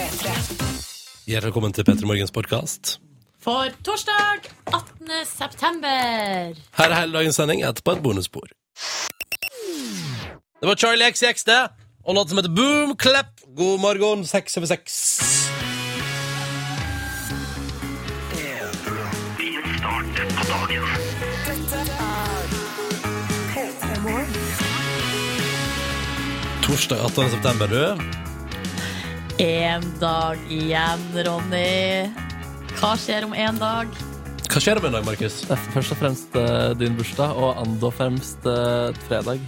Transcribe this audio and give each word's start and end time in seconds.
Hjertelig 0.00 1.42
velkommen 1.44 1.74
til 1.76 1.84
Petter 1.84 2.06
Morgens 2.08 2.32
podkast. 2.32 2.94
For 3.44 3.68
torsdag 3.84 4.46
18. 4.72 5.10
september. 5.28 6.54
Her 6.78 6.86
er 6.86 6.94
hele 7.02 7.12
dagens 7.18 7.36
sending 7.36 7.60
etterpå 7.68 7.98
et 7.98 8.00
bonusspor. 8.02 8.48
Det 10.60 10.68
var 10.70 10.78
Charlie 10.80 11.10
XX, 11.12 11.44
det. 11.44 11.58
Og 12.04 12.16
låten 12.16 12.32
som 12.32 12.40
heter 12.40 12.54
Boom 12.56 12.96
Clap. 12.96 13.44
God 13.56 13.80
morgen, 13.80 14.24
seks 14.24 14.56
over 14.56 14.66
seks. 14.72 14.96
Torsdag 26.64 27.04
18. 27.04 27.30
september, 27.36 27.66
du. 27.66 28.29
En 29.40 29.84
dag 29.96 30.36
igjen, 30.52 31.04
Ronny. 31.24 32.10
Hva 32.76 32.90
skjer 33.00 33.24
om 33.24 33.32
en 33.32 33.56
dag? 33.56 33.94
Hva 34.50 34.60
skjer 34.60 34.76
om 34.76 34.84
en 34.84 34.96
dag, 34.98 35.06
Markus? 35.06 35.38
Er 35.48 35.62
Først 35.72 35.94
og 35.94 36.00
fremst 36.02 36.36
eh, 36.36 36.72
din 36.76 36.98
bursdag, 36.98 37.32
og 37.40 37.56
ando 37.62 37.88
fremst 37.94 38.44
eh, 38.44 38.90
fredag. 39.06 39.40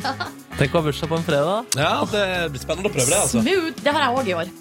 Tenk 0.60 0.76
å 0.76 0.82
ha 0.82 0.84
bursdag 0.90 1.08
på 1.08 1.22
en 1.22 1.24
fredag. 1.24 1.72
Ja, 1.80 1.94
det 2.12 2.26
blir 2.52 2.60
spennende 2.66 2.92
å 2.92 2.94
prøve 2.98 3.08
det, 3.08 3.22
altså. 3.22 3.40
Smooth. 3.40 3.80
Det 3.80 3.96
har 3.96 4.04
jeg 4.04 4.20
òg 4.20 4.28
i 4.28 4.36
år. 4.42 4.52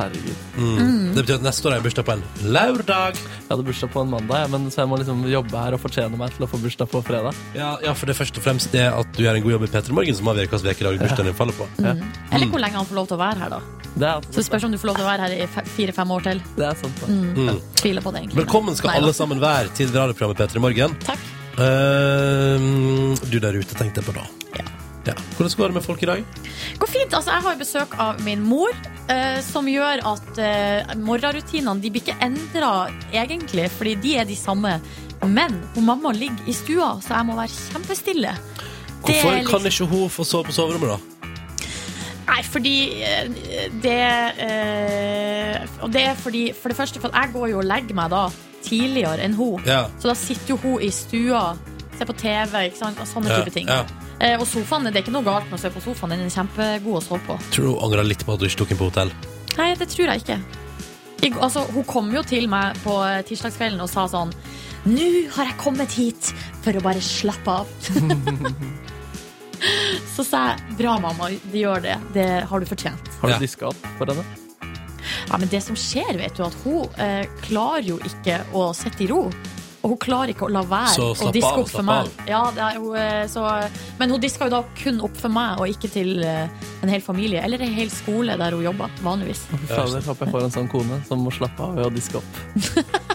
Herregud. 0.00 0.44
Mm. 0.56 1.14
Det 1.14 1.22
betyr 1.24 1.36
at 1.40 1.44
neste 1.44 1.66
år 1.68 1.74
har 1.74 1.80
jeg 1.80 1.86
bursdag 1.88 2.06
på 2.08 2.14
en 2.16 2.22
lørdag. 2.56 3.18
Jeg 3.20 3.50
hadde 3.50 3.66
bursdag 3.68 3.90
på 3.94 4.04
en 4.04 4.10
mandag, 4.14 4.46
men 4.54 4.68
så 4.72 4.82
jeg 4.82 4.90
må 4.92 4.98
liksom 5.00 5.24
jobbe 5.28 5.64
her 5.64 5.76
og 5.76 5.82
fortjene 5.82 6.16
meg 6.20 6.32
til 6.36 6.46
å 6.46 6.50
få 6.50 6.60
bursdag 6.62 6.88
på 6.92 7.02
fredag. 7.06 7.36
Ja, 7.58 7.74
ja, 7.84 7.92
for 7.94 8.08
det 8.08 8.14
er 8.16 8.20
først 8.22 8.40
og 8.40 8.46
fremst 8.46 8.72
det 8.74 8.86
at 8.88 9.12
du 9.16 9.22
gjør 9.26 9.36
en 9.40 9.44
god 9.46 9.56
jobb 9.56 9.66
i 9.68 9.70
P3 9.74 9.96
Morgen 10.00 10.16
som 10.20 10.32
avgjør 10.32 10.48
hvilken 10.54 10.72
ukedag 10.72 11.02
bursdagen 11.04 11.30
din 11.30 11.38
faller 11.42 11.58
på. 11.60 11.68
Eller 11.84 12.46
hvor 12.54 12.64
lenge 12.64 12.80
han 12.80 12.88
får 12.88 13.00
lov 13.02 13.10
til 13.12 13.18
å 13.18 13.22
være 13.24 13.44
her, 13.44 13.54
da. 13.58 13.60
Det 13.90 14.06
er, 14.06 14.26
Så 14.30 14.38
det 14.38 14.46
spørs 14.46 14.64
om 14.68 14.72
du 14.72 14.78
får 14.78 14.86
lov 14.92 15.00
til 15.00 15.04
å 15.04 15.10
være 15.10 15.26
her 15.26 15.32
i 15.34 15.46
fe- 15.50 15.66
fire-fem 15.76 16.10
år 16.14 16.22
til. 16.28 16.42
det 16.56 16.66
er 16.68 16.76
sant. 16.78 17.00
Da. 17.02 17.06
Mm. 17.10 17.60
Tviler 17.80 18.04
på 18.06 18.12
det, 18.14 18.20
egentlig. 18.22 18.38
Velkommen 18.44 18.76
skal 18.78 18.92
Nei 18.94 19.00
alle 19.02 19.12
sammen 19.18 19.40
være 19.42 19.72
til 19.74 19.90
radioprogrammet 19.90 20.38
P3 20.44 20.62
Morgen. 20.62 20.94
Takk. 21.04 21.18
Uh, 21.58 23.18
du 23.28 23.38
der 23.42 23.58
ute 23.58 23.74
tenkte 23.76 24.00
jeg 24.00 24.06
på 24.06 24.14
da. 24.16 24.24
Ja. 25.06 25.14
Hvordan 25.36 25.56
går 25.56 25.70
det 25.72 25.74
med 25.78 25.84
folk 25.84 26.02
i 26.02 26.06
dag? 26.10 26.24
Går 26.78 26.90
fint. 26.92 27.14
Altså, 27.16 27.30
jeg 27.32 27.42
har 27.46 27.56
besøk 27.60 27.94
av 27.98 28.20
min 28.24 28.42
mor, 28.44 28.74
eh, 29.08 29.40
som 29.40 29.68
gjør 29.70 30.02
at 30.12 30.38
eh, 30.44 30.94
morgenrutinene 31.00 31.80
de 31.80 31.90
blir 31.94 32.04
ikke 32.04 32.18
endra 32.24 32.72
egentlig, 33.12 33.70
fordi 33.72 33.94
de 34.02 34.16
er 34.20 34.28
de 34.28 34.36
samme. 34.36 34.74
Men 35.24 35.56
hun 35.74 35.84
mamma 35.88 36.12
ligger 36.16 36.48
i 36.48 36.52
stua, 36.56 36.94
så 37.04 37.16
jeg 37.16 37.26
må 37.28 37.36
være 37.36 37.48
kjempestille. 37.72 38.34
Hvorfor 39.00 39.32
liksom- 39.32 39.50
kan 39.50 39.66
ikke 39.72 39.86
hun 39.88 40.10
få 40.10 40.24
sove 40.24 40.44
på 40.44 40.52
soverommet, 40.52 40.88
da? 40.88 40.98
Nei, 42.30 42.42
fordi 42.46 43.02
eh, 43.02 43.28
det 43.82 43.96
eh, 44.38 45.64
Og 45.82 45.90
det 45.92 46.02
er 46.06 46.14
fordi 46.14 46.52
For 46.54 46.68
det 46.70 46.76
første, 46.78 47.00
for 47.00 47.10
jeg 47.14 47.32
går 47.32 47.48
jo 47.50 47.58
og 47.58 47.64
legger 47.66 47.96
meg 47.98 48.10
da 48.12 48.28
tidligere 48.62 49.24
enn 49.24 49.34
hun. 49.34 49.62
Ja. 49.66 49.86
Så 49.98 50.08
da 50.12 50.14
sitter 50.14 50.52
jo 50.54 50.56
hun 50.62 50.82
i 50.84 50.90
stua, 50.94 51.56
ser 51.98 52.06
på 52.06 52.12
TV, 52.20 52.66
ikke 52.68 52.76
sant, 52.78 53.00
og 53.00 53.08
sånne 53.08 53.32
Ja, 53.32 53.40
type 53.40 53.54
ting. 53.54 53.66
ja. 53.68 53.84
Eh, 54.20 54.36
og 54.36 54.44
sofaen, 54.48 54.84
det 54.90 54.98
er 55.00 55.04
ikke 55.06 55.14
noe 55.14 55.24
galt 55.24 55.46
med 55.48 55.56
å 55.56 55.62
se 55.62 55.70
på 55.72 55.80
sofaen, 55.80 56.12
den 56.12 56.26
er 56.26 56.32
kjempegod 56.34 56.98
å 56.98 57.02
sove 57.04 57.22
på. 57.24 57.38
Tror 57.54 57.64
du 57.64 57.70
hun 57.72 57.84
angrer 57.86 58.04
litt 58.04 58.24
på 58.26 58.34
at 58.34 58.42
du 58.42 58.46
ikke 58.50 58.60
tok 58.64 58.74
inn 58.74 58.80
på 58.82 58.88
hotell? 58.90 59.12
Nei, 59.56 59.70
det 59.80 59.88
tror 59.92 60.10
jeg 60.12 60.24
ikke. 60.24 60.36
I, 61.24 61.30
altså, 61.40 61.64
hun 61.72 61.84
kom 61.88 62.10
jo 62.14 62.20
til 62.24 62.44
meg 62.52 62.76
på 62.84 62.98
eh, 63.04 63.22
tirsdagskvelden 63.28 63.80
og 63.84 63.90
sa 63.92 64.06
sånn 64.08 64.30
Nå 64.88 65.06
har 65.34 65.44
jeg 65.50 65.58
kommet 65.60 65.92
hit 65.92 66.30
for 66.64 66.72
å 66.72 66.80
bare 66.80 67.02
slappe 67.04 67.52
av. 67.52 67.68
Så 70.14 70.24
sa 70.24 70.54
jeg 70.54 70.76
bra, 70.78 70.94
mamma, 71.02 71.28
du 71.52 71.56
gjør 71.60 71.82
det. 71.84 71.96
Det 72.16 72.24
har 72.48 72.62
du 72.62 72.66
fortjent. 72.68 73.10
Har 73.20 73.28
du 73.28 73.34
Ja. 73.34 73.38
diska 73.42 73.68
opp 73.68 73.82
for 73.98 74.08
henne? 74.08 74.24
Ja, 75.28 75.36
men 75.36 75.48
det 75.52 75.60
som 75.62 75.76
skjer, 75.76 76.16
vet 76.16 76.32
du, 76.36 76.42
at 76.46 76.56
hun 76.64 76.88
eh, 76.96 77.26
klarer 77.44 77.84
jo 77.84 77.98
ikke 78.08 78.40
å 78.56 78.70
sitte 78.74 79.04
i 79.04 79.10
ro. 79.12 79.26
Og 79.80 79.94
hun 79.94 79.98
klarer 80.02 80.34
ikke 80.34 80.44
å 80.44 80.50
la 80.52 80.60
være 80.68 81.06
å 81.08 81.30
diske 81.32 81.52
opp 81.62 81.70
for 81.72 81.86
meg. 81.86 82.10
Ja, 82.28 82.42
det 82.56 82.64
er 82.66 82.74
jo, 82.76 82.90
eh, 83.00 83.22
så, 83.32 83.44
men 84.00 84.12
hun 84.12 84.20
disker 84.20 84.50
jo 84.50 84.58
da 84.58 84.62
kun 84.82 85.00
opp 85.06 85.16
for 85.16 85.32
meg, 85.32 85.60
og 85.62 85.72
ikke 85.72 85.88
til 85.92 86.20
eh, 86.20 86.66
en 86.84 86.92
hel 86.92 87.00
familie. 87.04 87.40
Eller 87.46 87.64
en 87.64 87.72
hel 87.72 87.88
skole 87.94 88.36
der 88.40 88.56
hun 88.56 88.66
jobber, 88.66 88.92
vanligvis. 89.06 89.46
Ja, 89.54 89.80
fader, 89.80 90.04
håper 90.04 90.28
jeg 90.28 90.36
får 90.36 90.48
en 90.50 90.56
sånn 90.58 90.68
kone 90.72 91.00
som 91.08 91.24
må 91.24 91.32
slappe 91.32 91.64
av 91.64 91.80
ved 91.80 91.88
å 91.88 91.94
diske 91.96 92.20
opp. 92.20 92.44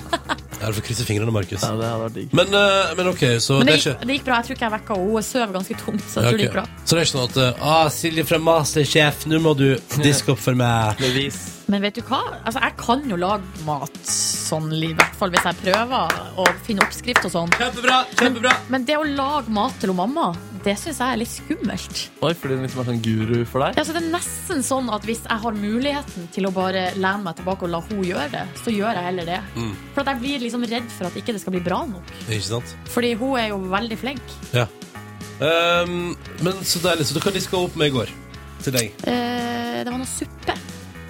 Ja, 0.55 0.69
du 0.71 0.77
får 0.77 0.85
krysse 0.87 1.03
fingrene, 1.05 1.33
Markus. 1.35 1.61
Ja, 1.61 1.75
det 1.77 1.85
hadde 1.85 2.03
vært 2.05 2.13
digg. 2.15 2.31
Men, 2.33 2.53
eh, 2.57 2.93
men 2.97 3.09
OK, 3.11 3.23
så 3.43 3.57
Men 3.59 3.67
det 3.67 3.73
det 3.75 3.75
er 3.75 3.81
gikk, 3.81 3.97
ikke 3.99 4.07
det 4.07 4.15
gikk 4.15 4.23
bra. 4.25 4.37
Jeg 4.39 4.47
tror 4.47 4.55
ikke 4.55 4.65
jeg 4.65 4.73
vekka 4.75 4.95
henne. 4.95 5.11
Hun 5.11 5.25
sover 5.27 5.53
ganske 5.59 5.77
tungt. 5.83 6.05
Så 6.07 6.15
jeg 6.15 6.23
Ja, 6.23 6.29
tror 6.31 6.39
det 6.39 6.47
gikk 6.47 6.55
bra. 6.55 6.65
Så 6.85 6.89
det 6.95 7.01
er 7.01 7.05
ikke 7.05 7.11
sånn 7.11 7.27
at 7.27 7.59
ah, 7.61 7.89
Silje 7.93 8.25
fra 8.25 8.39
Masterchef, 8.41 9.27
nå 9.29 9.41
må 9.43 9.53
du 9.59 9.67
diske 10.01 10.33
opp 10.33 10.41
for 10.41 10.57
meg. 10.57 10.97
Bevis. 11.03 11.54
Men 11.71 11.81
vet 11.81 11.97
du 11.97 12.03
hva? 12.05 12.21
Altså, 12.45 12.61
jeg 12.61 12.75
kan 12.77 13.05
jo 13.09 13.17
lage 13.17 13.63
mat 13.65 13.95
sånn, 14.05 14.67
i 14.75 14.91
hvert 14.93 15.15
fall 15.17 15.31
hvis 15.33 15.45
jeg 15.47 15.57
prøver 15.63 16.17
å 16.37 16.45
finne 16.65 16.85
oppskrift 16.85 17.25
og 17.25 17.33
sånn. 17.33 17.55
Kjempebra! 17.57 18.03
kjempebra 18.19 18.51
Men 18.73 18.85
det 18.85 18.99
å 18.99 19.05
lage 19.07 19.53
mat 19.53 19.79
til 19.81 19.93
mamma, 19.97 20.27
det 20.65 20.75
syns 20.81 20.99
jeg 21.01 21.15
er 21.15 21.19
litt 21.21 21.31
skummelt. 21.31 22.03
Oi, 22.25 22.31
fordi 22.37 22.57
hun 22.57 22.65
liksom 22.65 22.81
er 22.83 22.89
sånn 22.89 23.01
guru 23.05 23.35
for 23.49 23.65
deg? 23.65 23.79
Ja, 23.79 23.85
så 23.85 23.95
det 23.95 24.01
er 24.03 24.11
nesten 24.13 24.63
sånn 24.65 24.91
at 24.93 25.05
hvis 25.09 25.23
jeg 25.25 25.41
har 25.45 25.57
muligheten 25.57 26.29
til 26.35 26.49
å 26.49 26.53
bare 26.53 26.87
lene 26.97 27.25
meg 27.25 27.39
tilbake 27.39 27.67
og 27.67 27.73
la 27.73 27.81
hun 27.89 28.01
gjøre 28.05 28.27
det, 28.33 28.45
så 28.61 28.73
gjør 28.73 28.97
jeg 28.99 29.09
heller 29.09 29.29
det. 29.29 29.39
Mm. 29.57 29.73
For 29.93 30.03
at 30.03 30.13
jeg 30.13 30.21
blir 30.23 30.45
liksom 30.45 30.65
redd 30.69 30.89
for 30.93 31.09
at 31.09 31.17
ikke 31.21 31.35
det 31.37 31.41
skal 31.43 31.57
bli 31.57 31.63
bra 31.65 31.81
nok. 31.89 32.13
Ikke 32.25 32.49
sant? 32.49 32.75
Fordi 32.93 33.13
hun 33.17 33.39
er 33.41 33.49
jo 33.53 33.61
veldig 33.73 33.99
flink. 34.01 34.37
Ja. 34.53 34.67
Um, 35.39 36.13
men 36.45 36.61
så 36.63 36.81
deilig. 36.83 37.09
Så 37.09 37.17
hva 37.17 37.25
kan 37.25 37.35
diske 37.35 37.57
opp 37.59 37.77
med 37.77 37.91
i 37.91 37.97
går. 37.97 38.13
Til 38.65 38.73
deg. 38.73 38.93
Eh, 39.05 39.81
det 39.83 39.91
var 39.91 39.99
noe 39.99 40.09
suppe. 40.09 40.55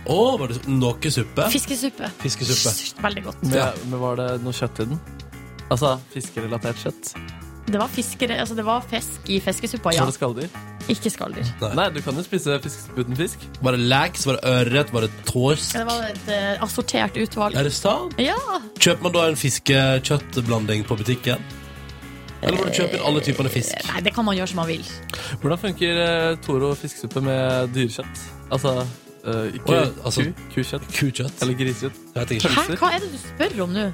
Å, 0.06 0.18
var 0.40 0.52
det 0.54 0.60
noe 0.70 1.12
suppe? 1.12 1.48
Fiskesuppe. 1.54 2.12
Fiskesuppe. 2.22 3.02
Veldig 3.02 3.24
godt. 3.26 3.42
Men, 3.44 3.58
Ja. 3.58 3.72
men 3.90 4.00
var 4.00 4.16
det 4.22 4.30
noe 4.44 4.54
kjøtt 4.54 4.84
i 4.84 4.86
den? 4.92 5.00
Altså 5.72 5.96
fiskerelatert 6.14 6.78
kjøtt? 6.84 7.16
Det 7.66 7.80
var, 7.82 7.88
fiskere, 7.90 8.36
altså 8.38 8.54
det 8.54 8.62
var 8.64 8.84
fisk 8.86 9.26
i 9.34 9.40
fiskesuppa, 9.42 9.90
ja. 9.96 10.04
Var 10.06 10.12
det 10.12 10.18
skalldyr? 10.20 10.50
Ikke 10.94 11.10
skalldyr. 11.10 11.48
Nei, 11.74 11.88
du 11.90 11.98
kan 12.06 12.14
jo 12.14 12.22
spise 12.22 12.60
fisk 12.62 12.92
uten 12.94 13.16
fisk. 13.18 13.42
Var 13.66 13.74
det 13.74 13.88
laks? 13.90 14.28
Var 14.30 14.38
det 14.38 14.52
ørret? 14.52 14.92
Var 14.94 15.02
det 15.08 15.10
torsk? 15.26 15.74
Ja, 15.74 15.80
Det 15.82 15.88
var 15.90 16.04
et 16.12 16.30
eh, 16.30 16.62
assortert 16.62 17.18
utvalg. 17.18 17.58
Er 17.58 17.66
det 17.66 17.74
sant? 17.74 18.14
Ja. 18.22 18.38
Kjøper 18.78 19.02
man 19.08 19.16
da 19.18 19.24
en 19.32 19.36
fiskekjøttblanding 19.42 20.86
på 20.86 20.98
butikken? 21.02 21.42
Eller 22.44 22.60
må 22.60 22.68
du 22.70 22.76
kjøpe 22.78 23.00
inn 23.00 23.06
alle 23.10 23.24
typene 23.26 23.50
fisk? 23.50 23.74
Nei, 23.90 24.02
det 24.06 24.14
kan 24.14 24.26
man 24.28 24.38
gjøre 24.38 24.52
som 24.52 24.62
man 24.62 24.70
vil. 24.70 24.86
Hvordan 25.42 25.58
funker 25.66 26.02
eh, 26.06 26.36
Toro 26.46 26.70
fiskesuppe 26.78 27.26
med 27.26 27.74
dyrekjøtt? 27.74 28.26
Altså, 28.54 28.76
eh, 29.26 29.58
ku, 29.66 29.74
ja, 29.74 29.86
altså- 30.04 30.24
ku, 30.24 30.44
kukjøtt 30.56 30.88
Kukjøtt? 30.94 31.42
eller 31.42 31.58
grisekjøtt. 31.60 32.00
Hæ, 32.16 32.78
hva 32.80 32.92
er 32.94 33.04
det 33.04 33.12
du 33.12 33.20
spør 33.20 33.64
om 33.66 33.74
nå? 33.76 33.86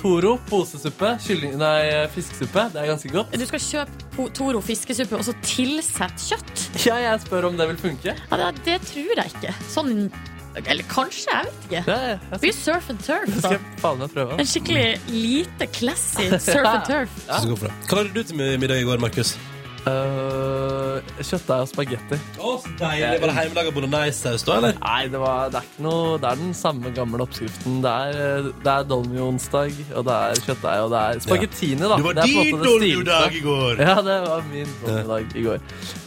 Toro 0.00 0.36
posesuppe, 0.50 1.16
kylling, 1.24 1.56
nei, 1.60 2.06
fiskesuppe. 2.14 2.68
Det 2.72 2.82
er 2.82 2.86
ganske 2.92 3.12
godt. 3.12 3.32
Du 3.32 3.46
skal 3.46 3.64
kjøpe 3.66 4.30
Toro 4.36 4.60
fiskesuppe 4.60 5.18
og 5.18 5.24
så 5.24 5.34
tilsette 5.42 6.28
kjøtt? 6.28 6.64
Ja, 6.86 6.96
jeg 6.96 7.20
spør 7.26 7.50
om 7.50 7.56
det 7.56 7.68
vil 7.72 7.76
funke. 7.76 8.16
Ja, 8.16 8.36
det, 8.36 8.64
det 8.64 8.80
tror 8.90 9.14
jeg 9.16 9.32
ikke. 9.34 9.54
Sånn 9.72 10.10
Eller 10.56 10.86
kanskje, 10.88 11.28
jeg 11.28 11.44
vet 11.44 11.64
ikke. 11.66 11.80
Ja, 11.92 11.96
jeg, 12.16 12.40
blir 12.40 12.54
surf 12.56 12.86
and 12.88 13.02
turf. 13.04 13.28
Da. 13.28 13.50
skal 13.50 13.58
faen 13.82 13.98
meg 14.00 14.14
prøve. 14.14 14.38
En 14.40 14.48
skikkelig 14.48 14.86
lite 15.12 15.66
classy 15.68 16.30
surf 16.40 16.70
and 16.70 16.88
turf. 16.88 17.18
Ja. 17.28 17.42
gå. 17.44 17.58
Hva 17.60 17.98
lagde 18.00 18.14
du 18.14 18.22
til 18.22 18.40
middag 18.40 18.80
i 18.80 18.88
går, 18.88 19.02
Markus? 19.04 19.36
Uh, 19.86 20.98
kjøttdeig 21.22 21.62
og 21.62 21.68
spagetti. 21.70 22.16
Oh, 22.42 22.64
deilig. 22.80 23.20
Var 23.22 23.30
det 23.30 23.34
hjemmelaga 23.36 23.72
bolognese-saus 23.76 24.42
da, 24.46 24.56
eller? 24.58 24.78
Nei, 24.82 25.02
det, 25.12 25.20
var, 25.22 25.50
det 25.52 25.60
er 25.60 25.68
ikke 25.68 25.84
noe 25.86 26.16
Det 26.22 26.30
er 26.32 26.40
den 26.40 26.54
samme 26.58 26.90
gamle 26.96 27.22
oppskriften. 27.22 27.76
Det 27.84 27.92
er, 27.92 28.18
eh, 28.24 28.48
det 28.64 28.72
er 28.72 28.88
dolmio-onsdag, 28.90 29.78
og 30.00 30.08
det 30.08 30.16
er 30.16 30.40
kjøttdeig, 30.48 30.80
og 30.86 30.90
det 30.94 31.02
er 31.04 31.22
spagettini, 31.26 31.78
da. 31.84 32.00
Det 32.00 32.06
var 32.08 32.18
det 32.18 32.26
din 32.32 32.58
dolmio-dag 32.64 33.38
i 33.38 33.44
går! 33.46 33.84
Ja, 33.86 33.94
det 34.08 34.18
var 34.26 34.42
min 34.50 34.74
dolmio-dag 34.82 35.38
i 35.38 35.46
går. 35.46 35.62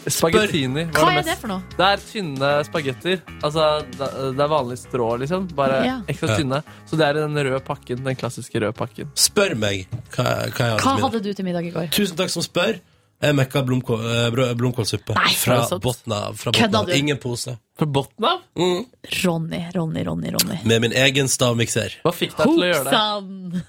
Spagettini 0.10 0.86
var 0.90 1.00
Hva 1.00 1.16
er 1.22 1.26
det 1.30 1.38
for 1.40 1.54
noe? 1.54 1.64
Det 1.80 1.88
er 1.88 2.06
tynne 2.10 2.52
spagetter. 2.68 3.24
Altså, 3.40 3.66
det 3.96 4.44
er 4.44 4.54
vanlig 4.58 4.80
strå, 4.84 5.10
liksom. 5.24 5.48
Bare 5.56 5.82
Ja. 5.88 5.98
ekstra 6.12 6.36
tynne. 6.36 6.64
Så 6.90 6.98
det 7.00 7.08
er 7.08 7.14
den 7.22 7.38
røde 7.38 7.64
pakken. 7.64 8.04
Den 8.04 8.16
klassiske 8.20 8.60
røde 8.60 8.76
pakken. 8.76 9.08
Spør 9.16 9.56
meg 9.56 9.88
hva, 10.16 10.24
hva 10.52 10.68
jeg 10.68 10.76
hadde 10.76 10.84
Hva 10.84 10.84
til 10.84 10.90
middag. 10.92 11.04
hadde 11.08 11.24
du 11.24 11.34
til 11.34 11.46
middag 11.46 11.66
i 11.70 11.76
går? 11.80 11.92
Tusen 11.96 12.18
takk 12.20 12.30
som 12.34 12.44
spør. 12.44 12.80
Jeg 13.20 13.36
mekka 13.36 13.62
blomkål, 13.68 14.00
eh, 14.00 14.54
blomkålsuppe 14.56 15.12
Nei, 15.18 15.34
fra 15.36 15.58
sant? 15.68 15.84
bunnen 15.84 16.14
av. 16.16 16.38
Fra 16.40 16.54
Kødda 16.56 16.80
av. 16.80 16.86
du? 16.88 16.94
Ingen 16.96 17.18
pose. 17.20 17.58
Fra 17.78 17.86
bunnen 17.86 18.24
av? 18.30 18.40
Mm. 18.56 18.86
Ronny, 19.26 19.60
Ronny, 19.76 20.04
Ronny. 20.08 20.32
Ronny. 20.32 20.60
Med 20.64 20.82
min 20.86 20.94
egen 20.96 21.28
stavmikser. 21.28 21.98
Hva 22.06 22.14
fikk 22.16 22.38
deg 22.38 22.48
til 22.54 22.64
å 22.64 22.70
gjøre 22.70 22.86
det? 22.88 22.94
Hopsan! 22.96 23.64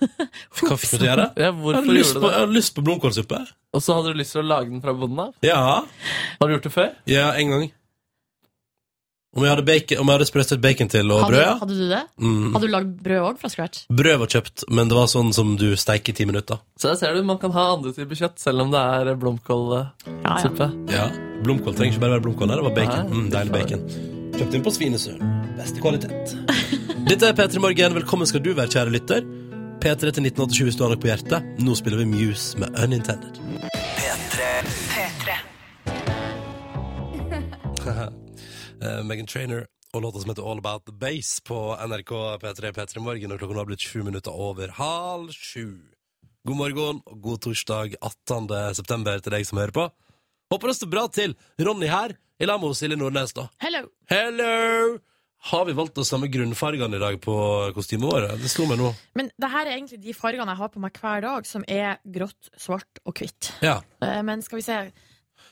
Hva 0.61 0.77
fikk 0.79 0.91
du 0.93 0.97
til 0.99 1.03
å 1.03 1.11
gjøre? 1.11 1.27
Ja, 1.35 1.43
Jeg 1.49 1.57
hvorfor 1.59 1.81
hadde 1.81 1.97
lyst 1.99 2.15
gjorde 2.15 2.23
på, 2.23 2.29
du 2.29 2.33
jeg 2.37 2.41
hadde 2.45 2.57
lyst 2.61 2.75
på 2.79 2.85
blomkålsuppe. 2.87 3.43
Og 3.75 3.83
så 3.83 3.97
hadde 3.99 4.15
du 4.15 4.19
lyst 4.23 4.37
til 4.37 4.43
å 4.45 4.47
lage 4.47 4.71
den 4.71 4.81
fra 4.87 4.95
bunnen 5.03 5.19
av? 5.27 5.35
Ja. 5.43 5.61
Har 6.39 6.47
du 6.47 6.55
gjort 6.55 6.71
det 6.71 6.73
før? 6.79 6.95
ja, 7.11 7.27
en 7.35 7.51
gang. 7.57 7.67
Om 9.31 9.45
jeg 9.47 9.51
hadde, 9.53 9.63
bacon, 9.63 9.99
om 10.03 10.09
jeg 10.11 10.17
hadde 10.19 10.27
sprøstret 10.27 10.59
bacon 10.63 10.89
til 10.91 11.07
og 11.15 11.21
Hadde, 11.23 11.31
brød, 11.37 11.43
ja. 11.45 11.53
hadde 11.61 11.75
du 11.79 11.83
det? 11.93 12.01
Mm. 12.19 12.47
Hadde 12.55 12.67
du 12.67 12.73
lagd 12.73 12.89
brød 13.05 13.21
òg 13.29 13.37
fra 13.39 13.51
scratch? 13.53 13.85
Brød 14.01 14.17
var 14.25 14.31
kjøpt, 14.33 14.65
men 14.75 14.91
det 14.91 14.97
var 14.99 15.07
sånn 15.13 15.31
som 15.37 15.53
du 15.61 15.69
steiker 15.79 16.11
i 16.11 16.17
ti 16.19 16.25
minutter. 16.27 16.59
Så 16.83 16.91
der 16.91 16.97
ser 16.99 17.15
du, 17.15 17.21
man 17.29 17.39
kan 17.39 17.53
ha 17.55 17.69
andre 17.77 17.93
typer 17.95 18.19
kjøtt, 18.19 18.41
selv 18.43 18.65
om 18.65 18.73
det 18.75 18.81
er 18.83 19.13
blomkålsuppe. 19.23 20.67
Ja, 20.91 20.97
ja. 20.97 20.97
Ja. 20.97 21.05
Blomkål 21.47 21.77
trenger 21.79 21.95
ikke 21.95 22.03
bare 22.03 22.17
være 22.17 22.25
blomkål. 22.27 22.51
Det 22.57 22.67
var 22.67 22.75
bacon. 22.81 23.07
Nei, 23.07 23.21
Mm, 23.21 23.29
deilig 23.37 23.53
bacon. 23.55 23.85
Kjøpt 24.35 24.55
inn 24.59 24.65
på 24.67 24.73
Svinesund. 24.75 25.23
Beste 25.61 25.79
kvalitet. 25.85 26.35
Dette 27.11 27.31
er 27.31 27.39
P3 27.39 27.63
Morgen. 27.63 27.95
Velkommen 28.01 28.27
skal 28.27 28.43
du 28.43 28.51
være, 28.59 28.67
kjære 28.75 28.91
lytter. 28.99 29.23
P3 29.81 30.11
til 30.11 30.27
1987 30.27 30.65
hvis 30.67 30.77
du 30.81 30.83
har 30.85 30.91
noe 30.97 31.01
på 31.01 31.07
hjertet. 31.13 31.47
Nå 31.63 31.79
spiller 31.79 32.03
vi 32.03 32.11
Muse 32.17 32.59
med 32.59 32.75
Unintended. 32.83 33.39
Eh, 38.81 39.03
Megan 39.05 39.27
Trainer 39.29 39.67
og 39.93 40.03
låta 40.05 40.21
som 40.23 40.31
heter 40.31 40.47
All 40.47 40.59
About 40.63 40.85
The 40.87 40.93
Base 40.95 41.43
på 41.45 41.57
NRK 41.87 42.13
P3 42.43 42.73
P3 42.77 43.03
Morgen. 43.03 43.33
Og 43.35 43.41
klokka 43.41 43.57
nå 43.57 43.63
har 43.65 43.69
blitt 43.73 43.83
sju 43.85 44.03
minutter 44.07 44.31
over 44.33 44.71
halv 44.79 45.33
sju. 45.35 45.67
God 46.47 46.57
morgen 46.57 47.03
og 47.05 47.19
god 47.21 47.43
torsdag 47.45 47.97
18. 48.01 48.47
september 48.79 49.19
til 49.21 49.35
deg 49.35 49.45
som 49.49 49.59
hører 49.61 49.75
på. 49.77 49.89
Håper 50.51 50.71
det 50.73 50.77
står 50.79 50.91
bra 50.95 51.05
til. 51.13 51.35
Ronny 51.61 51.91
her, 51.91 52.15
i 52.41 52.47
lag 52.49 52.63
med 52.63 52.73
Silje 52.79 52.97
Nordnes, 52.97 53.35
da. 53.37 53.49
Hello! 53.61 53.85
Hello! 54.11 54.97
Har 55.51 55.65
vi 55.65 55.73
valgt 55.77 55.95
de 55.97 56.05
samme 56.05 56.29
grunnfargene 56.33 56.97
i 56.99 57.01
dag 57.01 57.15
på 57.25 57.35
kostymet 57.77 58.11
vårt? 58.13 58.33
Det 58.43 58.49
slo 58.53 58.67
meg 58.69 58.81
nå. 58.81 58.91
Men 59.17 59.31
det 59.41 59.49
her 59.53 59.67
er 59.69 59.77
egentlig 59.79 60.01
de 60.05 60.13
fargene 60.17 60.53
jeg 60.53 60.61
har 60.63 60.73
på 60.73 60.83
meg 60.83 60.99
hver 61.01 61.23
dag, 61.25 61.47
som 61.49 61.65
er 61.69 61.97
grått, 62.05 62.51
svart 62.61 63.01
og 63.09 63.17
hvitt. 63.21 63.53
Ja. 63.65 63.79
Eh, 64.05 64.21
Men 64.27 64.43
skal 64.45 64.61
vi 64.61 64.67
se 64.67 64.81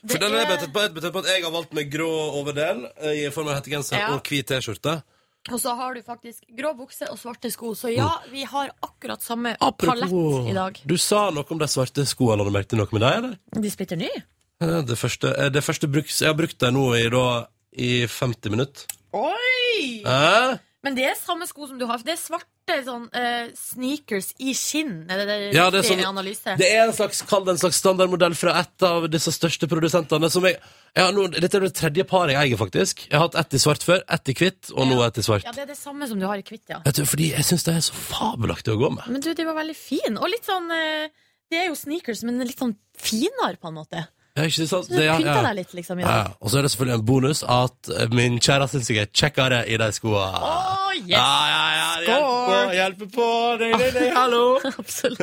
For 0.07 0.17
den 0.21 0.35
er 0.35 0.45
betydd 0.47 0.71
på, 0.73 0.83
betydd 0.95 1.11
på 1.15 1.19
at 1.25 1.29
jeg 1.33 1.43
har 1.43 1.51
valgt 1.51 1.73
meg 1.75 1.89
grå 1.91 2.09
overdel 2.39 2.85
eh, 3.01 3.25
i 3.25 3.29
form 3.35 3.49
av 3.51 3.57
hettegenser 3.59 3.97
Ja. 3.99 4.13
og 4.15 4.23
hvit 4.23 4.47
T-skjorte. 4.47 5.01
Og 5.49 5.59
så 5.59 5.73
har 5.75 5.93
du 5.95 6.01
faktisk 6.03 6.43
grå 6.55 6.73
bukse 6.77 7.07
og 7.09 7.17
svarte 7.17 7.49
sko. 7.51 7.71
Så 7.75 7.89
ja, 7.95 8.09
vi 8.31 8.43
har 8.43 8.71
akkurat 8.83 9.21
samme 9.23 9.55
Mm. 9.59 9.77
Palett 9.77 10.49
i 10.49 10.53
dag. 10.53 10.79
Du 10.85 10.97
sa 10.97 11.29
noe 11.31 11.45
om 11.49 11.57
de 11.57 11.65
svarte 11.67 12.05
skoene. 12.05 12.37
Har 12.43 12.45
du 12.45 12.51
merket 12.51 12.77
noe 12.77 12.87
med 12.91 13.01
deg, 13.01 13.13
eller? 13.17 13.37
De 13.61 13.69
splitter 13.71 13.97
nye. 13.97 14.23
Eh, 14.61 14.81
Det 14.83 14.97
første, 14.99 15.33
eh, 15.37 15.49
det 15.49 15.63
første 15.63 15.87
bruks, 15.91 16.19
Jeg 16.21 16.27
har 16.27 16.35
brukt 16.35 16.57
dem 16.59 16.73
nå 16.75 16.93
i, 16.95 17.09
da, 17.09 17.47
i 17.73 18.05
50 18.07 18.49
minutter. 18.51 18.85
Oi! 19.13 20.03
Eh? 20.05 20.57
Men 20.85 20.95
det 20.95 21.09
er 21.09 21.15
samme 21.19 21.43
sko 21.47 21.67
som 21.67 21.79
du 21.79 21.83
har. 21.89 21.99
Det 22.07 22.13
er 22.13 22.19
svarte 22.21 22.75
sånn, 22.85 23.09
uh, 23.11 23.49
sneakers 23.57 24.29
i 24.39 24.53
skinn. 24.55 25.01
Er 25.11 25.19
det, 25.19 25.25
det 25.27 25.37
Ja, 25.57 25.65
det 25.73 25.81
er 25.81 25.87
sånn- 25.89 26.03
analyse? 26.07 26.55
Det 26.59 26.69
er 26.71 26.85
en 26.85 26.93
slags, 26.95 27.19
kall 27.27 27.43
det 27.43 27.57
en 27.57 27.61
slags 27.65 27.81
standardmodell 27.81 28.35
fra 28.39 28.53
et 28.61 28.85
av 28.87 29.09
disse 29.11 29.33
største 29.35 29.67
produsentene. 29.67 30.29
Som 30.31 30.47
jeg, 30.47 30.55
jeg 30.95 31.15
nå, 31.17 31.25
dette 31.35 31.59
er 31.59 31.65
det 31.67 31.73
tredje 31.75 32.05
paret 32.07 32.31
jeg 32.31 32.39
eier, 32.45 32.61
faktisk. 32.61 33.03
Jeg 33.09 33.17
har 33.19 33.27
hatt 33.27 33.35
ett 33.41 33.57
i 33.59 33.59
svart 33.59 33.83
før, 33.83 34.05
ett 34.07 34.31
i 34.31 34.37
hvitt, 34.39 34.71
og 34.71 34.87
nå 34.87 35.01
ett 35.03 35.19
i 35.19 35.25
svart. 35.25 35.43
Ja, 35.43 35.51
det 35.51 35.65
er 35.65 35.73
det 35.73 35.79
samme 35.81 36.07
som 36.07 36.21
du 36.21 36.27
har 36.29 36.39
i 36.39 36.45
hvitt, 36.47 36.63
ja. 36.71 36.79
Du, 36.79 37.03
fordi 37.03 37.33
jeg 37.33 37.43
syns 37.49 37.67
det 37.67 37.75
er 37.75 37.83
så 37.83 37.99
fabelaktig 37.99 38.71
å 38.71 38.79
gå 38.79 38.93
med. 38.95 39.09
Men 39.11 39.25
du, 39.25 39.33
de 39.35 39.49
var 39.49 39.59
veldig 39.59 39.75
fine. 39.75 40.15
Og 40.15 40.31
litt 40.31 40.47
sånn 40.47 40.71
uh, 40.71 41.11
Det 41.49 41.57
er 41.59 41.67
jo 41.71 41.75
sneakers, 41.75 42.23
men 42.23 42.39
litt 42.45 42.59
sånn 42.61 42.77
finere, 42.95 43.57
på 43.59 43.67
en 43.67 43.79
måte. 43.81 44.05
Ja, 44.39 44.45
ikke 44.47 44.65
sant? 44.69 44.85
Så 44.87 44.89
du 44.89 44.95
Det- 44.95 45.05
ja, 45.09 45.17
pynta 45.19 45.35
ja. 45.35 45.41
deg 45.49 45.55
litt, 45.59 45.73
liksom, 45.75 45.99
i 45.99 46.03
Ja, 46.05 46.07
dag. 46.23 46.35
Og 46.39 46.49
så 46.53 46.59
er 46.59 46.61
det 46.63 46.71
selvfølgelig 46.71 46.99
en 46.99 47.05
bonus 47.09 47.43
at 47.43 47.89
eh, 47.91 48.07
min 48.15 48.39
kjære 48.39 48.67
syns 48.71 48.89
jeg 48.89 49.01
er 49.03 49.09
kjekkere 49.11 49.59
i 49.67 49.75
de 49.81 49.89
skoa. 49.91 50.25
Å, 50.39 50.93
yes! 50.95 51.09
Ja, 51.11 51.27
ja, 51.51 51.65
ja, 51.75 51.89
det 51.99 52.07
hjelper 52.07 52.39
på, 52.39 52.47
Skål! 52.47 52.73
hjelper 52.79 53.11
på. 53.17 53.27
Nei, 53.59 53.71
nei, 53.75 53.91
nei, 53.99 54.09
hallo! 54.15 54.43
Absolutt. 54.81 55.21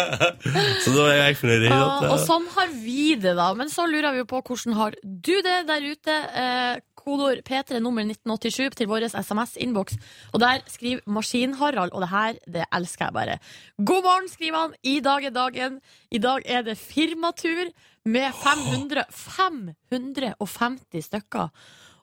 så 0.84 0.94
da 0.96 1.08
er 1.08 1.18
jeg 1.24 1.36
fornøyd. 1.40 1.66
Ja, 1.70 1.82
og 2.10 2.16
eh, 2.18 2.24
sånn 2.28 2.46
har 2.54 2.72
vi 2.84 3.14
det, 3.16 3.34
da. 3.40 3.50
Men 3.58 3.72
så 3.72 3.88
lurer 3.88 4.12
vi 4.16 4.22
jo 4.22 4.28
på 4.30 4.42
hvordan 4.44 4.76
har 4.78 4.96
du 5.02 5.34
det 5.48 5.58
der 5.70 5.88
ute? 5.88 6.18
Eh, 6.44 6.80
kodord 7.02 7.40
P3 7.42 7.80
nummer 7.82 8.04
1987 8.06 8.76
til 8.78 8.86
vår 8.86 9.08
SMS-innboks. 9.08 9.96
Og 10.32 10.38
der 10.42 10.60
skriver 10.70 11.02
Maskin-Harald, 11.10 11.90
og 11.96 12.04
det 12.04 12.10
her 12.12 12.36
det 12.46 12.68
elsker 12.72 13.08
jeg 13.08 13.16
bare. 13.16 13.38
God 13.82 14.04
morgen, 14.06 14.28
skriver 14.30 14.60
han. 14.68 14.76
I 14.86 15.00
dag 15.02 15.26
er 15.26 15.34
dagen. 15.34 15.80
I 16.12 16.20
dag 16.20 16.44
er 16.44 16.64
det 16.66 16.76
firmatur 16.76 17.70
med 18.04 18.34
500 18.36 19.06
550 19.16 21.06
stykker. 21.08 21.48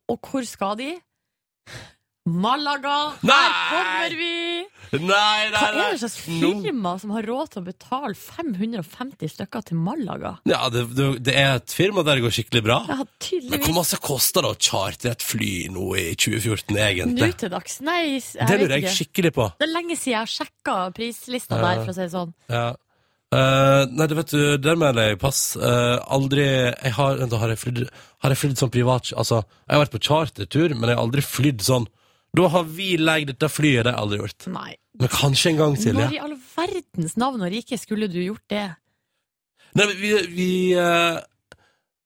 Og 0.09 0.19
hvor 0.25 0.47
skal 0.49 0.77
de? 0.79 0.93
Malaga! 2.29 3.13
Nei! 3.25 3.35
Her 3.37 3.85
kommer 3.85 4.15
vi! 4.17 4.33
Nei, 4.89 4.99
nei, 5.05 5.49
nei. 5.53 5.59
Hva 5.61 5.83
er 5.85 5.93
det 5.93 5.99
slags 6.01 6.17
firma 6.25 6.95
som 7.01 7.13
har 7.13 7.25
råd 7.29 7.51
til 7.53 7.61
å 7.61 7.65
betale 7.67 8.17
550 8.17 9.31
stykker 9.35 9.65
til 9.69 9.79
Malaga? 9.81 10.35
Ja, 10.49 10.63
det, 10.73 10.83
det, 11.25 11.33
er 11.37 11.59
et 11.59 11.73
firma 11.73 12.03
der 12.05 12.17
det 12.19 12.25
går 12.25 12.35
skikkelig 12.39 12.63
bra. 12.65 12.79
Ja, 12.89 12.97
Men 13.53 13.63
hvor 13.65 13.77
masse 13.77 14.01
koster 14.01 14.45
det 14.45 14.51
å 14.55 14.57
chartre 14.57 15.13
et 15.13 15.25
fly 15.25 15.53
nå 15.73 15.87
i 16.01 16.09
2014, 16.17 16.73
egentlig? 16.75 17.31
Nå 17.31 17.39
til 17.45 17.53
dags? 17.53 17.79
Nei, 17.85 17.99
jeg 18.17 18.25
Det 18.41 18.59
lurer 18.63 18.75
jeg 18.77 18.85
ikke. 18.87 18.97
skikkelig 18.97 19.33
på. 19.37 19.49
Det 19.61 19.69
er 19.69 19.73
lenge 19.75 19.97
siden 19.97 20.15
jeg 20.15 20.21
har 20.23 20.33
sjekka 20.35 20.77
prislista 20.97 21.57
Ja. 21.61 21.65
der, 21.65 21.83
for 21.85 21.93
å 21.93 21.97
si 21.97 22.05
det 22.07 22.13
sånn. 22.17 22.37
Ja. 22.49 22.67
Eh, 23.29 23.83
nei, 23.93 24.07
det 24.09 24.15
vet 24.17 24.31
du, 24.33 24.41
der 24.57 24.77
mener 24.79 25.11
jeg 25.11 25.19
pass. 25.21 25.53
Uh, 25.59 26.01
aldri 26.09 26.47
jeg 26.47 26.93
har, 26.95 27.19
vent, 27.19 27.35
har 27.37 27.51
jeg 27.53 27.61
flydd 27.61 27.81
Har 28.25 28.33
jeg 28.33 28.39
flydd 28.41 28.57
sånn 28.57 28.71
privat 28.73 29.11
Altså, 29.13 29.43
jeg 29.67 29.75
har 29.75 29.83
vært 29.83 29.93
på 29.93 30.01
chartertur, 30.07 30.73
men 30.73 30.89
jeg 30.89 30.97
har 30.97 31.03
aldri 31.03 31.25
flydd 31.25 31.61
sånn. 31.65 31.85
Da 32.37 32.49
har 32.53 32.65
vi 32.65 32.95
leid 32.97 33.29
dette 33.29 33.49
flyet, 33.49 33.85
det 33.85 33.93
har 33.93 33.97
jeg 33.97 34.05
aldri 34.05 34.21
gjort. 34.23 34.47
Nei. 34.53 34.71
Men 34.99 35.11
kanskje 35.13 35.51
en 35.51 35.61
gang, 35.61 35.77
Når 35.77 36.15
i 36.17 36.21
all 36.25 36.37
verdens 36.55 37.15
navn 37.21 37.45
og 37.45 37.53
rike 37.53 37.77
skulle 37.79 38.09
du 38.11 38.19
gjort 38.21 38.45
det? 38.51 38.65
Nei, 39.77 39.85
men 39.85 39.95
vi, 40.01 40.11
vi 40.33 40.49
uh, 40.73 41.21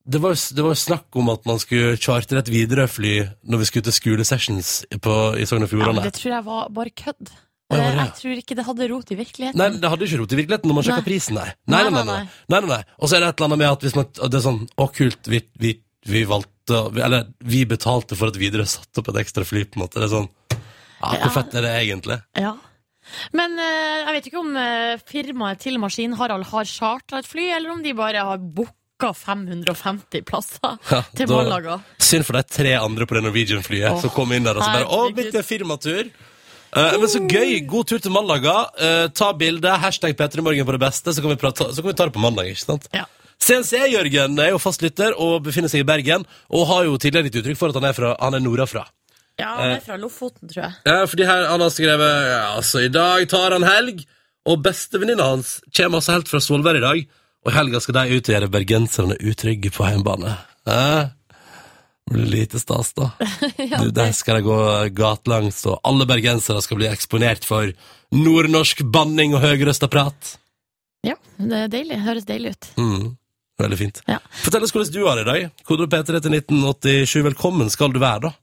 det, 0.03 0.19
var, 0.19 0.35
det 0.35 0.67
var 0.67 0.75
snakk 0.75 1.15
om 1.19 1.31
at 1.31 1.47
man 1.47 1.63
skulle 1.63 1.95
chartre 2.03 2.43
et 2.43 2.51
Widerøe-fly 2.51 3.15
når 3.47 3.63
vi 3.63 3.69
skulle 3.69 3.87
til 3.87 3.95
skolesessions 3.95 4.75
på, 4.99 5.15
i 5.39 5.47
Sogn 5.47 5.63
og 5.63 5.75
Ja, 5.79 5.95
det 6.03 6.15
tror 6.19 6.35
jeg 6.35 6.47
var 6.51 6.71
bare 6.75 6.91
kødd. 6.91 7.31
Var 7.73 7.93
Eh? 7.93 7.99
Jeg 8.03 8.15
tror 8.19 8.41
ikke 8.41 8.57
det 8.57 8.65
hadde 8.67 8.87
rot 8.91 9.11
i 9.13 9.17
virkeligheten. 9.19 9.59
Nei, 9.59 9.69
det 9.81 9.91
hadde 9.91 10.07
ikke 10.07 10.19
rot 10.21 10.35
i 10.35 10.39
virkeligheten 10.39 10.71
når 10.71 10.77
man 10.79 10.87
sjekka 10.87 11.05
prisen, 11.05 11.37
nei. 11.39 11.49
Nei, 11.69 11.83
nei, 11.89 12.03
nei. 12.03 12.19
nei, 12.23 12.59
nei, 12.59 12.69
nei. 12.69 12.81
Og 12.99 13.09
så 13.09 13.17
er 13.17 13.23
det 13.23 13.31
et 13.31 13.39
eller 13.39 13.49
annet 13.51 13.61
med 13.63 13.71
at 13.71 13.87
hvis 13.87 13.97
man, 13.99 14.09
det 14.19 14.39
er 14.39 14.45
sånn 14.45 14.61
Å, 14.73 14.89
kult, 14.95 15.31
vi, 15.31 15.41
vi, 15.61 15.73
vi 16.09 16.25
valgte 16.29 16.83
Eller 17.03 17.25
vi 17.43 17.63
betalte 17.69 18.17
for 18.19 18.31
at 18.31 18.37
Widerøe 18.39 18.69
satte 18.69 19.01
opp 19.01 19.09
et 19.11 19.23
ekstra 19.23 19.47
fly, 19.47 19.65
på 19.67 19.79
en 19.79 19.85
måte. 19.85 19.99
Det 19.99 20.07
er 20.07 20.13
sånn 20.13 20.29
ja, 20.53 21.17
Hvor 21.25 21.33
fett 21.39 21.57
er 21.59 21.67
det 21.67 21.73
egentlig? 21.81 22.19
Ja. 22.39 22.53
Men 23.35 23.57
uh, 23.59 23.65
jeg 24.07 24.15
vet 24.17 24.29
ikke 24.29 24.43
om 24.43 24.53
uh, 24.55 25.01
firmaet 25.09 25.59
til 25.63 25.79
Maskin-Harald 25.81 26.47
har 26.53 26.69
chartra 26.69 27.19
et 27.19 27.27
fly, 27.27 27.49
eller 27.57 27.73
om 27.75 27.83
de 27.83 27.91
bare 27.97 28.23
har 28.23 28.39
booka 28.39 29.11
550 29.17 30.23
plasser 30.23 30.77
Ja, 30.87 31.01
til 31.11 31.27
Malaga. 31.27 31.81
Synd 31.99 32.23
for 32.27 32.39
de 32.39 32.45
tre 32.47 32.77
andre 32.79 33.07
på 33.09 33.17
det 33.17 33.25
Norwegian-flyet 33.25 33.99
som 34.05 34.13
kom 34.15 34.31
inn 34.31 34.47
der 34.47 34.55
og 34.59 34.63
så 34.63 34.71
bare 34.71 34.87
Å, 34.87 35.09
bitte 35.17 35.43
firmatur! 35.43 36.13
Eh, 36.73 36.95
men 36.99 37.09
så 37.11 37.21
gøy! 37.21 37.59
God 37.69 37.89
tur 37.91 38.01
til 38.01 38.13
Malaga. 38.13 38.55
Uh, 38.77 39.05
ta 39.13 39.31
bilde. 39.37 39.75
Hashtag 39.83 40.15
P3morgen 40.17 40.65
på 40.65 40.75
det 40.75 40.81
beste, 40.81 41.13
så 41.13 41.21
kan, 41.21 41.33
vi 41.33 41.41
prate, 41.41 41.69
så 41.69 41.83
kan 41.83 41.91
vi 41.91 41.97
ta 41.99 42.07
det 42.09 42.15
på 42.15 42.23
mandag. 42.23 42.49
ikke 42.49 42.63
sant? 42.63 42.87
Ja. 42.95 43.05
CNC-Jørgen 43.43 44.39
er 44.39 44.53
jo 44.53 44.61
fastlytter 44.61 45.17
og 45.19 45.43
befinner 45.45 45.71
seg 45.71 45.83
i 45.83 45.87
Bergen, 45.87 46.25
og 46.53 46.67
har 46.69 46.87
jo 46.87 46.99
tidligere 47.01 47.29
gitt 47.29 47.41
uttrykk 47.41 47.59
for 47.59 47.73
at 47.73 47.79
han 47.79 47.89
er, 47.89 47.97
fra, 47.97 48.13
han 48.21 48.37
er 48.37 48.43
nordafra. 48.43 48.85
Ja, 49.41 49.49
han 49.57 49.75
er 49.75 49.81
fra 49.83 49.97
Lofoten, 49.97 50.47
tror 50.49 50.61
jeg. 50.63 50.75
Ja, 50.87 50.99
fordi 51.09 51.25
her 51.27 51.47
han 51.49 51.63
har 51.65 51.73
skrevet 51.73 52.11
ja, 52.29 52.43
altså, 52.53 52.83
I 52.85 52.91
dag 52.93 53.25
tar 53.31 53.55
han 53.57 53.65
helg, 53.65 54.03
og 54.49 54.61
bestevenninna 54.63 55.27
hans 55.33 55.57
kommer 55.73 55.99
altså 55.99 56.17
helt 56.17 56.31
fra 56.31 56.41
Svolvær 56.43 56.79
i 56.79 56.83
dag. 56.83 57.03
Og 57.43 57.51
i 57.51 57.57
helga 57.57 57.81
skal 57.83 57.97
de 57.97 58.17
ut 58.17 58.29
og 58.29 58.35
gjøre 58.35 58.51
bergenserne 58.53 59.17
utrygge 59.19 59.71
på 59.75 59.87
hjemmebane. 59.89 60.37
Ja. 60.69 61.09
Det 62.05 62.13
blir 62.17 62.25
lite 62.25 62.59
stas, 62.59 62.93
da. 62.93 63.11
Du, 63.81 63.89
der 63.91 64.11
skal 64.11 64.39
de 64.39 64.45
gå 64.47 64.57
gatelangs, 64.97 65.63
og 65.69 65.79
alle 65.87 66.07
bergensere 66.09 66.61
skal 66.61 66.79
bli 66.81 66.89
eksponert 66.91 67.47
for 67.47 67.71
nordnorsk 68.13 68.83
banning 68.93 69.33
og 69.37 69.43
høyrøsta 69.45 69.89
prat. 69.91 70.35
Ja, 71.07 71.15
det 71.39 71.65
er 71.65 71.71
deilig. 71.71 71.99
Høres 72.03 72.27
deilig 72.27 72.53
ut. 72.55 72.69
Mm. 72.79 73.11
Veldig 73.63 73.77
fint. 73.79 73.99
Ja. 74.09 74.19
Fortell 74.43 74.65
oss 74.65 74.73
hvordan 74.73 74.93
du 74.93 75.01
har 75.05 75.19
det 75.19 75.25
i 75.25 75.29
dag. 75.31 75.65
Kodord 75.67 75.91
P3 75.93 76.21
til 76.25 76.37
1987. 76.39 77.19
Velkommen 77.29 77.69
skal 77.73 77.93
du 77.93 77.99
være, 78.03 78.29
da. 78.29 78.33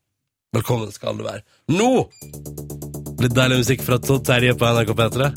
Velkommen 0.56 0.90
skal 0.94 1.18
du 1.18 1.24
være. 1.26 1.44
Nå! 1.70 1.90
Litt 3.20 3.34
deilig 3.36 3.60
musikk 3.60 3.84
fra 3.86 4.00
Todd 4.02 4.24
Terje 4.26 4.54
på 4.58 4.66
NRK 4.66 4.94
P3. 4.98 5.30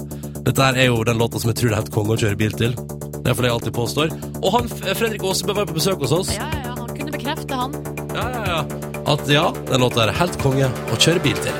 Dette 0.43 0.67
her 0.67 0.79
er 0.79 0.89
jo 0.89 1.03
den 1.07 1.19
låta 1.21 1.41
som 1.41 1.51
jeg 1.51 1.59
tror 1.59 1.69
det 1.69 1.75
er 1.75 1.81
helt 1.81 1.93
konge 1.95 2.15
å 2.15 2.21
kjøre 2.23 2.39
bil 2.39 2.55
til. 2.59 2.73
Det 3.23 3.31
er 3.31 3.37
fordi 3.37 3.49
jeg 3.49 3.57
alltid 3.57 3.75
påstår. 3.77 4.15
Og 4.41 4.49
han, 4.57 4.71
Fredrik 4.73 5.23
Aasebø 5.23 5.55
var 5.59 5.69
på 5.69 5.77
besøk 5.77 6.01
hos 6.03 6.15
oss. 6.15 6.33
Ja, 6.35 6.49
ja, 6.65 6.73
ja, 7.25 7.55
han. 7.55 7.75
Ja, 8.15 8.29
ja, 8.31 8.43
ja. 8.47 8.65
At 9.05 9.27
ja, 9.29 9.53
den 9.71 9.81
låta 9.81 10.05
er 10.05 10.13
helt 10.15 10.37
konge 10.41 10.69
å 10.91 10.99
kjøre 10.99 11.23
bil 11.23 11.39
til. 11.43 11.55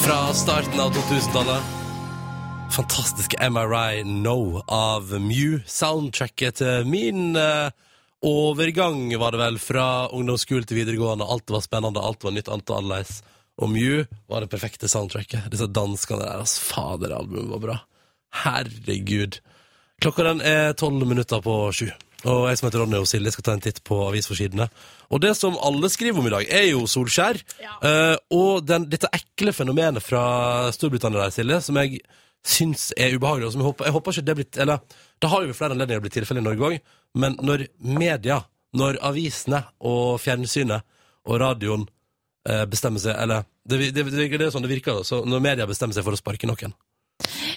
Fra 0.00 0.18
starten 0.34 0.80
av 0.80 0.94
2000-tallet. 0.94 1.76
Fantastiske 2.70 3.50
MRI 3.50 4.04
No 4.06 4.62
av 4.66 5.10
Mew. 5.20 5.60
Soundtracket 5.66 6.60
til 6.60 6.86
min 6.88 7.36
eh, 7.36 7.72
overgang, 8.26 9.08
var 9.18 9.34
det 9.34 9.42
vel, 9.42 9.58
fra 9.58 9.86
ungdomsskole 10.14 10.68
til 10.68 10.80
videregående. 10.80 11.26
Alt 11.26 11.50
var 11.50 11.64
spennende, 11.64 12.02
alt 12.02 12.24
var 12.24 12.36
nytt, 12.36 12.48
alt 12.48 12.70
var 12.70 12.82
annerledes. 12.82 13.22
Og 13.60 13.72
Mew 13.72 14.04
var 14.30 14.44
det 14.44 14.52
perfekte 14.52 14.88
soundtracket. 14.88 15.50
Disse 15.52 15.68
danskene 15.68 16.22
der, 16.22 16.44
altså. 16.44 16.62
Fader, 16.70 17.16
albumet 17.18 17.50
var 17.56 17.64
bra. 17.64 17.78
Herregud. 18.44 19.40
Klokka 20.00 20.24
den 20.30 20.40
er 20.46 20.72
tolv 20.78 21.04
minutter 21.04 21.42
på 21.44 21.56
sju. 21.76 21.90
Og 22.28 22.48
jeg 22.50 22.58
som 22.60 22.66
heter 22.68 22.82
Ronny 22.82 22.98
og 23.00 23.08
Silje 23.08 23.32
skal 23.32 23.46
ta 23.46 23.54
en 23.56 23.62
titt 23.64 23.80
på 23.86 23.96
avisforsidene. 24.08 24.66
Og 25.08 25.22
det 25.24 25.32
som 25.38 25.56
alle 25.64 25.88
skriver 25.92 26.20
om 26.20 26.28
i 26.28 26.32
dag, 26.34 26.48
er 26.52 26.66
jo 26.68 26.84
Solskjær. 26.90 27.40
Ja. 27.62 27.76
Uh, 27.80 28.16
og 28.36 28.66
den, 28.68 28.88
dette 28.92 29.08
ekle 29.16 29.54
fenomenet 29.56 30.04
fra 30.04 30.24
Storbritannia 30.76 31.24
der, 31.24 31.34
Silje, 31.34 31.60
som 31.64 31.80
jeg 31.80 32.02
syns 32.46 32.90
er 32.96 33.16
ubehagelig, 33.16 33.48
og 33.48 33.54
som 33.54 33.62
jeg 33.62 33.70
håper, 33.70 33.88
jeg 33.88 33.96
håper 33.96 34.14
ikke 34.14 34.24
det 34.24 34.32
er 34.32 34.38
blitt 34.38 34.58
Eller 34.64 35.00
det 35.20 35.28
har 35.28 35.44
jo 35.44 35.56
flere 35.56 35.76
anledninger 35.76 36.04
blitt 36.04 36.14
tilfellet 36.16 36.40
i 36.40 36.46
Norge 36.46 36.68
òg, 36.70 36.92
men 37.20 37.36
når 37.44 37.66
media 37.84 38.38
når 38.76 39.00
avisene 39.04 39.64
og 39.84 40.20
fjernsynet 40.22 40.86
og 41.28 41.40
radioen 41.42 41.84
uh, 42.48 42.64
bestemmer 42.70 43.02
seg 43.02 43.16
Eller 43.18 43.44
det, 43.68 43.90
det, 43.92 44.04
det, 44.08 44.28
det 44.30 44.46
er 44.46 44.52
sånn 44.54 44.64
det 44.64 44.72
virker. 44.72 45.02
Så 45.06 45.20
når 45.28 45.42
media 45.44 45.66
bestemmer 45.68 45.96
seg 45.96 46.06
for 46.06 46.16
å 46.16 46.20
sparke 46.20 46.48
noen. 46.48 46.72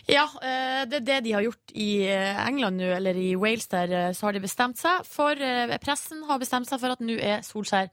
Ja, 0.10 0.26
eh, 0.44 0.84
det 0.90 1.02
er 1.02 1.06
det 1.08 1.20
de 1.28 1.34
har 1.38 1.44
gjort 1.46 1.74
i 1.80 1.90
eh, 2.12 2.40
England 2.48 2.82
nå, 2.82 2.90
eller 2.98 3.16
i 3.20 3.34
Wales 3.40 3.68
der, 3.72 3.92
eh, 3.92 4.14
så 4.14 4.28
har 4.28 4.36
de 4.36 4.42
bestemt 4.44 4.80
seg 4.82 5.06
for 5.08 5.36
Pressen 5.84 6.24
har 6.28 6.40
bestemt 6.42 6.68
seg 6.70 6.82
for 6.82 6.96
at 6.96 7.04
nå 7.04 7.16
er 7.20 7.44
Solskjær 7.46 7.90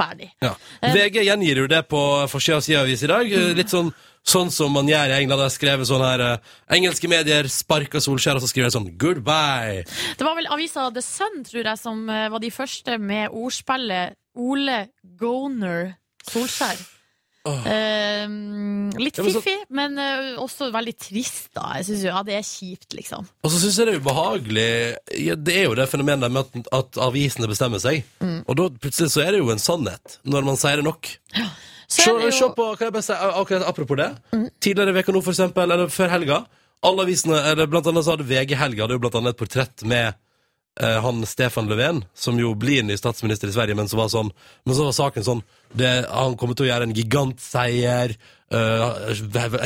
ferdig. 0.00 0.30
Ja. 0.42 0.54
VG 0.82 1.20
gjengir 1.28 1.60
jo 1.62 1.66
det 1.70 1.82
på 1.90 2.00
forsida 2.32 2.56
av 2.58 2.64
sida 2.66 2.80
avis 2.82 3.02
i 3.04 3.10
dag. 3.10 3.28
eh, 3.30 3.52
Litt 3.54 3.70
sånn, 3.70 3.92
sånn 4.26 4.50
som 4.50 4.72
man 4.74 4.88
gjør 4.90 5.12
i 5.12 5.18
England. 5.20 5.42
Der 5.44 5.52
skrevet 5.54 5.86
sånn 5.86 6.02
her 6.02 6.40
Engelske 6.72 7.10
medier 7.12 7.46
sparker 7.52 8.02
Solskjær, 8.02 8.40
og 8.40 8.42
så 8.42 8.50
skriver 8.50 8.70
de 8.70 8.78
sånn 8.78 8.90
'goodbye'. 8.98 9.84
Det 10.18 10.26
var 10.26 10.34
vel 10.34 10.50
avisa 10.50 10.90
The 10.90 11.02
Sun, 11.02 11.44
tror 11.44 11.62
jeg, 11.64 11.78
som 11.78 12.06
var 12.06 12.38
de 12.40 12.50
første 12.50 12.98
med 12.98 13.30
ordspillet 13.30 14.16
Ole 14.34 14.88
Goner 15.16 15.94
Solskjær. 16.26 16.80
Eh, 17.48 18.26
litt 19.02 19.16
Ja, 19.18 19.24
men 19.24 19.32
så- 19.34 19.40
fiffig, 19.42 19.64
men 19.74 19.96
uh, 19.98 20.38
også 20.42 20.68
veldig 20.72 20.94
trist, 20.98 21.48
da. 21.54 21.72
Jeg 21.80 21.84
synes 21.88 22.02
jo, 22.04 22.08
ja, 22.12 22.22
det 22.22 22.34
er 22.38 22.44
kjipt, 22.46 22.94
liksom. 22.94 23.26
Og 23.42 23.50
så 23.50 23.58
syns 23.62 23.78
jeg 23.80 23.86
det 23.88 23.94
er 23.96 24.00
ubehagelig 24.04 24.96
ja, 25.26 25.34
Det 25.34 25.56
er 25.56 25.64
jo 25.66 25.74
det 25.74 25.88
fenomenet 25.90 26.30
med 26.30 26.44
at, 26.46 26.68
at 26.72 27.00
avisene 27.02 27.48
bestemmer 27.50 27.82
seg. 27.82 28.04
Mm. 28.22 28.44
Og 28.46 28.56
da 28.60 28.68
plutselig 28.78 29.10
så 29.10 29.24
er 29.26 29.32
det 29.34 29.42
jo 29.42 29.50
en 29.50 29.58
sannhet, 29.62 30.18
når 30.24 30.44
man 30.46 30.56
sier 30.60 30.76
det 30.78 30.84
nok. 30.86 31.10
Så 31.92 32.06
Se, 32.06 32.10
er 32.10 32.30
jo, 32.30 32.48
Mm. 32.48 32.54
på, 32.56 32.68
kan 32.78 32.86
jeg 32.86 32.92
bare 32.94 33.02
si, 33.02 33.12
akkurat 33.12 33.66
apropos 33.68 33.96
det. 33.96 34.10
Tidligere 34.60 34.94
i 34.94 34.98
veka 35.02 35.12
nå, 35.12 35.20
for 35.22 35.32
eksempel, 35.34 35.70
eller 35.72 35.90
før 35.92 36.08
helga, 36.14 36.44
alle 36.82 37.02
avisene, 37.04 37.36
eller 37.52 37.66
blant 37.66 37.86
annet 37.86 38.04
så 38.06 38.14
hadde 38.16 38.24
VG 38.26 38.54
Helga 38.56 38.86
det 38.86 38.86
hadde 38.86 38.96
jo 38.96 39.02
blant 39.02 39.14
annet 39.20 39.34
et 39.34 39.42
portrett 39.42 39.84
med 39.84 40.14
han 40.80 41.20
Stefan 41.28 41.66
Löfven, 41.68 41.98
som 42.16 42.38
jo 42.40 42.54
blir 42.56 42.82
ny 42.82 42.96
statsminister 42.96 43.50
i 43.50 43.52
Sverige, 43.52 43.76
men 43.76 43.90
så 43.90 43.98
var, 43.98 44.08
sånn, 44.08 44.30
men 44.64 44.76
så 44.78 44.86
var 44.86 44.94
saken 44.96 45.26
sånn 45.26 45.42
det, 45.76 45.90
Han 46.08 46.38
kommer 46.40 46.56
til 46.56 46.64
å 46.64 46.70
gjøre 46.70 46.88
en 46.88 46.94
gigantseier. 46.96 48.14
Uh, 48.52 49.12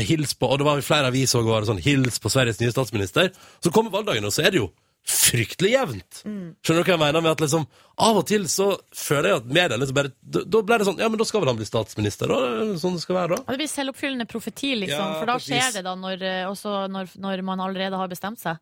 hils 0.06 0.36
på 0.38 0.46
Og 0.46 0.60
det 0.60 0.66
var 0.66 0.82
flere 0.86 1.10
aviser 1.10 1.42
òg, 1.42 1.64
sånn 1.66 1.82
Hils 1.82 2.20
på 2.22 2.30
Sveriges 2.30 2.60
nye 2.62 2.74
statsminister. 2.74 3.32
Så 3.62 3.70
kommer 3.74 3.94
valgdagen, 3.94 4.26
og 4.26 4.34
så 4.34 4.44
er 4.46 4.54
det 4.54 4.60
jo 4.64 4.68
fryktelig 5.06 5.70
jevnt. 5.70 6.22
Skjønner 6.24 6.82
du 6.82 6.88
hva 6.88 6.94
jeg 6.96 7.02
mener 7.02 7.22
med 7.22 7.36
at 7.36 7.42
liksom 7.44 7.66
Av 8.02 8.18
og 8.18 8.26
til 8.28 8.42
så 8.50 8.66
føler 8.92 9.30
jeg 9.30 9.38
at 9.40 9.46
mediene 9.46 9.78
liksom 9.80 9.96
bare 9.96 10.10
Da 10.20 10.42
da 10.42 10.60
ble 10.66 10.76
det 10.80 10.86
sånn 10.88 10.98
Ja, 11.00 11.06
men 11.08 11.20
da 11.20 11.26
skal 11.28 11.40
vel 11.40 11.50
han 11.52 11.60
bli 11.60 11.68
statsminister, 11.68 12.28
da? 12.28 12.66
Sånn 12.80 12.98
det 12.98 13.04
skal 13.04 13.16
være, 13.16 13.36
da? 13.36 13.38
ja, 13.46 13.54
det 13.54 13.60
blir 13.62 13.70
selvoppfyllende 13.70 14.26
profeti, 14.28 14.72
liksom. 14.82 14.98
Ja, 14.98 15.20
for 15.20 15.30
da 15.30 15.38
skjer 15.40 15.62
vis. 15.62 15.78
det 15.78 15.84
da, 15.86 15.94
når, 16.00 16.24
eh, 16.26 16.42
også 16.50 16.74
når, 16.92 17.14
når 17.22 17.44
man 17.46 17.62
allerede 17.62 18.00
har 18.00 18.10
bestemt 18.10 18.42
seg. 18.42 18.58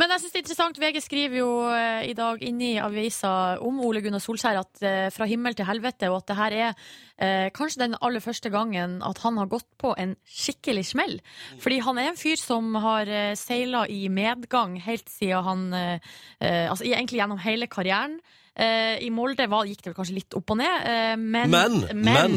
Men 0.00 0.14
jeg 0.14 0.22
synes 0.22 0.32
det 0.32 0.40
er 0.40 0.44
interessant. 0.44 0.80
VG 0.80 1.02
skriver 1.04 1.40
jo 1.42 1.50
eh, 1.74 2.06
i 2.12 2.16
dag 2.16 2.46
inni 2.46 2.72
avisa 2.80 3.34
om 3.66 3.82
Ole 3.84 4.04
Gunnar 4.04 4.22
Solskjær 4.22 4.62
at 4.62 4.84
eh, 4.86 5.10
fra 5.12 5.28
himmel 5.28 5.58
til 5.58 5.68
helvete, 5.68 6.08
og 6.12 6.22
at 6.22 6.30
det 6.30 6.38
her 6.38 6.58
er 6.60 6.70
eh, 6.70 7.48
kanskje 7.56 7.82
den 7.84 7.98
aller 8.00 8.24
første 8.24 8.52
gangen 8.54 9.00
at 9.06 9.20
han 9.26 9.40
har 9.42 9.50
gått 9.50 9.68
på 9.82 9.92
en 10.00 10.14
skikkelig 10.24 10.86
smell. 10.92 11.18
Fordi 11.60 11.82
han 11.84 12.00
er 12.00 12.12
en 12.12 12.20
fyr 12.20 12.40
som 12.40 12.72
har 12.80 13.10
uh, 13.10 13.36
seila 13.38 13.84
i 13.90 14.06
medgang 14.12 14.78
helt 14.84 15.08
siden 15.10 15.44
han 15.44 15.68
eh, 15.76 15.79
eh, 15.79 15.79
Altså 16.40 16.84
egentlig 16.86 17.20
gjennom 17.20 17.38
hele 17.42 17.66
karrieren. 17.70 18.18
Eh, 18.60 18.98
I 19.06 19.08
Molde 19.14 19.46
var, 19.48 19.64
gikk 19.64 19.80
det 19.84 19.92
vel 19.92 19.96
kanskje 19.96 20.16
litt 20.18 20.34
opp 20.36 20.50
og 20.52 20.58
ned, 20.58 20.82
eh, 20.90 21.12
men, 21.16 21.52
Men, 21.52 21.76
men. 21.94 22.34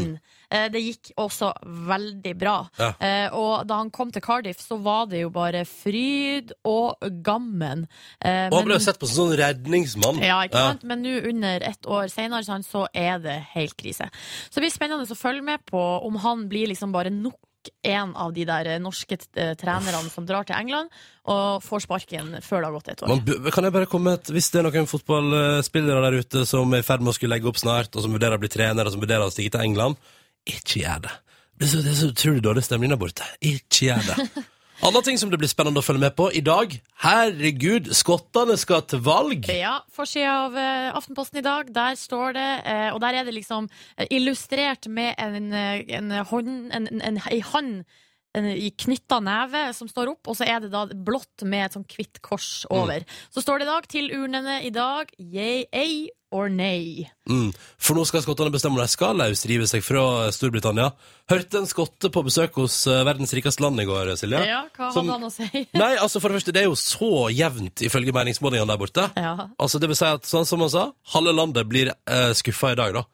eh, 0.54 0.68
det 0.72 0.80
gikk 0.84 1.10
også 1.20 1.50
veldig 1.90 2.34
bra. 2.40 2.54
Ja. 2.80 2.92
Eh, 3.02 3.34
og 3.36 3.66
da 3.68 3.80
han 3.82 3.90
kom 3.92 4.12
til 4.14 4.22
Cardiff, 4.24 4.62
så 4.62 4.78
var 4.86 5.10
det 5.12 5.24
jo 5.24 5.32
bare 5.34 5.66
fryd 5.68 6.54
og 6.70 7.02
gammen. 7.26 7.88
Eh, 8.24 8.46
Og 8.52 8.60
han 8.62 8.70
ble 8.70 8.78
jo 8.78 8.86
sett 8.86 9.02
på 9.02 9.10
som 9.10 9.26
sånn 9.26 9.38
redningsmann. 9.42 10.22
ja, 10.24 10.38
ikke 10.48 10.64
sant? 10.70 10.86
Men 10.88 11.02
nå 11.04 11.18
under 11.34 11.66
ett 11.74 11.90
år 11.90 12.08
senere 12.14 12.62
så 12.64 12.86
er 12.94 13.20
det 13.20 13.40
helt 13.58 13.76
krise. 13.76 14.08
Så 14.50 14.62
det 14.62 14.68
blir 14.68 14.78
spennende 14.78 15.10
å 15.10 15.18
følge 15.18 15.44
med 15.44 15.66
på 15.66 15.82
om 16.06 16.16
han 16.24 16.48
blir 16.48 16.70
liksom 16.72 16.94
bare 16.94 17.10
nok 17.12 17.36
en 17.84 18.14
av 18.20 18.34
de 18.36 18.46
der 18.48 18.70
norske 18.84 19.18
eh, 19.18 19.54
trenerne 19.60 20.12
som 20.12 20.26
drar 20.28 20.48
til 20.48 20.58
England 20.58 20.92
og 21.32 21.64
får 21.64 21.86
sparken 21.86 22.38
før 22.44 22.64
det 22.64 22.70
har 22.70 22.76
gått 22.78 22.92
et 22.94 23.04
år. 23.04 23.14
Man, 23.14 23.52
kan 23.56 23.68
jeg 23.68 23.76
bare 23.76 23.90
komme 23.92 24.16
et 24.18 24.32
Hvis 24.34 24.50
det 24.54 24.62
er 24.62 24.68
noen 24.68 24.90
fotballspillere 24.90 26.04
der 26.08 26.20
ute 26.24 26.46
som 26.50 26.74
er 26.74 26.84
i 26.84 26.88
ferd 26.88 27.06
med 27.06 27.14
å 27.14 27.18
skulle 27.18 27.36
legge 27.36 27.52
opp 27.52 27.62
snart, 27.62 27.94
og 27.96 28.06
som 28.06 28.16
vurderer 28.16 28.40
å 28.40 28.44
bli 28.44 28.52
trener, 28.52 28.88
og 28.88 28.96
som 28.96 29.04
vurderer 29.04 29.28
å 29.28 29.34
stige 29.34 29.54
til 29.56 29.64
England, 29.64 30.00
ikke 30.44 30.84
gjør 30.84 31.06
det. 31.08 31.14
Det 31.54 31.68
er 31.68 31.72
så, 31.72 31.84
det 31.86 31.94
er 31.94 32.00
så 32.02 32.10
utrolig 32.12 32.44
dårlig 32.44 32.66
stemning 32.66 32.92
der 32.92 33.00
borte. 33.00 33.28
Ikke 33.40 33.88
gjør 33.92 34.10
det. 34.10 34.28
Andre 34.84 35.00
ting 35.00 35.16
som 35.16 35.30
det 35.32 35.38
blir 35.40 35.48
spennende 35.48 35.80
å 35.80 35.86
følge 35.86 36.04
med 36.04 36.16
på 36.18 36.26
i 36.36 36.42
dag. 36.44 36.74
Herregud, 37.00 37.86
skottene 37.96 38.58
skal 38.60 38.82
til 38.84 39.00
valg! 39.06 39.46
Ja, 39.48 39.78
forsida 39.96 40.34
av 40.42 40.58
eh, 40.60 40.90
Aftenposten 40.92 41.40
i 41.40 41.44
dag, 41.46 41.70
der 41.72 41.96
står 41.96 42.36
det, 42.36 42.50
eh, 42.68 42.90
og 42.92 43.00
der 43.00 43.16
er 43.16 43.24
det 43.24 43.32
liksom 43.38 43.70
eh, 43.96 44.10
illustrert 44.12 44.90
med 44.92 45.16
en, 45.16 45.54
eh, 45.56 45.86
en 45.88 46.12
hånd, 46.28 46.52
en, 46.76 46.90
en, 46.92 47.00
en, 47.00 47.22
en 47.24 47.46
hand 47.54 47.86
en, 48.34 48.48
i 48.50 48.72
knytta 48.72 49.20
neve 49.24 49.68
som 49.78 49.90
står 49.90 50.16
opp, 50.16 50.32
og 50.32 50.38
så 50.38 50.48
er 50.50 50.64
det 50.64 50.72
da 50.74 50.88
blått 50.90 51.46
med 51.46 51.68
et 51.68 51.78
sånn 51.78 51.86
hvitt 51.90 52.22
kors 52.26 52.66
over. 52.74 53.06
Så 53.34 53.44
står 53.44 53.62
det 53.62 53.68
i 53.68 53.72
dag 53.72 53.88
til 53.92 54.12
urnene 54.18 54.60
i 54.66 54.74
dag 54.74 55.12
yay 55.22 56.10
or 56.34 56.50
nay. 56.50 57.06
Mm. 57.30 57.52
For 57.78 57.94
nå 57.94 58.04
skal 58.10 58.24
skottene 58.26 58.50
bestemme 58.54 58.80
om 58.80 58.82
de 58.82 58.90
skal 58.90 59.20
løsrive 59.22 59.68
seg 59.70 59.84
fra 59.86 60.32
Storbritannia. 60.34 60.90
Hørte 61.30 61.62
en 61.62 61.70
skotte 61.70 62.10
på 62.14 62.24
besøk 62.26 62.58
hos 62.58 62.80
eh, 62.90 63.04
verdens 63.06 63.36
rikeste 63.38 63.62
land 63.62 63.78
i 63.84 63.86
går, 63.86 64.16
Silje. 64.18 64.42
Ja, 64.50 64.64
hva 64.74 64.90
Som- 64.96 65.06
hadde 65.12 65.20
han 65.20 65.30
å 65.30 65.34
si? 65.34 65.66
Nei, 65.84 65.94
altså 66.02 66.18
for 66.18 66.34
det 66.34 66.42
første, 66.42 66.56
det 66.56 66.64
er 66.64 66.72
jo 66.72 66.80
så 66.80 67.28
jevnt 67.30 67.86
ifølge 67.86 68.16
meningsmålingene 68.18 68.74
der 68.74 68.82
borte. 68.82 69.06
Ja. 69.14 69.36
Altså 69.62 69.82
det 69.82 69.92
vil 69.94 70.00
si 70.00 70.10
at, 70.10 70.26
sånn 70.26 70.50
som 70.50 70.66
han 70.66 70.74
sa, 70.74 70.88
halve 71.14 71.38
landet 71.38 71.70
blir 71.70 71.94
eh, 71.94 72.32
skuffa 72.38 72.74
i 72.74 72.80
dag, 72.82 72.98
da. 72.98 73.06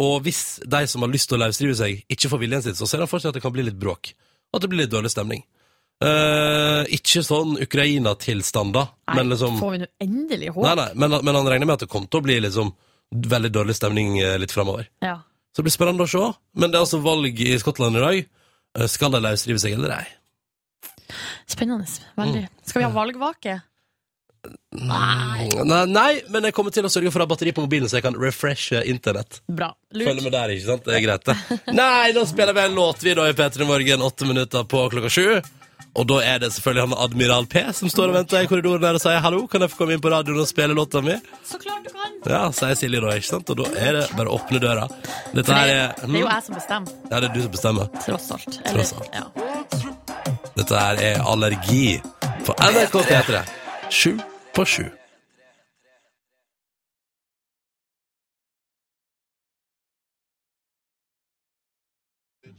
Og 0.00 0.24
hvis 0.24 0.56
de 0.66 0.86
som 0.90 1.04
har 1.04 1.12
lyst 1.12 1.28
til 1.30 1.36
å 1.38 1.44
løsrive 1.44 1.76
seg, 1.78 2.00
ikke 2.10 2.32
får 2.32 2.40
viljen 2.42 2.64
sin, 2.64 2.74
så 2.78 2.88
ser 2.88 3.04
han 3.04 3.10
for 3.10 3.22
seg 3.22 3.30
at 3.30 3.36
det 3.38 3.44
kan 3.44 3.52
bli 3.54 3.68
litt 3.68 3.78
bråk. 3.78 4.14
At 4.54 4.64
det 4.64 4.70
blir 4.72 4.84
litt 4.84 4.94
dårlig 4.94 5.12
stemning. 5.12 5.44
Uh, 6.04 6.82
ikke 6.92 7.22
sånn 7.24 7.54
Ukraina-tilstander, 7.62 8.88
Nei, 9.08 9.14
men 9.16 9.30
liksom 9.30 9.60
får 9.60 9.70
vi 9.76 9.78
nå 9.84 9.86
endelig 10.02 10.50
håp? 10.52 10.64
Nei, 10.66 10.74
nei, 10.80 10.88
men, 11.00 11.14
men 11.22 11.38
han 11.38 11.48
regner 11.48 11.70
med 11.70 11.78
at 11.78 11.84
det 11.86 11.90
kommer 11.92 12.10
til 12.10 12.20
å 12.20 12.26
bli 12.26 12.40
liksom 12.42 12.72
veldig 13.14 13.50
dårlig 13.54 13.76
stemning 13.78 14.18
eh, 14.18 14.34
litt 14.42 14.52
framover. 14.52 14.88
Ja. 15.04 15.20
Så 15.54 15.62
det 15.62 15.68
blir 15.68 15.74
spennende 15.76 16.06
å 16.06 16.10
se. 16.10 16.24
Men 16.58 16.72
det 16.72 16.80
er 16.80 16.86
altså 16.86 16.98
valg 17.04 17.40
i 17.40 17.52
Skottland 17.62 17.98
i 18.00 18.02
dag. 18.02 18.24
Eh, 18.78 18.88
Skal 18.90 19.14
de 19.14 19.20
løsrive 19.22 19.62
seg 19.62 19.76
eller 19.76 19.94
ei? 20.00 20.06
Spennende. 21.46 21.86
Veldig. 22.18 22.42
Skal 22.66 22.82
vi 22.82 22.88
ha 22.88 22.94
valgvake? 22.94 23.54
Nei. 24.74 25.48
Nei, 25.86 26.12
men 26.34 26.48
jeg 26.48 26.54
kommer 26.56 26.74
til 26.74 26.86
å 26.86 26.90
sørge 26.92 27.12
for 27.14 27.22
å 27.22 27.26
ha 27.26 27.30
batteri 27.30 27.52
på 27.54 27.64
mobilen, 27.64 27.88
så 27.88 28.00
jeg 28.00 28.06
kan 28.08 28.16
refreshe 28.18 28.82
internett. 28.90 29.40
Bra. 29.46 29.70
Følg 29.94 30.08
Lurt. 30.18 30.24
med 30.26 30.34
der, 30.34 30.54
ikke 30.54 30.66
sant? 30.66 30.88
Det 30.88 30.96
er 30.98 31.04
greit, 31.04 31.28
det. 31.28 31.58
Nei, 31.80 32.14
nå 32.16 32.24
spiller 32.28 32.56
vi 32.56 32.64
en 32.66 32.78
låt, 32.78 33.04
vi, 33.06 33.14
da, 33.16 33.28
i 33.30 33.36
P3 33.38 33.68
Morgen, 33.68 34.02
åtte 34.08 34.28
minutter 34.28 34.66
på 34.68 34.88
klokka 34.92 35.12
sju. 35.12 35.28
Og 35.94 36.06
da 36.10 36.16
er 36.26 36.40
det 36.42 36.50
selvfølgelig 36.54 36.88
han 36.88 36.96
Admiral 37.04 37.46
P 37.50 37.60
som 37.76 37.90
står 37.90 38.10
og 38.10 38.16
venter 38.16 38.42
i 38.42 38.48
korridoren 38.50 38.82
der 38.82 38.98
og 38.98 39.02
sier 39.02 39.20
hallo, 39.22 39.44
kan 39.50 39.62
jeg 39.62 39.70
få 39.70 39.78
komme 39.78 39.94
inn 39.94 40.02
på 40.02 40.10
radioen 40.10 40.42
og 40.42 40.48
spille 40.50 40.74
låta 40.74 41.02
mi? 41.06 41.14
Så 41.46 41.60
klart 41.62 41.86
du 41.86 41.92
kan. 41.94 42.16
Ja, 42.26 42.40
sier 42.56 42.74
Silje 42.78 43.02
da, 43.04 43.14
ikke 43.14 43.30
sant? 43.30 43.54
Og 43.54 43.60
da 43.62 43.70
er 43.78 44.00
det 44.00 44.04
bare 44.18 44.32
å 44.32 44.40
åpne 44.40 44.58
døra. 44.62 44.88
Dette 45.30 45.46
det, 45.46 45.60
er 45.60 45.94
det 46.02 46.10
er 46.10 46.18
jo 46.18 46.26
hm? 46.26 46.32
jeg 46.32 46.46
som 46.48 46.58
bestemmer, 46.58 47.00
Ja, 47.12 47.20
det 47.20 47.30
er 47.30 47.34
du 47.36 47.40
som 47.46 47.54
bestemmer. 47.54 47.90
tross 48.02 48.30
alt. 48.34 48.60
Tross 48.66 48.94
alt. 48.98 49.10
Ja. 49.14 50.44
Dette 50.58 50.84
her 50.86 51.02
er 51.12 51.26
Allergi 51.30 51.88
på 52.46 52.58
NRK 52.58 53.02
P3. 53.12 53.44
Sju 53.94 54.16
på 54.54 54.64
sju. 54.64 54.84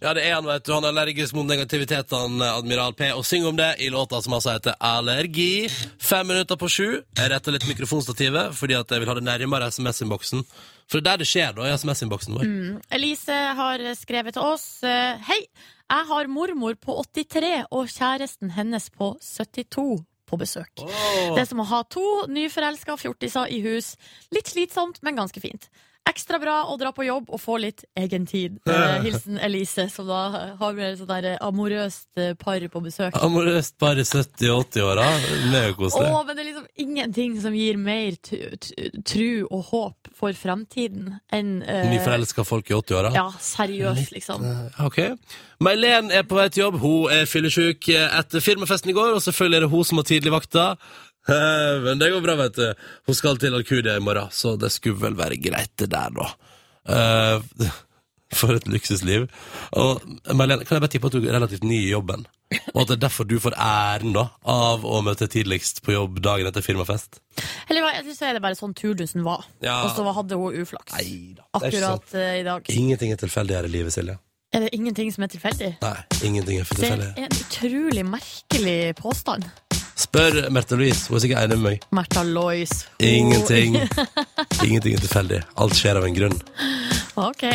Ja, 0.04 0.12
det 0.14 0.26
er 0.28 0.36
han, 0.36 0.46
vet 0.46 0.66
du. 0.68 0.74
Han 0.76 0.84
er 0.86 0.92
allergisk 0.92 1.34
mot 1.38 1.48
negativitet, 1.48 2.12
han 2.14 2.42
Admiral 2.44 2.94
P, 2.94 3.08
og 3.16 3.24
synger 3.26 3.50
om 3.50 3.58
det 3.58 3.70
i 3.82 3.88
låta 3.90 4.20
som 4.22 4.36
altså 4.38 4.54
heter 4.54 4.76
Allergi. 4.84 5.70
Fem 5.98 6.28
minutter 6.28 6.60
på 6.62 6.70
sju. 6.70 6.88
Jeg 7.16 7.32
retter 7.32 7.56
litt 7.56 7.68
mikrofonstativet, 7.70 8.54
fordi 8.54 8.76
at 8.78 8.92
jeg 8.92 9.02
vil 9.02 9.10
ha 9.10 9.16
det 9.18 9.26
nærmere 9.26 9.72
SMS-innboksen. 9.72 10.44
For 10.92 11.00
det 11.00 11.06
er 11.06 11.08
der 11.08 11.24
det 11.24 11.30
skjer, 11.32 11.56
da, 11.58 11.70
i 11.70 11.78
SMS-innboksen 11.80 12.38
vår. 12.38 12.52
Elise 12.94 13.40
har 13.62 13.86
skrevet 13.98 14.36
til 14.36 14.46
oss 14.46 14.68
eh, 14.86 15.16
Hei, 15.26 15.40
jeg 15.86 16.10
har 16.12 16.30
mormor 16.30 16.76
på 16.82 17.00
83 17.16 17.56
og 17.72 17.90
kjæresten 17.90 18.54
hennes 18.58 18.92
på 18.94 19.16
72 19.24 20.04
på 20.28 20.40
besøk. 20.42 20.72
Det 20.82 21.42
er 21.42 21.50
som 21.50 21.62
å 21.62 21.68
ha 21.70 21.82
to 21.90 22.06
nyforelska 22.32 22.98
fjortiser 23.02 23.52
i 23.54 23.62
hus. 23.66 23.94
Litt 24.36 24.50
slitsomt, 24.52 25.02
men 25.06 25.20
ganske 25.20 25.42
fint. 25.44 25.70
Ekstra 26.06 26.38
bra 26.38 26.56
å 26.70 26.76
dra 26.78 26.92
på 26.94 27.04
jobb 27.08 27.32
og 27.34 27.40
få 27.42 27.58
litt 27.64 27.86
egentid. 27.98 28.60
Eh, 28.76 29.02
hilsen 29.06 29.38
Elise, 29.42 29.86
som 29.90 30.06
da 30.10 30.20
har 30.60 30.74
med 30.76 30.92
et 30.92 31.00
sånt 31.00 31.10
der 31.10 31.40
amorøst 31.44 32.20
eh, 32.20 32.34
par 32.38 32.62
på 32.72 32.82
besøk. 32.84 33.16
Amorøst 33.24 33.78
par 33.82 33.98
i 33.98 34.04
70-80-åra. 34.06 35.06
Megakoselig. 35.54 36.10
Å, 36.12 36.22
men 36.28 36.38
det 36.38 36.44
er 36.44 36.50
liksom 36.50 36.68
ingenting 36.86 37.38
som 37.42 37.56
gir 37.58 37.80
mer 37.82 38.18
tru 38.22 39.46
og 39.48 39.72
håp 39.72 40.12
for 40.18 40.36
fremtiden 40.38 41.16
enn 41.34 41.56
eh, 41.64 41.88
Nyforelska 41.94 42.46
folk 42.48 42.70
i 42.70 42.78
80-åra. 42.78 43.14
Ja, 43.16 43.26
seriøst, 43.42 44.12
liksom. 44.14 44.46
Ok. 44.86 45.02
May-Len 45.64 46.12
er 46.14 46.28
på 46.28 46.38
vei 46.38 46.50
til 46.52 46.66
jobb. 46.66 46.82
Hun 46.84 47.10
er 47.16 47.30
fyllesyk 47.32 47.90
etter 47.96 48.44
firmafesten 48.44 48.92
i 48.92 48.98
går, 48.98 49.16
og 49.16 49.24
selvfølgelig 49.24 49.62
er 49.62 49.68
det 49.68 49.74
hun 49.74 49.88
som 49.88 50.02
har 50.04 50.10
tidligvakta. 50.12 50.70
Eh, 51.30 51.82
Men 51.84 52.00
det 52.00 52.12
går 52.14 52.22
bra, 52.22 52.36
vet 52.36 52.60
du. 52.60 52.68
Hun 53.08 53.18
skal 53.18 53.38
til 53.42 53.56
Alcudia 53.58 53.98
i 53.98 54.04
morgen, 54.04 54.30
så 54.32 54.56
det 54.60 54.72
skulle 54.74 55.00
vel 55.02 55.18
være 55.18 55.40
greit, 55.42 55.74
det 55.82 55.90
der, 55.94 56.14
da. 56.16 56.30
Eh, 56.90 57.72
For 58.36 58.58
et 58.58 58.66
luksusliv. 58.68 59.28
Og 59.78 60.02
Marlene, 60.34 60.66
kan 60.66 60.76
jeg 60.76 60.84
bare 60.84 60.92
tippe 60.92 61.08
at 61.08 61.14
du 61.16 61.22
er 61.22 61.36
relativt 61.38 61.64
ny 61.64 61.78
i 61.86 61.92
jobben? 61.92 62.26
Og 62.74 62.82
at 62.82 62.90
det 62.90 62.96
er 62.98 63.04
derfor 63.06 63.28
du 63.30 63.38
får 63.40 63.56
æren 63.62 64.16
da 64.16 64.26
av 64.50 64.84
å 64.86 65.00
møte 65.06 65.28
tidligst 65.32 65.82
på 65.86 65.94
jobb 65.94 66.20
dagen 66.26 66.50
etter 66.50 66.66
firmafest? 66.66 67.22
Eller 67.70 67.86
synes 68.02 68.20
så 68.20 68.28
er 68.30 68.38
det 68.38 68.44
bare 68.44 68.58
sånn 68.58 68.74
turdusen 68.78 69.24
var. 69.26 69.46
Ja. 69.64 69.78
Og 69.86 69.94
så 69.96 70.04
hadde 70.18 70.40
hun 70.42 70.58
uflaks. 70.66 70.94
Nei 70.98 71.36
da. 71.38 71.46
det 71.46 71.72
ikke 71.72 71.80
Akkurat 71.86 72.12
sånn. 72.12 72.26
i 72.42 72.46
dag. 72.50 72.72
Ingenting 72.76 73.14
er 73.16 73.22
tilfeldig 73.22 73.60
her 73.60 73.70
i 73.70 73.74
livet, 73.78 73.96
Silje. 73.96 74.18
Er 74.56 74.66
det 74.66 74.70
ingenting 74.78 75.10
som 75.12 75.26
er 75.26 75.32
tilfeldig? 75.34 75.72
Nei, 75.82 75.96
ingenting 76.24 76.62
er 76.62 76.68
for 76.68 76.80
Det 76.80 76.92
er 76.92 77.26
en 77.26 77.40
utrolig 77.42 78.06
merkelig 78.08 78.80
påstand. 79.00 79.48
Spør 79.96 80.50
Märtha 80.52 80.76
Louise, 80.76 81.08
hun 81.08 81.18
er 81.18 81.24
sikkert 81.24 81.46
enig 81.46 81.56
med 81.60 81.66
meg. 81.70 81.84
Märtha 81.96 82.24
Lois. 82.28 82.74
Ingenting. 83.00 83.78
Ingenting 84.66 84.98
er 84.98 85.04
tilfeldig. 85.06 85.40
Alt 85.56 85.78
skjer 85.80 86.00
av 86.02 86.08
en 86.08 86.18
grunn. 86.18 86.36
Ok. 87.16 87.46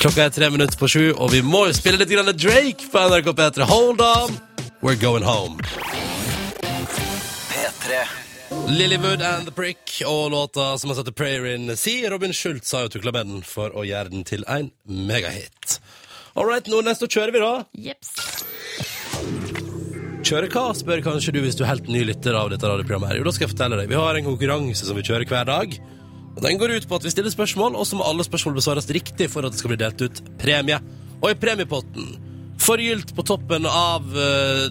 Klokka 0.00 0.24
er 0.24 0.32
tre 0.32 0.48
minutter 0.54 0.78
på 0.80 0.88
sju, 0.88 1.04
og 1.12 1.34
vi 1.34 1.42
må 1.44 1.66
jo 1.68 1.76
spille 1.76 2.00
litt 2.00 2.08
grann 2.12 2.32
Drake 2.32 2.88
på 2.88 3.02
NRK 3.12 3.28
P3. 3.36 3.68
Hold 3.68 4.00
on, 4.00 4.40
we're 4.80 4.96
going 4.96 5.26
home. 5.28 5.60
P3. 7.52 8.00
Lillywood 8.72 9.20
and 9.20 9.44
The 9.46 9.52
Prick 9.52 10.02
og 10.06 10.30
låta 10.30 10.78
som 10.78 10.90
har 10.90 10.96
satt 10.96 11.14
Prayer 11.16 11.44
in 11.54 11.76
Sea. 11.76 12.10
Robin 12.10 12.32
Schultz 12.32 12.72
har 12.72 12.86
jo 12.86 12.94
tukla 12.96 13.12
med 13.12 13.26
den 13.28 13.44
for 13.44 13.74
å 13.76 13.84
gjøre 13.84 14.14
den 14.14 14.24
til 14.24 14.48
en 14.48 14.70
megahit. 14.88 15.76
All 16.32 16.48
right, 16.48 16.64
nå 16.72 16.80
neste 16.80 17.04
kjører 17.12 17.36
vi, 17.36 17.44
da. 17.44 17.52
Jeps. 17.76 18.16
Kjøre 20.22 20.46
hva, 20.54 20.68
spør 20.78 21.00
kanskje 21.02 21.32
du 21.34 21.40
hvis 21.42 21.56
du 21.58 21.64
er 21.64 21.72
helt 21.72 21.88
ny 21.90 22.04
lytter 22.06 22.36
av 22.38 22.52
dette 22.52 22.62
radioprogrammet. 22.62 23.10
her. 23.10 23.18
Jo, 23.18 23.24
da 23.26 23.32
skal 23.34 23.48
jeg 23.48 23.52
fortelle 23.56 23.78
deg. 23.80 23.88
Vi 23.90 23.98
har 23.98 24.14
en 24.14 24.28
konkurranse 24.28 24.86
som 24.86 24.94
vi 24.94 25.02
kjører 25.02 25.26
hver 25.26 25.48
dag. 25.48 25.74
Den 26.46 26.60
går 26.60 26.76
ut 26.78 26.86
på 26.88 27.00
at 27.00 27.06
vi 27.08 27.10
stiller 27.10 27.34
spørsmål, 27.34 27.74
og 27.74 27.88
så 27.88 27.98
må 27.98 28.06
alle 28.06 28.22
spørsmål 28.24 28.54
besvares 28.60 28.86
riktig 28.94 29.26
for 29.32 29.42
at 29.42 29.52
det 29.52 29.58
skal 29.58 29.74
bli 29.74 29.80
delt 29.82 30.04
ut 30.06 30.22
premie. 30.38 30.78
Og 31.18 31.28
i 31.32 31.38
premiepotten, 31.42 32.14
forgylt 32.62 33.10
på 33.18 33.26
toppen 33.26 33.66
av 33.66 34.06
uh, 34.14 34.70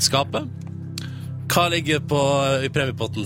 skapet 0.00 0.52
Hva 1.50 1.66
ligger 1.72 2.04
på, 2.04 2.20
i 2.60 2.68
premiepotten? 2.70 3.24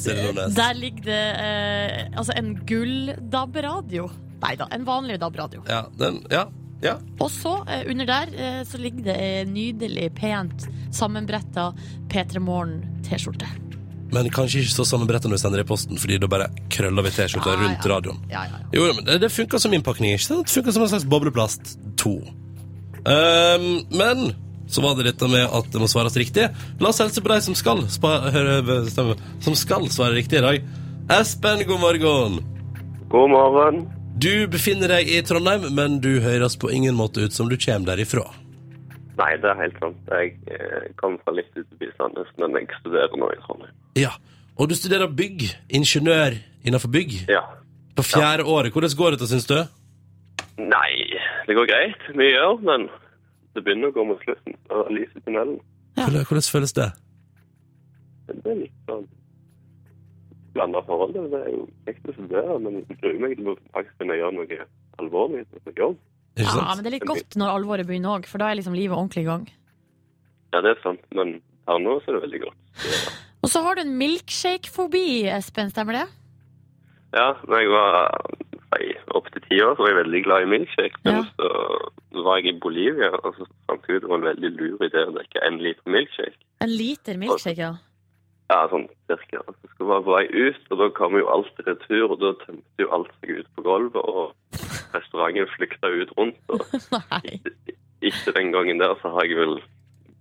Der 0.55 0.79
ligger 0.79 1.11
det 1.11 1.23
eh, 1.43 2.07
altså 2.15 2.39
en 2.39 2.55
gull-DAB-radio. 2.71 4.07
Nei 4.47 4.55
da, 4.57 4.71
en 4.73 4.87
vanlig 4.87 5.19
DAB-radio. 5.21 5.67
Ja, 5.69 5.83
den, 6.01 6.23
ja, 6.33 6.47
ja. 6.85 6.95
Og 7.21 7.31
så, 7.33 7.57
eh, 7.69 7.85
under 7.91 8.09
der, 8.09 8.33
eh, 8.37 8.63
så 8.69 8.81
ligger 8.81 9.09
det 9.11 9.17
en 9.17 9.55
nydelig, 9.55 10.11
pent 10.19 10.67
sammenbretta 10.95 11.71
P3 12.13 12.43
Morgen-T-skjorte. 12.45 13.49
Men 14.15 14.31
kanskje 14.31 14.63
ikke 14.63 14.77
så 14.77 14.87
sammenbretta 14.87 15.27
når 15.27 15.41
du 15.41 15.43
sender 15.43 15.61
det 15.61 15.67
i 15.67 15.71
posten, 15.73 15.99
Fordi 15.99 16.21
da 16.23 16.29
bare 16.31 16.47
krøller 16.71 17.03
vi 17.03 17.11
T-skjorta 17.17 17.57
Ja, 17.57 17.61
rundt 17.65 17.85
ja. 17.85 17.91
radioen. 17.91 18.21
Ja, 18.31 18.45
ja, 18.47 18.61
ja. 18.63 18.71
Jo, 18.77 18.87
men 18.95 19.09
det, 19.09 19.21
det 19.25 19.33
funker 19.33 19.59
som 19.59 19.75
innpakning, 19.75 20.15
ikke 20.15 20.29
sant? 20.29 20.47
Det 20.47 20.55
funker 20.55 20.77
som 20.77 20.87
en 20.87 20.93
slags 20.93 21.09
bobleplast 21.09 21.75
2. 21.97 22.15
Um, 23.05 23.67
men 23.91 24.35
så 24.71 24.81
var 24.85 24.95
det 24.97 25.09
dette 25.11 25.29
med 25.29 25.45
at 25.45 25.67
det 25.73 25.83
må 25.83 25.89
svares 25.91 26.17
riktig. 26.17 26.47
La 26.81 26.93
oss 26.93 27.03
helse 27.03 27.21
på 27.21 27.33
de 27.33 27.41
som 27.45 27.59
skal, 27.59 27.85
spa, 27.93 28.15
som 29.45 29.59
skal 29.59 29.91
svare 29.93 30.17
riktig 30.17 30.41
i 30.41 30.47
dag. 30.47 30.65
Espen, 31.19 31.67
god 31.69 31.83
morgen. 31.83 32.41
God 33.13 33.31
morgen. 33.31 33.85
Du 34.19 34.47
befinner 34.49 34.89
deg 34.89 35.09
i 35.11 35.21
Trondheim, 35.27 35.67
men 35.75 35.99
du 36.03 36.21
høres 36.23 36.55
på 36.61 36.71
ingen 36.73 36.95
måte 36.97 37.25
ut 37.27 37.35
som 37.35 37.49
du 37.51 37.57
kommer 37.59 37.95
derifra. 37.95 38.25
Nei, 39.19 39.31
det 39.39 39.47
er 39.51 39.59
helt 39.61 39.77
sant. 39.83 39.99
Jeg 40.11 40.37
kommer 40.47 40.95
kom 41.01 41.17
fra 41.23 41.35
litt 41.37 41.51
utenfor 41.55 41.91
Sandnes, 41.99 42.31
men 42.41 42.57
jeg 42.59 42.69
studerer 42.81 43.15
nå 43.21 43.29
i 43.35 43.41
Trondheim. 43.47 43.75
Ja, 43.99 44.15
Og 44.57 44.69
du 44.71 44.75
studerer 44.79 45.11
bygg, 45.11 45.49
ingeniør 45.75 46.37
innenfor 46.63 46.87
bygg, 46.95 47.27
Ja. 47.29 47.41
på 47.97 48.03
fjerde 48.07 48.45
året. 48.47 48.71
Hvordan 48.73 48.95
går 48.97 49.11
dette, 49.11 49.27
syns 49.27 49.47
du? 49.47 49.57
Nei, 50.59 51.11
det 51.49 51.57
går 51.57 51.67
greit. 51.67 51.99
Mye 52.15 52.31
gjør, 52.31 52.63
men 52.63 52.89
det 53.55 53.65
begynner 53.65 53.89
å 53.91 53.93
gå 53.97 54.05
mot 54.07 54.21
slutten. 54.23 54.55
Og 54.71 54.93
lys 54.93 55.11
i 55.17 55.21
tunnelen. 55.27 55.59
Ja. 55.97 56.05
Hvordan, 56.07 56.25
hvordan 56.25 56.43
føles 56.55 56.73
det? 56.73 56.93
Det 58.29 58.47
er 58.47 58.55
litt 58.63 58.79
sånn 58.87 59.09
blanda 60.55 60.83
forhold. 60.87 61.15
Det 61.15 61.41
er 61.41 61.51
jo 61.53 61.65
kjekt 61.87 62.09
å 62.11 62.15
studere, 62.17 62.59
men 62.63 62.81
jeg 62.81 62.99
gruer 63.03 63.21
meg 63.25 63.37
til 63.39 63.51
å 63.53 63.57
faktisk 63.75 63.99
kunne 64.03 64.19
gjøre 64.21 64.37
noe 64.39 64.67
alvorlig 65.03 65.45
på 65.67 65.75
jobb. 65.79 65.99
Ja, 66.41 66.55
men 66.75 66.83
det 66.83 66.91
er 66.91 66.97
litt 66.97 67.07
godt 67.07 67.37
når 67.39 67.53
alvoret 67.61 67.87
begynner 67.87 68.17
òg, 68.17 68.27
for 68.31 68.43
da 68.43 68.49
er 68.51 68.59
liksom 68.59 68.75
livet 68.75 68.97
ordentlig 68.97 69.23
i 69.23 69.29
gang. 69.29 69.45
Ja, 70.55 70.63
det 70.65 70.73
er 70.75 70.83
sant, 70.83 71.03
men 71.15 71.37
her 71.69 71.79
nå 71.83 71.99
så 72.03 72.11
er 72.11 72.19
det 72.19 72.25
veldig 72.29 72.43
godt. 72.47 72.59
Og 73.45 73.51
så 73.53 73.61
har 73.61 73.77
du 73.77 73.83
en 73.85 73.97
milkshake-fobi, 74.01 75.27
Espen, 75.29 75.69
stemmer 75.71 75.99
det? 76.01 76.05
Ja, 77.15 77.29
når 77.47 77.61
jeg 77.61 77.71
var 77.71 77.99
opptil 78.75 78.95
opp 79.15 79.29
til 79.35 79.43
ti 79.45 79.59
år, 79.63 79.75
så 79.77 79.85
var 79.85 79.91
jeg 79.93 79.99
veldig 80.01 80.21
glad 80.25 80.43
i 80.47 80.49
milkshake. 80.51 80.99
Men 81.05 81.21
Ja. 81.21 81.25
så 81.37 82.23
var 82.25 82.39
jeg 82.41 82.55
i 82.55 82.59
Bolivia, 82.59 83.11
og 83.21 83.37
så 83.37 83.47
fant 83.69 83.85
jeg 83.87 83.97
ut 84.01 84.03
det 84.03 84.11
var 84.11 84.19
en 84.19 84.29
veldig 84.31 84.51
lur 84.57 84.79
idé 84.83 85.05
å 85.07 85.13
drikke 85.15 85.43
en 85.47 85.59
liter 85.63 85.93
milkshake. 85.95 86.35
En 86.65 86.73
liter 86.73 87.21
milkshake, 87.21 87.59
ja. 87.61 87.75
Ja, 88.53 88.65
sånn 88.69 88.89
cirka. 89.09 89.41
Så 89.47 89.71
skulle 89.73 89.91
være 89.95 90.05
på 90.05 90.17
vei 90.17 90.25
ut, 90.33 90.67
og 90.71 90.81
da 90.83 90.89
kom 90.97 91.17
jo 91.17 91.29
alt 91.33 91.63
i 91.63 91.67
retur, 91.69 92.13
og 92.13 92.19
da 92.21 92.35
tømte 92.43 92.85
jo 92.85 92.91
alt 92.93 93.13
seg 93.21 93.39
ut 93.41 93.49
på 93.57 93.65
gulvet, 93.65 94.03
og 94.05 94.35
restauranten 94.95 95.49
flykta 95.55 95.91
ut 95.95 96.13
rundt. 96.19 96.43
Og 96.53 96.61
Nei. 96.95 97.39
ikke 98.05 98.35
den 98.37 98.53
gangen 98.53 98.83
der 98.83 98.97
så 99.01 99.15
har 99.17 99.29
jeg 99.29 99.41
vel 99.41 99.57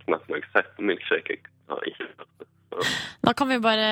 knapt 0.08 0.30
nok 0.32 0.46
sett 0.54 0.72
milkshake. 0.80 1.40
Jeg 1.44 1.72
har 1.74 1.84
ikke 1.90 2.08
hørt 2.10 2.28
det. 2.40 2.48
Da 3.22 3.32
kan 3.38 3.46
vi 3.52 3.60
bare 3.62 3.84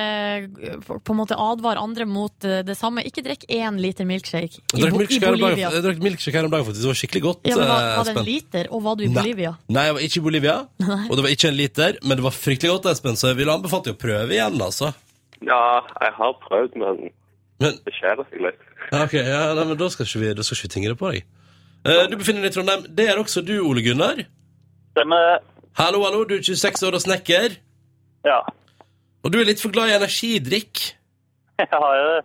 eh, 0.58 0.74
på 0.82 1.12
en 1.14 1.18
måte 1.20 1.36
advare 1.38 1.78
andre 1.78 2.02
mot 2.10 2.44
eh, 2.44 2.64
det 2.66 2.74
samme. 2.74 3.04
Ikke 3.06 3.22
drikk 3.22 3.44
én 3.54 3.76
liter 3.78 4.02
milkshake 4.08 4.58
i, 4.58 4.62
Jeg 4.74 4.80
drakk 4.82 4.96
i 4.96 4.98
milkshake 5.04 5.22
dagen- 5.22 5.44
Bolivia. 5.44 5.68
jeg 5.70 5.84
drakk 5.84 6.00
milkshake 6.02 6.34
her 6.40 6.48
om 6.48 6.50
dagen, 6.50 6.66
faktisk. 6.66 6.82
Det 6.82 6.90
var 6.90 6.98
skikkelig 6.98 7.22
godt. 7.28 7.46
Ja, 7.46 7.56
men 7.60 7.68
var, 7.70 7.84
eh, 7.86 7.96
var 8.00 8.08
det 8.10 8.16
en 8.16 8.26
liter, 8.26 8.66
og 8.74 8.82
var 8.82 8.96
du 8.98 9.04
i 9.04 9.06
Nei. 9.06 9.14
Bolivia? 9.22 9.52
Nei, 9.68 9.84
jeg 9.86 9.94
var 9.94 10.00
ikke 10.08 10.18
i 10.18 10.24
Bolivia, 10.26 10.56
og 11.10 11.14
det 11.14 11.22
var 11.28 11.30
ikke 11.36 11.48
en 11.52 11.58
liter, 11.60 11.98
men 12.02 12.18
det 12.18 12.26
var 12.26 12.34
fryktelig 12.34 12.72
godt, 12.74 12.90
Espen, 12.96 13.16
så 13.22 13.30
jeg 13.30 13.38
ville 13.38 13.54
anbefalt 13.54 13.86
deg 13.86 13.94
å 13.94 14.00
prøve 14.02 14.34
igjen, 14.34 14.58
altså. 14.66 14.90
ja, 15.46 15.62
jeg 16.02 16.12
har 16.18 16.34
prøvd, 16.48 16.74
men 16.82 17.04
Men, 17.62 17.78
det 17.86 17.94
skjer 17.94 18.18
seg 18.26 18.40
litt. 18.42 18.58
ja, 18.90 19.04
ok, 19.06 19.14
ja, 19.22 19.54
nei, 19.54 19.64
men 19.70 19.78
da 19.78 19.88
skal 19.94 20.06
ikke 20.10 20.24
vi, 20.26 20.34
da 20.34 20.42
skal 20.42 20.58
ikke 20.58 20.66
vi 20.68 20.74
tingre 20.74 20.98
på 20.98 21.12
deg. 21.14 21.22
Uh, 21.86 22.06
du 22.10 22.16
befinner 22.18 22.42
deg 22.42 22.50
i 22.50 22.54
Trondheim. 22.58 22.82
Det 22.90 23.06
er 23.10 23.18
også 23.22 23.42
du, 23.46 23.56
Ole 23.62 23.82
Gunnar. 23.86 24.18
Stemmer. 24.94 25.38
Hallo, 25.72 26.02
hallo, 26.04 26.24
du 26.28 26.34
er 26.36 26.42
26 26.44 26.82
år 26.84 26.96
og 26.98 27.00
snekker. 27.00 27.54
Ja, 28.28 28.42
Og 29.24 29.32
du 29.32 29.38
er 29.40 29.46
litt 29.46 29.60
for 29.62 29.72
glad 29.72 29.88
i 29.88 29.94
energidrikk. 29.96 30.80
jeg 31.62 31.68
har 31.72 31.94
jo 31.96 32.08
det. 32.12 32.24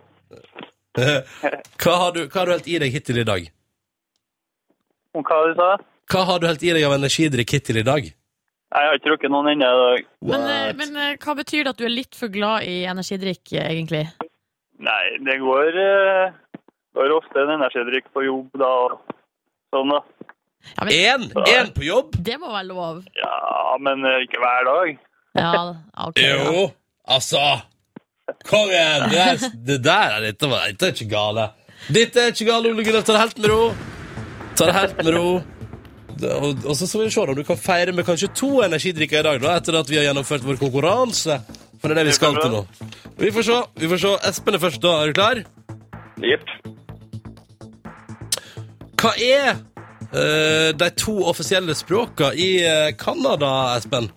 Hva 1.80 1.94
har 2.02 2.12
du, 2.12 2.24
hva 2.26 2.40
har 2.40 2.48
du 2.48 2.52
helt 2.56 2.68
i 2.68 2.78
deg 2.82 2.92
hittil 2.92 3.20
i 3.22 3.24
dag? 3.26 3.44
Om 5.14 5.24
hva 5.24 5.38
du 5.46 5.52
sa? 5.56 5.68
Hva 6.10 6.24
har 6.26 6.40
du 6.42 6.46
helt 6.48 6.64
i 6.66 6.72
deg 6.74 6.84
av 6.88 6.96
energidrikk 6.96 7.54
hittil 7.54 7.78
i 7.80 7.86
dag? 7.86 8.08
Jeg 8.68 8.88
har 8.88 8.98
ikke 8.98 9.06
drukket 9.12 9.32
noen 9.32 9.52
ennå 9.54 9.68
i 9.68 9.78
dag. 9.80 10.08
Men, 10.32 10.46
eh, 10.52 10.72
men 10.76 10.98
eh, 10.98 11.14
hva 11.22 11.36
betyr 11.38 11.64
det 11.64 11.72
at 11.72 11.80
du 11.80 11.86
er 11.86 11.94
litt 11.94 12.18
for 12.18 12.32
glad 12.34 12.66
i 12.68 12.82
energidrikk, 12.90 13.44
eh, 13.54 13.70
egentlig? 13.70 14.02
Nei, 14.84 15.02
det 15.24 15.38
går, 15.40 15.78
går 16.98 17.14
ofte 17.16 17.40
en 17.46 17.54
energidrikk 17.56 18.10
på 18.12 18.26
jobb 18.26 18.60
da, 18.60 18.74
og 18.90 19.14
sånn 19.72 19.94
da. 19.94 20.02
Ja, 20.76 20.84
men, 20.84 20.92
Én? 20.94 21.26
Én 21.54 21.70
på 21.74 21.84
jobb? 21.86 22.16
det 22.24 22.36
må 22.40 22.50
være 22.52 22.66
lov. 22.68 23.02
Ja, 23.16 23.76
men 23.80 24.04
eh, 24.04 24.22
ikke 24.26 24.40
hver 24.42 24.64
dag. 24.68 24.96
Ja, 25.38 25.52
ok. 26.08 26.18
ja. 26.18 26.36
Jo, 26.44 26.70
altså 27.08 27.42
Kom 28.48 28.68
igjen! 28.68 29.06
Det, 29.10 29.20
er, 29.24 29.44
det 29.66 29.76
der 29.84 30.16
er 30.18 30.20
dette, 30.26 30.48
var- 30.50 30.66
dette 30.68 30.86
er 30.90 30.92
ikke 30.92 31.08
gale. 31.14 31.46
Dette 31.94 32.20
er 32.20 32.34
ikke 32.34 32.44
gale, 32.50 32.72
Ole 32.74 32.84
Gunnar. 32.84 33.04
Ta 33.06 33.14
det 33.16 33.22
helt 33.22 33.38
med 33.40 33.48
ro. 33.54 33.62
Ta 34.58 34.66
det 34.68 34.74
helt 34.76 34.98
med 35.04 35.14
ro. 35.16 35.30
Og, 36.18 36.64
og 36.66 36.74
så 36.76 36.84
skal 36.90 37.04
vi 37.06 37.10
se 37.14 37.20
om 37.22 37.34
du 37.38 37.44
kan 37.46 37.56
feire 37.62 37.92
med 37.94 38.04
kanskje 38.04 38.28
to 38.36 38.50
energidrikker 38.66 39.20
i 39.22 39.26
dag, 39.28 39.40
da, 39.40 39.54
etter 39.60 39.78
at 39.78 39.88
vi 39.88 39.96
har 40.00 40.08
gjennomført 40.10 40.44
vår 40.44 40.58
konkurranse. 40.60 41.38
For 41.78 41.88
det 41.88 41.94
er 41.94 42.00
det 42.02 42.08
vi 42.10 42.16
skal 42.18 42.36
til 42.42 42.50
nå. 42.56 42.64
Vi 43.22 43.30
får 43.32 43.46
se. 43.48 43.58
vi 43.78 43.88
får 43.94 44.02
se. 44.04 44.12
Espen 44.28 44.58
er 44.58 44.62
først, 44.66 44.82
da. 44.82 44.96
Er 45.04 45.12
du 45.12 45.16
klar? 45.16 45.40
Jepp. 46.26 46.52
Hva 48.98 49.12
er 49.22 49.60
eh, 50.12 50.70
de 50.76 50.90
to 50.96 51.18
offisielle 51.30 51.74
språka 51.74 52.32
i 52.34 52.50
eh, 52.64 52.94
Canada, 52.96 53.76
Espen? 53.76 54.10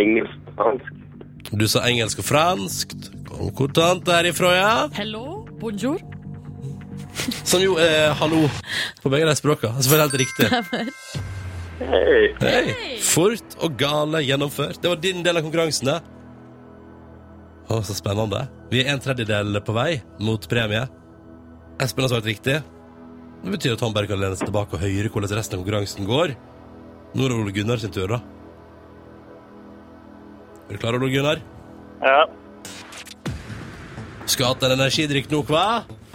Engelsk, 0.00 0.38
og 0.46 0.54
fransk. 0.60 0.94
Du 1.50 1.66
sa 1.68 1.82
engelsk 1.88 2.22
og 2.22 2.28
fransk. 2.28 2.94
Hvor 3.30 3.70
derifra, 3.72 4.18
er 4.18 4.28
ifra, 4.30 4.54
ja? 4.54 4.72
Hello, 4.94 5.46
bonjour. 5.60 5.98
Som 7.44 7.62
jo 7.62 7.76
er 7.80 8.12
hallo 8.20 8.46
på 9.02 9.10
begge 9.10 9.26
de 9.28 9.36
språka. 9.38 9.72
Så 9.80 9.90
var 9.90 10.00
det 10.00 10.08
helt 10.08 10.20
riktig. 10.22 10.46
Hei. 11.90 12.34
Hey. 12.42 12.96
Fort 13.00 13.56
og 13.64 13.78
gale 13.80 14.20
gjennomført. 14.20 14.82
Det 14.82 14.90
var 14.90 15.00
din 15.00 15.22
del 15.24 15.40
av 15.40 15.46
konkurransen, 15.46 15.88
det. 15.88 16.00
Å, 17.70 17.78
så 17.86 17.96
spennende. 17.96 18.44
Vi 18.70 18.82
er 18.82 18.92
en 18.92 19.00
tredjedel 19.02 19.60
på 19.64 19.74
vei 19.74 20.02
mot 20.20 20.44
premie. 20.50 20.84
Espen 21.80 22.04
har 22.04 22.12
svart 22.12 22.28
riktig. 22.28 22.58
Det 23.40 23.54
betyr 23.54 23.76
at 23.76 23.82
han 23.84 23.94
bare 23.96 24.08
kan 24.10 24.20
lene 24.20 24.36
seg 24.36 24.50
tilbake 24.50 24.76
og 24.76 24.82
høre 24.84 25.12
hvordan 25.12 25.32
resten 25.38 25.56
av 25.56 25.62
konkurransen 25.62 26.08
går. 26.08 26.34
Nå 27.14 27.24
er 27.24 27.32
det 27.32 27.38
Ole 27.40 27.54
Gunnar 27.56 27.80
sin 27.82 27.94
tur, 27.94 28.12
da. 28.12 28.20
Er 30.68 30.76
du 30.76 30.82
klar, 30.82 30.98
Ole 30.98 31.08
Gunnar? 31.10 31.40
Ja. 32.04 32.20
Skulle 34.26 34.52
hatt 34.52 34.68
en 34.68 34.76
energidrikk 34.76 35.32
nå, 35.32 35.42
hva? 35.48 35.64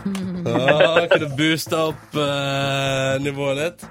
Ja, 0.46 1.08
kunne 1.10 1.32
boosta 1.34 1.80
opp 1.90 2.14
eh, 2.22 3.16
nivået 3.26 3.58
litt. 3.58 3.86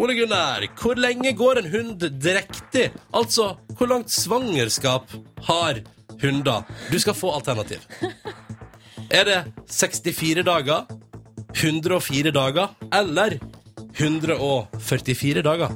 Ole 0.00 0.14
Gunnar, 0.16 0.64
hvor 0.80 0.96
lenge 0.96 1.34
går 1.36 1.60
en 1.60 1.68
hund 1.74 2.06
drektig? 2.22 2.86
Altså, 3.12 3.50
hvor 3.76 3.90
langt 3.90 4.08
svangerskap 4.14 5.12
har 5.50 5.82
hunder? 6.22 6.64
Du 6.88 6.96
skal 7.02 7.18
få 7.18 7.34
alternativ. 7.36 7.84
Er 9.12 9.28
det 9.28 9.38
64 9.68 10.46
dager, 10.48 10.88
104 11.54 12.32
dager 12.34 12.68
eller 12.94 13.38
144 13.98 15.42
dager? 15.42 15.74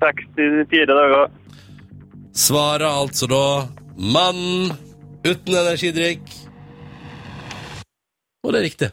64 0.00 0.86
dager. 0.86 1.30
Svarer 2.34 2.86
altså 2.88 3.28
da 3.30 3.44
mann 3.96 4.72
uten 5.24 5.54
energidrikk. 5.54 6.24
Og 8.44 8.52
det 8.52 8.60
er 8.60 8.66
riktig. 8.68 8.90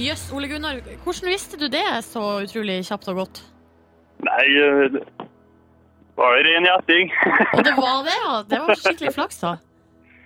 Jøss, 0.00 0.28
Ole 0.32 0.48
Gunnar, 0.48 0.78
hvordan 1.04 1.32
visste 1.32 1.58
du 1.60 1.66
det 1.72 1.84
så 2.06 2.22
utrolig 2.44 2.78
kjapt 2.86 3.08
og 3.12 3.24
godt? 3.24 3.42
Nei, 4.24 4.46
eh, 4.60 4.86
det 4.94 5.02
var 6.16 6.36
jo 6.36 6.44
ren 6.46 6.68
gjetting. 6.68 7.12
Og 7.56 7.64
det 7.66 7.74
var 7.76 8.04
det, 8.06 8.16
ja. 8.16 8.38
Det 8.48 8.60
var 8.60 8.80
skikkelig 8.80 9.12
flaks, 9.16 9.40
da. 9.42 9.56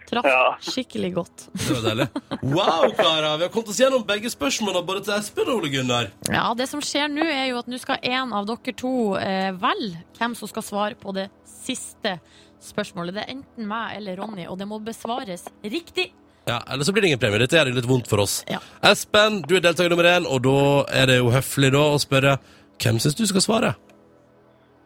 Traff 0.08 0.26
Ja. 0.28 0.56
skikkelig 0.60 1.10
godt. 1.16 1.46
Det 1.54 1.74
var 1.76 1.84
deilig. 1.88 2.06
Wow, 2.42 2.88
Klara! 2.98 3.36
Vi 3.40 3.46
har 3.46 3.52
kommet 3.54 3.68
oss 3.72 3.80
gjennom 3.80 4.04
begge 4.06 4.30
spørsmålene, 4.32 4.84
både 4.86 5.04
til 5.06 5.14
Espen 5.16 5.48
og 5.48 5.62
Ole 5.62 5.70
Gunnar. 5.72 6.10
Ja, 6.30 6.46
Det 6.54 6.66
som 6.68 6.82
skjer 6.84 7.08
nå, 7.12 7.24
er 7.24 7.46
jo 7.52 7.58
at 7.62 7.70
nå 7.72 7.78
skal 7.80 8.02
en 8.02 8.34
av 8.36 8.46
dere 8.50 8.74
to 8.76 8.92
eh, 9.20 9.50
velge 9.56 10.02
hvem 10.18 10.34
som 10.38 10.50
skal 10.50 10.66
svare 10.66 10.98
på 11.00 11.14
det 11.16 11.28
siste 11.48 12.18
spørsmålet. 12.64 13.14
Det 13.16 13.24
er 13.24 13.32
enten 13.38 13.66
meg 13.68 13.96
eller 13.98 14.16
Ronny, 14.20 14.44
og 14.48 14.58
det 14.60 14.68
må 14.68 14.78
besvares 14.84 15.46
riktig. 15.64 16.10
Ja, 16.44 16.58
Eller 16.68 16.84
så 16.84 16.92
blir 16.92 17.00
det 17.00 17.08
ingen 17.08 17.20
premie. 17.22 17.38
Dette 17.40 17.56
gjør 17.56 17.70
det 17.70 17.78
litt 17.78 17.86
vondt 17.88 18.08
for 18.10 18.20
oss. 18.20 18.42
Ja. 18.52 18.58
Espen, 18.84 19.38
du 19.48 19.54
er 19.56 19.62
deltaker 19.64 19.88
nummer 19.88 20.04
én, 20.04 20.26
og 20.28 20.42
da 20.44 20.56
er 20.92 21.08
det 21.08 21.16
jo 21.22 21.30
høflig 21.32 21.70
da 21.72 21.80
å 21.94 22.00
spørre 22.02 22.34
hvem 22.82 22.98
syns 23.00 23.16
du 23.16 23.24
skal 23.30 23.40
svare. 23.40 23.70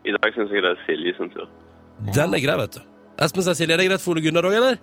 I 0.06 0.14
dag 0.14 0.30
syns 0.36 0.52
jeg 0.54 0.62
det 0.62 0.70
er 0.76 0.84
Silje 0.86 1.16
sin 1.18 1.32
tur. 1.34 1.48
Den 2.14 2.34
er 2.38 2.44
grei, 2.44 2.54
vet 2.62 2.78
du. 2.78 2.84
Espen 3.26 3.42
sier 3.42 3.58
Silje, 3.58 3.74
er 3.74 3.82
det 3.82 3.88
greit 3.90 4.04
for 4.04 4.14
Ole 4.14 4.22
Gunnar 4.22 4.46
òg, 4.46 4.54
eller? 4.60 4.78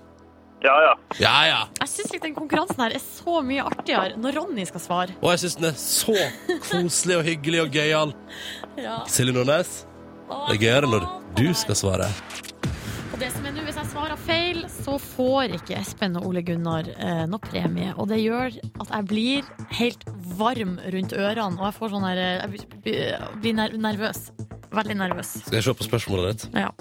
Ja, 0.64 0.76
ja. 0.82 0.94
Ja, 1.20 1.34
ja. 1.48 1.58
Jeg 1.82 1.90
syns 1.92 2.14
den 2.24 2.34
konkurransen 2.36 2.80
her 2.82 2.96
er 2.96 3.02
så 3.04 3.42
mye 3.46 3.66
artigere 3.68 4.16
når 4.18 4.38
Ronny 4.40 4.64
skal 4.66 4.82
svare. 4.82 5.16
Og 5.22 5.30
jeg 5.36 5.44
syns 5.44 5.58
den 5.60 5.68
er 5.70 5.76
så 5.78 6.16
koselig 6.72 7.18
og 7.20 7.28
hyggelig 7.28 7.62
og 7.66 7.76
gøyal. 7.76 8.14
Ja. 8.80 9.02
Silje 9.12 9.36
Nordnes, 9.36 9.84
det 10.30 10.56
er 10.56 10.62
gøyere 10.64 10.90
når 10.90 11.06
du 11.38 11.48
skal 11.54 11.78
svare. 11.78 12.08
Og 13.14 13.20
det 13.22 13.30
som 13.32 13.46
er 13.48 13.54
nå, 13.56 13.62
Hvis 13.64 13.78
jeg 13.80 13.88
svarer 13.94 14.18
feil, 14.20 14.58
så 14.70 14.98
får 15.00 15.54
ikke 15.60 15.78
Espen 15.80 16.18
og 16.20 16.26
Ole 16.28 16.42
Gunnar 16.44 16.90
eh, 16.98 17.22
noe 17.30 17.40
premie. 17.40 17.94
Og 17.96 18.10
det 18.12 18.18
gjør 18.24 18.58
at 18.82 18.90
jeg 18.92 19.06
blir 19.08 19.48
helt 19.78 20.04
varm 20.36 20.76
rundt 20.92 21.14
ørene, 21.16 21.56
og 21.60 21.64
jeg 21.70 21.78
får 21.78 21.94
sånn 21.94 22.08
her 22.10 22.18
eh, 22.18 22.42
Jeg 22.42 22.50
blir- 22.84 23.54
ner 23.62 23.78
nervøs. 23.86 24.32
Veldig 24.76 24.98
nervøs. 25.00 25.30
Skal 25.46 25.60
jeg 25.62 25.64
se 25.70 25.74
på 25.80 25.88
spørsmålet 25.88 26.34
ditt? 26.34 26.50
Ja. 26.60 26.74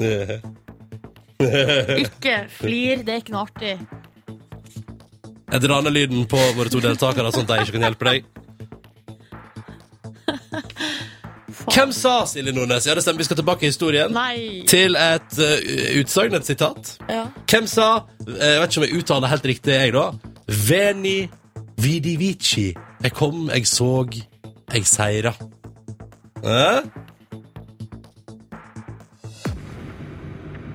Ikke 2.04 2.36
flir, 2.52 3.02
det 3.06 3.14
er 3.14 3.22
ikke 3.22 3.34
noe 3.34 3.46
artig. 3.46 3.74
Jeg 5.52 5.60
drar 5.66 5.82
ned 5.84 5.92
lyden 5.92 6.24
på 6.30 6.40
våre 6.56 6.72
to 6.72 6.80
deltakere, 6.80 7.32
sånn 7.34 7.44
at 7.44 7.52
de 7.52 7.66
ikke 7.66 7.76
kan 7.76 7.90
hjelpe 7.90 8.08
deg. 8.08 8.30
Hvem 11.72 11.92
sa 11.94 12.14
Silje 12.26 12.52
Nordnes? 12.54 12.86
Ja, 12.88 12.94
det 12.96 13.04
stemmer. 13.04 13.22
Vi 13.22 13.28
skal 13.28 13.38
tilbake 13.38 13.66
i 13.66 13.70
historien. 13.70 14.12
Nei. 14.14 14.62
Til 14.68 14.96
et 14.98 15.38
uh, 15.38 16.00
utsagn, 16.00 16.34
et 16.36 16.48
sitat. 16.48 16.96
Ja. 17.08 17.26
Hvem 17.48 17.68
sa 17.70 17.88
eh, 18.26 18.54
Jeg 18.54 18.62
vet 18.62 18.72
ikke 18.72 18.82
om 18.82 18.86
jeg 18.86 18.98
uttaler 19.02 19.32
helt 19.32 19.48
riktig, 19.52 19.76
jeg, 19.76 19.94
da. 19.94 20.08
Veni 20.68 21.16
vidivici. 21.82 22.72
Jeg 23.02 23.14
kom, 23.16 23.46
jeg 23.52 23.68
så, 23.68 23.92
jeg 24.72 24.86
seira. 24.88 25.34
Eh? 26.42 26.82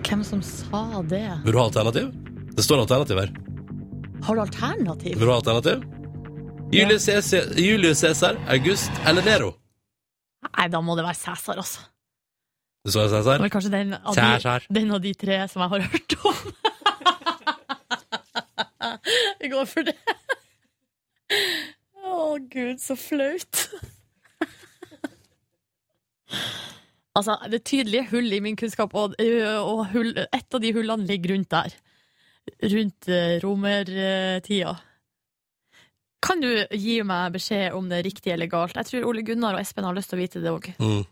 Hvem 0.08 0.22
som 0.24 0.40
sa 0.46 1.02
det? 1.04 1.26
Vil 1.44 1.52
du 1.54 1.58
ha 1.60 1.66
alternativ? 1.68 2.12
Det 2.56 2.64
står 2.64 2.80
alternativ 2.86 3.18
her. 3.20 3.30
Har 4.24 4.36
du 4.38 4.42
alternativ? 4.42 5.18
Vil 5.18 5.28
du 5.28 5.32
ha 5.32 5.36
alternativ? 5.42 5.84
Julius 6.72 7.04
Cæsar, 7.08 7.44
Julius 7.60 8.00
Cæsar, 8.04 8.36
August 8.52 8.92
eller 9.08 9.24
Nero? 9.28 9.52
Nei, 10.48 10.68
da 10.72 10.80
må 10.84 10.96
det 10.98 11.04
være 11.06 11.16
Cæsar, 11.20 11.56
altså. 11.60 11.80
Det 12.86 12.92
står 12.94 13.04
Det 13.04 13.12
Cæsar. 13.18 13.38
var 13.44 13.50
kanskje 13.52 13.72
den 13.74 13.94
av, 13.94 14.16
de, 14.16 14.60
den 14.80 14.92
av 14.96 15.02
de 15.04 15.14
tre 15.14 15.42
som 15.52 15.62
jeg 15.66 15.70
har 15.76 15.82
hørt 15.92 16.12
om. 16.24 16.36
Vi 19.42 19.48
går 19.52 19.66
for 19.68 19.82
det. 19.88 19.96
Å, 22.08 22.38
gud, 22.52 22.80
så 22.84 22.96
flaut. 23.00 23.68
Altså, 27.18 27.38
det 27.50 27.64
tydelige 27.66 28.08
hull 28.12 28.34
i 28.34 28.42
min 28.44 28.58
kunnskap, 28.60 28.94
og, 28.94 29.16
og 29.18 29.86
hull, 29.94 30.12
et 30.22 30.54
av 30.54 30.62
de 30.62 30.74
hullene 30.76 31.08
ligger 31.10 31.34
rundt 31.34 31.50
der. 31.54 31.78
Rundt 32.62 33.10
eh, 33.12 33.38
romertida. 33.44 34.76
Kan 36.24 36.42
du 36.42 36.50
gi 36.74 37.00
meg 37.06 37.36
beskjed 37.36 37.76
om 37.78 37.90
det 37.90 38.00
er 38.00 38.08
riktig 38.08 38.34
eller 38.34 38.50
galt? 38.52 38.78
Jeg 38.78 38.90
tror 38.90 39.10
Ole 39.10 39.24
Gunnar 39.26 39.58
og 39.58 39.62
Espen 39.62 39.86
har 39.88 39.98
lyst 39.98 40.12
til 40.12 40.20
å 40.20 40.22
vite 40.22 40.42
det 40.44 40.54
òg. 40.54 40.72
Mm. 40.82 41.04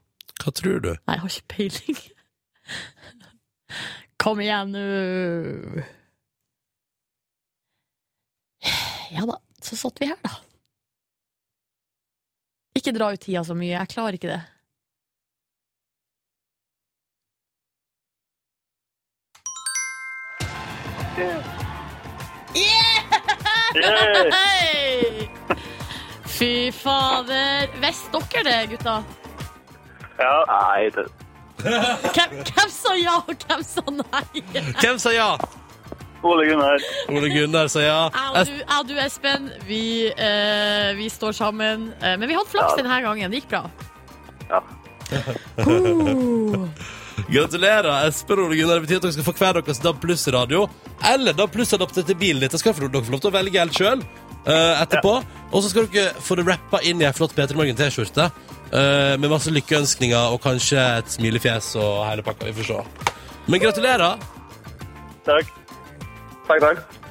Hva 0.41 0.53
tror 0.53 0.81
du? 0.83 0.91
Nei, 0.93 1.17
jeg 1.17 1.23
har 1.23 1.35
ikke 1.35 1.53
peiling. 1.55 2.01
Kom 4.25 4.41
igjen 4.41 4.73
nå. 4.73 4.85
Ja 9.13 9.25
da, 9.29 9.37
så 9.61 9.77
satt 9.77 10.01
vi 10.01 10.09
her, 10.09 10.17
da. 10.25 10.33
Ikke 12.75 12.93
dra 12.95 13.11
ut 13.13 13.21
tida 13.21 13.45
så 13.47 13.55
mye, 13.57 13.75
jeg 13.77 13.91
klarer 13.93 14.17
ikke 14.17 14.33
det. 14.33 14.41
Yeah! 21.15 21.43
Fy 26.25 26.71
fader. 26.71 27.69
Visste 27.79 28.19
dere 28.33 28.43
det, 28.43 28.67
gutta? 28.73 28.95
Ja. 30.19 30.33
Nei, 30.49 30.89
det 30.95 31.05
Hvem, 31.65 32.33
hvem 32.43 32.69
sa 32.69 32.93
ja, 32.99 33.15
og 33.23 33.45
hvem 33.47 33.63
sa 33.65 33.81
nei? 33.95 34.43
Hvem 34.81 34.99
sa 35.01 35.13
ja? 35.15 35.29
Ole 36.25 36.45
Gunnar. 36.49 36.83
Ole 37.09 37.29
Gunnar 37.31 37.67
sa 37.71 37.79
ja. 37.85 38.01
Jeg 38.11 38.35
og 38.35 38.45
du, 38.49 38.53
jeg 38.59 38.89
du 38.89 38.93
Espen, 39.05 39.47
vi, 39.69 39.81
eh, 40.11 40.91
vi 40.97 41.07
står 41.09 41.31
sammen. 41.37 41.93
Eh, 42.01 42.17
men 42.19 42.27
vi 42.27 42.35
hadde 42.35 42.51
flaks 42.51 42.75
Ja. 42.75 42.83
denne 42.83 42.99
gangen. 43.07 43.31
Det 43.31 43.41
gikk 43.43 43.49
bra. 43.55 43.63
Ja. 44.51 44.59
Uh. 45.63 46.67
Gratulerer, 47.25 48.05
Espen 48.07 48.39
og 48.43 48.51
Gunnar. 48.53 48.79
Det 48.79 48.85
betyr 48.85 48.99
at 48.99 49.07
dere 49.07 49.15
skal 49.15 49.25
få 49.25 49.33
hver 49.39 49.57
deres 49.59 49.79
DAB 49.81 50.01
Pluss-radio. 50.03 50.65
Eller 51.13 51.33
DAB 51.33 51.51
Pluss-adapter 51.55 52.05
til 52.05 52.17
bilen 52.21 52.43
ditt. 52.43 52.53
Det 52.53 52.61
skal 52.61 52.75
dere 52.75 53.01
få 53.01 53.15
lov 53.15 53.23
til 53.23 53.31
å 53.31 53.35
velge 53.35 53.61
helt 53.63 53.77
sjøl 53.79 54.03
etterpå. 54.45 55.13
Og 55.51 55.63
så 55.65 55.71
skal 55.71 55.87
dere 55.89 56.13
få 56.21 56.37
det 56.37 56.45
rappa 56.45 56.81
inn 56.85 57.01
i 57.01 57.07
ei 57.07 57.13
flott 57.17 57.33
P3 57.37 57.57
Morgen-T-skjorte. 57.57 58.29
uh, 58.73 59.15
med 59.21 59.29
masse 59.31 59.51
lykkeønskninger 59.53 60.33
og 60.33 60.41
kanskje 60.43 60.81
et 60.99 61.09
smilefjes 61.13 61.71
og 61.79 62.03
hele 62.09 62.25
pakka. 62.25 62.49
Vi 62.49 62.53
får 62.59 62.69
se. 62.69 63.11
Men 63.47 63.61
gratulerer. 63.61 64.21
Takk. 65.25 65.49
Takk, 66.47 66.61
takk. 66.61 67.01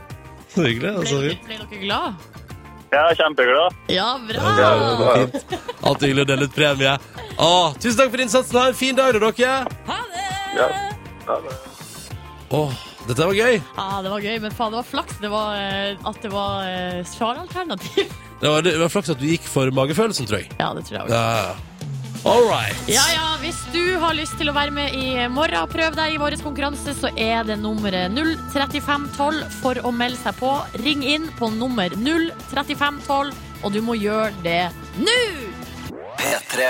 Så 0.55 0.63
hyggelig. 0.69 0.95
Altså, 1.01 1.19
ble 1.25 1.59
dere 1.59 1.81
glad? 1.83 2.31
Er 2.95 3.17
kjempeglad. 3.19 3.75
Ja, 3.91 4.13
bra! 4.23 4.51
Ja. 4.61 5.25
Alltid 5.83 6.05
hyggelig 6.13 6.23
å 6.23 6.29
dele 6.31 6.47
ut 6.47 6.55
premie. 6.55 6.93
Åh, 7.45 7.75
tusen 7.81 7.99
takk 8.01 8.11
for 8.15 8.23
innsatsen. 8.25 8.57
Ha 8.61 8.67
en 8.71 8.77
fin 8.79 8.97
dag, 8.97 9.13
da, 9.19 9.31
dere. 9.31 9.55
Ha 9.89 10.01
det! 10.15 10.27
Ja. 10.57 10.69
Ha 11.29 11.39
det- 11.45 11.61
Åh, 12.55 12.73
dette 13.09 13.27
var 13.27 13.35
gøy. 13.35 13.57
Ja, 13.77 13.87
det 14.05 14.11
var 14.13 14.21
gøy, 14.23 14.37
men 14.41 14.53
faen, 14.55 14.71
det 14.73 14.79
var 14.79 14.87
flaks 14.89 15.17
det 15.21 15.31
var, 15.33 15.57
eh, 15.59 15.97
at 16.07 16.21
det 16.23 16.31
var 16.33 16.69
eh, 16.69 17.03
svaralternativ. 17.05 18.13
Det 18.45 18.51
var, 18.51 18.61
det 18.67 18.75
var 18.77 18.91
flaks 18.93 19.09
at 19.09 19.21
du 19.23 19.25
gikk 19.25 19.45
for 19.49 19.71
magefølelsen, 19.73 20.27
tror 20.29 20.41
jeg. 20.43 20.51
Ja, 20.59 20.67
det 20.77 20.83
tror 20.85 20.99
jeg 20.99 21.05
også. 21.07 21.15
Ja. 21.17 21.55
All 22.29 22.43
right. 22.51 22.77
Ja, 22.91 23.05
ja, 23.15 23.29
hvis 23.41 23.57
du 23.73 23.97
har 24.03 24.13
lyst 24.19 24.35
til 24.37 24.51
å 24.51 24.55
være 24.57 24.75
med 24.75 24.93
i 24.99 25.15
morgen 25.33 25.57
og 25.63 25.71
prøve 25.73 25.95
deg 25.97 26.17
i 26.17 26.19
vår 26.21 26.37
konkurranse, 26.43 26.93
så 26.99 27.09
er 27.17 27.47
det 27.49 27.57
nummeret 27.63 28.13
03512 28.53 29.41
for 29.63 29.81
å 29.87 29.93
melde 29.97 30.21
seg 30.21 30.37
på. 30.43 30.51
Ring 30.83 31.07
inn 31.09 31.31
på 31.39 31.49
nummer 31.57 31.95
03512, 31.97 33.33
og 33.65 33.73
du 33.73 33.81
må 33.87 33.97
gjøre 33.97 34.35
det 34.45 34.67
nå! 34.99 35.17
P3. 36.21 36.69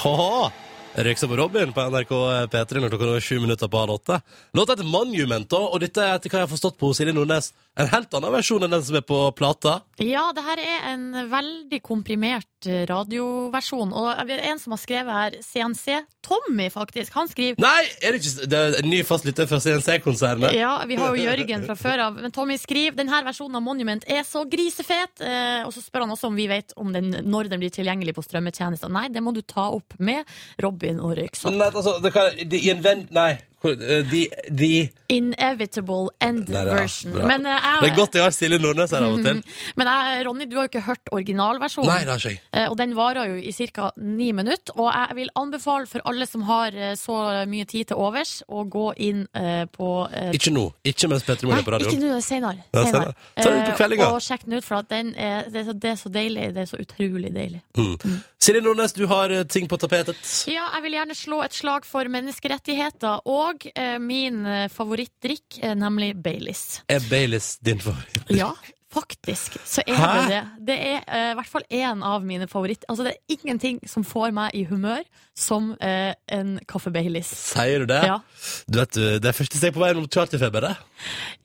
Haha. 0.00 0.48
Røyksa 0.96 1.28
på 1.28 1.36
Robin 1.36 1.72
på 1.76 1.82
NRK 1.92 2.12
P3 2.50 2.80
når 2.80 2.90
klokka 2.90 3.06
nå 3.06 3.16
er 3.18 3.24
sju 3.24 3.36
minutter 3.42 3.68
på 3.70 3.82
halv 3.82 3.98
åtte. 3.98 4.16
Låta 4.56 4.72
heter 4.72 4.88
Monument, 4.88 5.52
og 5.52 5.76
dette 5.82 6.00
er 6.02 6.16
etter 6.16 6.32
hva 6.32 6.40
jeg 6.40 6.48
har 6.48 6.50
forstått 6.50 6.78
på 6.80 6.90
Silje 6.96 7.12
Nordnes 7.14 7.52
en 7.78 7.90
helt 7.92 8.16
annen 8.16 8.32
versjon 8.32 8.64
enn 8.64 8.72
den 8.72 8.86
som 8.86 8.96
er 8.96 9.04
på 9.06 9.18
plata. 9.36 9.76
Ja, 10.00 10.30
det 10.32 10.42
her 10.46 10.60
er 10.62 10.84
en 10.94 11.08
veldig 11.28 11.80
komprimert 11.84 12.68
eh, 12.68 12.86
radioversjon. 12.88 13.92
Og 13.92 14.30
en 14.32 14.60
som 14.62 14.72
har 14.72 14.80
skrevet 14.80 15.12
her, 15.12 15.36
CNC 15.44 15.98
Tommy, 16.24 16.70
faktisk. 16.72 17.12
Han 17.18 17.28
skriver 17.28 17.60
Nei, 17.60 17.84
er 18.00 18.16
det 18.16 18.22
ikke 18.22 18.48
det 18.48 18.60
er 18.60 18.78
en 18.80 18.88
ny 18.88 19.02
fastlytter 19.04 19.48
fra 19.50 19.60
CNC-konsernet? 19.60 20.56
ja, 20.56 20.72
vi 20.88 20.96
har 21.00 21.12
jo 21.12 21.26
Jørgen 21.26 21.66
fra 21.68 21.76
før 21.76 22.04
av, 22.06 22.16
men 22.20 22.32
Tommy 22.32 22.56
skriver 22.60 22.96
denne 22.96 23.20
versjonen 23.26 23.60
av 23.60 23.64
Monument 23.66 24.08
er 24.08 24.24
så 24.28 24.46
grisefet. 24.48 25.20
Eh, 25.20 25.66
og 25.66 25.74
så 25.76 25.84
spør 25.84 26.06
han 26.06 26.16
også 26.16 26.32
om 26.32 26.40
vi 26.40 26.48
vet 26.48 26.72
om 26.80 26.96
den, 26.96 27.12
når 27.28 27.52
den 27.52 27.60
blir 27.60 27.74
tilgjengelig 27.74 28.16
på 28.16 28.24
strømmetjenester. 28.24 28.92
Nei, 28.92 29.08
det 29.12 29.24
må 29.24 29.36
du 29.36 29.42
ta 29.44 29.68
opp 29.74 29.98
med 30.00 30.24
Robin 30.64 31.00
og 31.04 31.18
Røyksopp. 31.20 31.52
Nei, 31.52 31.68
altså, 31.68 31.98
det 32.00 32.14
kan, 32.16 32.32
det, 32.40 32.64
i 32.64 32.72
en 32.72 32.84
venn... 32.84 33.04
Nei. 33.12 33.34
Hvor- 33.60 33.80
eh, 33.82 34.02
de 34.50 34.90
Inevitable 35.10 36.08
end 36.22 36.48
Nei, 36.48 36.64
det 36.64 36.72
er 36.72 36.76
version. 36.80 37.12
bra. 37.12 37.26
Men, 37.26 37.46
eh, 37.46 37.50
jeg, 37.60 37.80
Det 37.82 37.90
er 37.90 37.96
godt 37.96 38.14
jeg 38.14 38.22
har 38.22 38.30
Silje 38.30 38.58
Nordnes 38.62 38.90
her 38.94 39.02
av 39.02 39.12
og 39.18 39.24
til. 39.24 39.42
men 39.76 39.86
jeg, 39.90 40.26
Ronny, 40.26 40.46
du 40.50 40.56
har 40.56 40.68
jo 40.68 40.70
ikke 40.70 40.84
hørt 40.86 41.10
originalversjonen. 41.12 41.90
Nei, 41.90 41.98
det 42.04 42.08
har 42.14 42.18
ikke 42.22 42.30
jeg. 42.30 42.40
Eh, 42.52 42.68
Og 42.70 42.76
den 42.78 42.94
varer 42.96 43.26
jo 43.32 43.34
i 43.36 43.52
ca. 43.52 43.90
ni 43.96 44.30
minutter. 44.32 44.72
Og 44.78 44.92
jeg 44.94 45.16
vil 45.16 45.30
anbefale 45.36 45.86
for 45.90 46.00
alle 46.06 46.26
som 46.26 46.42
har 46.48 46.68
eh, 46.74 46.94
så 46.94 47.46
mye 47.50 47.66
tid 47.66 47.90
til 47.90 47.96
overs, 47.96 48.42
å 48.48 48.64
gå 48.70 48.86
inn 48.96 49.26
eh, 49.34 49.64
på 49.66 49.90
eh, 50.12 50.30
Ikke 50.38 50.52
nå. 50.54 50.68
Ikke 50.84 51.08
mens 51.10 51.24
Petter 51.26 51.46
Moe 51.48 51.58
er 51.58 51.66
på 51.66 51.74
radio. 51.74 51.90
ikke 51.90 52.00
nå, 52.04 52.20
senere. 52.22 52.62
Ja, 52.72 52.84
senere. 52.84 52.90
senere. 52.90 53.14
Ta 53.42 53.50
det 53.50 53.58
ut 53.60 53.74
på 53.74 53.90
Eh, 53.90 54.12
og 54.14 54.20
sjekk 54.22 54.44
den 54.46 54.54
ut, 54.58 54.64
for 54.64 54.76
at 54.80 54.88
den 54.88 55.14
er, 55.18 55.48
det, 55.50 55.62
er 55.62 55.64
så, 55.64 55.72
det 55.74 55.90
er 55.90 55.96
så 55.98 56.10
deilig. 56.12 56.44
Det 56.54 56.62
er 56.62 56.68
så 56.70 56.78
utrolig 56.80 57.32
deilig. 57.34 57.60
Mm. 57.76 58.20
Silje 58.40 58.62
Nordnes, 58.62 58.92
du 58.96 59.06
har 59.10 59.30
eh, 59.34 59.42
ting 59.44 59.66
på 59.68 59.76
tapetet. 59.80 60.16
Ja, 60.48 60.68
jeg 60.76 60.82
vil 60.86 60.92
gjerne 60.96 61.16
slå 61.18 61.42
et 61.44 61.56
slag 61.56 61.84
for 61.88 62.04
menneskerettigheter 62.08 63.20
og 63.26 63.49
eh, 63.74 63.96
min 64.02 64.44
eh, 64.46 64.66
favorittdrikk, 64.72 65.60
er 65.62 65.78
nemlig 65.78 66.14
Baileys. 66.22 66.82
Er 66.88 67.02
Baileys 67.10 67.56
din 67.64 67.80
favoritt? 67.82 68.30
Ja, 68.34 68.52
faktisk 68.92 69.58
så 69.64 69.84
er 69.86 69.98
Hæ? 69.98 70.10
det 70.14 70.28
det. 70.34 70.42
Det 70.70 70.78
er 70.90 71.00
uh, 71.06 71.30
i 71.32 71.36
hvert 71.40 71.50
fall 71.52 71.66
én 71.70 72.04
av 72.06 72.24
mine 72.26 72.48
favoritter. 72.50 72.86
Altså, 72.90 73.06
det 73.06 73.14
er 73.16 73.36
ingenting 73.38 73.80
som 73.88 74.04
får 74.06 74.32
meg 74.36 74.54
i 74.58 74.64
humør 74.70 75.02
som 75.38 75.72
uh, 75.80 76.12
en 76.32 76.56
kaffe 76.68 76.92
Baileys. 76.94 77.30
Sier 77.54 77.84
du 77.84 77.90
det? 77.92 78.02
Ja. 78.06 78.20
Du 78.66 78.80
vet, 78.80 78.98
det 79.22 79.30
er 79.30 79.36
første 79.36 79.60
steg 79.60 79.76
på 79.76 79.82
veien 79.84 80.00
mot 80.00 80.10
charterfeber, 80.12 80.66
det. 80.68 80.74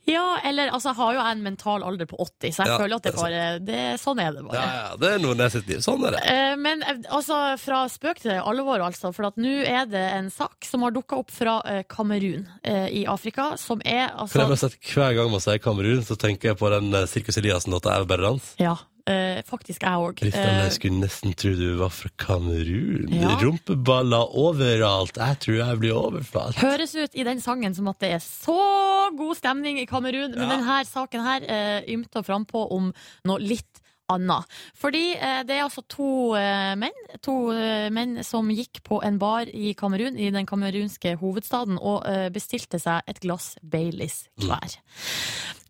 ja, 0.10 0.24
eller 0.46 0.70
altså, 0.74 0.92
jeg 0.92 1.00
har 1.00 1.14
jo 1.16 1.22
en 1.32 1.44
mental 1.46 1.84
alder 1.88 2.10
på 2.10 2.18
80, 2.22 2.54
så 2.56 2.66
jeg 2.66 2.72
Ja, 2.74 2.78
føler 2.82 2.96
at 3.00 3.06
det 3.08 3.14
bare 3.16 3.44
det, 3.64 3.80
Sånn 4.02 4.20
er 4.22 4.34
det 4.36 4.44
bare. 4.46 4.60
Ja, 4.60 4.76
ja, 4.90 4.98
det 5.02 5.12
er 5.16 5.22
Nordnes 5.24 5.56
sitt 5.56 5.70
liv. 5.72 5.80
Sånn 5.86 6.04
er 6.10 6.18
det. 6.18 6.24
Uh, 6.28 6.56
Men 6.66 6.84
eh, 6.84 7.00
altså, 7.14 7.40
fra 7.62 7.84
spøk 7.92 8.22
til 8.24 8.36
alvor, 8.42 8.84
altså. 8.86 9.12
For 9.16 9.30
at 9.30 9.40
nå 9.42 9.54
er 9.66 9.88
det 9.90 10.04
en 10.18 10.30
sak 10.34 10.66
som 10.68 10.84
har 10.86 10.94
dukka 10.96 11.22
opp 11.24 11.32
fra 11.34 11.58
eh, 11.70 11.84
Kamerun 11.90 12.46
eh, 12.64 12.88
i 13.02 13.06
Afrika, 13.10 13.52
som 13.62 13.82
er 13.86 14.10
altså 14.14 14.42
jeg 14.42 14.52
må 14.52 14.58
si 14.60 14.68
at 14.70 14.78
Hver 14.92 15.16
gang 15.18 15.32
man 15.34 15.44
sier 15.44 15.62
Kamerun, 15.64 16.04
så 16.06 16.18
tenker 16.20 16.52
jeg 16.52 16.60
på 16.60 16.70
den 16.74 16.92
uh, 16.94 17.06
Sirkus 17.36 17.44
Eliassen-låta 17.44 17.96
Er 18.00 18.06
bare 18.08 18.22
dans. 18.22 18.56
Ja, 18.60 18.76
eh, 19.08 19.42
faktisk 19.46 19.82
jeg 19.84 19.92
òg. 20.00 20.16
Kristian, 20.20 20.64
jeg 20.64 20.72
skulle 20.76 21.00
nesten 21.02 21.34
tro 21.36 21.52
du 21.56 21.78
var 21.80 21.90
fra 21.90 22.10
Kamerun. 22.18 23.12
Ja. 23.12 23.36
Rumpeballer 23.42 24.36
overalt. 24.36 25.18
Jeg 25.18 25.40
tror 25.44 25.56
jeg 25.60 25.80
blir 25.80 25.96
overfalt. 25.96 26.56
Høres 26.62 26.96
ut 26.96 27.16
i 27.16 27.24
den 27.28 27.42
sangen 27.42 27.76
som 27.76 27.88
at 27.92 28.00
det 28.00 28.14
er 28.16 28.24
så 28.24 29.12
god 29.18 29.36
stemning 29.36 29.80
i 29.80 29.86
Kamerun, 29.86 30.32
men 30.36 30.50
Ja. 30.50 30.56
denne 30.56 30.86
saken 30.86 31.22
her 31.24 31.42
eh, 31.48 31.82
ymter 31.94 32.24
frampå 32.24 32.72
om 32.72 32.94
noe 33.26 33.40
litt 33.40 33.82
annet. 34.12 34.50
Fordi 34.78 35.04
eh, 35.16 35.42
det 35.48 35.58
er 35.58 35.64
altså 35.66 35.84
to 35.90 36.36
eh, 36.40 36.74
menn 36.80 36.94
To 37.26 37.36
eh, 37.54 37.88
menn 37.94 38.20
som 38.26 38.50
gikk 38.54 38.82
på 38.86 39.00
en 39.06 39.18
bar 39.22 39.50
i 39.50 39.74
Kamerun, 39.78 40.18
i 40.20 40.32
den 40.34 40.48
kamerunske 40.50 41.16
hovedstaden, 41.22 41.80
og 41.80 42.06
bestilte 42.34 42.80
seg 42.82 43.08
et 43.10 43.22
glass 43.24 43.56
Baileys 43.64 44.26
hver. 44.42 44.78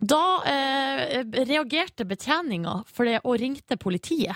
Da 0.02 0.24
eh, 0.50 1.22
reagerte 1.46 2.08
betjeninga 2.08 2.82
og 3.24 3.40
ringte 3.40 3.78
politiet. 3.80 4.36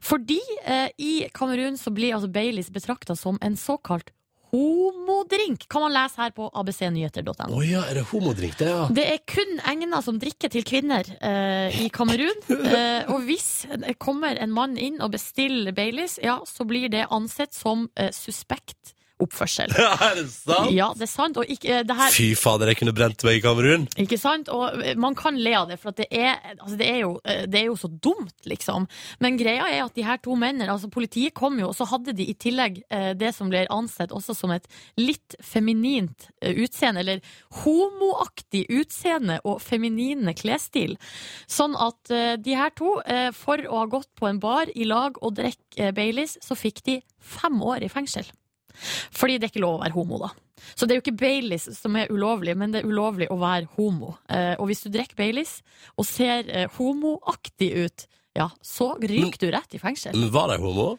Fordi 0.00 0.40
eh, 0.64 0.88
i 0.98 1.28
Kamerun 1.34 1.76
så 1.78 1.92
blir 1.92 2.16
altså 2.16 2.30
Baileys 2.32 2.70
betrakta 2.72 3.16
som 3.16 3.38
en 3.42 3.56
såkalt 3.56 4.10
homodrink, 4.56 5.68
kan 5.68 5.84
man 5.84 5.94
lese 5.94 6.20
her 6.20 6.32
på 6.36 6.48
abcnyheter.no. 6.56 7.48
Å 7.58 7.62
ja, 7.66 7.84
er 7.90 8.00
det 8.00 8.06
homodrink, 8.10 8.56
det, 8.60 8.70
ja? 8.70 8.86
Det 8.92 9.06
er 9.12 9.22
kun 9.28 9.60
egna 9.68 10.00
som 10.04 10.20
drikke 10.22 10.50
til 10.52 10.64
kvinner 10.66 11.08
eh, 11.20 11.76
i 11.84 11.90
Kamerun. 11.92 12.42
Eh, 12.56 13.08
og 13.12 13.26
hvis 13.28 13.66
det 13.84 13.96
kommer 14.02 14.38
en 14.40 14.54
mann 14.54 14.76
inn 14.80 15.00
og 15.04 15.12
bestiller 15.14 15.74
Baileys, 15.76 16.18
ja, 16.22 16.40
så 16.48 16.66
blir 16.68 16.88
det 16.92 17.06
ansett 17.12 17.54
som 17.56 17.88
eh, 17.96 18.12
suspekt 18.14 18.95
oppførsel. 19.22 19.72
Ja, 19.86 19.92
er 20.02 20.18
det 20.18 20.26
sant? 20.32 20.72
Ja, 20.74 20.88
det 20.96 21.06
er 21.06 21.10
sant. 21.10 21.38
Og 21.40 21.50
ikke, 21.52 21.80
eh, 21.80 21.84
det 21.86 21.96
her, 21.96 22.12
Fy 22.12 22.30
fader, 22.38 22.70
jeg 22.72 22.80
kunne 22.80 22.94
brent 22.96 23.24
meg 23.26 23.38
i 23.38 23.42
Kamerun. 23.44 23.86
ikke 24.02 24.18
sant? 24.20 24.50
Og 24.52 24.82
eh, 24.82 24.96
man 24.98 25.16
kan 25.18 25.38
le 25.40 25.54
av 25.56 25.70
det, 25.70 25.78
for 25.80 25.92
at 25.92 26.00
det, 26.02 26.08
er, 26.10 26.36
altså 26.56 26.76
det, 26.80 26.88
er 26.90 27.00
jo, 27.04 27.12
eh, 27.24 27.44
det 27.50 27.60
er 27.62 27.66
jo 27.70 27.76
så 27.80 27.90
dumt, 27.90 28.36
liksom. 28.48 28.88
Men 29.24 29.38
greia 29.40 29.68
er 29.72 29.84
at 29.84 29.96
de 29.96 30.04
her 30.06 30.20
to 30.24 30.36
mennene, 30.38 30.68
altså 30.72 30.90
politiet 30.92 31.36
kom 31.36 31.58
jo, 31.60 31.70
og 31.70 31.76
så 31.78 31.88
hadde 31.88 32.16
de 32.16 32.28
i 32.28 32.36
tillegg 32.36 32.82
det 33.16 33.30
som 33.34 33.48
ble 33.50 33.64
ansett 33.72 34.12
også 34.14 34.34
som 34.36 34.52
et 34.54 34.66
litt 34.98 35.36
feminint 35.44 36.28
utseende, 36.42 37.02
eller 37.02 37.22
homoaktig 37.62 38.64
utseende 38.72 39.38
og 39.46 39.60
feminine 39.64 40.34
klesstil. 40.36 40.96
Sånn 41.50 41.76
at 41.78 42.12
de 42.42 42.56
her 42.56 42.72
to, 42.78 42.96
for 43.36 43.62
å 43.66 43.82
ha 43.82 43.90
gått 43.90 44.10
på 44.18 44.28
en 44.30 44.40
bar 44.42 44.70
i 44.74 44.88
lag 44.88 45.18
og 45.22 45.36
drikke 45.38 45.92
Baileys, 45.96 46.36
så 46.44 46.58
fikk 46.58 46.82
de 46.86 47.00
fem 47.20 47.62
år 47.62 47.86
i 47.86 47.92
fengsel. 47.92 48.28
Fordi 49.14 49.38
det 49.38 49.48
er 49.48 49.54
ikke 49.54 49.64
lov 49.64 49.78
å 49.78 49.84
være 49.84 49.96
homo, 49.96 50.20
da. 50.24 50.32
Så 50.74 50.86
det 50.86 50.94
er 50.94 51.00
jo 51.00 51.04
ikke 51.04 51.20
Baileys 51.20 51.68
som 51.76 51.96
er 52.00 52.10
ulovlig, 52.12 52.56
men 52.58 52.72
det 52.72 52.82
er 52.82 52.90
ulovlig 52.90 53.28
å 53.32 53.38
være 53.40 53.68
homo. 53.76 54.16
Eh, 54.32 54.54
og 54.56 54.70
hvis 54.70 54.84
du 54.86 54.90
drikker 54.94 55.18
Baileys 55.18 55.58
og 55.96 56.08
ser 56.08 56.48
eh, 56.48 56.68
homoaktig 56.78 57.72
ut, 57.86 58.06
ja, 58.36 58.50
så 58.60 58.90
ryker 59.00 59.46
du 59.46 59.48
rett 59.54 59.76
i 59.76 59.80
fengsel. 59.80 60.16
Men 60.16 60.28
var 60.34 60.50
de 60.52 60.58
homo? 60.60 60.90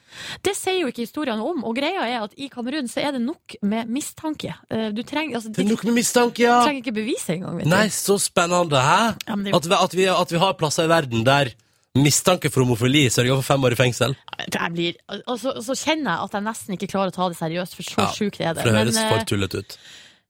Det 0.46 0.56
sier 0.58 0.80
jo 0.82 0.90
ikke 0.90 1.04
historiene 1.06 1.44
om, 1.46 1.62
og 1.70 1.76
greia 1.78 2.08
er 2.08 2.24
at 2.24 2.34
i 2.34 2.50
Kamerun 2.54 2.90
så 2.90 3.04
er 3.04 3.14
det 3.14 3.22
nok 3.22 3.60
med 3.68 3.92
mistanke. 3.94 4.56
Eh, 4.74 4.90
du 4.96 5.04
trenger, 5.06 5.38
altså, 5.38 5.54
Det 5.54 5.62
er 5.66 5.70
nok 5.70 5.86
med 5.90 6.00
mistanke, 6.00 6.42
ja! 6.48 6.58
trenger 6.66 6.82
ikke 6.82 6.96
bevise 6.98 7.36
engang. 7.38 7.62
Nei, 7.70 7.86
så 7.94 8.18
spennende, 8.22 8.82
hæ? 8.82 9.14
Ja, 9.28 9.38
det 9.38 9.54
At 9.54 9.70
vi, 9.70 9.78
at, 9.78 9.98
vi, 10.02 10.10
at 10.16 10.34
vi 10.34 10.42
har 10.42 10.58
plasser 10.58 10.90
i 10.90 10.92
verden 10.92 11.26
der 11.28 11.54
mistanke 12.02 12.52
for 12.54 12.64
homofili 12.66 13.06
sørger 13.14 13.40
for 13.40 13.48
fem 13.54 13.68
år 13.68 13.76
i 13.76 13.80
fengsel. 13.80 14.16
Jeg 14.48 14.74
blir, 14.74 14.98
og 15.26 15.38
så, 15.42 15.54
og 15.58 15.64
så 15.66 15.76
kjenner 15.78 16.14
jeg 16.14 16.28
at 16.28 16.38
jeg 16.38 16.46
nesten 16.48 16.78
ikke 16.78 16.92
klarer 16.92 17.14
å 17.14 17.18
ta 17.18 17.30
det 17.32 17.40
seriøst, 17.40 17.78
for 17.78 17.88
så 17.88 18.04
Ja, 18.04 18.10
sjukt 18.16 18.42
er 18.42 18.54
det. 18.54 18.62
For 18.64 18.72
det 18.72 18.82
høres 18.82 19.00
Men, 19.00 19.10
for 19.12 19.24
eh, 19.24 19.28
tullete 19.32 19.64
ut. 19.64 19.78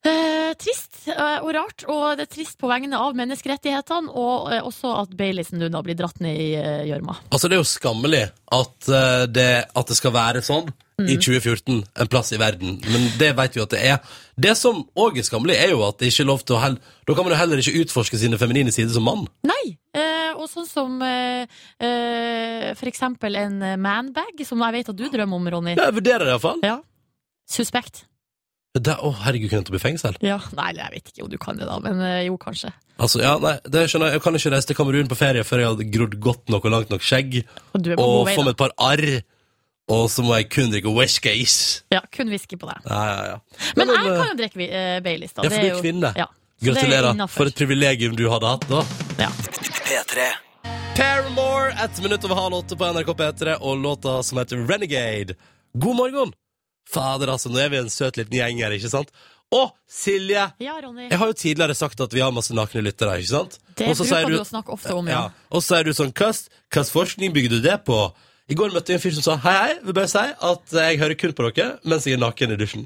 Eh, 0.07 0.51
trist 0.61 1.07
eh, 1.11 1.39
og 1.41 1.51
rart, 1.57 1.83
og 1.89 2.03
det 2.19 2.27
er 2.27 2.33
trist 2.37 2.59
på 2.61 2.69
vegne 2.71 2.99
av 3.01 3.15
menneskerettighetene, 3.17 4.13
og 4.13 4.51
eh, 4.53 4.61
også 4.63 4.93
at 5.03 5.15
Baileysen 5.19 5.63
nå 5.63 5.83
blir 5.83 5.97
dratt 5.99 6.21
ned 6.23 6.37
i 6.37 6.49
eh, 6.59 6.83
gjørma. 6.91 7.17
Altså, 7.31 7.49
det 7.49 7.57
er 7.57 7.63
jo 7.63 7.69
skammelig 7.71 8.25
at, 8.57 8.91
eh, 8.91 9.23
det, 9.31 9.49
at 9.73 9.93
det 9.93 9.97
skal 9.99 10.15
være 10.15 10.45
sånn 10.45 10.69
Mm. 10.97 11.11
i 11.13 11.15
2014, 11.21 11.83
en 12.01 12.07
plass 12.09 12.31
i 12.33 12.39
verden. 12.41 12.79
Men 12.89 13.03
det 13.19 13.35
vet 13.37 13.53
vi 13.53 13.61
at 13.61 13.69
det 13.69 13.81
er. 13.85 14.15
Det 14.37 14.53
som 14.57 14.83
òg 14.95 15.17
er 15.17 15.25
skammelig, 15.25 15.55
er 15.57 15.71
jo 15.73 15.81
at 15.87 15.97
det 15.97 16.11
ikke 16.11 16.21
er 16.23 16.29
lov 16.29 16.43
til 16.45 16.55
å 16.57 16.59
hell 16.61 16.75
Da 17.07 17.15
kan 17.17 17.25
man 17.25 17.33
jo 17.33 17.39
heller 17.39 17.57
ikke 17.61 17.79
utforske 17.81 18.19
sine 18.21 18.37
feminine 18.37 18.69
sider 18.75 18.93
som 18.93 19.03
mann. 19.07 19.23
Nei! 19.47 19.77
eh, 19.97 20.33
og 20.37 20.45
sånn 20.51 20.67
som 20.69 20.99
eh, 21.01 21.47
eh, 21.81 22.67
for 22.77 22.85
eksempel 22.91 23.33
en 23.39 23.57
manbag, 23.81 24.43
som 24.45 24.61
jeg 24.61 24.75
vet 24.75 24.91
at 24.93 24.99
du 24.99 25.07
drømmer 25.09 25.39
om, 25.39 25.47
Ronny. 25.55 25.73
Jeg 25.79 25.95
vurderer 25.95 26.27
det 26.27 26.35
iallfall. 26.35 26.61
Ja. 26.63 26.77
Suspekt. 27.49 28.03
Det- 28.77 28.93
Å, 29.01 29.09
herregud, 29.23 29.49
kunne 29.49 29.63
jeg 29.63 29.65
tatt 29.71 29.79
i 29.79 29.81
fengsel? 29.81 30.17
Ja. 30.21 30.37
Nei, 30.53 30.67
jeg 30.77 30.91
vet 30.93 31.07
ikke 31.09 31.23
om 31.25 31.31
du 31.31 31.37
kan 31.41 31.57
det, 31.57 31.65
da, 31.65 31.79
men 31.81 31.97
eh, 32.05 32.25
jo, 32.27 32.35
kanskje. 32.37 32.69
Altså, 33.01 33.21
ja, 33.23 33.31
nei, 33.41 33.55
det 33.65 33.87
skjønner 33.89 34.11
Jeg 34.11 34.19
Jeg 34.19 34.21
kan 34.27 34.37
ikke 34.37 34.51
reise 34.53 34.67
til 34.69 34.77
Kamerun 34.77 35.09
på 35.09 35.17
ferie 35.17 35.43
før 35.45 35.63
jeg 35.63 35.71
hadde 35.71 35.87
grodd 35.93 36.15
godt 36.21 36.49
nok 36.53 36.65
og 36.65 36.71
langt 36.75 36.93
nok 36.93 37.01
skjegg, 37.05 37.39
Og 37.73 37.89
og 37.97 38.29
få 38.29 38.43
meg 38.45 38.53
et 38.53 38.61
par 38.61 38.73
arr, 38.77 39.21
og 39.87 40.09
så 40.11 40.23
må 40.25 40.35
jeg 40.35 40.49
kun 40.51 40.71
drikke 40.73 40.91
whiskys. 40.91 41.83
Ja, 41.93 42.01
kun 42.13 42.31
whisky 42.33 42.59
på 42.59 42.67
deg. 42.67 42.81
Ja, 42.89 43.03
ja, 43.07 43.19
ja. 43.31 43.67
Men 43.79 43.93
jeg 43.93 44.01
eh, 44.01 44.17
kan 44.19 44.31
jo 44.33 44.39
drikke 44.41 44.67
uh, 44.67 44.97
Baileys, 45.05 45.35
da. 45.37 45.45
Ja, 45.47 45.51
for 45.53 45.63
du 45.63 45.69
er 45.69 45.85
kvinne. 45.85 46.11
Ja. 46.17 46.27
Er 46.57 46.71
Gratulerer. 46.71 47.21
For 47.29 47.51
et 47.51 47.55
privilegium 47.55 48.17
du 48.17 48.25
hadde 48.31 48.49
hatt, 48.49 48.67
da. 48.67 48.81
Ja. 49.21 49.29
Paramore, 50.97 51.71
ett 51.83 52.01
minutt 52.01 52.25
over 52.25 52.35
halv 52.35 52.57
åtte 52.57 52.75
på 52.75 52.91
NRK 52.97 53.13
P3, 53.19 53.55
og 53.61 53.77
låta 53.77 54.23
som 54.23 54.41
heter 54.41 54.65
Renegade. 54.67 55.37
God 55.77 55.95
morgen! 55.95 56.35
Fader, 56.89 57.31
altså, 57.31 57.51
nå 57.51 57.59
er 57.61 57.69
vi 57.69 57.79
en 57.79 57.91
søt 57.91 58.17
liten 58.17 58.35
gjeng 58.39 58.63
her, 58.63 58.73
ikke 58.75 58.89
sant? 58.91 59.11
Å, 59.53 59.61
Silje! 59.87 60.43
ja, 60.59 60.75
Ronny. 60.83 61.05
Jeg 61.07 61.19
har 61.21 61.29
jo 61.29 61.35
tidligere 61.37 61.75
sagt 61.77 62.01
at 62.03 62.11
vi 62.15 62.23
har 62.23 62.33
masse 62.35 62.55
nakne 62.55 62.81
lyttere, 62.83 63.19
ikke 63.21 63.31
sant? 63.31 63.59
Det 63.77 63.91
bruker 63.93 64.33
du 64.33 64.39
å 64.41 64.47
snakke 64.47 64.73
ofte 64.75 64.95
om, 64.97 65.07
ja. 65.07 65.27
Og 65.53 65.63
så 65.63 65.79
er 65.79 65.87
du 65.87 65.93
sånn, 65.95 66.11
hva 66.11 66.83
forskning 66.83 67.35
bygger 67.35 67.55
du 67.55 67.61
det 67.63 67.77
på? 67.87 68.01
I 68.47 68.55
går 68.55 68.71
møtte 68.71 68.93
jeg 68.93 68.99
en 68.99 69.03
fyr 69.03 69.15
som 69.17 69.25
sa 69.25 69.35
hei, 69.43 69.55
hei, 69.59 69.73
vil 69.83 69.95
bare 69.97 70.09
si 70.11 70.23
at 70.23 70.75
jeg 70.79 70.99
hører 71.01 71.17
kun 71.19 71.33
på 71.35 71.49
dere 71.49 71.79
mens 71.83 72.07
jeg 72.07 72.15
er 72.15 72.21
naken 72.23 72.53
i 72.55 72.59
dusjen. 72.59 72.85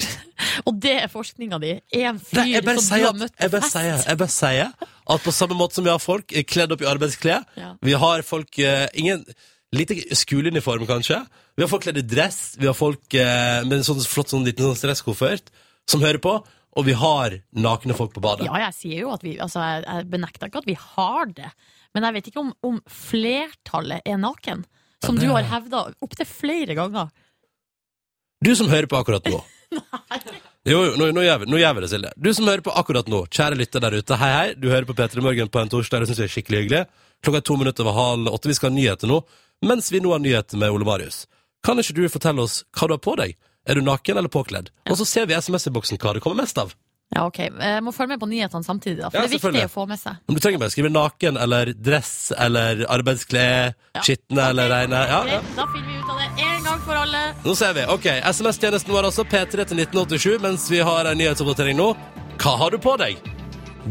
Og 0.68 0.78
det 0.80 0.94
er 1.02 1.10
forskninga 1.12 1.58
di. 1.62 1.74
En 2.00 2.20
fyr 2.22 2.40
Nei, 2.40 2.62
som 2.78 2.86
sier 2.86 3.04
du 3.04 3.08
har 3.10 3.18
møtt 3.20 3.34
på 3.36 3.50
fest. 3.52 3.76
jeg 3.76 4.20
bare 4.22 4.32
sier 4.32 4.70
at 4.80 5.26
på 5.26 5.34
samme 5.34 5.58
måte 5.58 5.76
som 5.76 5.84
vi 5.84 5.92
har 5.92 6.00
folk 6.02 6.32
eh, 6.32 6.46
kledd 6.48 6.72
opp 6.72 6.84
i 6.84 6.88
arbeidsklær, 6.88 7.44
Ja. 7.60 7.74
vi 7.84 7.92
har 8.00 8.24
folk 8.26 8.60
uh, 8.64 8.86
Ingen 8.94 9.26
Lite 9.74 9.96
skoleuniform, 10.14 10.84
kanskje, 10.86 11.16
Vi 11.56 11.64
har 11.64 11.68
folk 11.68 11.82
kledd 11.82 11.98
i 11.98 12.04
dress, 12.06 12.54
vi 12.60 12.68
har 12.68 12.76
folk 12.78 13.02
uh, 13.18 13.64
med 13.66 13.80
en 13.80 13.86
sånn 13.86 14.02
flott 14.06 14.30
sånn 14.30 14.44
liten 14.46 14.68
sånn 14.68 14.78
stresskoffert 14.78 15.50
som 15.90 16.00
hører 16.04 16.20
på, 16.22 16.34
og 16.78 16.86
vi 16.86 16.94
har 16.96 17.40
nakne 17.52 17.96
folk 17.98 18.14
på 18.14 18.22
badet. 18.22 18.46
Ja, 18.46 18.68
jeg 18.68 18.76
sier 18.78 19.00
jo 19.02 19.10
at 19.14 19.24
vi 19.26 19.34
Altså, 19.42 19.60
jeg, 19.60 19.82
jeg 19.84 20.06
benekter 20.14 20.48
ikke 20.48 20.62
at 20.62 20.70
vi 20.70 20.76
har 20.78 21.26
det. 21.34 21.50
Men 21.94 22.06
jeg 22.06 22.16
vet 22.16 22.30
ikke 22.30 22.42
om, 22.44 22.54
om 22.66 22.78
flertallet 22.90 24.06
er 24.06 24.18
naken. 24.22 24.64
Som 25.06 25.20
du 25.20 25.28
har 25.30 25.46
hevda 25.48 25.86
opptil 26.04 26.28
flere 26.28 26.76
ganger. 26.78 27.12
Du 28.44 28.52
som 28.56 28.68
hører 28.68 28.90
på 28.90 28.98
akkurat 29.00 29.30
nå. 29.30 29.42
Jo, 30.64 30.78
jo, 30.80 30.92
nå, 30.96 31.10
nå, 31.12 31.20
gjør 31.20 31.42
vi, 31.42 31.46
nå 31.52 31.58
gjør 31.60 31.74
vi 31.76 31.80
det, 31.82 31.88
Silje. 31.92 32.10
Du 32.24 32.30
som 32.32 32.46
hører 32.48 32.62
på 32.64 32.72
akkurat 32.72 33.08
nå, 33.12 33.18
kjære 33.36 33.58
lytter 33.60 33.82
der 33.84 33.96
ute, 34.00 34.16
hei 34.16 34.30
hei. 34.32 34.44
Du 34.56 34.70
hører 34.72 34.86
på 34.88 34.94
P3 34.96 35.20
Morgen 35.20 35.50
på 35.52 35.60
en 35.60 35.68
torsdag, 35.68 36.00
det 36.00 36.08
syns 36.08 36.22
jeg 36.22 36.30
er 36.30 36.32
skikkelig 36.32 36.60
hyggelig. 36.62 36.80
Klokka 37.20 37.42
er 37.42 37.44
to 37.44 37.56
minutter 37.60 37.84
over 37.84 37.98
halv 37.98 38.30
åtte, 38.32 38.48
vi 38.48 38.56
skal 38.56 38.70
ha 38.70 38.76
nyheter 38.78 39.10
nå. 39.10 39.18
Mens 39.68 39.90
vi 39.92 40.00
nå 40.00 40.14
har 40.14 40.22
nyheter 40.24 40.62
med 40.62 40.72
Ole 40.72 40.88
Marius, 40.88 41.26
kan 41.64 41.82
ikke 41.82 41.98
du 41.98 42.08
fortelle 42.12 42.46
oss 42.48 42.62
hva 42.72 42.88
du 42.88 42.96
har 42.96 43.02
på 43.04 43.12
deg? 43.20 43.36
Er 43.68 43.76
du 43.76 43.84
naken 43.84 44.22
eller 44.22 44.32
påkledd? 44.32 44.72
Og 44.88 44.96
så 45.00 45.04
ser 45.08 45.28
vi 45.28 45.36
SMS-boksen 45.36 46.00
hva 46.00 46.16
det 46.16 46.24
kommer 46.24 46.40
mest 46.40 46.56
av. 46.60 46.72
Ja, 47.14 47.26
ok. 47.28 47.38
Jeg 47.38 47.82
må 47.84 47.92
følge 47.94 48.08
med 48.14 48.20
på 48.20 48.26
nyhetene 48.26 48.64
samtidig, 48.66 48.98
da. 49.04 49.10
For 49.10 49.18
Ja, 49.18 49.22
det 49.22 49.28
er 49.28 49.34
viktig 49.34 49.40
selvfølgelig. 49.44 49.68
å 49.70 49.74
få 49.74 49.84
med 49.88 50.00
seg. 50.00 50.16
Men 50.26 50.34
du 50.34 50.40
trenger 50.40 50.58
bare 50.64 50.70
skrive 50.74 50.90
naken 50.90 51.36
eller 51.38 51.72
dress 51.76 52.32
eller 52.38 52.84
arbeidsklær, 52.90 53.74
skitne 54.02 54.48
eller 54.50 54.68
reine. 54.72 55.02
Ja, 55.12 55.20
ja. 55.36 55.40
Da 55.54 55.66
finner 55.74 55.92
vi 55.92 55.98
ut 56.00 56.10
av 56.10 56.18
det 56.18 56.48
en 56.48 56.64
gang 56.64 56.80
for 56.88 56.94
alle. 56.98 57.22
Nå 57.44 57.54
ser 57.60 57.72
vi. 57.76 57.84
Ok, 57.86 58.08
SMS-tjenesten 58.32 58.90
vår 58.96 59.10
altså 59.12 59.24
P3 59.24 59.64
til 59.68 59.78
1987 59.84 60.38
mens 60.42 60.66
vi 60.72 60.80
har 60.80 61.04
en 61.12 61.18
nyhetsoppdatering 61.18 61.76
nå. 61.78 61.92
Hva 62.42 62.56
har 62.64 62.70
du 62.74 62.78
på 62.82 62.96
deg? 62.98 63.20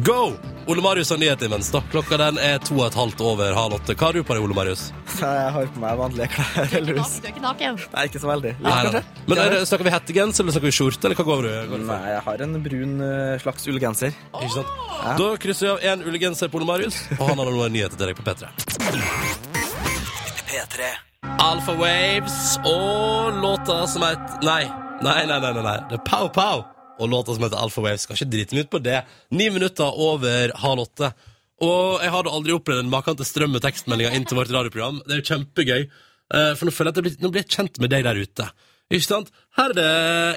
Go! 0.01 0.33
Ole 0.67 0.81
Marius 0.81 1.09
har 1.11 1.17
nyheter 1.21 1.45
imens. 1.45 1.67
da. 1.71 1.81
Klokka 1.91 2.17
den 2.17 2.37
er 2.41 2.57
to 2.63 2.73
og 2.79 2.85
et 2.87 2.95
halvt 2.97 3.19
over 3.21 3.53
halv 3.53 3.73
åtte. 3.75 3.93
Hva 3.99 4.07
har 4.09 4.13
du 4.15 4.23
på 4.25 4.33
deg, 4.33 4.43
Ole 4.45 4.55
Marius? 4.57 4.87
Jeg 5.19 5.51
har 5.53 5.67
på 5.75 5.81
meg 5.83 5.97
vanlige 5.99 6.29
klær, 6.33 6.47
Du 6.55 6.59
er 6.61 6.65
ikke 6.65 6.77
heldigvis. 6.79 7.11
naken, 7.13 7.21
du 7.21 7.27
er 7.27 7.33
ikke 7.33 7.43
naken. 7.43 7.77
Nei, 7.93 8.05
ikke 8.07 8.21
så 8.23 8.29
veldig. 8.31 8.53
Litt, 8.55 8.63
Nei, 8.63 8.77
kanskje? 8.87 9.01
Men 9.27 9.37
er 9.43 9.49
det, 9.53 9.59
Snakker 9.69 9.85
vi 9.89 9.93
hettegenser 9.93 10.43
eller 10.43 10.55
snakker 10.55 10.69
vi 10.71 10.75
skjorte? 10.79 11.05
eller 11.05 11.19
hva 11.19 11.25
går 11.29 11.41
du? 11.43 11.49
Går 11.53 11.77
du 11.77 11.85
for? 11.85 11.91
Nei, 11.93 12.09
jeg 12.15 12.23
har 12.29 12.43
en 12.47 12.57
brun 12.65 12.95
eh, 13.09 13.37
slags 13.43 13.67
ullgenser. 13.69 14.17
Ikke 14.39 14.53
sant? 14.55 14.73
Da 15.19 15.29
krysser 15.45 15.67
vi 15.67 15.71
av 15.75 15.79
én 15.93 16.07
ulegenser 16.07 16.49
på 16.49 16.57
Ole 16.61 16.69
Marius, 16.71 16.97
og 17.19 17.25
han 17.29 17.37
har 17.43 17.51
noen 17.53 17.75
nyheter 17.75 17.99
til 17.99 18.07
deg 18.09 18.17
på 18.17 18.25
P3. 18.25 18.49
Alpha 21.43 21.73
Waves 21.77 22.57
og 22.65 23.37
låta 23.43 23.83
som 23.87 24.03
heter 24.05 24.43
Nei, 24.47 24.63
nei, 25.03 25.25
nei, 25.27 25.39
nei, 25.39 25.51
nei, 25.53 25.63
nei. 25.63 25.77
det 25.89 25.97
er 25.99 26.03
Pow 26.07 26.27
Pow 26.33 26.63
og 27.03 27.11
låta 27.11 27.35
som 27.35 27.43
heter 27.45 27.59
Alpha 27.59 27.83
Waves. 27.83 28.07
Skal 28.07 28.17
ikke 28.17 28.31
drite 28.33 28.57
meg 28.57 28.65
ut 28.65 28.73
på 28.73 28.81
det. 28.83 29.03
Ni 29.35 29.49
minutter 29.53 30.01
over 30.07 30.55
halv 30.63 30.87
åtte. 30.87 31.13
Og 31.63 32.03
jeg 32.03 32.11
hadde 32.13 32.33
aldri 32.33 32.55
opplevd 32.55 32.83
en 32.83 32.91
maken 32.91 33.17
til 33.19 33.27
strøm 33.27 33.53
med 33.55 33.63
tekstmeldinger 33.63 34.15
inn 34.17 34.25
til 34.27 34.39
vårt 34.39 34.51
radioprogram. 34.51 35.01
Det 35.05 35.15
er 35.15 35.21
jo 35.21 35.29
kjempegøy, 35.31 35.81
eh, 35.83 36.53
for 36.57 36.65
nå 36.65 36.73
føler 36.75 36.89
jeg 36.89 36.95
at 36.95 36.99
jeg 36.99 37.07
blir, 37.07 37.17
nå 37.21 37.31
blir 37.31 37.43
jeg 37.43 37.55
kjent 37.57 37.79
med 37.83 37.93
deg 37.93 38.07
der 38.07 38.19
ute. 38.19 38.47
Ikke 38.93 39.07
sant? 39.07 39.29
Her 39.57 39.71
er 39.71 39.77
det 39.77 39.91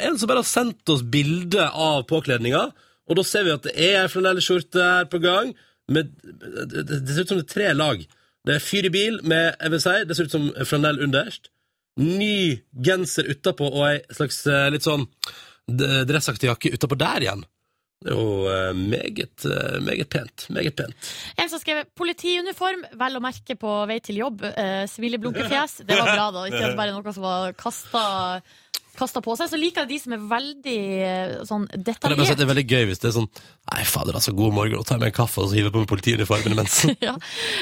en 0.07 0.19
som 0.19 0.31
bare 0.31 0.45
har 0.45 0.51
sendt 0.51 0.93
oss 0.93 1.03
bilde 1.03 1.67
av 1.67 2.05
påkledninga, 2.11 2.69
og 3.07 3.19
da 3.19 3.25
ser 3.27 3.47
vi 3.47 3.55
at 3.55 3.67
det 3.67 3.75
er 3.75 4.05
ei 4.05 4.13
flanellskjorte 4.13 4.83
her 4.83 5.11
på 5.11 5.21
gang. 5.23 5.53
Med, 5.93 6.11
det, 6.27 7.15
ser 7.15 7.27
ut 7.27 7.33
som 7.33 7.39
det 7.39 7.47
er 7.47 7.53
tre 7.53 7.75
lag. 7.75 8.01
Det 8.47 8.57
er 8.57 8.63
fyr 8.63 8.89
i 8.89 8.95
bil 8.95 9.21
med 9.27 9.55
jeg 9.55 9.75
vil 9.75 9.83
si, 9.83 9.99
det 10.07 10.17
ser 10.17 10.29
ut 10.29 10.35
som 10.35 10.49
flanell 10.67 11.03
underst. 11.07 11.51
Ny 12.03 12.63
genser 12.87 13.31
utapå 13.31 13.69
og 13.71 13.85
ei 13.89 14.01
slags 14.15 14.43
eh, 14.51 14.67
litt 14.75 14.85
sånn 14.85 15.07
dressaktig 15.67 16.51
jakke 16.51 16.75
utapå 16.77 16.99
der 16.99 17.27
igjen. 17.27 17.45
Det 18.05 18.13
er 18.13 18.19
jo 18.19 18.45
eh, 18.53 18.77
meget, 18.77 19.45
eh, 19.49 19.79
meget 19.83 20.09
pent. 20.13 20.47
Meget 20.53 20.77
pent. 20.77 21.09
En 21.41 21.49
som 21.49 21.61
skrev 21.63 21.87
politiuniform, 21.97 22.85
vel 23.01 23.17
å 23.17 23.23
merke 23.25 23.57
på 23.59 23.73
vei 23.89 23.97
til 24.05 24.21
jobb. 24.21 24.45
Eh, 24.47 24.85
Smileblunkefjes. 24.91 25.81
Det 25.89 25.97
var 25.97 26.13
bra, 26.13 26.27
da. 26.35 26.45
Ikke 26.51 26.75
bare 26.77 26.93
noe 26.93 27.17
som 27.17 27.25
var 27.25 27.57
kasta 27.57 28.05
kasta 28.99 29.23
på 29.25 29.37
seg. 29.39 29.51
Så 29.53 29.61
liker 29.61 29.85
jeg 29.85 29.95
de 29.95 29.99
som 30.03 30.17
er 30.17 30.25
veldig 30.31 30.79
eh, 31.07 31.37
sånn 31.49 31.67
detaljert. 31.75 32.37
Det 32.37 32.47
er 32.47 32.53
veldig 32.53 32.67
gøy 32.67 32.89
hvis 32.91 33.03
det 33.03 33.11
er 33.11 33.17
sånn 33.21 33.31
Nei, 33.67 33.83
fader, 33.83 34.15
altså, 34.15 34.31
god 34.37 34.55
morgen, 34.55 34.79
og 34.79 34.87
tar 34.87 35.01
med 35.01 35.09
meg 35.09 35.11
en 35.11 35.17
kaffe 35.17 35.43
og 35.43 35.49
så 35.51 35.57
hiver 35.57 35.67
jeg 35.67 35.75
på 35.75 35.81
meg 35.83 35.91
politiuniformen 35.91 36.55
imens. 36.55 36.77
Ja. 37.07 37.13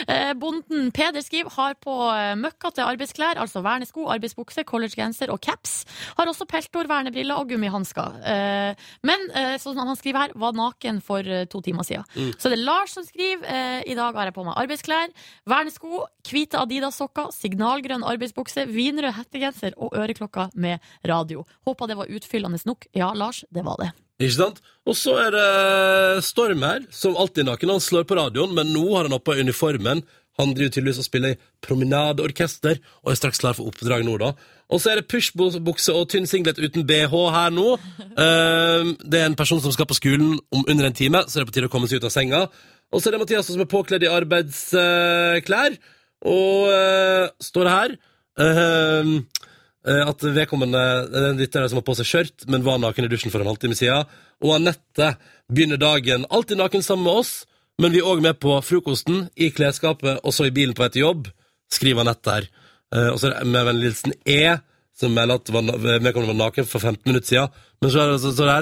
Eh, 0.08 0.30
Bonden 0.38 0.90
Peder 0.94 1.24
skriver 1.24 1.52
har 1.56 1.74
på 1.80 1.94
eh, 2.12 2.34
møkkete 2.38 2.84
arbeidsklær, 2.84 3.40
altså 3.40 3.62
vernesko, 3.64 4.04
arbeidsbukse, 4.12 4.66
collegegenser 4.68 5.32
og 5.32 5.40
caps. 5.44 5.82
Har 6.18 6.28
også 6.30 6.46
peltor, 6.48 6.86
vernebriller 6.88 7.40
og 7.40 7.48
gummihansker. 7.50 8.18
Eh, 8.30 8.84
men 9.04 9.26
eh, 9.32 9.56
sånn 9.60 9.80
han 9.80 9.96
skriver 9.96 10.26
her, 10.26 10.36
var 10.40 10.54
naken 10.56 11.00
for 11.04 11.24
to 11.50 11.62
timer 11.64 11.88
siden. 11.88 12.04
Så 12.36 12.52
det 12.52 12.60
er 12.60 12.64
Lars 12.68 12.94
som 12.94 13.04
skriver 13.06 13.82
i 13.88 13.96
dag 13.96 14.16
har 14.16 14.28
jeg 14.28 14.36
på 14.36 14.44
meg 14.46 14.56
arbeidsklær, 14.60 15.10
vernesko, 15.50 16.04
hvite 16.28 16.60
Adidas-sokker, 16.60 17.32
signalgrønn 17.34 18.04
arbeidsbukse, 18.06 18.66
vinrød 18.70 19.16
hettegenser 19.18 19.76
og 19.80 19.96
øreklokker 19.98 20.54
med 20.60 20.84
radio. 21.08 21.23
Håper 21.66 21.90
det 21.90 21.96
var 21.98 22.10
utfyllende 22.10 22.60
nok. 22.68 22.86
Ja, 22.94 23.12
Lars, 23.14 23.44
det 23.50 23.64
var 23.64 23.80
det. 23.80 23.92
Ikke 24.22 24.36
sant? 24.36 24.60
Og 24.86 24.94
så 24.98 25.16
er 25.18 25.32
det 25.34 26.24
Storm 26.26 26.62
her, 26.62 26.84
som 26.94 27.16
alltid 27.18 27.48
naken. 27.48 27.72
Han 27.74 27.82
slår 27.82 28.06
på 28.06 28.18
radioen, 28.18 28.54
men 28.54 28.70
nå 28.74 28.84
har 28.94 29.08
han 29.08 29.16
oppa 29.16 29.34
uniformen. 29.34 30.04
Han 30.38 30.52
driver 30.54 30.72
tydeligvis 30.74 31.00
og 31.02 31.06
spiller 31.06 31.34
promenadeorkester, 31.62 32.78
og 33.02 33.10
er 33.12 33.18
straks 33.18 33.42
klar 33.42 33.54
for 33.58 33.70
oppdrag 33.70 34.04
nå, 34.06 34.16
da. 34.22 34.32
Og 34.70 34.80
så 34.82 34.90
er 34.90 35.00
det 35.00 35.08
pushbukse 35.10 35.94
og 35.94 36.08
tynn 36.10 36.26
singlet 36.30 36.58
uten 36.58 36.86
bh 36.88 37.14
her 37.34 37.54
nå. 37.54 37.74
Ehm, 38.24 38.94
det 39.02 39.20
er 39.20 39.26
en 39.26 39.38
person 39.38 39.62
som 39.62 39.74
skal 39.74 39.88
på 39.90 39.98
skolen 39.98 40.38
om 40.54 40.62
under 40.62 40.86
en 40.86 40.94
time, 40.94 41.24
så 41.26 41.38
det 41.38 41.44
er 41.44 41.50
på 41.50 41.56
tide 41.58 41.70
å 41.70 41.72
komme 41.72 41.90
seg 41.90 42.02
ut 42.02 42.08
av 42.08 42.14
senga. 42.14 42.44
Og 42.94 43.02
så 43.02 43.10
er 43.10 43.16
det 43.16 43.22
Mathias 43.24 43.50
som 43.50 43.62
er 43.62 43.70
påkledd 43.70 44.06
i 44.06 44.10
arbeidsklær, 44.10 45.78
og 46.30 46.70
eh, 46.70 47.32
står 47.42 47.70
her. 47.70 47.96
Ehm, 48.38 49.16
Eh, 49.18 49.20
at 49.84 50.22
vedkommende 50.24 50.80
en 51.28 51.36
lytter 51.36 51.66
som 51.68 51.76
har 51.76 51.84
på 51.84 51.96
seg 51.98 52.08
skjørt, 52.08 52.46
men 52.48 52.64
var 52.64 52.78
naken 52.80 53.04
i 53.04 53.10
dusjen 53.12 53.32
for 53.32 53.44
en 53.44 53.50
halvtime 53.50 53.76
siden. 53.76 54.08
Og 54.40 54.54
Anette 54.56 55.10
begynner 55.52 55.80
dagen 55.80 56.24
alltid 56.32 56.60
naken 56.60 56.84
sammen 56.86 57.04
med 57.04 57.20
oss, 57.20 57.32
men 57.82 57.92
vi 57.92 58.00
er 58.00 58.08
òg 58.08 58.22
med 58.24 58.38
på 58.40 58.54
frokosten, 58.64 59.26
i 59.36 59.50
klesskapet 59.52 60.22
og 60.22 60.34
så 60.34 60.46
i 60.48 60.54
bilen 60.54 60.76
på 60.76 60.84
vei 60.84 60.92
til 60.94 61.04
jobb, 61.04 61.28
skriver 61.74 62.04
Anette 62.04 62.36
her. 62.36 62.48
Eh, 62.94 63.10
og 63.10 63.18
så 63.20 63.32
med 63.42 63.68
vennlig 63.68 63.90
hilsen 63.90 64.14
E, 64.24 64.56
som 64.94 65.14
melder 65.14 65.40
at 65.40 65.50
vedkommende 65.50 66.30
var 66.30 66.40
naken 66.44 66.68
for 66.70 66.78
15 66.78 67.02
minutter 67.08 67.28
siden. 67.32 67.62
Men 67.82 67.90
så 67.90 68.02
er 68.02 68.12
det 68.12 68.20
så, 68.22 68.34
så. 68.38 68.58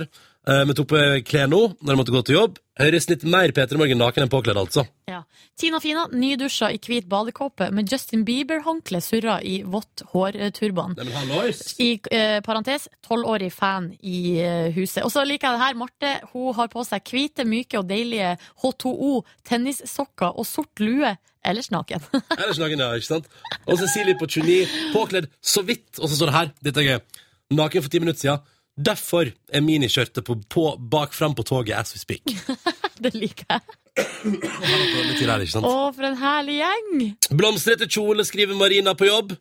Eh, 0.48 0.64
vi 0.66 0.74
tok 0.74 0.88
på 0.90 1.00
klær 1.22 1.46
nå, 1.46 1.60
når 1.78 1.92
jeg 1.92 1.98
måtte 2.00 2.14
gå 2.14 2.20
til 2.26 2.36
jobb. 2.40 2.56
Høres 2.80 3.06
litt 3.10 3.22
mer 3.22 3.42
mer 3.42 3.52
Peter 3.54 3.78
Morgen 3.78 4.00
naken 4.00 4.24
enn 4.24 4.30
påkledd, 4.32 4.58
altså. 4.58 4.82
Ja. 5.10 5.20
Tina 5.60 5.78
Fina, 5.82 6.06
nydusja 6.10 6.70
i 6.72 6.80
hvit 6.82 7.06
badekåpe 7.10 7.68
med 7.74 7.90
Justin 7.92 8.24
Bieber-håndkle 8.26 9.00
surra 9.04 9.36
i 9.42 9.60
vått 9.62 10.02
hårturban. 10.10 10.96
Men! 10.98 11.52
I 11.78 11.90
eh, 12.10 12.40
parentes, 12.42 12.88
tolvårig 13.06 13.52
fan 13.54 13.92
i 14.00 14.38
eh, 14.42 14.70
huset. 14.74 15.04
Og 15.06 15.12
så 15.14 15.22
liker 15.28 15.50
jeg 15.50 15.58
det 15.58 15.64
her. 15.64 15.78
Marte 15.78 16.14
hun 16.32 16.56
har 16.58 16.72
på 16.72 16.82
seg 16.88 17.12
hvite, 17.12 17.46
myke 17.46 17.78
og 17.78 17.86
deilige 17.90 18.34
H2O 18.64 19.20
tennissokker 19.46 20.34
og 20.34 20.48
sort 20.48 20.82
lue. 20.82 21.14
Ellers 21.46 21.70
naken. 21.74 22.02
Ellers 22.40 22.58
naken, 22.62 22.82
ja, 22.82 22.94
ikke 22.98 23.12
sant? 23.12 23.30
Og 23.66 23.78
Cecilie 23.78 24.18
på 24.18 24.26
29, 24.30 24.66
påkledd 24.94 25.30
så 25.38 25.62
vidt, 25.66 26.00
og 26.00 26.08
så 26.08 26.18
står 26.18 26.30
det 26.30 26.38
her, 26.38 26.52
dette 26.66 26.82
er 26.82 26.88
gøy, 26.88 27.22
naken 27.58 27.84
for 27.84 27.92
ti 27.92 28.02
minutter 28.02 28.24
siden. 28.24 28.51
Derfor 28.76 29.28
er 29.52 29.64
miniskjørtet 29.64 30.24
på, 30.24 30.38
på, 30.48 30.66
bak 30.78 31.12
fram 31.14 31.34
på 31.36 31.44
toget 31.44 31.76
as 31.76 31.92
we 31.94 32.00
speak. 32.00 32.24
det 33.04 33.12
liker 33.14 33.46
jeg. 33.48 33.60
Her. 33.92 35.64
Å, 35.68 35.72
for 35.92 36.06
en 36.08 36.16
herlig 36.16 36.56
gjeng! 36.62 36.92
Blomstrete 37.36 37.88
kjole, 37.92 38.24
skriver 38.24 38.56
Marina 38.56 38.94
på 38.96 39.10
jobb. 39.10 39.34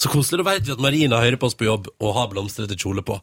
Så 0.00 0.08
koselig. 0.12 0.44
Da 0.44 0.52
vet 0.52 0.68
vi 0.68 0.76
at 0.76 0.82
Marina 0.82 1.18
hører 1.20 1.40
på 1.40 1.50
oss 1.50 1.58
på 1.58 1.66
jobb 1.66 1.90
og 1.98 2.14
har 2.16 2.30
blomstrete 2.30 2.78
kjole 2.78 3.02
på. 3.06 3.18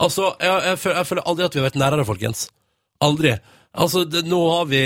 Altså, 0.00 0.34
jeg, 0.42 0.58
jeg, 0.66 0.80
føler, 0.82 0.98
jeg 0.98 1.08
føler 1.10 1.30
aldri 1.30 1.46
at 1.46 1.54
vi 1.54 1.60
har 1.60 1.68
vært 1.68 1.80
nærere, 1.80 2.06
folkens. 2.08 2.48
Aldri. 3.04 3.36
Altså, 3.70 4.02
det, 4.04 4.24
nå 4.26 4.40
har 4.50 4.66
vi 4.66 4.82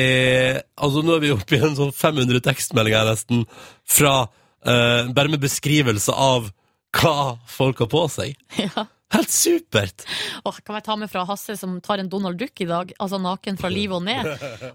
Altså, 0.61 1.01
nå 1.01 1.15
er 1.15 1.23
vi 1.23 1.33
oppe 1.33 1.57
i 1.57 1.63
en 1.65 1.77
sånn 1.79 1.95
500 1.97 2.45
tekstmeldinger 2.45 3.09
nesten 3.09 3.47
fra 3.89 4.27
uh, 4.29 5.09
Bare 5.17 5.33
med 5.33 5.41
beskrivelse 5.41 6.13
av 6.13 6.51
hva 6.95 7.39
folk 7.51 7.81
har 7.83 7.91
på 7.91 8.05
seg. 8.13 8.37
Ja. 8.69 8.85
Helt 9.15 9.31
supert! 9.31 10.05
Åh, 10.45 10.57
kan 10.67 10.79
jeg 10.79 10.87
ta 10.89 10.97
med 10.99 11.11
fra 11.13 11.23
Hasse 11.29 11.57
som 11.59 11.77
tar 11.85 12.03
en 12.03 12.11
Donald 12.11 12.39
Duck 12.41 12.61
i 12.65 12.67
dag? 12.69 12.91
Altså 12.99 13.21
naken 13.23 13.59
fra 13.61 13.71
livet 13.71 13.97
og 14.01 14.05
ned. 14.07 14.27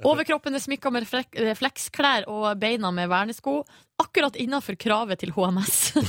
Overkroppen 0.07 0.55
er 0.55 0.63
smykka 0.63 0.91
med 0.95 1.07
flek 1.09 1.35
eh, 1.35 2.23
og 2.29 2.47
beina 2.61 2.91
med 2.95 3.11
vernesko. 3.11 3.61
Akkurat 3.99 4.39
innafor 4.39 4.79
kravet 4.79 5.19
til 5.19 5.35
HMS. 5.35 5.81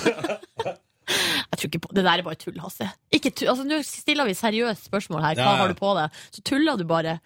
Jeg 1.11 1.59
tror 1.59 1.67
ikke 1.67 1.83
på 1.83 1.95
Det 1.97 2.05
der 2.07 2.21
er 2.21 2.27
bare 2.27 2.39
tull, 2.39 2.59
Hasse. 2.63 2.87
Ikke 3.11 3.33
tull. 3.35 3.51
Altså, 3.51 3.67
Nå 3.67 3.81
stiller 3.87 4.29
vi 4.29 4.39
seriøst 4.39 4.87
spørsmål 4.87 5.25
her. 5.27 5.43
Hva 5.43 5.57
har 5.59 5.73
du 5.73 5.79
på 5.79 5.93
deg? 5.99 6.23
Så 6.31 6.45
tuller 6.47 6.79
du 6.79 6.87
bare. 6.87 7.19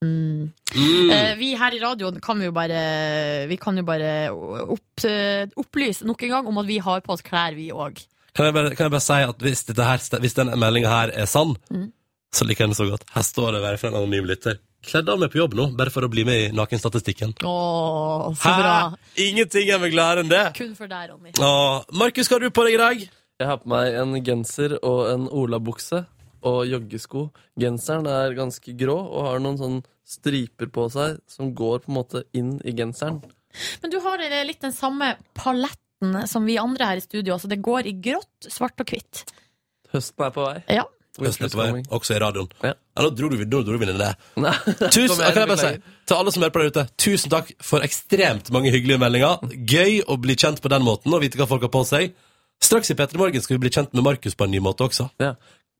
Mm. 0.00 0.48
Mm. 0.72 1.10
Eh, 1.12 1.32
vi 1.40 1.50
her 1.58 1.74
i 1.74 1.80
radioen 1.82 2.20
kan 2.22 2.38
jo 2.38 2.52
bare 2.54 2.78
Vi 3.50 3.56
kan 3.58 3.74
jo 3.74 3.82
bare 3.82 4.30
opp, 4.30 5.02
eh, 5.02 5.50
opplyse 5.58 6.06
nok 6.06 6.22
en 6.22 6.34
gang 6.36 6.46
om 6.46 6.60
at 6.62 6.68
vi 6.68 6.78
har 6.78 7.02
på 7.02 7.16
oss 7.16 7.24
klær, 7.26 7.56
vi 7.58 7.72
òg. 7.74 7.98
Kan, 8.38 8.46
jeg 8.46 8.54
bare, 8.54 8.70
kan 8.78 8.86
jeg 8.86 8.94
bare 8.94 9.02
si 9.02 9.18
at 9.26 9.40
hvis, 9.42 9.64
dette 9.66 9.82
her, 9.88 10.02
hvis 10.22 10.36
denne 10.38 10.54
meldinga 10.62 10.92
her 10.92 11.10
er 11.24 11.26
sann, 11.26 11.56
Mm. 11.74 11.88
så 12.30 12.46
liker 12.46 12.64
jeg 12.64 12.70
den 12.70 12.78
så 12.78 12.86
godt. 12.92 13.04
Her 13.16 13.24
står 13.26 13.52
det 13.56 13.62
være 13.64 13.78
fra 13.82 13.88
en 13.90 13.96
anonym 13.98 14.28
lytter. 14.30 14.60
Kledd 14.86 15.08
av 15.10 15.18
meg 15.18 15.32
på 15.32 15.40
jobb 15.40 15.56
nå, 15.58 15.64
bare 15.76 15.90
for 15.90 16.06
å 16.06 16.10
bli 16.12 16.22
med 16.28 16.38
i 16.44 16.50
nakenstatistikken. 16.54 17.32
Åh, 17.42 18.28
så 18.38 18.52
bra. 18.60 18.74
Ingenting 19.18 19.72
er 19.74 19.80
meg 19.82 19.90
gladere 19.96 20.22
enn 20.22 20.30
det! 20.30 20.44
Kun 20.54 20.76
for 20.78 20.86
deg, 20.86 21.08
Ronny. 21.10 21.32
Åh, 21.34 21.82
Markus, 21.98 22.28
hva 22.30 22.38
har 22.38 22.46
du 22.46 22.54
på 22.54 22.66
deg 22.68 22.76
i 22.76 22.82
dag? 22.84 23.02
Jeg 23.42 23.48
har 23.50 23.58
på 23.64 23.72
meg 23.74 23.98
en 23.98 24.14
genser 24.26 24.76
og 24.86 25.00
en 25.10 25.26
olabukse 25.34 26.04
og 26.46 26.60
joggesko. 26.70 27.24
Genseren 27.58 28.06
er 28.06 28.36
ganske 28.38 28.76
grå 28.78 28.94
og 29.02 29.26
har 29.32 29.42
noen 29.42 29.58
sånn 29.58 29.80
striper 30.06 30.70
på 30.72 30.86
seg 30.94 31.18
som 31.26 31.50
går 31.58 31.82
på 31.84 31.90
en 31.90 31.98
måte 31.98 32.22
inn 32.38 32.54
i 32.62 32.72
genseren. 32.78 33.18
Men 33.82 33.90
du 33.90 33.98
har 34.04 34.22
eh, 34.22 34.44
litt 34.46 34.62
den 34.62 34.72
samme 34.76 35.16
paletten 35.34 35.82
som 36.30 36.46
vi 36.46 36.58
andre 36.60 36.92
her 36.92 37.00
i 37.00 37.04
studio. 37.04 37.34
Altså 37.34 37.50
det 37.50 37.60
går 37.64 37.90
i 37.90 37.96
grått, 38.02 38.48
svart 38.50 38.78
og 38.80 38.92
hvitt. 38.92 39.24
Høsten 39.94 40.24
er 40.26 40.32
på 40.34 40.44
vei. 40.44 40.60
Ja. 40.78 40.84
Høsten 41.18 41.48
er 41.48 41.54
på 41.54 41.58
vei, 41.58 41.82
også 41.98 42.14
i 42.14 42.20
radioen. 42.22 42.50
Ja. 42.62 42.74
Ja, 42.76 43.04
nå 43.04 43.10
dro 43.14 43.30
du, 43.32 43.38
nå 43.42 43.62
dro 43.66 43.74
du 43.78 43.84
inn 43.84 43.94
i 43.94 43.98
det. 43.98 44.12
Nei. 44.42 44.54
Tusen, 44.84 45.22
jeg 45.24 45.34
bare 45.38 45.58
si, 45.58 45.74
til 46.06 46.18
alle 46.18 46.34
som 46.34 46.44
hører 46.44 46.54
på 46.54 46.62
der 46.62 46.72
ute, 46.72 46.86
tusen 47.00 47.32
takk 47.34 47.52
for 47.64 47.84
ekstremt 47.86 48.50
mange 48.54 48.72
hyggelige 48.74 49.00
meldinger. 49.02 49.42
Gøy 49.54 50.00
å 50.06 50.18
bli 50.22 50.38
kjent 50.38 50.62
på 50.62 50.72
den 50.72 50.86
måten 50.86 51.14
og 51.14 51.22
vite 51.24 51.40
hva 51.40 51.48
folk 51.50 51.66
har 51.66 51.74
på 51.74 51.84
seg. 51.88 52.16
Straks 52.62 52.90
i 52.90 52.98
P3 52.98 53.18
Morgen 53.20 53.42
skal 53.42 53.56
vi 53.56 53.64
bli 53.66 53.74
kjent 53.74 53.94
med 53.94 54.06
Markus 54.06 54.34
på 54.38 54.46
en 54.46 54.54
ny 54.54 54.62
måte 54.62 54.86
også. 54.86 55.10
Ja. 55.22 55.36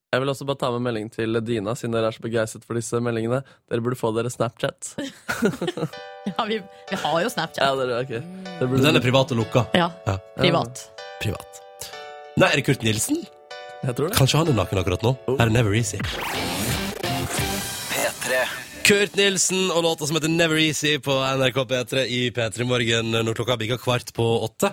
Jeg 0.08 0.22
vil 0.22 0.32
også 0.32 0.46
bare 0.48 0.62
ta 0.62 0.70
med 0.72 0.86
melding 0.86 1.10
til 1.12 1.36
Dina, 1.44 1.74
siden 1.76 1.92
dere 1.92 2.08
er 2.08 2.16
så 2.16 2.22
begeistret 2.24 2.64
for 2.64 2.78
disse 2.78 2.96
meldingene. 3.04 3.42
Dere 3.68 3.84
burde 3.84 3.98
få 4.00 4.14
dere 4.16 4.30
Snapchat. 4.32 4.94
Ja, 6.38 6.44
vi, 6.48 6.60
vi 6.90 6.96
har 7.02 7.18
jo 7.24 7.28
Snapchat. 7.32 7.62
Ja, 7.64 7.74
det 7.78 7.88
er, 7.88 7.98
ok. 8.04 8.12
det 8.60 8.68
burde, 8.68 8.82
Den 8.86 8.96
er 9.00 9.04
privat 9.04 9.32
og 9.34 9.40
lukka. 9.42 9.66
Ja, 9.76 9.90
Ja. 10.06 10.16
privat. 10.38 10.84
Privat. 11.22 11.62
Nei, 12.38 12.48
er 12.52 12.60
det 12.60 12.64
Kurt 12.68 12.82
Nilsen? 12.86 13.24
jeg 13.82 13.94
tror 13.94 14.08
det. 14.10 14.16
Kanskje 14.18 14.38
han 14.40 14.48
er 14.50 14.56
naken 14.58 14.78
akkurat 14.82 15.02
nå? 15.06 15.12
Her 15.38 15.46
er 15.46 15.50
Never 15.54 15.74
Easy. 15.78 15.98
P3. 17.92 18.42
Kurt 18.88 19.16
Nilsen 19.18 19.70
og 19.74 19.82
låta 19.84 20.06
som 20.08 20.16
heter 20.16 20.30
Never 20.32 20.58
Easy 20.62 20.96
på 21.04 21.12
NRK 21.38 21.58
P3 21.70 22.04
i 22.08 22.20
P3 22.34 22.64
Morgen 22.68 23.10
når 23.12 23.36
klokka 23.36 23.56
bikka 23.60 23.78
kvart 23.82 24.12
på 24.16 24.26
åtte. 24.46 24.72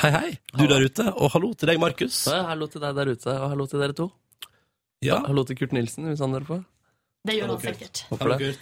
Hei, 0.00 0.10
hei, 0.14 0.28
du 0.54 0.64
der 0.70 0.84
ute, 0.86 1.08
og 1.18 1.32
hallo 1.34 1.50
til 1.58 1.66
deg, 1.72 1.80
Markus. 1.82 2.22
Ja, 2.30 2.44
hallo 2.52 2.68
til 2.70 2.80
deg 2.84 2.94
der 2.96 3.10
ute, 3.10 3.32
og 3.34 3.48
hallo 3.50 3.66
til 3.68 3.82
dere 3.82 3.96
to. 3.98 4.06
Ja, 5.02 5.16
Hallo 5.26 5.42
til 5.48 5.56
Kurt 5.56 5.72
Nilsen, 5.72 6.06
hvis 6.10 6.20
han 6.20 6.34
hører 6.36 6.44
på. 6.46 6.58
Det 7.28 7.34
gjør 7.36 7.50
han 7.52 7.58
sikkert. 7.60 7.98
Hvorfor 8.08 8.32
det. 8.40 8.52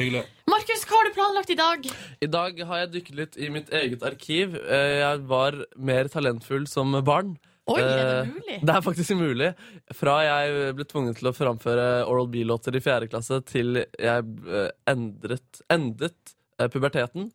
Hyggelig. 0.00 0.22
Markus, 0.50 0.80
hva 0.90 0.96
har 0.98 1.06
du 1.06 1.12
planlagt 1.14 1.50
i 1.54 1.56
dag? 1.58 1.84
I 2.24 2.28
dag 2.32 2.62
har 2.66 2.80
jeg 2.82 2.90
dykket 2.96 3.18
litt 3.20 3.36
i 3.38 3.50
mitt 3.54 3.68
eget 3.70 4.02
arkiv. 4.08 4.56
Eh, 4.58 4.94
Jeg 5.04 5.20
var 5.30 5.54
mer 5.76 6.10
talentfull 6.10 6.66
som 6.66 6.96
barn. 7.06 7.36
Oi, 7.68 7.78
er 7.82 7.86
det 7.86 8.08
Eh, 8.08 8.32
mulig? 8.32 8.58
Det 8.66 8.74
er 8.74 8.80
faktisk 8.82 9.10
umulig. 9.14 9.50
Fra 9.94 10.16
jeg 10.24 10.74
ble 10.74 10.84
tvunget 10.88 11.18
til 11.20 11.28
å 11.30 11.34
framføre 11.36 11.86
Oral 12.08 12.26
B-låter 12.32 12.74
i 12.74 12.80
fjerde 12.82 13.10
klasse, 13.12 13.38
til 13.46 13.84
jeg 13.84 14.24
eh, 14.48 14.70
endret, 14.88 15.62
endet 15.70 16.34
puberteten, 16.72 17.30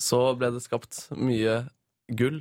så 0.00 0.34
ble 0.38 0.52
det 0.54 0.62
skapt 0.64 1.10
mye 1.12 1.66
gull. 2.08 2.40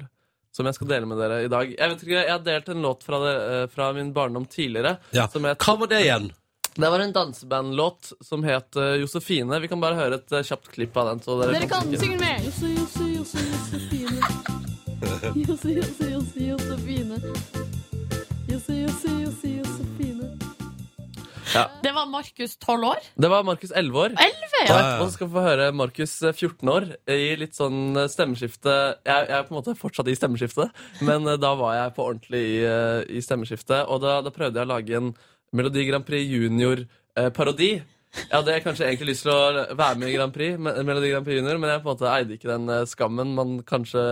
Som 0.55 0.69
jeg 0.69 0.77
skal 0.77 0.87
dele 0.87 1.05
med 1.09 1.17
dere 1.19 1.41
i 1.43 1.49
dag. 1.51 1.67
Jeg 1.75 1.89
vet 1.91 2.03
ikke, 2.05 2.21
jeg 2.23 2.31
har 2.31 2.39
delt 2.45 2.69
en 2.71 2.81
låt 2.85 3.03
fra, 3.03 3.19
det, 3.19 3.71
fra 3.73 3.89
min 3.91 4.13
barndom 4.15 4.45
tidligere. 4.47 4.95
Ja. 5.11 5.25
Hva 5.27 5.75
var 5.81 5.87
det 5.91 6.05
igjen? 6.05 6.29
Det 6.75 6.89
var 6.91 6.99
en 6.99 7.13
dansebandlåt 7.15 8.13
som 8.21 8.43
het 8.43 8.75
eh, 8.75 8.95
Josefine. 9.01 9.59
Vi 9.63 9.67
kan 9.71 9.79
bare 9.83 9.95
høre 9.99 10.19
et 10.19 10.31
eh, 10.35 10.43
kjapt 10.43 10.67
klipp 10.75 10.97
av 10.99 11.13
den. 11.13 11.21
Så 11.23 11.37
dere, 11.41 11.55
Dere 11.55 11.69
kan 11.71 11.87
tenke. 11.87 12.01
synge 12.03 12.19
med. 12.19 12.43
Jose, 12.43 12.67
Jose, 12.75 13.05
Jose, 13.15 13.39
Josefine. 13.51 14.21
Jose, 15.35 15.69
Jose, 15.71 16.09
Jose, 16.11 16.49
Josefine. 16.51 17.19
Josefine. 19.63 20.31
Ja. 21.55 21.69
Det 21.83 21.91
var 21.95 22.05
Markus, 22.11 22.57
tolv 22.59 22.83
år. 22.83 22.99
Det 23.15 23.29
var 23.31 23.43
Markus 23.47 23.71
11 23.71 23.99
år. 23.99 24.15
Elleve, 24.19 24.61
Og 24.65 24.67
ja. 24.67 24.79
etterpå 24.79 25.05
skal 25.13 25.27
vi 25.29 25.33
få 25.37 25.43
høre 25.45 25.67
Markus 25.71 26.15
eh, 26.25 26.33
14 26.35 26.71
år 26.73 26.87
i 27.15 27.35
litt 27.39 27.55
sånn 27.55 27.95
eh, 28.01 28.09
stemmeskifte 28.11 28.73
jeg, 29.05 29.29
jeg 29.29 29.37
er 29.37 29.45
på 29.47 29.53
en 29.53 29.59
måte 29.61 29.75
fortsatt 29.79 30.09
i 30.11 30.15
stemmeskiftet, 30.17 30.73
men 31.07 31.27
eh, 31.31 31.37
da 31.39 31.53
var 31.59 31.77
jeg 31.77 31.93
på 31.95 32.07
ordentlig 32.09 32.41
i, 32.57 32.57
eh, 32.67 33.05
i 33.07 33.23
stemmeskiftet. 33.23 33.85
Og 33.87 34.03
da, 34.03 34.17
da 34.25 34.33
prøvde 34.35 34.59
jeg 34.59 34.67
å 34.67 34.73
lage 34.73 34.99
en 34.99 35.13
Melodi 35.55 35.85
Grand 35.87 36.05
Prix 36.07 36.27
Junior-parodi. 36.27 37.71
Jeg 38.15 38.31
hadde 38.31 38.59
kanskje 38.63 38.87
egentlig 38.87 39.13
lyst 39.13 39.25
til 39.25 39.33
å 39.33 39.75
være 39.75 39.99
med 39.99 40.11
i 40.11 40.15
Grand 40.15 40.33
Prix, 40.35 40.59
Melodi 40.59 41.11
Grand 41.11 41.27
Prix 41.27 41.39
Junior, 41.39 41.59
men 41.59 41.71
jeg 41.71 41.83
på 41.83 41.89
en 41.89 41.95
måte 41.97 42.11
eide 42.11 42.35
ikke 42.37 42.51
den 42.51 42.69
eh, 42.71 42.85
skammen 42.87 43.33
man 43.35 43.57
kanskje 43.67 44.03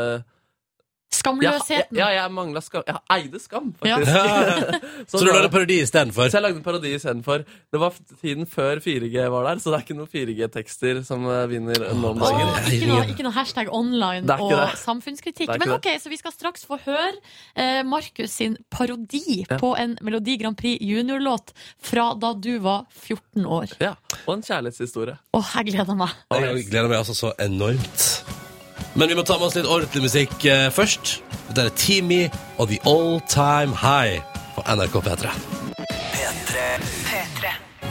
Skamløsheten. 1.14 1.98
ja, 1.98 2.08
jeg 2.16 2.32
mangla 2.34 2.62
skam. 2.66 2.84
Jeg 2.88 2.98
eide 3.16 3.40
skam, 3.40 3.74
Ja. 3.86 3.98
faktisk. 4.00 5.08
Så 5.14 5.20
du 5.22 5.26
lagde 5.30 5.50
parodi 5.54 5.78
istedenfor? 5.84 6.30
så 6.32 6.38
jeg 6.40 6.44
lagde 6.46 6.58
en 6.58 6.64
parodi 6.66 6.94
istedenfor. 6.96 7.44
Det 7.74 7.80
var 7.82 7.94
tiden 8.22 8.46
før 8.50 8.80
4G 8.82 9.28
var 9.30 9.44
der, 9.50 9.62
så 9.62 9.70
det 9.72 9.78
er 9.80 9.84
ikke 9.86 9.98
noen 9.98 10.10
4G-tekster 10.14 11.02
som 11.06 11.26
eh, 11.30 11.44
vinner 11.52 11.84
nå 11.94 12.12
om 12.14 12.22
dagen. 12.24 12.48
Oh, 12.50 12.70
ikke, 12.74 12.88
noe, 12.90 13.06
ikke 13.14 13.26
noe 13.28 13.36
hashtag 13.36 13.70
online 13.74 14.26
og 14.40 14.52
det. 14.54 14.78
samfunnskritikk. 14.82 15.54
Men 15.62 15.76
ok, 15.78 15.90
så 16.02 16.10
vi 16.14 16.18
skal 16.22 16.34
straks 16.36 16.66
få 16.70 16.80
høre 16.86 17.14
eh, 17.56 17.82
Markus 17.86 18.32
sin 18.40 18.58
parodi 18.74 19.44
Ja. 19.50 19.58
på 19.62 19.74
en 19.78 19.98
Melodi 20.02 20.38
Grand 20.42 20.58
Prix 20.58 20.82
junior-låt 20.82 21.54
fra 21.84 22.14
da 22.20 22.34
du 22.34 22.58
var 22.64 22.86
14 22.92 23.46
år. 23.46 23.76
Ja, 23.84 23.94
Og 24.28 24.38
en 24.40 24.44
kjærlighetshistorie. 24.46 25.18
Åh, 25.34 25.52
jeg 25.60 25.74
gleder 25.74 25.96
meg. 26.00 26.10
Jeg 26.34 26.66
gleder 26.72 26.90
meg 26.90 26.98
altså 27.04 27.14
så 27.18 27.34
enormt. 27.44 28.10
Men 28.96 29.10
vi 29.10 29.16
må 29.18 29.24
ta 29.26 29.40
med 29.40 29.48
oss 29.48 29.56
litt 29.58 29.66
ordentlig 29.70 30.04
musikk 30.06 30.44
eh, 30.46 30.68
først. 30.74 31.16
Dette 31.50 31.64
er 31.66 31.78
Teamy 31.78 32.20
og 32.62 32.70
The 32.70 32.78
All 32.90 33.18
Time 33.30 33.74
High 33.82 34.20
på 34.54 34.62
NRK 34.70 35.00
P3. 35.08 35.32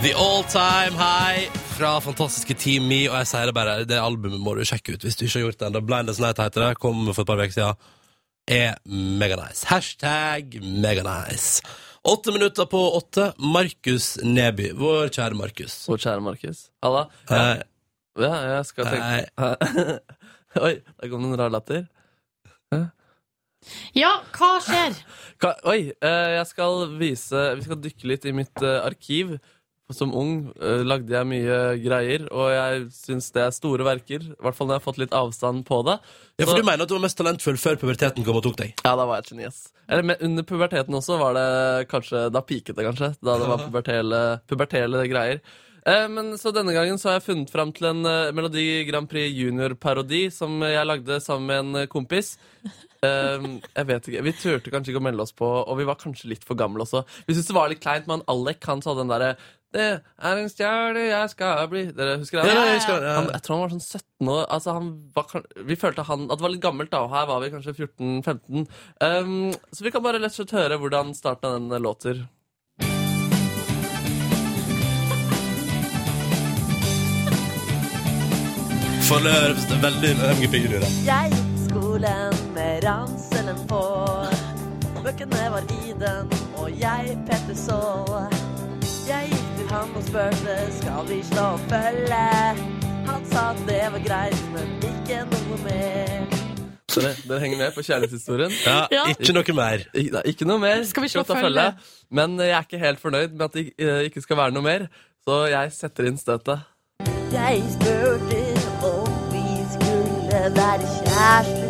The 0.03 0.13
All 0.19 0.45
Time 0.51 0.95
High 0.99 1.49
fra 1.75 1.97
fantastiske 2.03 2.55
Team 2.59 2.87
Me, 2.91 3.01
Og 3.11 3.17
jeg 3.21 3.31
sier 3.33 3.51
det 3.51 3.55
bare, 3.57 3.75
det 3.89 3.99
albumet 3.99 4.43
må 4.43 4.55
du 4.59 4.63
sjekke 4.67 4.95
ut 4.95 5.07
hvis 5.07 5.19
du 5.19 5.25
ikke 5.27 5.41
har 5.41 5.45
gjort 5.49 5.59
det 5.61 5.69
ennå. 5.73 5.83
Blind 5.91 6.13
as 6.15 6.23
Night 6.23 6.39
heter 6.43 6.69
det. 6.69 6.71
Kom 6.83 7.03
for 7.11 7.25
et 7.25 7.31
par 7.33 7.43
uker 7.43 7.55
siden. 7.57 7.91
Er 8.51 8.79
meganice. 8.87 9.67
Hashtag 9.71 10.59
meganice. 10.63 11.67
Åtte 12.07 12.35
minutter 12.35 12.67
på 12.71 12.79
åtte. 12.99 13.29
Markus 13.43 14.17
Neby. 14.23 14.71
Vår 14.79 15.11
kjære 15.15 15.39
Markus. 15.39 15.81
Vår 15.91 16.03
kjære 16.03 16.23
Markus. 16.31 16.65
Halla. 16.83 17.05
Ja, 17.31 17.45
ja, 18.23 18.35
jeg 18.57 18.67
skal 18.71 18.91
tenke 18.91 19.99
Oi, 20.61 20.75
der 21.01 21.09
kom 21.13 21.23
det 21.25 21.33
en 21.33 21.39
rar 21.41 21.51
latter. 21.55 21.87
Ja, 23.95 24.11
hva 24.35 24.53
skjer? 24.65 24.97
Hva, 25.43 25.53
Oi, 25.71 25.93
eh, 26.03 26.31
jeg 26.39 26.47
skal 26.51 26.81
vise 26.99 27.43
Vi 27.59 27.67
skal 27.69 27.79
dykke 27.85 28.09
litt 28.11 28.25
i 28.27 28.33
mitt 28.35 28.63
eh, 28.65 28.81
arkiv. 28.83 29.37
Som 29.93 30.15
ung 30.17 30.31
eh, 30.57 30.81
lagde 30.89 31.13
jeg 31.13 31.29
mye 31.29 31.57
greier, 31.83 32.23
og 32.33 32.47
jeg 32.49 32.85
syns 32.97 33.27
det 33.35 33.43
er 33.45 33.51
store 33.53 33.85
verker. 33.85 34.23
I 34.25 34.39
hvert 34.41 34.57
fall 34.57 34.71
når 34.71 34.79
jeg 34.79 34.81
har 34.81 34.87
fått 34.87 35.01
litt 35.03 35.17
avstand 35.19 35.67
på 35.69 35.83
det. 35.85 35.99
ja, 36.41 36.47
for 36.47 36.55
Så- 36.55 36.63
du 36.63 36.65
mener 36.65 36.83
at 36.87 36.89
du 36.89 36.95
var 36.97 37.03
mest 37.05 37.19
talentfull 37.21 37.59
før 37.61 37.77
puberteten 37.83 38.25
kom 38.25 38.39
og 38.41 38.47
tok 38.47 38.57
deg? 38.63 38.73
Ja, 38.87 38.95
da 38.97 39.05
var 39.05 39.21
jeg 39.21 39.27
et 39.27 39.33
geni. 39.35 39.51
Eller 39.93 40.03
men 40.09 40.17
under 40.31 40.47
puberteten 40.49 40.97
også 40.97 41.19
var 41.21 41.35
det 41.37 41.89
kanskje 41.93 42.31
Da 42.33 42.41
piket 42.41 42.75
det, 42.79 42.87
kanskje. 42.89 43.13
Da 43.21 43.37
det 43.39 43.51
var 43.53 43.59
pubertele, 43.69 44.23
pubertele 44.49 45.05
greier. 45.13 45.43
Eh, 45.87 46.09
men 46.09 46.39
Så 46.39 46.53
denne 46.55 46.75
gangen 46.75 46.99
så 47.01 47.11
har 47.11 47.19
jeg 47.19 47.27
funnet 47.31 47.51
fram 47.51 47.73
til 47.75 47.89
en 47.91 48.07
eh, 48.07 48.33
Melodi 48.35 48.85
Grand 48.89 49.11
Prix 49.11 49.35
Junior-parodi 49.35 50.29
som 50.35 50.61
jeg 50.63 50.87
lagde 50.87 51.19
sammen 51.25 51.49
med 51.51 51.63
en 51.63 51.81
eh, 51.83 51.91
kompis. 51.91 52.37
Eh, 53.03 53.49
jeg 53.67 53.89
vet 53.89 54.07
ikke, 54.07 54.21
Vi 54.29 54.35
turte 54.39 54.71
kanskje 54.71 54.93
ikke 54.93 55.01
å 55.03 55.07
melde 55.09 55.25
oss 55.25 55.35
på, 55.35 55.49
og 55.49 55.75
vi 55.81 55.89
var 55.89 55.99
kanskje 55.99 56.31
litt 56.31 56.47
for 56.47 56.59
gamle 56.59 56.85
også. 56.87 57.03
Vi 57.27 57.35
syntes 57.35 57.51
det 57.51 57.57
var 57.59 57.73
litt 57.73 57.83
kleint, 57.83 58.07
men 58.11 58.23
Alec 58.31 58.63
han 58.71 58.85
sa 58.85 58.95
den 58.95 59.11
derre 59.11 59.33
Det 59.75 59.87
er 59.99 60.39
en 60.39 60.53
stjerne 60.53 61.03
jeg 61.09 61.33
skal 61.33 61.65
bli 61.73 61.83
Dere 61.97 62.21
husker 62.21 62.39
det? 62.39 62.53
Ja, 62.53 62.67
jeg 62.69 62.77
husker 62.79 63.01
det, 63.01 63.09
ja. 63.09 63.17
Han, 63.19 63.31
jeg 63.33 63.43
tror 63.43 63.57
han 63.57 63.65
var 63.65 63.75
sånn 63.75 63.83
17 63.89 64.31
år. 64.37 64.45
Altså, 64.55 64.77
han 64.77 64.93
var, 65.17 65.49
vi 65.73 65.79
følte 65.81 66.07
han, 66.07 66.29
at 66.29 66.39
det 66.39 66.47
var 66.47 66.55
litt 66.55 66.63
gammelt, 66.63 66.93
da. 66.93 67.03
Og 67.09 67.17
her 67.17 67.27
var 67.33 67.43
vi 67.43 67.51
kanskje 67.57 67.75
14-15. 67.81 68.71
Um, 69.03 69.35
så 69.73 69.89
vi 69.89 69.95
kan 69.97 70.05
bare 70.07 70.23
lett 70.23 70.37
og 70.37 70.45
slett 70.45 70.55
høre 70.61 70.79
hvordan 70.79 71.11
starten 71.19 71.51
av 71.51 71.59
den 71.59 71.83
låter. 71.89 72.23
Føler 79.13 79.55
veldig 79.83 80.11
MGP 80.37 80.55
Junior. 80.63 80.85
Jeg 81.05 81.33
gikk 81.33 81.49
på 81.53 81.65
skolen 81.67 82.37
med 82.55 82.85
ranselen 82.87 83.59
på. 83.69 83.81
Bøkene 85.05 85.49
var 85.53 85.67
i 85.75 85.93
den, 86.01 86.31
og 86.57 86.71
jeg 86.81 87.19
Petter 87.29 87.59
så. 87.59 87.77
Jeg 89.11 89.29
gikk 89.35 89.51
til 89.59 89.69
han 89.75 89.93
og 90.01 90.07
spurte 90.07 90.57
skal 90.79 91.05
vi 91.11 91.19
slå 91.29 91.45
følge. 91.67 92.23
Han 93.11 93.29
sa 93.35 93.45
at 93.51 93.61
det 93.69 93.83
var 93.99 94.07
greit, 94.09 94.41
men 94.55 94.73
ikke 94.91 95.21
noe 95.35 95.61
mer. 95.67 96.17
Det 96.95 97.13
dere 97.29 97.41
henger 97.45 97.61
med 97.67 97.77
på 97.77 97.85
kjærlighetshistorien? 97.85 98.57
Ja, 98.65 98.79
Ja. 98.97 99.05
Ikke 99.13 99.37
noe 99.37 99.57
mer. 99.61 99.85
Ik 99.93 100.09
ikke 100.33 100.49
noe 100.49 100.63
mer. 100.65 100.87
Skal 100.89 101.05
vi 101.05 101.13
slå 101.13 101.27
følge? 101.29 101.43
følge? 101.51 101.69
Men 102.11 102.41
jeg 102.41 102.57
er 102.57 102.65
ikke 102.65 102.81
helt 102.87 103.05
fornøyd 103.05 103.37
med 103.37 103.45
at 103.45 103.61
det 103.61 103.71
eh, 103.77 104.07
ikke 104.09 104.25
skal 104.25 104.41
være 104.41 104.57
noe 104.57 104.65
mer, 104.65 104.89
så 105.29 105.45
jeg 105.53 105.77
setter 105.77 106.09
inn 106.09 106.17
støtet. 106.17 106.65
Jeg 107.33 107.61
spurte 107.77 108.42
være 110.51 110.87
kjærester. 111.07 111.63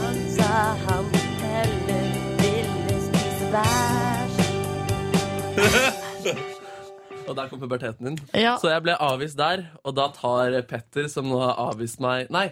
Han 0.00 0.16
sa 0.36 0.52
han 0.86 1.04
heller 1.40 2.04
ville 2.40 2.96
spise 3.06 3.46
bæsj. 3.54 4.36
Og 7.28 7.36
der 7.36 7.48
kom 7.48 7.60
puberteten 7.60 8.06
din. 8.06 8.18
Ja. 8.34 8.56
Så 8.60 8.68
jeg 8.68 8.82
ble 8.82 8.94
avvist 9.00 9.38
der, 9.38 9.62
og 9.84 9.96
da 9.96 10.08
tar 10.20 10.60
Petter, 10.68 11.08
som 11.08 11.24
nå 11.30 11.38
har 11.44 11.54
avvist 11.70 12.00
meg 12.00 12.26
Nei, 12.30 12.48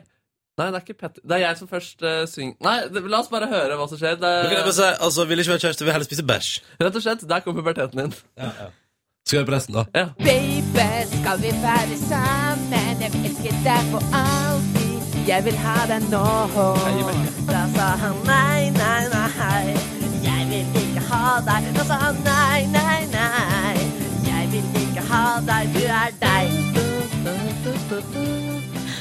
Nei, 0.58 0.66
det 0.66 0.74
er 0.74 0.82
ikke 0.82 0.98
Petter. 0.98 1.22
Det 1.22 1.34
er 1.36 1.42
jeg 1.44 1.56
som 1.60 1.68
først 1.70 2.02
uh, 2.02 2.24
synger 2.26 2.56
Nei, 2.66 2.78
det, 2.90 3.04
la 3.06 3.20
oss 3.22 3.30
bare 3.30 3.46
høre 3.50 3.76
hva 3.78 3.86
som 3.90 3.98
skjer. 4.00 4.16
Det 4.18 4.32
kan 4.48 4.56
jeg 4.56 4.64
bare 4.66 4.74
si, 4.80 4.88
altså, 5.06 5.24
Vil 5.30 5.38
ikke 5.38 5.54
være 5.54 5.64
kjæreste, 5.66 5.84
vil 5.86 5.94
heller 5.94 6.08
spise 6.08 6.24
bæsj. 6.26 6.50
rett 6.82 6.96
og 6.98 7.02
slett, 7.04 7.22
der 7.30 7.40
kom 7.44 7.54
puberteten 7.54 7.98
din. 8.00 8.14
Skal 9.28 9.36
vi 9.36 9.40
høre 9.40 9.46
på 9.46 9.52
resten, 9.56 9.74
da? 9.74 9.84
Ja. 9.94 10.06
Baby, 10.18 11.20
skal 11.20 11.40
vi 11.42 11.50
være 11.62 11.96
sammen? 12.08 13.00
Jeg 13.00 13.10
vil 13.12 13.26
elske 13.28 13.50
deg 13.64 13.82
for 13.92 14.02
alltid. 14.16 15.18
Jeg 15.28 15.44
vil 15.44 15.58
ha 15.64 15.74
deg 15.90 16.02
nå. 16.08 16.24
Da 17.50 17.62
sa 17.74 17.88
han 18.04 18.16
nei, 18.24 18.70
nei, 18.78 19.04
nei. 19.12 19.76
Jeg 20.24 20.48
vil 20.48 20.66
ikke 20.80 21.04
ha 21.10 21.36
deg. 21.44 21.68
Da 21.76 21.84
sa 21.90 22.00
han 22.06 22.16
nei, 22.24 22.60
nei, 22.72 23.00
nei. 23.12 23.76
Jeg 24.30 24.48
vil 24.54 24.66
ikke 24.86 25.04
ha 25.12 25.24
deg, 25.50 25.76
du 25.76 25.84
er 25.84 26.10
deg. 26.24 26.48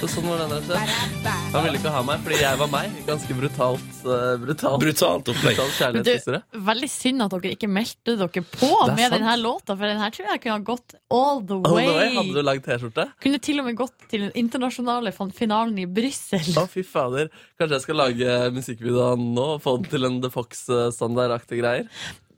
Så 0.08 0.22
sånn 0.22 0.28
var 0.32 0.40
den 0.40 0.52
rett 0.56 0.70
og 0.70 0.78
slett. 0.78 1.26
Han 1.52 1.64
ville 1.66 1.80
ikke 1.80 1.92
ha 1.92 2.02
meg 2.08 2.22
fordi 2.24 2.38
jeg 2.40 2.58
var 2.62 2.70
meg. 2.72 2.94
Ganske 3.08 3.36
brutalt. 3.36 3.88
Uh, 4.06 4.36
brutalt. 4.40 4.80
Brutalt 4.82 5.32
opplegg. 5.34 5.60
kjærlighetshistorie. 5.78 6.40
veldig 6.70 6.90
synd 6.94 7.26
at 7.26 7.34
dere 7.36 7.52
ikke 7.58 7.70
meldte 7.72 8.16
dere 8.22 8.44
på 8.48 8.70
er 8.72 8.94
med 8.94 9.04
sant. 9.04 9.16
denne 9.18 9.34
låta, 9.42 9.76
for 9.76 9.84
denne 9.92 10.10
tror 10.16 10.30
jeg 10.32 10.42
kunne 10.46 10.56
ha 10.58 10.64
gått 10.70 10.96
all 11.12 11.42
the 11.50 11.58
Oh, 11.60 11.74
way. 11.76 12.14
hadde 12.16 12.36
du 12.38 12.42
lagd 12.48 12.64
T-skjorte? 12.68 13.08
Kunne 13.24 13.42
til 13.44 13.60
og 13.60 13.68
med 13.68 13.78
gått 13.80 14.08
til 14.12 14.24
den 14.28 14.32
internasjonale 14.44 15.12
finalen 15.36 15.78
i 15.84 15.88
Brussel. 16.00 16.48
Å, 16.58 16.68
fy 16.72 16.84
fader. 16.88 17.28
Kanskje 17.60 17.76
jeg 17.80 17.86
skal 17.88 18.00
lage 18.04 18.38
musikkvideoen 18.56 19.34
nå 19.36 19.50
og 19.58 19.62
få 19.66 19.76
den 19.82 19.92
til 19.92 20.08
en 20.08 20.22
The 20.24 20.32
Fox-standardaktig 20.34 21.60
greier? 21.62 21.90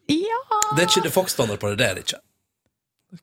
Ja! 0.09 0.41
Det 0.75 0.83
er 0.83 0.89
ikke 0.89 1.05
The 1.05 1.13
Fox-standard 1.13 1.61
på 1.61 1.69
det. 1.73 1.77
Det 1.83 1.87
er 1.91 1.99
det 1.99 2.07
ikke. 2.07 2.21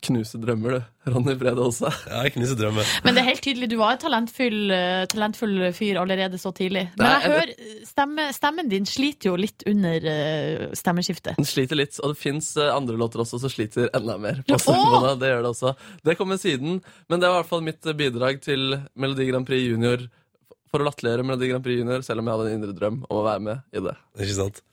Knuse 0.03 0.39
drømmer, 0.43 0.73
du. 0.81 1.11
Ronny 1.15 1.37
Brede 1.39 1.63
Aase. 1.63 1.87
Ja, 2.11 2.25
jeg 2.27 2.33
knuser 2.35 2.59
drømmer. 2.59 2.89
Men 3.05 3.15
det 3.15 3.23
er 3.23 3.27
helt 3.29 3.43
tydelig, 3.45 3.69
du 3.71 3.77
var 3.79 3.95
en 3.95 4.01
talentfull, 4.03 4.57
eh, 4.75 5.05
talentfull 5.13 5.55
fyr 5.77 6.01
allerede 6.01 6.41
så 6.43 6.51
tidlig. 6.57 6.89
Men 6.97 7.05
Nei, 7.07 7.13
jeg 7.23 7.31
hører, 7.31 7.53
eh, 7.55 7.85
stemme, 7.87 8.25
stemmen 8.35 8.73
din 8.73 8.89
sliter 8.91 9.31
jo 9.31 9.37
litt 9.39 9.63
under 9.71 10.09
eh, 10.11 10.67
stemmeskiftet. 10.75 11.39
Den 11.39 11.47
sliter 11.47 11.79
litt, 11.79 12.01
og 12.03 12.17
det 12.17 12.19
fins 12.19 12.51
andre 12.59 12.99
låter 12.99 13.23
også 13.23 13.39
som 13.45 13.53
sliter 13.53 13.87
enda 13.95 14.19
mer. 14.19 14.43
På 14.49 14.59
stemmene, 14.59 15.15
Det 15.23 15.31
gjør 15.31 15.47
det 15.47 15.53
også. 15.55 15.75
Det 16.11 16.19
kommer 16.19 16.43
siden, 16.43 16.81
men 17.07 17.23
det 17.23 17.31
var 17.31 17.39
i 17.39 17.43
hvert 17.45 17.55
fall 17.55 17.67
mitt 17.71 17.93
bidrag 18.03 18.43
til 18.43 18.81
Melodi 18.99 19.31
Grand 19.31 19.47
Prix 19.47 19.69
Junior. 19.71 20.09
For 20.67 20.83
å 20.83 20.89
latterliggjøre 20.91 21.25
Melodi 21.31 21.53
Grand 21.53 21.63
Prix 21.63 21.79
Junior, 21.79 22.03
selv 22.03 22.25
om 22.25 22.27
jeg 22.27 22.35
hadde 22.41 22.51
en 22.51 22.59
indre 22.59 22.75
drøm 22.75 23.05
om 23.07 23.21
å 23.23 23.27
være 23.31 23.45
med 23.53 23.63
i 23.71 23.87
det. 23.87 23.95
Ikke 24.19 24.41
sant? 24.43 24.65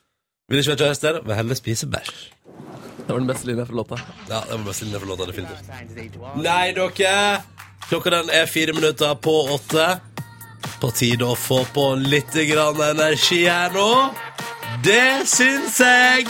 Vil 0.50 0.60
ikke 0.60 0.74
være 0.74 0.88
kjæreste, 0.90 1.14
vil 1.24 1.38
heller 1.38 1.56
spise 1.56 1.86
bæsj. 1.88 2.16
Det 3.06 3.12
var 3.12 3.18
den 3.18 3.26
beste 3.26 3.46
linja 3.46 3.66
fra 3.66 3.74
låta. 3.74 4.00
Ja, 4.28 4.40
det 4.46 4.50
var 4.50 4.56
den 4.56 4.64
beste 4.64 4.84
linja 4.84 5.00
for 5.00 5.06
låta, 5.06 5.26
definitivt. 5.26 5.70
Nei, 6.36 6.72
dere! 6.72 7.42
Klokka 7.88 8.10
den 8.10 8.30
er 8.32 8.46
fire 8.46 8.72
minutter 8.72 9.14
på 9.14 9.34
åtte. 9.54 9.88
På 10.80 10.90
tide 10.90 11.26
å 11.28 11.36
få 11.36 11.64
på 11.74 11.84
litt 12.00 12.32
grann 12.48 12.80
energi 12.80 13.44
her 13.44 13.72
nå. 13.76 13.90
Det 14.84 15.26
syns 15.28 15.80
jeg! 15.80 16.28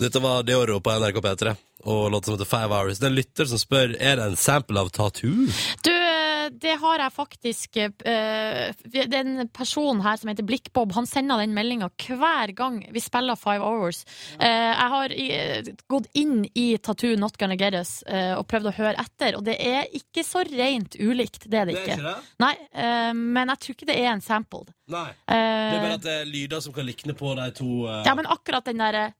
Dette 0.00 0.22
var 0.24 0.42
Deoro 0.48 0.80
på 0.80 0.94
NRK 0.96 1.20
P3 1.20 1.52
og 1.84 2.10
låta 2.12 2.30
som 2.30 2.34
heter 2.38 2.48
Five 2.48 2.76
Hours. 2.76 2.98
Det 2.98 3.06
er 3.06 3.10
en 3.10 3.18
lytter 3.18 3.48
som 3.48 3.60
spør 3.60 3.92
er 4.00 4.16
det 4.16 4.30
en 4.30 4.36
sample 4.40 4.80
av 4.80 4.88
Tattoo. 4.96 5.48
Du, 5.84 5.99
det 6.50 6.74
har 6.80 7.02
jeg 7.04 7.12
faktisk 7.14 7.76
eh, 7.80 8.72
Det 8.84 9.04
er 9.06 9.20
en 9.20 9.48
person 9.54 10.00
her 10.04 10.16
som 10.20 10.30
heter 10.32 10.46
Blikkbob. 10.46 10.94
Han 10.96 11.08
sender 11.08 11.42
den 11.42 11.54
meldinga 11.56 11.90
hver 12.00 12.52
gang 12.56 12.80
vi 12.92 13.02
spiller 13.02 13.38
Five 13.38 13.64
Hours. 13.64 14.02
Eh, 14.38 14.48
jeg 14.48 14.88
har 14.94 15.14
gått 15.90 16.08
inn 16.18 16.44
i 16.54 16.66
Tattoo 16.78 17.16
Not 17.20 17.38
Gonna 17.40 17.58
Get 17.60 17.76
Us 17.78 18.00
eh, 18.06 18.32
og 18.38 18.46
prøvd 18.50 18.70
å 18.72 18.76
høre 18.80 18.96
etter, 19.04 19.38
og 19.38 19.44
det 19.46 19.56
er 19.60 19.88
ikke 19.96 20.24
så 20.26 20.44
rent 20.48 20.96
ulikt. 21.00 21.46
Det 21.50 21.62
er 21.62 21.70
det 21.70 21.78
ikke. 21.80 22.00
det? 22.02 22.16
Nei, 22.42 22.54
eh, 22.72 23.12
men 23.14 23.54
jeg 23.54 23.64
tror 23.64 23.78
ikke 23.78 23.90
det 23.92 23.98
er 24.00 24.12
en 24.14 24.24
sample. 24.24 24.66
Nei. 24.90 25.08
Eh, 25.28 25.38
Det 25.70 25.78
er 25.78 25.84
bare 25.86 25.98
at 26.00 26.06
det 26.06 26.18
er 26.22 26.28
lyder 26.30 26.62
som 26.64 26.74
kan 26.76 26.86
likne 26.88 27.14
på 27.18 27.34
de 27.38 27.48
to 27.56 27.70
eh, 27.86 28.02
Ja, 28.08 28.16
men 28.18 28.28
akkurat 28.30 28.66
den 28.66 28.82
derre. 28.82 29.10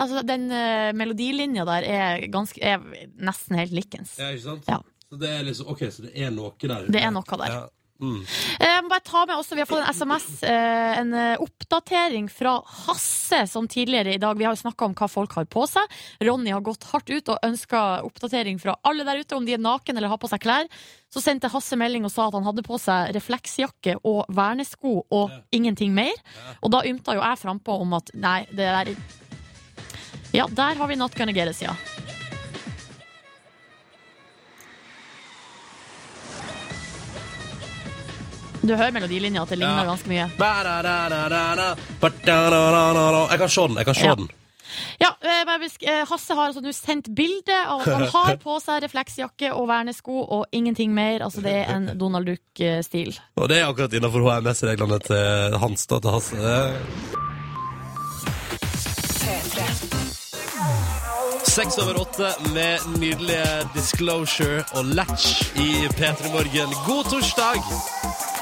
Altså, 0.00 0.22
den 0.24 0.46
uh, 0.52 0.90
melodilinja 0.96 1.64
der 1.68 1.84
er, 1.88 2.24
ganske, 2.32 2.60
er 2.62 2.80
nesten 3.20 3.58
helt 3.58 3.74
likens. 3.74 4.14
Ja, 4.20 4.30
ikke 4.32 4.46
sant? 4.46 4.68
Ja. 4.70 4.80
Så 5.10 5.18
det 5.18 5.28
er 5.34 5.42
liksom, 5.42 5.66
ok, 5.72 5.84
så 5.90 6.06
det 6.06 6.14
er 6.14 6.30
noe 6.30 6.54
der. 6.62 6.86
Det 6.86 7.02
er 7.02 7.10
noe 7.10 7.38
der. 7.42 7.50
Ja. 7.50 7.68
Mm. 8.00 8.22
Eh, 8.60 8.64
Jeg 8.64 8.82
må 8.84 8.88
bare 8.88 9.04
ta 9.04 9.26
med 9.28 9.36
også, 9.36 9.54
Vi 9.54 9.60
har 9.60 9.68
fått 9.68 9.82
en 9.84 9.92
SMS, 9.92 10.42
eh, 10.42 10.98
en 11.02 11.10
eh, 11.12 11.42
oppdatering 11.42 12.30
fra 12.32 12.54
Hasse, 12.86 13.42
som 13.46 13.68
tidligere 13.68 14.14
i 14.14 14.20
dag 14.22 14.38
Vi 14.38 14.46
har 14.46 14.54
jo 14.54 14.62
snakka 14.62 14.86
om 14.86 14.94
hva 14.96 15.08
folk 15.10 15.34
har 15.36 15.44
på 15.44 15.66
seg. 15.68 15.84
Ronny 16.24 16.54
har 16.54 16.62
gått 16.64 16.86
hardt 16.94 17.10
ut 17.10 17.28
og 17.28 17.44
ønska 17.44 18.02
oppdatering 18.06 18.60
fra 18.62 18.76
alle 18.88 19.04
der 19.04 19.20
ute, 19.20 19.36
om 19.36 19.44
de 19.44 19.52
er 19.52 19.60
naken 19.60 19.96
eller 19.98 20.08
har 20.08 20.20
på 20.22 20.30
seg 20.32 20.40
klær. 20.40 20.70
Så 21.12 21.20
sendte 21.20 21.50
Hasse 21.52 21.76
melding 21.76 22.06
og 22.08 22.14
sa 22.14 22.28
at 22.28 22.38
han 22.38 22.46
hadde 22.48 22.64
på 22.64 22.78
seg 22.80 23.12
refleksjakke 23.18 23.98
og 24.00 24.24
vernesko 24.32 25.04
og 25.10 25.34
ingenting 25.52 25.92
mer. 25.92 26.14
Og 26.62 26.72
da 26.72 26.84
ymta 26.88 27.18
jo 27.18 27.24
jeg 27.26 27.42
frampå 27.42 27.76
om 27.82 27.98
at 28.00 28.14
nei, 28.14 28.46
det 28.48 28.64
der 28.64 28.94
Ja, 30.32 30.46
der 30.46 30.78
har 30.78 30.86
vi 30.86 30.96
Not 30.96 31.18
Gonna 31.18 31.32
Get 31.34 31.50
Us, 31.50 31.60
ja. 31.60 31.74
Du 38.62 38.74
hører 38.76 38.92
melodilinja, 38.92 39.42
at 39.42 39.48
det 39.48 39.58
ligner 39.58 39.84
Ja. 39.84 39.88
ganske 39.88 40.08
mye. 40.08 40.26
Jeg 43.30 43.38
kan 43.38 43.48
se 43.48 43.60
den. 43.68 43.76
jeg 43.76 43.86
kan 43.86 43.94
se 43.94 44.04
Ja. 44.06 44.14
den 44.14 44.28
Ja, 45.00 45.08
eh, 45.22 45.44
bare 45.44 45.58
besk- 45.58 45.82
eh, 45.82 46.04
Hasse 46.06 46.34
har 46.34 46.46
altså 46.52 46.60
nå 46.62 46.72
sendt 46.72 47.08
bilde 47.14 47.52
av 47.66 47.80
at 47.80 47.86
han 47.88 48.02
har 48.14 48.36
på 48.36 48.60
seg 48.62 48.82
refleksjakke 48.84 49.52
og 49.52 49.66
vernesko 49.68 50.22
og 50.30 50.46
ingenting 50.52 50.94
mer. 50.94 51.20
Altså 51.24 51.42
Det 51.42 51.52
er 51.68 51.74
en 51.74 51.98
Donald 51.98 52.26
Duck-stil. 52.26 53.18
Og 53.36 53.48
det 53.48 53.58
er 53.58 53.66
akkurat 53.66 53.92
innenfor 53.92 54.20
HMS-reglene 54.22 54.98
til 55.02 55.58
Hans. 55.58 55.86
da, 55.86 55.98
til 55.98 56.10
Hasse. 56.10 56.76
Seks 61.44 61.78
over 61.78 61.98
åtte 62.00 62.30
med 62.54 62.78
nydelige 63.00 63.68
Disclosure 63.74 64.62
og 64.74 64.84
Latch 64.84 65.50
i 65.58 65.88
P3 65.98 66.30
Morgen. 66.32 66.70
God 66.86 67.04
torsdag! 67.10 68.39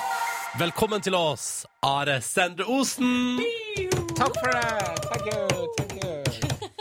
Velkommen 0.58 1.02
til 1.04 1.14
oss, 1.14 1.66
Are 1.86 2.18
Sendre 2.24 2.64
Osen. 2.72 3.38
Takk 4.18 4.34
for 4.40 4.50
det. 4.50 4.62
Thank 5.04 5.26
you. 5.28 5.68
Thank 5.78 5.92
you. 6.00 6.14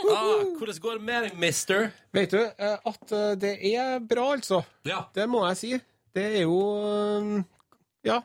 Ah, 0.08 0.46
hvordan 0.58 0.78
går 0.82 0.96
det 0.98 1.04
med 1.06 1.26
deg, 1.26 1.36
mister? 1.38 1.90
Vet 2.16 2.32
du 2.32 2.38
eh, 2.40 2.78
at 2.88 3.12
eh, 3.14 3.34
det 3.38 3.52
er 3.74 3.98
bra, 4.00 4.24
altså. 4.38 4.62
Ja. 4.88 5.02
Det 5.14 5.28
må 5.30 5.44
jeg 5.50 5.58
si. 5.60 5.70
Det 6.16 6.24
er 6.40 6.46
jo 6.46 6.56
eh, 6.80 7.44
Ja. 8.08 8.18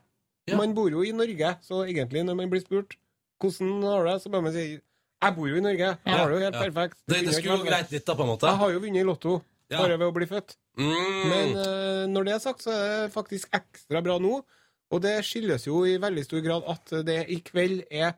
Ja. 0.47 0.57
Man 0.59 0.73
bor 0.75 0.89
jo 0.91 1.03
i 1.07 1.11
Norge, 1.15 1.53
så 1.63 1.83
egentlig 1.87 2.23
når 2.27 2.35
man 2.41 2.49
blir 2.51 2.63
spurt 2.65 2.97
hvordan 3.43 3.83
har 3.83 4.03
du 4.03 4.09
det, 4.09 4.17
så 4.23 4.31
bare 4.31 4.45
man 4.47 4.55
si 4.55 4.63
jeg 4.73 5.35
bor 5.37 5.47
jo 5.51 5.59
i 5.59 5.63
Norge. 5.63 5.91
Jeg 5.91 5.97
Ja. 6.07 6.17
har 6.17 6.29
det 6.31 6.35
jo 6.39 6.43
helt 6.47 6.55
Ja. 6.55 6.63
perfekt. 6.63 6.97
Det, 7.07 7.21
det 7.27 7.35
skulle 7.35 7.57
jo 7.59 7.67
greit 7.67 7.91
litt 7.91 8.05
da, 8.07 8.15
på 8.15 8.23
en 8.25 8.31
måte. 8.33 8.47
Jeg 8.47 8.59
har 8.63 8.71
jo 8.73 8.79
vunnet 8.83 9.01
i 9.03 9.07
Lotto 9.07 9.37
Ja. 9.71 9.77
bare 9.83 9.97
ved 9.99 10.07
å 10.07 10.13
bli 10.15 10.25
født. 10.27 10.55
Mm. 10.79 11.29
Men 11.29 11.53
når 12.13 12.23
det 12.25 12.33
er 12.33 12.39
sagt, 12.43 12.63
så 12.65 12.71
er 12.71 12.83
det 13.05 13.13
faktisk 13.13 13.49
ekstra 13.53 14.01
bra 14.03 14.17
nå. 14.19 14.41
Og 14.93 15.01
det 15.01 15.15
skyldes 15.25 15.65
jo 15.67 15.83
i 15.89 15.97
veldig 16.01 16.23
stor 16.27 16.43
grad 16.45 16.67
at 16.69 16.93
det 17.07 17.19
i 17.33 17.39
kveld 17.45 17.81
er 17.89 18.13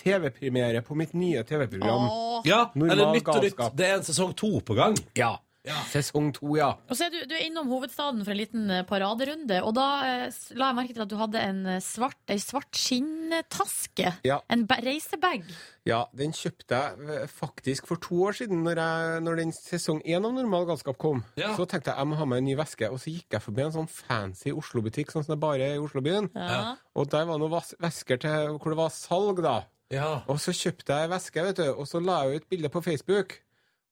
TV-premiere 0.00 0.82
på 0.84 0.96
mitt 0.96 1.12
nye 1.16 1.42
TV-program. 1.46 2.06
Ja, 2.48 2.66
Normal 2.74 2.92
eller 2.92 3.12
Nytt 3.16 3.28
og 3.28 3.42
Nytt. 3.42 3.56
galskap. 3.56 3.76
Det 3.76 3.86
er 3.88 3.98
en 3.98 4.06
sesong 4.06 4.32
to 4.36 4.50
på 4.64 4.76
gang. 4.78 4.96
Ja. 5.16 5.34
Ja. 5.66 5.80
Sesong 5.90 6.30
to, 6.36 6.52
ja. 6.58 6.68
Og 6.86 6.94
så 6.98 7.08
er 7.08 7.14
du, 7.14 7.18
du 7.26 7.34
er 7.34 7.46
innom 7.48 7.70
hovedstaden 7.72 8.22
for 8.22 8.32
en 8.34 8.38
liten 8.38 8.68
eh, 8.70 8.84
paraderunde, 8.86 9.58
og 9.66 9.74
da 9.74 9.86
eh, 10.06 10.36
la 10.54 10.70
jeg 10.70 10.78
merke 10.78 10.94
til 10.94 11.04
at 11.04 11.10
du 11.10 11.16
hadde 11.18 11.42
en 11.42 11.58
eh, 11.74 11.80
svart, 11.82 12.20
ei 12.30 12.38
svart 12.42 12.78
skinntaske. 12.78 14.12
Ja. 14.26 14.38
En 14.52 14.62
reisebag. 14.70 15.48
Ja, 15.86 16.04
den 16.14 16.34
kjøpte 16.36 16.78
jeg 16.78 17.10
eh, 17.16 17.26
faktisk 17.30 17.90
for 17.90 17.98
to 18.02 18.20
år 18.28 18.38
siden, 18.38 18.62
når, 18.66 18.82
jeg, 18.82 19.22
når 19.26 19.42
den 19.42 19.54
sesong 19.56 20.02
én 20.06 20.22
av 20.22 20.36
Normal 20.36 20.68
galskap 20.70 21.00
kom. 21.02 21.24
Ja. 21.40 21.52
Så 21.58 21.66
tenkte 21.66 21.90
jeg 21.90 21.98
jeg 21.98 22.10
må 22.12 22.20
ha 22.20 22.28
med 22.30 22.44
en 22.44 22.50
ny 22.52 22.58
veske, 22.58 22.90
og 22.92 23.02
så 23.02 23.10
gikk 23.14 23.34
jeg 23.38 23.46
forbi 23.48 23.66
en 23.66 23.74
sånn 23.74 23.90
fancy 23.90 24.54
Oslo-butikk, 24.54 25.10
sånn 25.10 25.26
som 25.26 25.34
det 25.34 25.42
bare 25.42 25.66
er 25.66 25.80
i 25.80 25.82
Oslobyen. 25.82 26.30
Ja. 26.34 26.76
Og 26.94 27.10
der 27.10 27.26
var 27.26 27.42
noen 27.42 27.58
vesker 27.82 28.22
til 28.22 28.54
hvor 28.54 28.70
det 28.70 28.78
var 28.84 28.94
salg, 28.94 29.42
da. 29.42 29.64
Ja. 29.94 30.20
Og 30.30 30.38
så 30.42 30.54
kjøpte 30.54 30.94
jeg 30.98 31.10
veske, 31.12 31.42
vet 31.46 31.60
du, 31.60 31.66
og 31.74 31.86
så 31.90 32.00
la 32.02 32.22
jeg 32.26 32.40
ut 32.40 32.48
bilde 32.50 32.70
på 32.70 32.82
Facebook. 32.82 33.36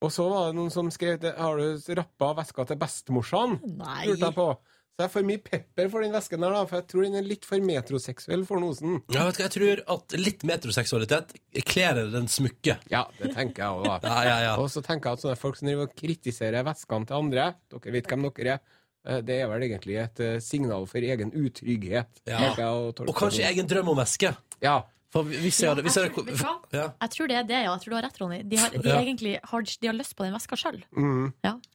Og 0.04 0.12
så 0.12 0.28
var 0.28 0.50
det 0.50 0.58
noen 0.58 0.72
som 0.74 0.90
skrev 0.92 1.22
Har 1.38 1.60
du 1.60 1.92
rappa 1.96 2.34
veska 2.42 2.66
til 2.68 2.80
bestemorsan? 2.80 3.58
Nei. 3.78 4.04
Lurte 4.10 4.28
jeg 4.28 4.36
på. 4.36 4.48
Så 4.94 5.02
jeg 5.02 5.10
får 5.10 5.24
mye 5.26 5.40
pepper 5.42 5.88
for 5.90 6.04
den 6.04 6.12
vesken 6.14 6.44
der, 6.44 6.52
da, 6.54 6.66
for 6.70 6.78
jeg 6.78 6.86
tror 6.92 7.02
den 7.02 7.18
er 7.18 7.24
litt 7.26 7.46
for 7.48 7.64
metroseksuell 7.66 8.44
for 8.46 8.62
Osen. 8.62 9.00
Ja, 9.10 9.24
vet 9.26 9.40
du, 9.40 9.42
jeg 9.42 9.52
tror 9.56 9.80
at 9.96 10.14
litt 10.20 10.44
metroseksualitet 10.46 11.34
kler 11.66 11.98
den 12.12 12.30
smykke. 12.30 12.76
Ja, 12.92 13.00
det 13.18 13.32
tenker 13.34 13.64
jeg 13.64 13.80
òg, 13.80 13.88
da. 13.88 13.96
Ja, 14.12 14.20
ja, 14.28 14.36
ja. 14.44 14.54
Og 14.62 14.70
så 14.70 14.84
tenker 14.86 15.10
jeg 15.10 15.18
at 15.18 15.24
sånne 15.24 15.40
folk 15.40 15.58
som 15.58 15.66
driver 15.66 15.88
og 15.88 15.96
kritiserer 15.98 16.62
veskene 16.68 17.10
til 17.10 17.18
andre, 17.18 17.48
dere 17.74 17.96
vet 17.96 18.12
hvem 18.12 18.28
dere 18.28 18.54
er, 18.54 18.78
eh, 19.02 19.20
det 19.26 19.40
er 19.40 19.50
vel 19.50 19.66
egentlig 19.66 19.98
et 20.04 20.22
eh, 20.28 20.38
signal 20.46 20.86
for 20.92 21.10
egen 21.10 21.34
utrygghet. 21.42 22.22
Ja. 22.30 22.54
Og 22.54 23.14
kanskje 23.18 23.48
egen 23.50 23.66
drøm 23.74 23.90
om 23.96 23.98
væske. 23.98 24.30
Ja. 24.62 24.78
For 25.14 25.22
hvis 25.30 25.60
jeg 25.62 25.70
hadde, 25.70 25.82
hvis 25.86 25.94
jeg 25.94 26.08
Jeg 26.08 26.12
tror, 26.16 26.24
vet 26.26 26.40
hadde 26.42 26.74
ja. 26.80 26.86
jeg 27.04 27.10
tror 27.14 27.28
det 27.30 27.36
er 27.38 27.44
det, 27.48 27.58
ja. 27.64 27.72
Jeg 27.76 27.82
tror 27.84 27.90
du 27.92 27.96
har 28.00 28.02
rett, 28.08 28.16
Ronny. 28.20 28.38
De 28.50 28.56
har, 28.58 28.70
de 28.74 28.88
Ja. 28.90 28.96
egentlig 29.00 29.34
har, 29.46 29.60
de 29.62 29.86
har 29.86 29.94
lyst 29.94 30.16
på 30.18 30.24
den 30.26 30.34
veska 30.34 30.56
sjøl. 30.58 30.80
Mm. 30.90 31.28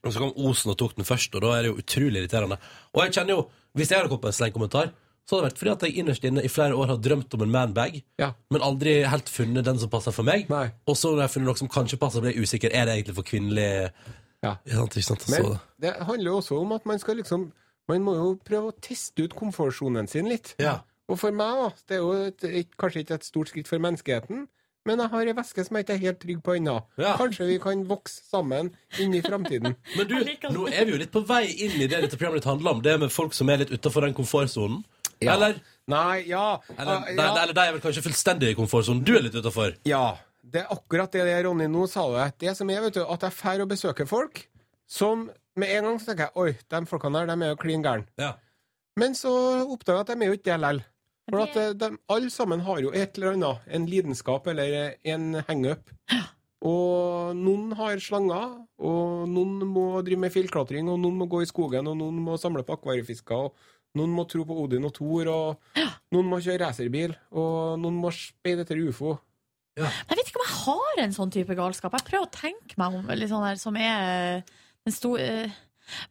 Og 0.04 0.12
så 0.12 0.20
kom 0.20 0.34
Osen 0.36 0.72
og 0.74 0.78
tok 0.82 0.96
den 1.00 1.08
først, 1.08 1.34
og 1.36 1.42
da 1.46 1.54
er 1.56 1.62
det 1.64 1.72
jo 1.72 1.78
utrolig 1.80 2.20
irriterende. 2.26 2.58
Og 2.94 3.04
jeg 3.06 3.14
kjenner 3.16 3.38
jo, 3.38 3.46
hvis 3.80 3.90
jeg 3.94 3.98
hadde 4.02 4.10
kommet 4.12 4.28
med 4.28 4.34
en 4.34 4.40
slengkommentar, 4.42 4.92
så 5.30 5.38
hadde 5.38 5.46
det 5.46 5.52
vært 5.54 5.60
fordi 5.62 5.72
at 5.72 5.84
jeg 5.88 5.98
innerst 6.04 6.24
inne 6.26 6.44
i 6.44 6.50
flere 6.52 6.74
år 6.76 6.88
har 6.92 6.98
drømt 6.98 7.34
om 7.38 7.42
en 7.46 7.52
manbag, 7.54 8.02
Ja. 8.20 8.32
men 8.52 8.62
aldri 8.66 9.04
helt 9.08 9.30
funnet 9.30 9.64
den 9.64 9.80
som 9.80 9.90
passer 9.90 10.12
for 10.12 10.24
meg. 10.24 10.50
Nei. 10.50 10.72
Og 10.88 10.98
så 10.98 11.14
har 11.16 11.22
jeg 11.28 11.30
funnet 11.38 11.48
noe 11.48 11.56
som 11.62 11.70
kanskje 11.70 12.00
passer, 12.02 12.20
blir 12.22 12.34
jeg 12.34 12.42
usikker. 12.44 12.74
Er 12.74 12.86
det 12.90 12.98
egentlig 12.98 13.16
for 13.16 13.24
kvinnelig 13.24 13.92
Ja. 14.44 14.58
Ja, 14.66 14.76
sant, 14.84 14.94
sant? 15.04 15.30
Men 15.30 15.44
Så, 15.44 15.60
det 15.80 15.96
handler 16.00 16.32
jo 16.32 16.38
også 16.40 16.60
om 16.62 16.72
at 16.72 16.86
man 16.86 17.00
skal 17.00 17.16
liksom 17.18 17.52
Man 17.90 18.04
må 18.06 18.14
jo 18.16 18.36
prøve 18.46 18.68
å 18.70 18.74
teste 18.82 19.24
ut 19.24 19.34
komfortsonen 19.34 20.08
sin 20.08 20.28
litt. 20.30 20.56
ja. 20.60 20.82
Og 21.10 21.18
for 21.18 21.34
meg, 21.36 21.58
da, 21.58 21.70
det 21.90 21.98
er 21.98 22.04
jo 22.04 22.12
et, 22.30 22.48
et, 22.62 22.72
kanskje 22.80 23.04
ikke 23.04 23.18
et 23.18 23.26
stort 23.26 23.52
skritt 23.52 23.70
for 23.70 23.82
menneskeheten, 23.82 24.46
men 24.88 25.02
jeg 25.04 25.12
har 25.12 25.30
ei 25.30 25.34
veske 25.36 25.64
som 25.66 25.78
jeg 25.78 25.86
ikke 25.86 25.96
er 25.98 26.04
helt 26.06 26.20
trygg 26.22 26.40
på 26.46 26.56
ennå. 26.58 26.76
Ja. 27.02 27.16
Kanskje 27.20 27.50
vi 27.50 27.58
kan 27.62 27.82
vokse 27.90 28.22
sammen 28.24 28.72
inn 29.02 29.18
i 29.18 29.20
framtiden. 29.26 29.76
Men 29.98 30.08
du, 30.08 30.16
nå 30.56 30.70
er 30.72 30.88
vi 30.88 30.96
jo 30.96 31.02
litt 31.02 31.12
på 31.14 31.22
vei 31.28 31.44
inn 31.52 31.76
i 31.82 31.90
det 31.90 32.00
dette 32.06 32.16
programmet 32.16 32.42
ditt 32.42 32.48
handler 32.50 32.78
om. 32.78 32.80
Det 32.86 32.96
med 33.02 33.12
folk 33.14 33.36
som 33.36 33.52
er 33.52 33.62
litt 33.62 33.74
utafor 33.76 34.08
den 34.08 34.16
komfortsonen. 34.18 34.80
Ja. 35.20 35.36
Eller, 35.36 35.60
Nei, 35.92 36.24
ja 36.30 36.62
eller, 36.78 37.04
uh, 37.04 37.12
ja, 37.12 37.28
eller 37.42 37.54
de 37.58 37.66
er 37.66 37.76
vel 37.76 37.84
kanskje 37.84 38.06
fullstendig 38.06 38.54
i 38.54 38.58
komfortsonen. 38.58 39.04
Du 39.04 39.18
er 39.18 39.28
litt 39.28 39.38
utafor. 39.38 39.78
ja. 39.90 40.08
Det 40.50 40.64
er 40.64 40.72
akkurat 40.74 41.12
det 41.14 41.28
det 41.28 41.36
Ronny. 41.46 41.68
Nå 41.70 41.84
sa 41.86 42.08
det. 42.10 42.24
Det 42.42 42.56
som 42.58 42.70
er, 42.74 42.80
vet 42.82 42.96
du, 42.96 43.04
at 43.04 43.22
jeg 43.22 43.36
drar 43.38 43.62
og 43.62 43.68
besøker 43.70 44.08
folk 44.10 44.40
som 44.90 45.28
med 45.60 45.74
en 45.76 45.86
gang 45.86 46.00
så 46.02 46.10
tenker 46.10 46.30
jeg 46.30 46.42
Oi, 46.42 46.54
de 46.72 46.80
folkene 46.90 47.22
der, 47.22 47.30
de 47.30 47.46
er 47.46 47.52
jo 47.52 47.60
klin 47.60 47.84
gærne. 47.86 48.08
Ja. 48.18 48.32
Men 48.98 49.14
så 49.16 49.34
oppdager 49.68 50.00
jeg 50.00 50.08
at 50.08 50.10
de 50.10 50.26
er 50.26 50.32
jo 50.32 50.38
ikke 50.40 50.48
det 50.48 50.58
likevel. 50.58 50.82
For 51.30 51.46
at 51.46 51.56
eh, 51.62 51.72
de, 51.78 51.92
alle 52.12 52.34
sammen 52.34 52.64
har 52.66 52.82
jo 52.84 52.92
et 52.92 53.18
eller 53.18 53.38
annet. 53.38 53.72
En 53.78 53.88
lidenskap 53.90 54.48
eller 54.52 54.96
en 55.14 55.40
hangup. 55.48 55.94
Og 56.60 57.38
noen 57.40 57.72
har 57.80 58.02
slanger, 58.04 58.58
og 58.84 59.28
noen 59.32 59.64
må 59.70 59.86
drive 60.04 60.20
med 60.26 60.34
fjellklatring, 60.34 60.90
og 60.92 61.00
noen 61.00 61.16
må 61.22 61.28
gå 61.32 61.40
i 61.46 61.48
skogen, 61.48 61.88
og 61.88 61.96
noen 62.02 62.18
må 62.26 62.36
samle 62.42 62.66
på 62.68 62.76
akvariefisker, 62.76 63.46
og 63.48 63.96
noen 63.96 64.12
må 64.12 64.26
tro 64.28 64.44
på 64.48 64.58
Odin 64.66 64.88
og 64.90 64.92
Thor, 64.98 65.30
og 65.32 65.80
noen 66.12 66.28
må 66.28 66.42
kjøre 66.44 66.66
racerbil, 66.66 67.16
og 67.32 67.80
noen 67.80 68.02
må 68.04 68.12
speide 68.16 68.68
etter 68.68 68.82
ufo. 68.84 69.16
Jeg 69.80 70.10
vet 70.10 70.28
ikke 70.28 70.42
om 70.42 70.46
jeg 70.46 70.58
har 70.66 71.02
en 71.06 71.16
sånn 71.16 71.32
type 71.32 71.56
galskap. 71.56 71.96
Jeg 71.96 72.08
prøver 72.10 72.28
å 72.28 72.34
tenke 72.34 72.80
meg 72.82 73.00
om 73.00 73.12
litt 73.16 73.32
sånn 73.32 73.46
der, 73.46 73.60
som 73.62 73.78
er 73.80 74.42
den 74.84 74.96
store 74.96 75.30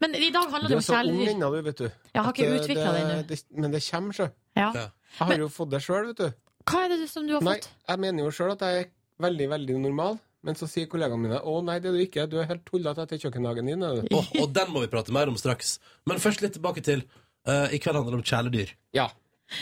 Men 0.00 0.14
i 0.16 0.30
dag 0.34 0.48
handler 0.50 0.72
Du 0.72 0.72
det 0.72 0.78
er 0.78 0.80
om 0.80 0.86
så 0.88 1.02
ung 1.06 1.20
ennå, 1.28 1.50
du, 1.52 1.58
vet 1.62 1.82
du. 1.84 1.84
Jeg 2.14 2.24
har 2.24 2.32
ikke 2.32 2.46
eh, 2.48 2.56
utvikla 2.56 2.94
det 2.94 3.02
ennå. 3.04 3.36
Men 3.62 3.74
det 3.76 3.82
kommer, 3.84 4.16
sjø. 4.16 4.26
Ja. 4.58 4.70
Ja. 5.16 5.26
Jeg 5.26 5.38
har 5.38 5.42
jo 5.46 5.48
fått 5.52 5.70
det 5.72 5.80
sjøl, 5.84 6.10
vet 6.12 6.20
du. 6.20 6.28
Hva 6.68 6.84
er 6.84 6.92
det 6.94 7.08
som 7.10 7.24
du 7.26 7.32
har 7.38 7.44
Nei, 7.46 7.54
fått? 7.58 7.68
jeg 7.88 8.00
mener 8.04 8.26
jo 8.26 8.32
sjøl 8.34 8.52
at 8.52 8.64
jeg 8.66 8.82
er 8.82 8.88
veldig, 9.24 9.46
veldig 9.54 9.78
normal. 9.88 10.18
Men 10.46 10.54
så 10.54 10.68
sier 10.70 10.86
kollegaene 10.86 11.18
mine 11.24 11.38
å 11.42 11.56
nei, 11.66 11.78
det 11.82 11.88
er 11.90 11.96
du 11.96 12.02
ikke. 12.04 12.26
Du 12.30 12.36
er 12.38 12.46
helt 12.46 12.62
tullete 12.68 13.02
etter 13.02 13.18
kjøkkenhagen 13.24 13.66
din. 13.66 13.82
Er 13.82 13.96
du? 14.04 14.12
Og, 14.14 14.28
og 14.38 14.52
den 14.54 14.68
må 14.70 14.84
vi 14.84 14.90
prate 14.92 15.10
mer 15.16 15.26
om 15.32 15.36
straks. 15.40 15.78
Men 16.06 16.20
først 16.22 16.44
litt 16.44 16.54
tilbake 16.54 16.84
til 16.86 17.02
uh, 17.48 17.66
I 17.74 17.80
kveld 17.82 17.98
handler 17.98 18.14
det 18.14 18.20
om 18.20 18.28
kjæledyr. 18.30 18.70
Ja. 18.94 19.08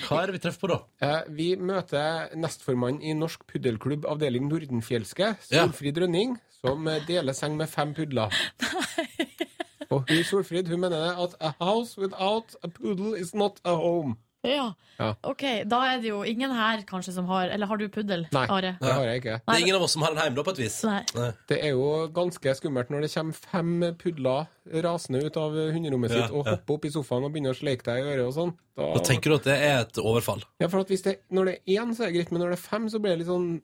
Hva 0.04 0.18
er 0.20 0.28
det 0.28 0.36
vi 0.36 0.42
treffer 0.44 0.60
på 0.66 0.70
da? 0.74 0.78
Uh, 1.00 1.30
vi 1.32 1.48
møter 1.56 2.34
nestformann 2.36 2.98
i 3.06 3.14
Norsk 3.16 3.46
puddelklubb 3.48 4.04
avdeling 4.10 4.50
Nordenfjelske, 4.50 5.30
Ja. 5.48 5.64
Solfrid 5.64 6.02
Rønning, 6.02 6.36
som 6.60 6.84
deler 7.08 7.32
seng 7.38 7.56
med 7.56 7.70
fem 7.72 7.94
pudler. 7.96 8.34
Og 9.94 10.02
hun 10.10 10.22
Solfrid 10.26 10.68
hun 10.68 10.80
mener 10.82 11.16
at 11.22 11.36
a 11.40 11.52
house 11.62 11.96
without 11.96 12.56
a 12.62 12.68
poodle 12.68 13.14
is 13.16 13.32
not 13.34 13.60
a 13.64 13.74
home. 13.78 14.16
Ja. 14.46 14.66
Ja. 14.98 15.10
Ok, 15.28 15.42
da 15.68 15.78
er 15.92 15.98
det 16.00 16.08
jo 16.08 16.22
ingen 16.24 16.50
her 16.56 16.80
kanskje 16.88 17.12
som 17.12 17.26
har 17.28 17.50
Eller 17.52 17.66
har 17.68 17.76
du 17.76 17.84
puddel, 17.92 18.22
Nei, 18.32 18.46
Are? 18.48 18.70
det 18.80 18.92
har 18.94 19.04
jeg 19.04 19.20
ikke. 19.20 19.34
Det 19.44 19.54
er 19.56 19.60
ingen 19.60 19.76
av 19.76 19.82
oss 19.84 19.92
som 19.92 20.02
har 20.06 20.14
en 20.14 20.20
heim, 20.22 20.34
da, 20.38 20.42
på 20.46 20.54
et 20.54 20.60
vis. 20.62 20.78
Nei. 20.88 21.02
Nei. 21.14 21.26
Det 21.50 21.58
er 21.62 21.74
jo 21.74 21.90
ganske 22.16 22.54
skummelt 22.56 22.88
når 22.94 23.04
det 23.04 23.10
kommer 23.12 23.36
fem 23.36 23.74
pudler 24.00 24.46
rasende 24.86 25.20
ut 25.26 25.36
av 25.36 25.52
hunderommet 25.74 26.10
Ja, 26.16 26.22
sitt 26.22 26.32
og 26.32 26.46
ja. 26.46 26.54
hopper 26.56 26.74
opp 26.78 26.84
i 26.88 26.90
sofaen 26.94 27.24
og 27.28 27.32
begynner 27.34 27.52
å 27.52 27.58
sleike 27.60 27.84
deg 27.84 28.00
i 28.00 28.08
øret 28.14 28.24
og 28.30 28.34
sånn. 28.38 28.54
Da, 28.76 28.88
Da 28.96 29.04
tenker 29.04 29.30
du 29.30 29.36
at 29.36 29.44
det 29.50 29.58
er 29.68 29.78
et 29.84 29.98
overfall. 30.00 30.40
ja, 30.60 30.68
for 30.72 30.80
at 30.80 30.88
hvis 30.88 31.02
det, 31.04 31.18
Når 31.30 31.44
det 31.44 31.54
er 31.66 31.82
én, 31.82 31.92
så 31.94 32.04
er 32.06 32.06
det 32.12 32.14
greit, 32.16 32.32
men 32.32 32.40
når 32.40 32.54
det 32.54 32.58
er 32.58 32.68
fem, 32.70 32.88
så 32.88 32.98
blir 33.02 33.12
det 33.16 33.18
litt 33.26 33.28
sånn 33.34 33.60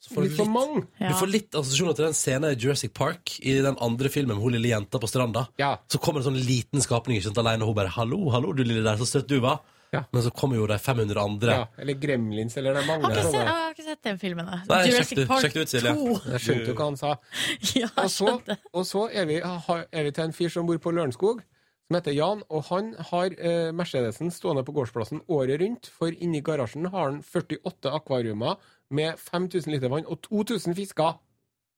Så 0.00 0.14
får 0.14 0.22
litt, 0.22 0.30
Litt 0.32 0.38
for 0.40 0.48
mange. 0.54 0.86
Ja. 1.00 1.08
Du 1.10 1.14
får 1.18 1.28
litt 1.28 1.50
assosiasjoner 1.52 1.94
til 1.98 2.04
den 2.06 2.14
scenen 2.16 2.54
i 2.54 2.56
Jurassic 2.56 2.94
Park 2.94 3.34
i 3.44 3.58
den 3.60 3.76
andre 3.84 4.08
filmen 4.08 4.32
med 4.38 4.42
hun 4.42 4.54
lille 4.54 4.70
jenta 4.70 4.96
på 5.02 5.10
stranda. 5.10 5.48
Ja. 5.58 5.74
Så 5.92 5.98
kommer 6.00 6.22
det 6.22 6.28
en 6.30 6.32
sånn 6.38 6.46
liten 6.46 6.80
skapning 6.80 7.18
ikke 7.18 7.26
sant, 7.34 7.42
alene, 7.42 7.60
og 7.66 7.74
hun 7.74 7.74
bare 7.82 7.90
'Hallo, 7.92 8.30
hallo, 8.30 8.52
du 8.54 8.62
lille 8.64 8.82
der, 8.82 8.96
så 8.96 9.04
søt 9.04 9.26
du 9.28 9.40
var'. 9.44 9.58
Ja. 9.92 10.04
Men 10.14 10.22
så 10.22 10.30
kommer 10.30 10.54
jo 10.56 10.66
de 10.70 10.76
500 10.78 11.18
andre. 11.22 11.50
ja. 11.56 11.66
Eller 11.82 11.94
Gremlins, 11.98 12.56
eller 12.56 12.74
det 12.74 12.84
Jeg 12.86 13.00
har, 13.00 13.10
ikke 13.10 13.22
sett, 13.22 13.32
jeg 13.34 13.46
har 13.48 13.70
ikke 13.74 13.84
sett 13.88 14.02
den 14.06 14.18
filmen. 14.18 14.46
jeg. 14.46 14.60
Nei, 14.68 14.82
Jurassic 14.86 15.16
det- 15.18 15.28
Park 15.28 15.40
sjekk 15.42 15.56
ut, 15.56 15.68
Silje. 15.68 15.94
2. 15.94 16.20
Jeg 16.30 16.40
skjønte 16.44 16.66
jo 16.68 16.74
hva 16.74 16.84
han 16.84 16.96
sa. 16.96 17.14
Ja, 17.80 17.88
Og 17.96 18.10
så, 18.10 18.58
og 18.72 18.84
så 18.86 19.08
er, 19.12 19.24
vi, 19.26 19.40
er 19.42 20.02
vi 20.04 20.10
til 20.12 20.24
en 20.24 20.32
fyr 20.32 20.48
som 20.48 20.66
bor 20.66 20.78
på 20.78 20.92
Lørenskog, 20.94 21.40
som 21.88 21.96
heter 21.98 22.14
Jan. 22.14 22.42
Og 22.50 22.62
han 22.70 22.92
har 23.10 23.34
eh, 23.34 23.72
Mercedesen 23.74 24.30
stående 24.30 24.62
på 24.64 24.72
gårdsplassen 24.76 25.24
året 25.28 25.58
rundt, 25.60 25.90
for 25.90 26.06
inni 26.14 26.40
garasjen 26.40 26.86
har 26.86 27.10
han 27.10 27.18
48 27.26 27.90
akvariumer 27.90 28.56
med 28.90 29.18
5000 29.18 29.72
liter 29.74 29.88
vann 29.90 30.06
og 30.06 30.22
2000 30.22 30.74
fisker. 30.78 31.18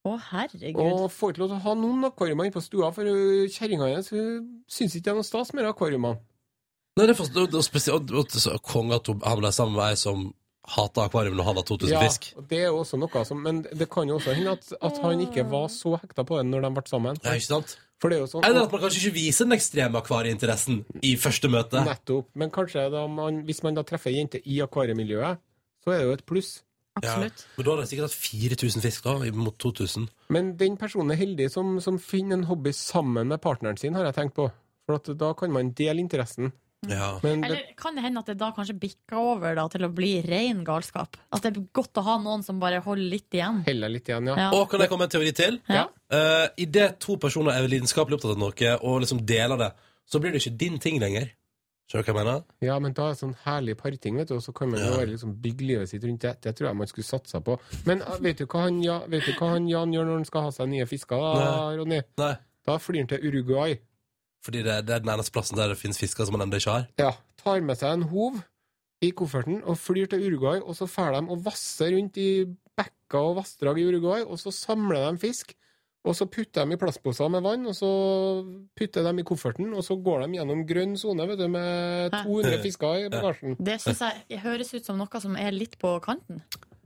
Å, 0.04 0.18
herregud. 0.32 0.76
Og 0.82 1.08
får 1.14 1.32
ikke 1.32 1.44
lov 1.46 1.48
til 1.54 1.56
å 1.60 1.64
ha 1.64 1.74
noen 1.78 2.04
akvariumer 2.10 2.44
inne 2.44 2.52
på 2.52 2.60
stua, 2.60 2.92
for 2.92 3.04
hun- 3.08 3.48
kjerringa 3.48 3.88
hennes 3.88 4.12
syns 4.68 4.96
ikke 4.98 5.04
det 5.08 5.12
er 5.12 5.14
noe 5.20 5.24
stas 5.24 5.54
med 5.54 5.64
akvariumene. 5.64 6.18
Nei, 6.96 7.06
det 7.08 7.14
er 7.14 7.18
for, 7.18 7.30
og, 7.40 7.54
og, 7.54 7.64
spesielt- 7.64 8.10
hun- 8.12 9.22
han 9.24 9.38
ble 9.40 9.52
sammen 9.52 9.74
med 9.76 9.84
ei 9.90 9.94
som 9.96 10.34
hata 10.68 11.06
akvarium 11.08 11.34
når 11.36 11.44
han 11.44 11.56
hadde 11.56 11.66
2000 11.68 11.90
Ja, 11.90 12.00
fisk. 12.06 12.32
Ja, 12.36 12.42
det 12.48 12.58
er 12.66 12.70
også 12.70 12.98
noe 13.00 13.24
som 13.24 13.42
Men 13.42 13.62
det 13.62 13.88
kan 13.90 14.06
jo 14.08 14.18
også 14.18 14.34
hende 14.34 14.52
at, 14.52 14.72
at 14.80 14.98
han 15.02 15.18
ikke 15.20 15.44
var 15.50 15.68
så 15.68 15.98
hekta 15.98 16.24
på 16.24 16.36
den 16.38 16.50
når 16.52 16.62
de 16.62 16.70
ble 16.76 16.82
sammen. 16.86 17.16
Ja, 17.24 17.30
ikke 17.32 17.46
sant? 17.48 17.76
For 18.00 18.08
det 18.10 18.18
er 18.18 18.20
jo 18.22 18.26
sånn 18.26 18.44
Eller 18.44 18.62
at 18.66 18.72
man 18.72 18.80
kanskje 18.82 19.00
ikke 19.06 19.14
viser 19.14 19.44
den 19.46 19.56
ekstreme 19.56 19.96
akvarieinteressen 20.02 20.84
i 21.02 21.14
første 21.16 21.48
møte. 21.48 21.82
Nettopp. 21.84 22.28
Men 22.34 22.50
kanskje 22.50 22.90
da 22.90 23.06
man, 23.06 23.42
hvis 23.46 23.62
man 23.62 23.74
da 23.74 23.82
treffer 23.82 24.10
ei 24.10 24.18
jente 24.20 24.40
i 24.44 24.58
akvariemiljøet, 24.60 25.38
så 25.84 25.92
er 25.94 25.98
det 25.98 26.06
jo 26.06 26.12
et 26.12 26.26
pluss. 26.26 26.62
Absolutt. 26.98 27.46
Men 27.56 27.64
da 27.64 27.70
hadde 27.70 27.84
jeg 27.86 27.92
sikkert 27.92 28.10
hatt 28.10 28.18
4000 28.20 28.82
fisk, 28.84 29.04
da, 29.04 29.14
mot 29.32 29.56
2000. 29.58 30.08
Men 30.28 30.56
den 30.60 30.76
personen 30.76 31.10
er 31.14 31.16
heldig 31.16 31.50
som, 31.50 31.78
som 31.80 31.98
finner 31.98 32.34
en 32.36 32.44
hobby 32.50 32.70
sammen 32.76 33.28
med 33.28 33.40
partneren 33.40 33.78
sin, 33.80 33.94
har 33.94 34.04
jeg 34.10 34.14
tenkt 34.18 34.34
på. 34.36 34.50
For 34.84 34.98
at 34.98 35.08
da 35.16 35.32
kan 35.38 35.50
man 35.54 35.70
dele 35.70 36.02
interessen. 36.02 36.52
Ja. 36.90 37.20
Men 37.22 37.40
det, 37.42 37.46
Eller 37.46 37.74
kan 37.78 37.94
det 37.94 38.02
hende 38.02 38.18
at 38.24 38.26
det 38.26 38.34
da 38.40 38.48
kanskje 38.56 38.74
bikker 38.82 39.18
over 39.20 39.54
da, 39.54 39.68
til 39.70 39.84
å 39.86 39.90
bli 39.94 40.16
ren 40.26 40.64
galskap? 40.66 41.14
At 41.30 41.44
det 41.44 41.52
er 41.52 41.60
godt 41.78 42.00
å 42.00 42.02
ha 42.08 42.16
noen 42.18 42.42
som 42.42 42.58
bare 42.62 42.80
holder 42.82 43.06
litt 43.12 43.36
igjen? 43.38 43.60
heller 43.68 43.92
litt 43.92 44.08
igjen, 44.10 44.26
ja. 44.32 44.34
Ja. 44.46 44.48
Og 44.58 44.66
kan 44.70 44.82
jeg 44.82 44.90
komme 44.90 45.06
med 45.06 45.12
en 45.12 45.20
teori 45.20 45.32
til? 45.38 45.60
Ja. 45.70 45.84
Uh, 46.12 46.48
Idet 46.58 46.96
to 47.04 47.14
personer 47.22 47.54
er 47.54 47.68
lidenskapelig 47.70 48.18
opptatt 48.18 48.34
av 48.34 48.42
noe, 48.42 48.72
og 48.82 48.98
liksom 49.04 49.22
deler 49.28 49.60
det, 49.62 49.70
så 50.10 50.18
blir 50.18 50.34
det 50.34 50.42
ikke 50.42 50.58
din 50.58 50.80
ting 50.82 50.98
lenger. 51.02 51.30
Skjønner 51.90 52.06
du 52.06 52.10
hva 52.10 52.16
jeg 52.16 52.24
mener? 52.26 52.42
Ja, 52.64 52.76
men 52.82 52.94
da 52.96 53.06
er 53.06 53.14
det 53.14 53.20
sånn 53.20 53.36
herlig 53.44 53.74
parting, 53.78 54.16
vet 54.18 54.30
du, 54.30 54.36
og 54.38 54.42
så 54.42 54.52
kan 54.56 54.70
man 54.72 54.80
jo 54.80 54.86
Ja. 54.90 54.96
bare 54.96 55.10
liksom 55.12 55.34
bygge 55.42 55.66
livet 55.68 55.88
sitt 55.90 56.02
rundt 56.06 56.22
det. 56.26 56.34
Det 56.42 56.54
tror 56.56 56.68
jeg 56.70 56.76
man 56.82 56.86
skulle 56.90 57.04
satsa 57.06 57.40
på. 57.44 57.58
Men 57.86 58.02
uh, 58.02 58.18
vet 58.22 58.38
du 58.42 58.46
hva 58.46 58.66
han, 58.66 58.82
ja, 58.82 58.98
vet 59.06 59.26
du 59.26 59.32
hva 59.38 59.54
han 59.54 59.68
Jan 59.68 59.92
gjør 59.94 60.06
når 60.08 60.18
han 60.22 60.24
skal 60.30 60.46
ha 60.48 60.50
seg 60.50 60.68
nye 60.72 60.86
fisker, 60.90 61.20
da, 61.38 61.76
Ronny? 61.78 62.02
Nei. 62.18 62.34
Da 62.66 62.78
flyr 62.78 63.02
han 63.02 63.10
til 63.10 63.26
Uruguay. 63.26 63.78
Fordi 64.42 64.62
det, 64.66 64.80
det 64.88 64.96
er 64.96 65.04
den 65.04 65.12
eneste 65.12 65.34
plassen 65.34 65.58
der 65.58 65.70
det 65.72 65.78
finnes 65.80 66.00
fisker 66.00 66.26
som 66.26 66.36
man 66.36 66.46
ennå 66.46 66.58
ikke 66.58 66.74
har. 66.74 66.88
Ja, 67.00 67.12
tar 67.42 67.62
med 67.62 67.78
seg 67.78 67.94
en 67.94 68.08
hov 68.10 68.40
i 69.02 69.10
kofferten 69.18 69.62
og 69.66 69.78
flyr 69.82 70.10
til 70.10 70.22
Uruguay, 70.28 70.60
og 70.62 70.76
så 70.78 70.86
drar 70.90 71.16
de 71.16 71.24
og 71.30 71.42
vasser 71.46 71.94
rundt 71.96 72.18
i 72.22 72.44
bekker 72.78 73.18
og 73.32 73.36
vassdrag 73.40 73.80
i 73.82 73.88
Uruguay, 73.90 74.22
og 74.22 74.38
så 74.40 74.54
samler 74.54 75.10
de 75.10 75.22
fisk. 75.22 75.54
Og 76.02 76.16
så 76.18 76.26
putter 76.26 76.66
de 76.66 76.74
i 76.74 76.78
plastposer 76.78 77.28
med 77.30 77.44
vann, 77.44 77.66
og 77.70 77.76
så 77.78 77.88
putter 78.78 79.06
de 79.06 79.22
i 79.22 79.26
kofferten, 79.26 79.68
og 79.70 79.84
så 79.86 79.94
går 80.02 80.24
de 80.24 80.40
gjennom 80.40 80.64
grønn 80.66 80.96
sone 80.98 81.28
vet 81.30 81.38
du, 81.38 81.46
med 81.52 82.16
200 82.16 82.58
fisker 82.64 83.04
i 83.04 83.12
bagasjen. 83.12 83.54
Det 83.62 83.78
syns 83.84 84.02
jeg 84.26 84.42
høres 84.42 84.74
ut 84.74 84.88
som 84.88 84.98
noe 84.98 85.22
som 85.22 85.38
er 85.38 85.54
litt 85.54 85.78
på 85.78 85.94
kanten. 86.02 86.42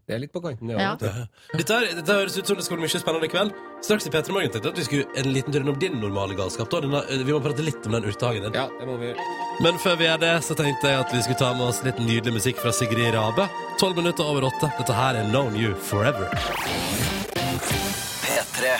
Det 0.06 0.14
er 0.14 0.20
litt 0.22 0.30
på 0.32 0.38
kanten, 0.40 0.68
det 0.70 0.76
Ja. 0.78 0.92
Ja. 1.02 1.24
Dette, 1.58 1.74
her- 1.74 1.94
dette 1.98 2.12
høres 2.14 2.36
ut 2.38 2.46
som 2.46 2.56
det 2.56 2.64
skal 2.64 2.76
bli 2.78 2.86
mye 2.86 3.00
spennende 3.02 3.26
i 3.26 3.28
kveld. 3.32 3.50
Straks 3.82 4.06
i 4.06 4.10
P3 4.10 4.30
Morgen 4.30 4.50
tenkte 4.54 4.68
jeg 4.68 4.72
at 4.72 4.78
vi 4.78 4.84
skulle 4.84 5.06
en 5.18 5.32
liten 5.34 5.52
tur 5.52 5.60
innom 5.64 5.78
din 5.82 5.96
normale 6.00 6.36
galskap. 6.38 6.70
Da. 6.70 6.80
Denne, 6.80 7.00
vi 7.26 7.32
må 7.34 7.40
prate 7.42 7.64
litt 7.66 7.84
om 7.86 7.92
den 7.96 8.04
urtehagen 8.06 8.42
din. 8.46 8.52
ja, 8.54 8.68
det 8.78 8.86
må 8.86 8.94
vi 9.00 9.06
gjøre. 9.10 9.26
Men 9.66 9.78
før 9.82 9.96
vi 9.98 10.04
gjør 10.06 10.20
det, 10.22 10.34
så 10.46 10.54
tenkte 10.54 10.86
jeg 10.92 11.00
at 11.00 11.10
vi 11.12 11.22
skulle 11.22 11.38
ta 11.38 11.52
med 11.54 11.66
oss 11.66 11.82
litt 11.82 11.98
nydelig 11.98 12.32
musikk 12.38 12.56
fra 12.62 12.70
Sigrid 12.70 13.14
Rabe. 13.14 13.48
Tolv 13.80 13.96
minutter 13.96 14.22
over 14.24 14.42
åtte. 14.46 14.70
Dette 14.78 14.94
her 14.94 15.16
er 15.16 15.26
Known 15.30 15.56
You 15.58 15.74
Forever. 15.74 16.30
P3. 18.22 18.76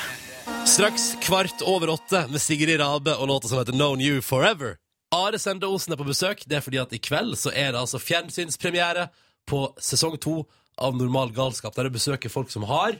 Straks 0.66 1.14
kvart 1.26 1.62
over 1.62 1.88
åtte 1.90 2.26
med 2.30 2.40
Sigrid 2.42 2.80
Rabe 2.80 3.14
og 3.18 3.28
låta 3.28 3.48
som 3.48 3.58
heter 3.58 3.72
Known 3.72 4.00
You 4.00 4.20
Forever. 4.22 4.76
Are 5.14 5.38
Sende 5.38 5.66
Osen 5.66 5.92
er 5.92 5.96
på 6.00 6.06
besøk. 6.06 6.42
Det 6.46 6.56
er 6.58 6.60
fordi 6.64 6.78
at 6.82 6.92
i 6.92 6.98
kveld 6.98 7.34
så 7.38 7.50
er 7.54 7.72
det 7.72 7.80
altså 7.80 7.98
fjernsynspremiere 8.02 9.08
på 9.46 9.72
sesong 9.78 10.18
to 10.20 10.44
av 10.76 10.96
Normal 10.96 11.32
galskap, 11.36 11.74
der 11.76 11.88
jeg 11.88 11.96
besøker 11.98 12.32
folk 12.32 12.52
som 12.52 12.66
har 12.68 12.98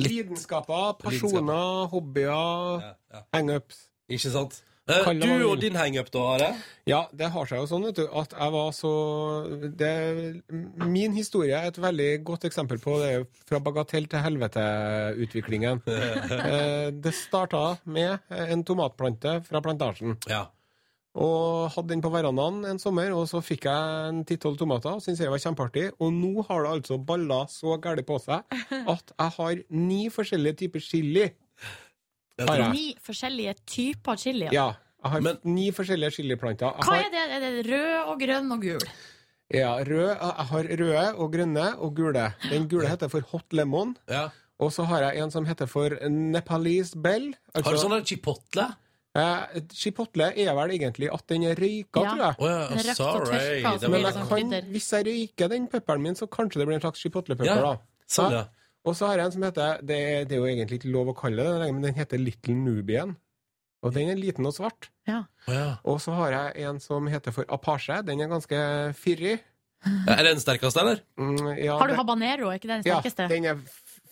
Lidenskaper, 0.00 0.94
personer, 1.02 1.86
hobbyer, 1.92 2.80
ja, 2.80 2.92
ja. 3.12 3.24
hangups. 3.36 3.88
Ikke 4.08 4.30
sant? 4.32 4.62
Eh, 4.90 5.10
du 5.14 5.44
og 5.46 5.60
din 5.62 5.76
hangup, 5.78 6.08
da, 6.10 6.22
Are? 6.32 6.46
Ja, 6.90 7.02
det 7.14 7.28
har 7.30 7.46
seg 7.46 7.60
jo 7.60 7.68
sånn, 7.70 7.84
vet 7.86 8.00
du, 8.00 8.06
at 8.18 8.32
jeg 8.34 8.54
var 8.54 8.72
så 8.74 8.94
det, 9.78 9.92
Min 10.82 11.14
historie 11.14 11.54
er 11.54 11.70
et 11.70 11.78
veldig 11.78 12.08
godt 12.26 12.48
eksempel 12.48 12.80
på 12.82 12.96
det 12.98 13.12
fra 13.46 13.60
bagatell 13.62 14.08
til 14.10 14.24
helvete-utviklingen. 14.26 15.84
Eh, 16.42 16.88
det 17.04 17.12
starta 17.14 17.76
med 17.84 18.32
en 18.34 18.62
tomatplante 18.66 19.36
fra 19.46 19.60
plantasjen. 19.62 20.16
Ja. 20.30 20.46
Og 21.14 21.68
hadde 21.74 21.88
den 21.92 22.00
på 22.00 22.08
verandaen 22.08 22.62
en 22.70 22.78
sommer, 22.80 23.10
og 23.12 23.26
så 23.28 23.42
fikk 23.44 23.66
jeg 23.68 24.08
en 24.08 24.22
ti-tolv 24.24 24.56
tomater. 24.56 24.94
og 24.96 25.02
Syntes 25.04 25.20
jeg 25.20 25.28
var 25.32 25.42
kjempeartig. 25.42 25.90
Og 26.00 26.12
nå 26.16 26.40
har 26.48 26.62
det 26.64 26.70
altså 26.78 26.96
balla 27.04 27.42
så 27.52 27.76
gærent 27.84 28.06
på 28.08 28.16
seg 28.22 28.42
at 28.94 29.12
jeg 29.18 29.34
har 29.36 29.60
ni 29.68 30.06
forskjellige 30.08 30.56
typer 30.64 30.80
chili. 30.80 31.26
Har 32.40 32.56
jeg. 32.62 32.70
Ni 32.72 32.86
forskjellige 33.04 33.54
typer 33.68 34.16
chili. 34.16 34.48
Ja. 34.56 34.70
Jeg 35.02 35.10
har 35.12 35.20
Men- 35.20 35.40
ni 35.44 35.70
forskjellige 35.74 36.14
chiliplanter. 36.16 36.72
Hva 36.80 36.84
har- 36.94 37.04
er 37.04 37.10
det? 37.10 37.24
Er 37.36 37.40
det 37.40 37.66
rød 37.68 38.08
og 38.08 38.20
grønn 38.20 38.52
og 38.52 38.62
gul? 38.62 38.86
Ja, 39.52 39.74
rød, 39.84 40.16
jeg 40.16 40.46
har 40.48 40.68
røde 40.80 41.14
og 41.18 41.32
grønne 41.32 41.66
og 41.78 41.94
gule. 41.96 42.32
Den 42.48 42.68
gule 42.70 42.88
heter 42.88 43.08
for 43.10 43.20
hot 43.20 43.52
lemon. 43.52 43.96
ja. 44.08 44.28
Og 44.62 44.70
så 44.70 44.84
har 44.86 45.00
jeg 45.02 45.18
en 45.24 45.30
som 45.30 45.44
heter 45.44 45.66
for 45.66 45.90
Nepalese 46.08 46.94
Bell. 47.02 47.32
Har 47.52 47.62
du 47.62 47.70
Altså, 47.70 47.88
sånn 47.88 48.04
chipotle? 48.06 48.68
Eh, 49.14 49.60
chipotle 49.72 50.30
er 50.36 50.54
vel 50.56 50.70
egentlig 50.78 51.08
at 51.12 51.26
den 51.28 51.42
er 51.44 51.54
røyka, 51.54 52.02
Ja. 52.02 52.10
tror 52.14 52.22
jeg. 52.24 52.34
Oh, 52.38 52.48
ja, 52.48 52.66
Røkt 52.68 52.88
og 52.90 52.96
sorry. 52.96 53.26
tørka, 53.26 53.72
så 53.72 53.80
Det 53.80 53.90
blir 53.90 53.90
Men 53.90 54.02
jeg 54.02 54.28
kan, 54.28 54.72
hvis 54.72 54.90
jeg 54.92 55.06
røyker 55.06 55.48
den 55.48 55.66
pepperen 55.68 56.02
min, 56.02 56.14
så 56.14 56.26
kanskje 56.28 56.58
det 56.60 56.66
blir 56.68 56.74
en 56.74 56.80
slags 56.80 57.00
chipotlepepper. 57.00 57.44
Ja, 57.46 57.60
da. 57.60 57.76
Sånn, 58.08 58.32
ja. 58.32 58.44
Og 58.84 58.94
så 58.96 59.06
har 59.06 59.16
jeg 59.18 59.26
en 59.26 59.32
som 59.32 59.42
heter 59.42 59.78
Det 59.86 60.28
det 60.28 60.32
er 60.32 60.40
jo 60.40 60.46
egentlig 60.46 60.80
ikke 60.80 60.90
lov 60.92 61.06
å 61.12 61.14
kalle 61.16 61.36
det 61.44 61.60
det, 61.66 61.72
men 61.74 61.82
den 61.82 61.94
heter 61.94 62.18
Little 62.18 62.54
Nubian. 62.54 63.16
Og 63.84 63.92
den 63.94 64.10
er 64.10 64.14
liten 64.16 64.46
og 64.46 64.54
svart. 64.54 64.88
Ja. 65.06 65.24
Oh, 65.48 65.54
ja. 65.54 65.76
Og 65.84 66.00
så 66.00 66.12
har 66.14 66.30
jeg 66.30 66.64
en 66.68 66.78
som 66.80 67.06
heter 67.06 67.32
for 67.32 67.44
Apache. 67.48 68.02
Den 68.06 68.20
er 68.20 68.28
ganske 68.28 68.94
fyrig. 68.94 69.40
Er 70.06 70.16
det 70.22 70.36
den 70.36 70.40
sterkeste, 70.40 70.78
eller? 70.78 71.00
Mm, 71.18 71.58
ja, 71.58 71.76
Har 71.78 71.88
du 71.88 71.92
det- 71.94 71.98
habanero? 71.98 72.48
Er 72.50 72.58
ikke 72.58 72.68
det 72.70 72.84
den 72.84 72.92
Ja, 72.92 73.28
den 73.28 73.44
er 73.44 73.56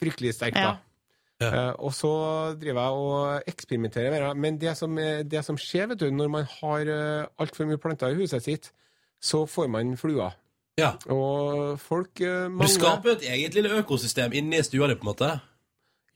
fryktelig 0.01 0.34
sterk, 0.34 0.55
da. 0.55 0.78
Ja. 1.41 1.49
Eh, 1.49 1.72
og 1.80 1.95
så 1.97 2.11
driver 2.61 2.82
jeg 2.84 2.99
og 3.05 3.49
eksperimenterer 3.49 4.11
med 4.12 4.20
det. 4.26 4.32
Men 4.45 4.59
det 4.61 4.74
som, 4.76 4.99
er- 5.01 5.22
det 5.24 5.41
som 5.47 5.57
skjer 5.57 5.88
vet 5.93 6.03
du, 6.03 6.11
når 6.12 6.28
man 6.28 6.45
har 6.61 6.91
uh, 6.93 7.26
altfor 7.41 7.64
mye 7.70 7.80
planter 7.80 8.12
i 8.12 8.18
huset 8.20 8.45
sitt, 8.45 8.70
så 9.20 9.47
får 9.49 9.70
man 9.72 9.95
fluer. 10.01 10.36
Ja. 10.80 10.95
Og 11.12 11.78
folk 11.80 12.20
uh, 12.20 12.47
Du 12.61 12.66
skaper 12.68 13.14
et 13.16 13.24
eget 13.32 13.57
lille 13.57 13.72
økosystem 13.80 14.32
inni 14.36 14.61
stua 14.64 14.88
di, 14.88 14.97
på 15.01 15.05
en 15.09 15.12
måte. 15.14 15.32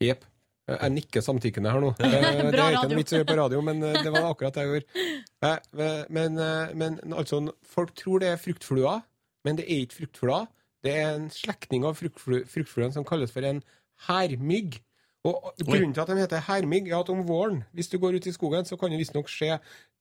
Jepp. 0.01 0.23
Jeg 0.65 0.89
nikker 0.95 1.21
samtykkende 1.21 1.69
her 1.73 1.81
nå. 1.83 1.91
Eh, 2.01 2.09
det 2.53 2.57
er 2.57 2.73
ikke 2.73 2.87
noe 2.89 2.97
vits 2.97 3.13
å 3.13 3.19
gjøre 3.19 3.27
på 3.29 3.35
radio, 3.37 3.59
men 3.61 3.83
eh, 3.85 3.99
det 4.01 4.09
var 4.15 4.31
akkurat 4.31 4.55
det 4.57 4.63
jeg 4.63 4.71
gjorde. 4.71 5.03
Eh, 5.45 5.99
Men, 6.17 6.39
eh, 6.41 6.71
men 6.73 6.95
altså, 7.13 7.43
folk 7.69 7.93
tror 7.97 8.23
det 8.23 8.31
er 8.31 8.41
fruktfluer, 8.41 9.03
men 9.45 9.59
det 9.59 9.67
er 9.69 9.83
ikke 9.85 9.99
fruktfluer. 9.99 10.47
Det 10.85 10.95
er 10.97 11.11
en 11.19 11.27
slektning 11.33 11.85
av 11.85 11.93
fruktfluene 11.99 12.49
fruktfluen 12.49 12.93
som 12.97 13.05
kalles 13.05 13.29
for 13.33 13.45
en 13.45 13.61
hærmygg. 14.07 14.79
Og 15.25 15.55
Grunnen 15.65 15.93
til 15.95 16.03
at 16.03 16.09
de 16.11 16.15
heter 16.21 16.43
hermig 16.45 16.83
er 16.91 16.99
at 16.99 17.09
om 17.09 17.23
våren, 17.25 17.63
hvis 17.73 17.87
du 17.89 17.97
går 17.97 18.19
ut 18.19 18.27
i 18.29 18.33
skogen, 18.35 18.65
så 18.67 18.77
kan 18.77 18.91
det 18.93 18.99
visstnok 19.01 19.29
skje 19.31 19.55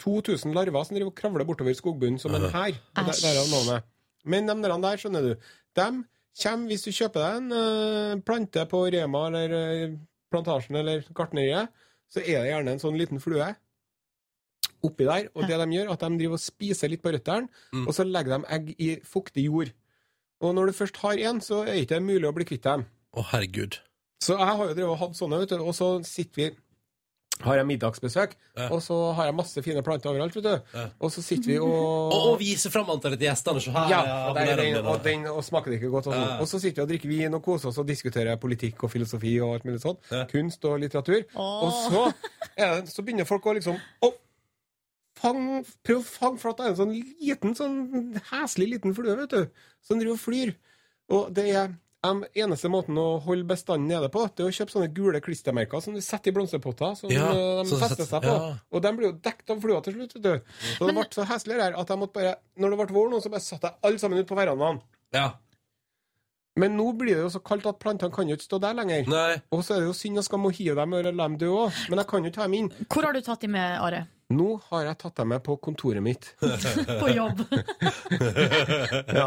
2000 0.04 0.52
larver 0.52 0.84
som 0.84 0.96
driver 0.98 1.12
og 1.12 1.16
kravler 1.16 1.46
bortover 1.48 1.72
skogbunnen 1.78 2.18
som 2.20 2.34
en 2.36 2.44
hær. 2.52 2.76
Men 4.24 4.46
de 4.48 4.56
der, 4.62 4.76
der, 4.84 4.96
skjønner 5.00 5.22
du, 5.22 5.34
de 5.76 5.86
kommer 6.42 6.68
hvis 6.68 6.84
du 6.84 6.90
kjøper 6.92 7.20
deg 7.24 7.36
en 7.40 7.52
eh, 7.56 8.20
plante 8.26 8.66
på 8.68 8.82
Rema 8.92 9.26
eller 9.30 9.54
eh, 9.56 9.96
Plantasjen 10.32 10.76
eller 10.76 11.04
Gartneriet, 11.14 11.72
så 12.10 12.20
er 12.20 12.42
det 12.44 12.50
gjerne 12.52 12.74
en 12.74 12.82
sånn 12.82 12.98
liten 13.00 13.20
flue 13.22 13.48
oppi 14.84 15.06
der. 15.08 15.30
Og 15.34 15.46
det 15.48 15.56
de 15.56 15.68
gjør, 15.78 15.92
at 15.94 16.04
de 16.04 16.18
driver 16.20 16.36
og 16.36 16.42
spiser 16.44 16.92
litt 16.92 17.02
på 17.04 17.12
røttene, 17.14 17.48
Mm. 17.72 17.86
og 17.88 17.94
så 17.96 18.04
legger 18.04 18.36
de 18.38 18.52
egg 18.56 18.74
i 18.78 18.90
fuktig 19.02 19.46
jord. 19.46 19.72
Og 20.44 20.54
når 20.54 20.66
du 20.66 20.72
først 20.72 20.96
har 21.00 21.16
én, 21.16 21.40
så 21.40 21.62
er 21.64 21.72
det 21.72 21.86
ikke 21.86 22.00
mulig 22.04 22.28
å 22.28 22.34
bli 22.36 22.44
kvitt 22.44 22.64
dem. 22.66 22.84
Å, 23.16 23.22
herregud. 23.32 23.78
Så 24.22 24.36
jeg 24.38 24.46
har 24.46 24.60
jo 24.68 24.74
drevet 24.74 24.90
og 24.92 24.98
hatt 25.00 25.16
sånne, 25.18 25.40
vet 25.42 25.50
du, 25.50 25.62
og 25.64 25.74
så 25.76 25.88
sitter 26.06 26.42
vi 26.42 26.50
har 27.42 27.56
jeg 27.58 27.66
middagsbesøk, 27.66 28.36
Ja. 28.56 28.68
og 28.70 28.78
så 28.80 28.94
har 29.12 29.24
jeg 29.26 29.34
masse 29.34 29.62
fine 29.62 29.82
planter 29.82 30.08
overalt, 30.12 30.36
vet 30.36 30.44
du. 30.44 30.78
Ja. 30.78 30.84
Og 31.02 31.10
så 31.10 31.20
sitter 31.20 31.50
vi 31.50 31.56
og 31.58 31.66
Og, 31.66 32.12
og 32.30 32.38
viser 32.38 32.70
fram 32.70 32.86
antallet 32.94 33.18
til 33.18 33.26
gjestene. 33.26 33.60
Så 33.60 33.72
her, 33.74 33.88
ja, 33.90 34.28
og, 34.28 34.36
der, 34.36 34.56
den, 34.56 34.86
og, 34.86 35.00
den, 35.04 35.26
og 35.26 35.42
smaker 35.44 35.70
det 35.72 35.80
ikke 35.80 35.90
godt. 35.90 36.06
Og, 36.06 36.14
sånn. 36.14 36.22
Ja. 36.28 36.36
og 36.40 36.46
så 36.48 36.60
sitter 36.62 36.78
vi 36.78 36.84
og 36.84 36.88
drikker 36.92 37.08
vin 37.10 37.34
og 37.34 37.42
koser 37.42 37.68
oss 37.72 37.80
og 37.82 37.88
diskuterer 37.90 38.38
politikk 38.38 38.84
og 38.86 38.92
filosofi 38.94 39.34
og 39.42 39.56
alt 39.56 39.66
mulig 39.66 39.80
sånt. 39.82 39.98
Kunst 40.30 40.64
og 40.70 40.78
litteratur. 40.84 41.24
Oh. 41.34 41.66
Og 41.66 41.72
så, 41.90 42.04
det, 42.54 42.70
så 42.94 43.02
begynner 43.02 43.26
folk 43.26 43.50
å 43.50 43.56
liksom 43.58 43.80
å, 44.06 44.12
fang, 45.18 45.64
Prøv 45.82 46.04
å 46.04 46.06
fange, 46.06 46.38
for 46.38 46.54
at 46.54 46.62
det 46.62 46.68
er 46.68 46.76
en 46.76 46.80
sånn 46.84 46.94
liten, 46.94 47.58
sånn 47.58 48.20
heslig 48.30 48.70
liten 48.76 48.94
flue, 48.94 49.18
vet 49.24 49.34
du, 49.34 49.66
som 49.82 49.98
driver 49.98 50.14
og 50.14 50.22
flyr. 50.22 50.54
Og 51.10 51.34
det 51.34 51.48
er 51.50 51.74
em, 52.04 52.20
eneste 52.44 52.68
måten 52.72 52.98
å 53.00 53.18
holde 53.24 53.46
bestanden 53.48 53.88
nede 53.90 54.08
på, 54.12 54.22
det 54.36 54.44
er 54.44 54.50
å 54.50 54.54
kjøpe 54.58 54.74
sånne 54.74 54.90
gule 54.94 55.20
klistremerker 55.24 55.80
som 55.84 55.94
du 55.96 56.00
setter 56.04 56.30
i 56.30 56.34
blomsterpotter, 56.36 56.94
som 57.00 57.10
Ja, 57.12 57.30
eh, 57.32 57.62
de 57.62 57.68
så 57.70 57.78
fester 57.80 58.04
seg 58.08 58.22
på. 58.26 58.34
ja. 58.34 58.52
Og 58.72 58.82
de 58.84 58.92
blir 58.98 59.08
jo 59.10 59.14
dekket 59.24 59.50
av 59.56 59.60
flua 59.64 59.80
til 59.82 59.94
slutt, 59.96 60.14
vet 60.18 60.22
du. 60.22 60.58
Så 60.78 60.86
det 60.90 60.94
ble 60.98 61.06
så 61.16 61.24
heslig 61.30 61.60
her 61.60 61.78
at 61.80 61.88
jeg 61.94 61.98
måtte 61.98 62.14
bare, 62.20 62.36
når 62.60 62.70
det 62.76 62.78
ble 62.84 62.94
vår 62.98 63.10
nå, 63.14 63.22
så 63.24 63.30
bare 63.32 63.40
satte 63.48 63.70
jeg 63.72 63.80
alle 63.82 63.98
sammen 64.04 64.18
ut 64.22 64.28
på 64.30 64.38
verandaen. 64.38 64.80
Ja. 65.14 65.32
Men 66.56 66.76
nå 66.78 66.92
blir 66.94 67.16
det 67.18 67.22
jo 67.24 67.30
så 67.34 67.40
kaldt 67.42 67.66
at 67.66 67.80
plantene 67.82 68.14
kan 68.14 68.28
jo 68.30 68.36
ikke 68.38 68.46
stå 68.46 68.60
der 68.62 68.76
lenger. 68.78 69.08
Nei. 69.10 69.40
Og 69.50 69.64
så 69.66 69.74
er 69.74 69.80
det 69.82 69.88
jo 69.88 69.94
synd 69.98 70.20
jeg 70.20 70.26
skal 70.28 70.38
må 70.38 70.52
hive 70.54 70.76
dem 70.78 70.92
eller 70.94 71.10
la 71.12 71.26
dem 71.26 71.38
dø 71.40 71.48
òg, 71.50 71.72
men 71.90 71.98
jeg 71.98 72.06
kan 72.06 72.22
jo 72.22 72.30
ikke 72.30 72.36
ta 72.36 72.44
dem 72.46 72.54
inn. 72.60 72.68
Hvor 72.86 73.02
har 73.08 73.12
du 73.16 73.20
tatt 73.26 73.40
dem 73.42 73.56
med, 73.56 73.80
Are? 73.82 74.04
Nå 74.32 74.46
har 74.70 74.86
jeg 74.86 74.98
tatt 75.02 75.18
deg 75.20 75.28
med 75.28 75.42
på 75.44 75.56
kontoret 75.60 76.02
mitt. 76.04 76.30
På 77.02 77.10
jobb? 77.12 77.44
Ja. 79.14 79.26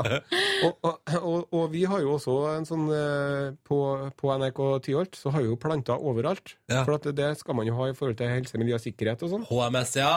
Og, 0.65 0.73
og, 0.81 0.95
og, 1.17 1.53
og 1.53 1.65
vi 1.71 1.83
har 1.87 2.01
jo 2.01 2.15
også 2.15 2.33
en 2.49 2.65
sånn 2.67 2.87
eh, 2.93 3.53
På, 3.67 3.77
på 4.17 4.31
NRK 4.39 4.59
Tyholt 4.85 5.17
så 5.17 5.31
har 5.33 5.43
vi 5.43 5.51
jo 5.51 5.59
planter 5.61 6.01
overalt. 6.01 6.55
Ja. 6.71 6.81
For 6.81 6.97
at 6.97 7.07
det 7.17 7.29
skal 7.39 7.57
man 7.59 7.69
jo 7.69 7.75
ha 7.77 7.89
i 7.91 7.95
forhold 7.97 8.17
til 8.19 8.31
helse, 8.31 8.57
miljø 8.59 8.77
og 8.77 8.83
sikkerhet 8.83 9.23
og 9.25 9.33
sånn. 9.33 9.45
HMS, 9.49 9.93
ja. 9.99 10.11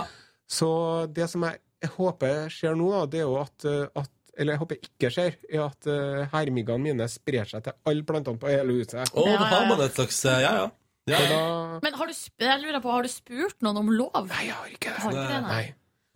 Så 0.51 0.71
det 1.15 1.29
som 1.31 1.45
jeg, 1.47 1.61
håper 1.97 2.51
skjer 2.53 2.75
nå, 2.77 2.89
da, 2.93 3.05
det 3.13 3.23
er 3.23 3.29
jo 3.29 3.37
at, 3.41 3.69
eh, 3.69 3.87
at 4.01 4.11
Eller 4.41 4.57
jeg 4.57 4.63
håper 4.63 4.85
ikke 4.87 5.09
skjer, 5.13 5.35
er 5.51 5.63
at 5.67 5.89
uh, 5.91 6.21
hermiggene 6.33 6.81
mine 6.81 7.07
sprer 7.11 7.49
seg 7.51 7.65
til 7.67 7.75
alle 7.91 8.05
plantene 8.09 8.41
på 8.41 8.49
hele 8.49 8.79
huset. 8.79 9.03
Ja, 9.13 9.35
da 9.37 9.49
har 9.51 9.67
man 9.69 9.83
et 9.85 9.97
slags 9.99 10.23
Ja, 10.25 10.39
ja. 10.41 10.69
Ja. 11.11 11.21
Da 11.31 11.81
Men 11.85 11.99
har 12.01 12.11
du, 12.11 12.15
sp- 12.17 12.47
jeg 12.47 12.63
lurer 12.63 12.81
på, 12.85 12.91
har 12.95 13.07
du 13.07 13.11
spurt 13.13 13.61
noen 13.67 13.83
om 13.83 13.93
lov? 13.93 14.27
Nei, 14.31 14.47
jeg 14.49 14.57
har 14.57 14.73
ikke 14.75 14.91
det. 14.95 15.03
Har 15.05 15.15
ikke 15.17 15.29
det, 15.35 15.43
nei. 15.47 15.63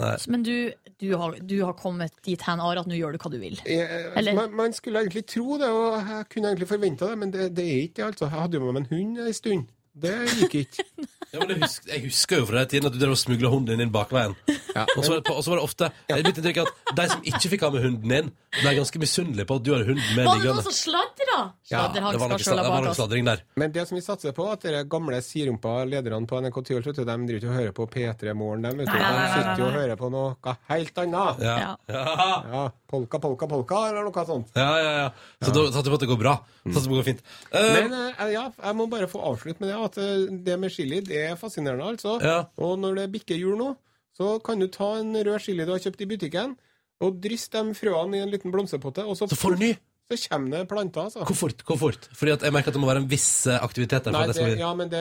Nei. 0.02 0.16
Men 0.26 0.42
du, 0.42 0.54
du, 0.98 1.06
har, 1.20 1.36
du 1.38 1.54
har 1.62 1.76
kommet 1.78 2.16
dit 2.26 2.40
hen, 2.42 2.60
Are, 2.60 2.82
at 2.82 2.88
nå 2.90 2.96
gjør 2.98 3.14
du 3.14 3.20
hva 3.22 3.30
du 3.30 3.38
vil. 3.38 3.60
Jeg, 3.62 4.08
Eller- 4.18 4.34
man, 4.40 4.56
man 4.64 4.72
skulle 4.74 5.04
egentlig 5.04 5.22
tro 5.30 5.54
det, 5.60 5.68
og 5.70 6.00
jeg 6.02 6.26
kunne 6.32 6.50
egentlig 6.50 6.68
forventa 6.72 7.12
det, 7.12 7.18
men 7.20 7.30
det, 7.34 7.52
det 7.54 7.64
er 7.70 7.80
ikke 7.86 8.00
det. 8.00 8.08
altså. 8.10 8.26
Jeg 8.30 8.40
hadde 8.40 8.58
jo 8.58 8.64
med 8.66 8.74
meg 8.74 8.82
en 8.84 8.92
hund 8.96 9.22
en 9.28 9.36
stund. 9.38 9.68
Det 9.94 10.10
gikk 10.40 10.54
ikke. 10.64 10.84
ja 11.34 11.38
men 11.38 11.52
jeg, 11.54 11.60
husker, 11.62 11.90
jeg 11.92 12.02
husker 12.08 12.40
jo 12.40 12.46
fra 12.48 12.64
den 12.64 12.70
tiden 12.72 12.88
at 12.90 12.94
du 12.96 12.98
drev 12.98 13.12
og 13.14 13.20
smugla 13.20 13.50
hunden 13.52 13.70
din 13.76 13.84
inn 13.86 13.92
bakveien. 13.94 14.34
Ja, 14.74 14.82
Og 14.96 15.04
så 15.06 15.20
var, 15.20 15.22
det 15.22 15.62
ofte 15.62 15.90
Jeg 16.10 16.16
er 16.18 16.26
mitt 16.26 16.40
inntrykk 16.42 16.64
at 16.64 16.96
de 16.98 17.04
som 17.12 17.22
ikke 17.30 17.50
fikk 17.52 17.62
ha 17.62 17.70
med 17.76 17.84
hunden 17.86 18.10
din, 18.16 18.32
ble 18.60 18.72
ganske 18.78 18.98
misunnelig 19.02 19.44
på 19.48 19.56
at 19.58 19.64
du 19.66 19.70
har 19.74 19.82
hunden 19.88 20.10
med 20.16 20.24
Var 20.26 20.34
det 20.34 20.42
liggende. 20.44 20.62
noen 20.62 20.66
som 20.68 20.76
sladra? 20.76 21.38
Ja, 21.70 21.80
det 21.94 22.02
var 22.04 22.12
noe, 22.14 22.38
sla- 22.38 22.62
det 22.62 22.70
var 22.70 22.84
noe 22.84 22.94
sladring 22.94 23.24
der. 23.26 23.40
Men 23.56 23.72
det 23.74 23.84
som 23.88 23.96
vi 23.98 24.02
satser 24.04 24.32
på, 24.36 24.46
at 24.52 24.62
de 24.62 24.82
gamle 24.90 25.18
sirumpa 25.24 25.72
lederne 25.88 26.26
på 26.30 26.38
NRK 26.44 26.58
Tyholt, 26.68 26.86
vet 26.86 26.96
du, 27.00 27.04
de 27.04 27.16
driver 27.26 27.40
ikke 27.40 27.50
og 27.50 27.58
hører 27.58 27.74
på 27.80 27.86
P3 27.94 28.34
Morgen, 28.38 28.62
de, 28.62 28.72
vet 28.78 28.86
du. 28.86 28.92
Nei, 28.92 29.00
nei, 29.00 29.10
nei, 29.10 29.24
De 29.24 29.28
nei, 29.28 29.42
sitter 29.42 29.62
jo 29.62 29.66
og 29.70 29.78
hører 29.80 29.96
på 30.04 30.10
noe 30.14 30.56
helt 30.70 30.98
annet. 31.04 31.42
Ja. 31.44 31.56
Ja. 31.64 31.72
Ja. 31.88 32.40
Ja, 32.54 32.64
polka, 32.94 33.18
polka, 33.18 33.46
polka, 33.50 33.80
eller 33.90 34.06
noe 34.06 34.26
sånt. 34.28 34.52
Ja, 34.54 34.70
ja, 34.78 34.92
ja. 35.02 35.08
Så 35.42 35.50
da 35.56 35.64
satser 35.74 35.90
vi 35.90 35.94
på 35.96 36.00
at 36.00 36.04
det 36.06 36.10
går 36.14 36.20
bra. 36.22 36.34
Satser 36.68 36.74
på 36.74 36.84
at 36.84 36.90
det 36.90 37.00
går 37.00 37.08
fint. 37.10 37.24
Eh, 37.50 37.70
Men 37.80 37.96
eh, 38.00 38.28
ja, 38.36 38.44
jeg 38.62 38.76
må 38.78 38.86
bare 38.92 39.08
få 39.10 39.22
avslutte 39.32 39.60
med 39.64 39.72
det, 39.72 39.80
at 39.88 39.98
eh, 39.98 40.26
det 40.46 40.58
med 40.62 40.70
chili, 40.70 41.00
det 41.04 41.24
er 41.30 41.36
fascinerende, 41.40 41.90
altså. 41.96 42.20
Ja. 42.22 42.38
Og 42.62 42.78
når 42.78 43.02
det 43.02 43.08
bikker 43.18 43.34
jul 43.40 43.56
nå, 43.58 43.72
så 44.14 44.36
kan 44.46 44.60
du 44.62 44.68
ta 44.70 44.92
en 45.00 45.10
rød 45.26 45.40
chili 45.42 45.64
du 45.66 45.72
har 45.74 45.82
kjøpt 45.82 46.04
i 46.04 46.06
butikken, 46.06 46.54
og 47.02 47.18
dryss 47.24 47.48
de 47.54 47.64
frøene 47.74 48.20
i 48.20 48.22
en 48.24 48.30
liten 48.30 48.52
blomsterpotte, 48.54 49.04
og 49.06 49.16
så, 49.18 49.26
så 49.30 49.36
får 49.36 49.56
du 49.56 49.64
ny. 49.64 49.72
så 50.14 50.28
kommer 50.30 50.52
det 50.52 50.68
planter, 50.68 51.00
altså. 51.08 51.24
Hvor 51.24 51.34
fort? 51.34 51.62
Hvor 51.66 51.78
fort? 51.80 52.08
Fordi 52.14 52.34
at 52.36 52.42
jeg 52.44 52.52
merker 52.54 52.68
at 52.70 52.76
det 52.76 52.80
må 52.82 52.86
være 52.90 53.00
en 53.02 53.08
viss 53.10 53.46
eh, 53.50 53.56
aktivitet 53.64 54.04
der. 54.04 54.12
Nei, 54.14 54.26
det 54.28 54.36
det, 54.36 54.58
ja, 54.60 54.72
men 54.76 54.90
det, 54.92 55.00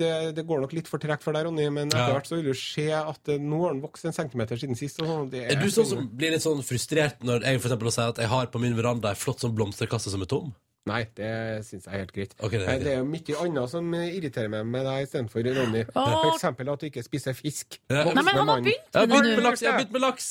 det, 0.00 0.12
det 0.38 0.44
går 0.48 0.62
nok 0.64 0.72
litt 0.74 0.88
for 0.90 0.98
tregt 0.98 1.22
for 1.22 1.36
deg, 1.36 1.44
Ronny. 1.46 1.68
Men 1.70 1.92
etter 1.92 2.00
Ja. 2.08 2.14
hvert 2.16 2.26
så 2.26 2.38
vil 2.40 2.48
du 2.48 2.54
se 2.58 2.88
at 2.96 3.28
eh, 3.28 3.38
nå 3.38 3.60
har 3.66 3.76
den 3.76 3.82
vokst 3.84 4.08
en 4.08 4.16
centimeter 4.16 4.56
siden 4.58 4.74
sist. 4.80 4.98
Og 5.04 5.06
sånn, 5.06 5.28
det 5.30 5.44
Er 5.52 5.60
du 5.60 5.68
sånn 5.70 5.86
som 5.92 6.08
blir 6.16 6.32
litt 6.34 6.42
sånn 6.42 6.64
frustrert 6.66 7.20
når 7.22 7.44
jeg 7.44 7.60
for 7.60 7.68
eksempel 7.70 7.92
sier 7.92 8.14
at 8.16 8.22
jeg 8.24 8.32
har 8.32 8.48
på 8.50 8.58
min 8.64 8.74
veranda 8.80 9.12
ei 9.12 9.20
flott 9.20 9.44
sånn 9.44 9.54
blomsterkasse 9.54 10.10
som 10.10 10.24
er 10.24 10.32
tom? 10.32 10.50
Nei, 10.88 11.02
det 11.20 11.28
syns 11.68 11.84
jeg 11.84 11.92
er 11.92 12.00
helt 12.00 12.12
greit. 12.16 12.32
Okay, 12.40 12.58
det 12.62 12.68
er 12.72 12.78
det 12.80 12.92
er 12.94 13.00
jo 13.02 13.08
mye 13.12 13.34
annet 13.44 13.68
som 13.76 13.92
irriterer 14.00 14.48
meg 14.48 14.64
med 14.72 14.86
deg 14.88 15.04
istedenfor 15.04 15.44
Ronny. 15.44 15.82
Åh. 15.92 16.12
For 16.24 16.30
eksempel 16.32 16.70
at 16.72 16.80
du 16.80 16.88
ikke 16.88 17.04
spiser 17.04 17.36
fisk. 17.36 17.76
Ja. 17.92 18.06
Nei, 18.08 18.22
men 18.24 18.32
han 18.40 18.48
har 18.48 18.62
begynt 18.64 18.94
med 18.96 19.12
begynt 19.12 19.34
med 19.36 19.44
laks! 19.44 19.60
Jeg 19.66 19.74
har 19.74 19.82
begynt 19.82 19.92
med 19.98 20.06
laks! 20.08 20.30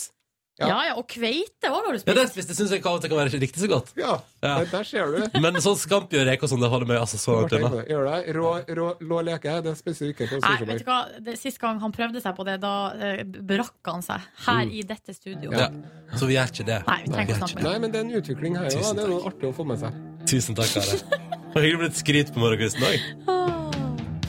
Ja, 0.57 0.77
ja, 0.87 0.93
og 0.97 1.05
kveite 1.05 1.69
òg 1.69 1.85
har 1.85 1.93
du 1.93 1.99
Ja, 2.01 2.13
det 2.17 2.23
spist. 2.31 2.47
spiste 2.49 2.55
syns 2.57 2.71
jeg 2.73 2.81
av 2.81 2.95
og 2.97 3.01
til 3.03 3.11
kan 3.11 3.19
være 3.19 3.29
ikke 3.29 3.41
riktig 3.43 3.61
så 3.61 3.67
godt. 3.69 3.91
Ja, 3.99 4.15
Ja. 4.41 4.55
Der, 4.65 4.83
ser 4.83 5.11
du. 5.13 5.19
Men 5.43 5.59
sånn 5.61 5.77
scampi 5.77 6.17
og 6.17 6.25
reker 6.25 6.47
og 6.47 6.49
sånn, 6.49 6.63
det 6.65 6.69
holder 6.71 6.89
meg 6.89 6.97
altså 7.01 7.19
så 7.21 7.35
langt 7.41 7.53
unna. 7.53 7.83
Gjør 7.85 8.07
det. 8.09 8.35
Rå, 8.37 8.53
rå, 8.79 8.87
rå 9.11 9.19
leke, 9.27 9.53
det 9.65 9.75
spiser 9.77 10.09
du 10.09 10.15
ikke 10.15 10.39
Nei, 10.41 10.55
vet 10.65 10.81
du 10.81 10.89
hva? 10.89 10.97
Det, 11.21 11.37
Sist 11.37 11.61
gang 11.61 11.77
han 11.83 11.93
prøvde 11.93 12.21
seg 12.23 12.33
på 12.37 12.45
det, 12.47 12.57
da 12.63 12.73
eh, 12.97 13.21
brakk 13.25 13.91
han 13.91 14.01
seg. 14.05 14.25
Her 14.47 14.65
i 14.65 14.81
dette 14.87 15.13
studio. 15.13 15.53
Ja. 15.53 15.69
Så 16.17 16.25
vi 16.29 16.37
gjør 16.39 16.49
ikke 16.53 16.67
det. 16.71 16.79
Nei, 16.89 16.99
vi 17.05 17.13
trenger 17.13 17.33
ikke 17.35 17.41
snakke. 17.45 17.65
Nei, 17.69 17.77
men 17.85 17.93
det 17.93 18.01
er 18.01 18.07
en 18.09 18.17
utvikling 18.21 18.57
her 18.57 18.69
òg. 18.71 18.81
Det 18.97 19.05
er 19.05 19.13
noe 19.13 19.23
artig 19.29 19.49
å 19.49 19.53
få 19.57 19.65
med 19.69 19.81
seg. 19.85 20.01
Tusen 20.27 20.57
takk, 20.57 20.73
Are. 20.81 21.23
Hyggelig 21.57 21.79
blitt 21.85 22.01
skryt 22.01 22.33
på 22.33 22.41
morgenkvisten 22.41 22.85
òg. 22.89 23.37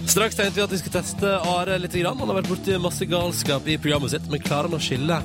Straks 0.08 0.36
tenkte 0.38 0.56
vi 0.56 0.64
at 0.64 0.72
vi 0.72 0.78
skulle 0.80 1.00
teste 1.02 1.32
Are 1.56 1.76
litt. 1.80 1.92
Grann. 1.98 2.16
Han 2.20 2.30
har 2.32 2.38
vært 2.40 2.48
borti 2.52 2.76
masse 2.80 3.04
galskap 3.08 3.66
i 3.68 3.76
programmet 3.80 4.12
sitt, 4.14 4.28
men 4.32 4.40
klarer 4.44 4.70
han 4.70 4.78
å 4.78 4.80
skille 4.82 5.18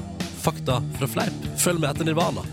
fakta 0.43 0.81
fra 0.99 1.07
fleip? 1.07 1.45
Følg 1.57 1.79
med 1.79 1.89
etter 1.89 2.07
Nirvana. 2.07 2.43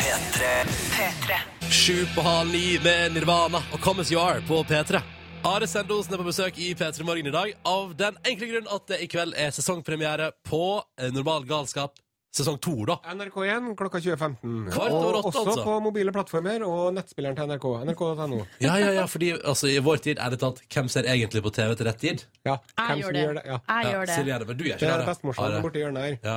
P3. 0.00 0.54
P3. 0.96 1.38
Sju 1.70 2.06
på 2.14 2.22
halv 2.26 2.50
ni 2.50 2.78
med 2.84 3.14
Nirvana 3.14 3.62
og 3.72 3.80
Come 3.80 4.02
As 4.02 4.10
You 4.12 4.20
Are 4.22 4.42
på 4.46 4.62
P3. 4.66 5.02
Are 5.46 5.66
Sendosen 5.70 6.14
er 6.14 6.18
på 6.18 6.26
besøk 6.26 6.58
i 6.58 6.72
P3 6.74 7.04
Morgen 7.06 7.28
i 7.30 7.34
dag 7.34 7.52
av 7.66 7.92
den 7.98 8.16
enkle 8.26 8.48
grunn 8.50 8.70
at 8.74 8.88
det 8.90 8.98
i 9.04 9.08
kveld 9.10 9.36
er 9.38 9.54
sesongpremiere 9.54 10.32
på 10.48 10.80
eh, 10.98 11.12
Normal 11.14 11.46
galskap 11.46 11.94
sesong 12.36 12.58
to, 12.62 12.74
da. 12.88 12.96
NRK1 13.14 13.70
klokka 13.78 14.00
20.15. 14.04 14.70
Kvart 14.74 14.92
over 14.92 15.18
Og 15.18 15.28
åtte, 15.30 15.40
også 15.40 15.44
altså. 15.54 15.64
på 15.66 15.76
mobile 15.86 16.12
plattformer 16.14 16.64
og 16.66 16.92
nettspilleren 16.96 17.36
til 17.38 17.48
NRK. 17.50 17.66
NRK.no. 17.88 18.40
Ja, 18.62 18.74
ja, 18.82 18.90
ja, 19.00 19.06
fordi 19.10 19.32
altså, 19.38 19.70
i 19.72 19.78
vår 19.84 20.02
tid 20.04 20.20
er 20.20 20.34
det 20.34 20.40
tatt 20.42 20.60
Hvem 20.72 20.90
ser 20.92 21.08
egentlig 21.08 21.42
på 21.44 21.52
TV 21.56 21.74
til 21.80 21.88
rett 21.88 22.00
tid? 22.02 22.24
Ja, 22.46 22.58
Jeg 22.76 23.02
gjør 23.02 23.16
det. 23.16 23.22
gjør 23.26 23.38
det? 23.40 23.44
Ja. 23.48 23.58
Jeg 23.80 23.92
gjør 23.94 24.06
det. 24.10 24.16
Silje 24.20 24.38
det, 24.42 24.48
men 24.52 24.56
du 24.60 24.64
gjør 24.68 24.76
Det 24.76 24.82
ikke 24.86 24.92
er 24.94 25.02
det. 25.02 25.06
bestemorsan 25.10 25.44
Are. 25.48 25.62
borti 25.64 25.82
hjørnet 25.84 26.06
her. 26.06 26.18
Ja. 26.26 26.36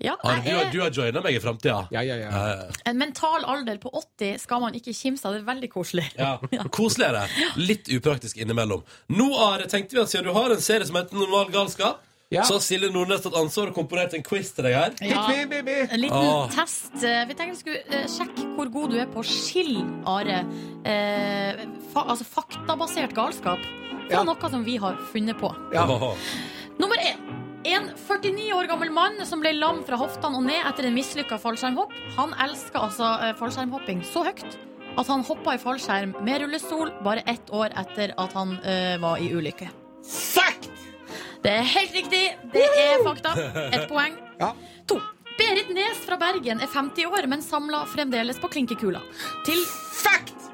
Ja, 0.00 0.14
Are, 0.24 0.40
du, 0.44 0.50
du 0.72 0.78
er 0.80 0.84
har 0.88 0.94
joina 0.96 1.20
meg 1.24 1.36
i 1.36 1.40
framtida. 1.44 1.78
Ja, 1.92 2.00
ja, 2.04 2.16
ja. 2.20 2.66
En 2.88 2.96
mental 3.00 3.44
alder 3.44 3.80
på 3.82 3.90
80 3.96 4.38
skal 4.44 4.60
man 4.64 4.76
ikke 4.78 4.94
kimse 4.96 5.26
av. 5.28 5.34
Det 5.36 5.42
er 5.42 5.48
veldig 5.50 5.70
koselig. 5.72 6.06
Ja. 6.18 6.36
Koselig 6.80 7.06
er 7.10 7.18
det. 7.18 7.24
Litt 7.60 7.90
upraktisk 7.96 8.36
innimellom. 8.40 8.84
Nå, 9.12 9.26
Are, 9.44 9.66
tenkte 9.70 9.96
vi 9.98 10.02
at 10.04 10.12
siden 10.12 10.28
du 10.28 10.32
har 10.36 10.52
en 10.54 10.60
serie 10.64 10.86
som 10.88 10.96
heter 11.00 11.16
Normal 11.20 11.50
galskap, 11.54 12.00
Ja. 12.30 12.44
så 12.46 12.54
har 12.54 12.60
Silje 12.62 12.90
Nordnes 12.94 13.24
tatt 13.24 13.34
ansvar 13.34 13.72
og 13.72 13.74
komponert 13.74 14.12
en 14.14 14.22
quiz 14.22 14.52
til 14.54 14.62
deg 14.68 14.76
her. 14.76 14.92
Ja. 15.02 15.24
Hit 15.26 15.48
me, 15.50 15.56
baby! 15.64 15.72
En 15.90 15.98
liten 16.00 16.14
Åh. 16.30 16.44
test. 16.54 16.92
Eh, 17.02 17.24
Vi 17.26 17.34
tenkte 17.34 17.56
vi 17.56 17.58
skulle 17.58 17.80
eh, 17.90 18.06
sjekke 18.06 18.44
hvor 18.54 18.70
god 18.70 18.92
du 18.94 19.00
er 19.02 19.08
på 19.10 19.18
å 19.18 19.26
skille, 19.26 19.82
Are. 20.06 20.36
Eh, 20.86 21.64
fa 21.90 22.04
altså 22.06 22.22
faktabasert 22.30 23.16
galskap 23.18 23.58
fra 24.06 24.20
Ja. 24.20 24.22
noe 24.22 24.50
som 24.50 24.62
vi 24.64 24.76
har 24.78 24.94
funnet 25.12 25.38
på. 25.42 25.50
Ja. 25.74 25.86
Nummer 26.78 26.96
én. 27.02 27.18
En 27.66 27.90
49 27.98 28.52
år 28.56 28.66
gammel 28.70 28.90
mann 28.94 29.18
som 29.26 29.40
ble 29.42 29.50
lam 29.52 29.82
fra 29.84 29.96
hoftene 30.00 30.38
og 30.38 30.44
ned 30.46 30.62
etter 30.70 30.86
en 30.86 30.94
mislykka 30.94 31.36
fallskjermhopp. 31.42 31.90
Han 32.16 32.32
elska 32.46 32.78
altså 32.78 33.10
eh, 33.26 33.34
fallskjermhopping 33.34 34.04
så 34.06 34.22
høyt 34.24 34.46
at 34.96 35.06
han 35.10 35.22
hoppa 35.26 35.54
i 35.54 35.58
fallskjerm 35.58 36.14
med 36.24 36.40
rullestol 36.42 36.90
bare 37.02 37.22
ett 37.26 37.50
år 37.50 37.74
etter 37.76 38.14
at 38.16 38.32
han 38.38 38.54
eh, 38.64 38.96
var 39.02 39.18
i 39.18 39.28
ulykke. 39.34 39.68
Fact! 40.06 40.70
Det 41.42 41.54
er 41.56 41.64
helt 41.74 41.94
riktig. 41.96 42.22
Det 42.52 42.66
er 42.66 43.04
fakta. 43.06 43.32
Ett 43.70 43.88
poeng. 43.88 44.18
Ja. 44.40 44.52
To. 44.90 45.00
Berit 45.40 45.70
Nes 45.72 46.02
fra 46.04 46.18
Bergen 46.20 46.60
er 46.60 46.68
50 46.68 47.06
år, 47.08 47.26
men 47.26 47.42
samla 47.42 47.86
fremdeles 47.88 48.40
på 48.42 48.50
klinkekula. 48.52 49.00
Til 49.46 49.62
Fact! 50.02 50.49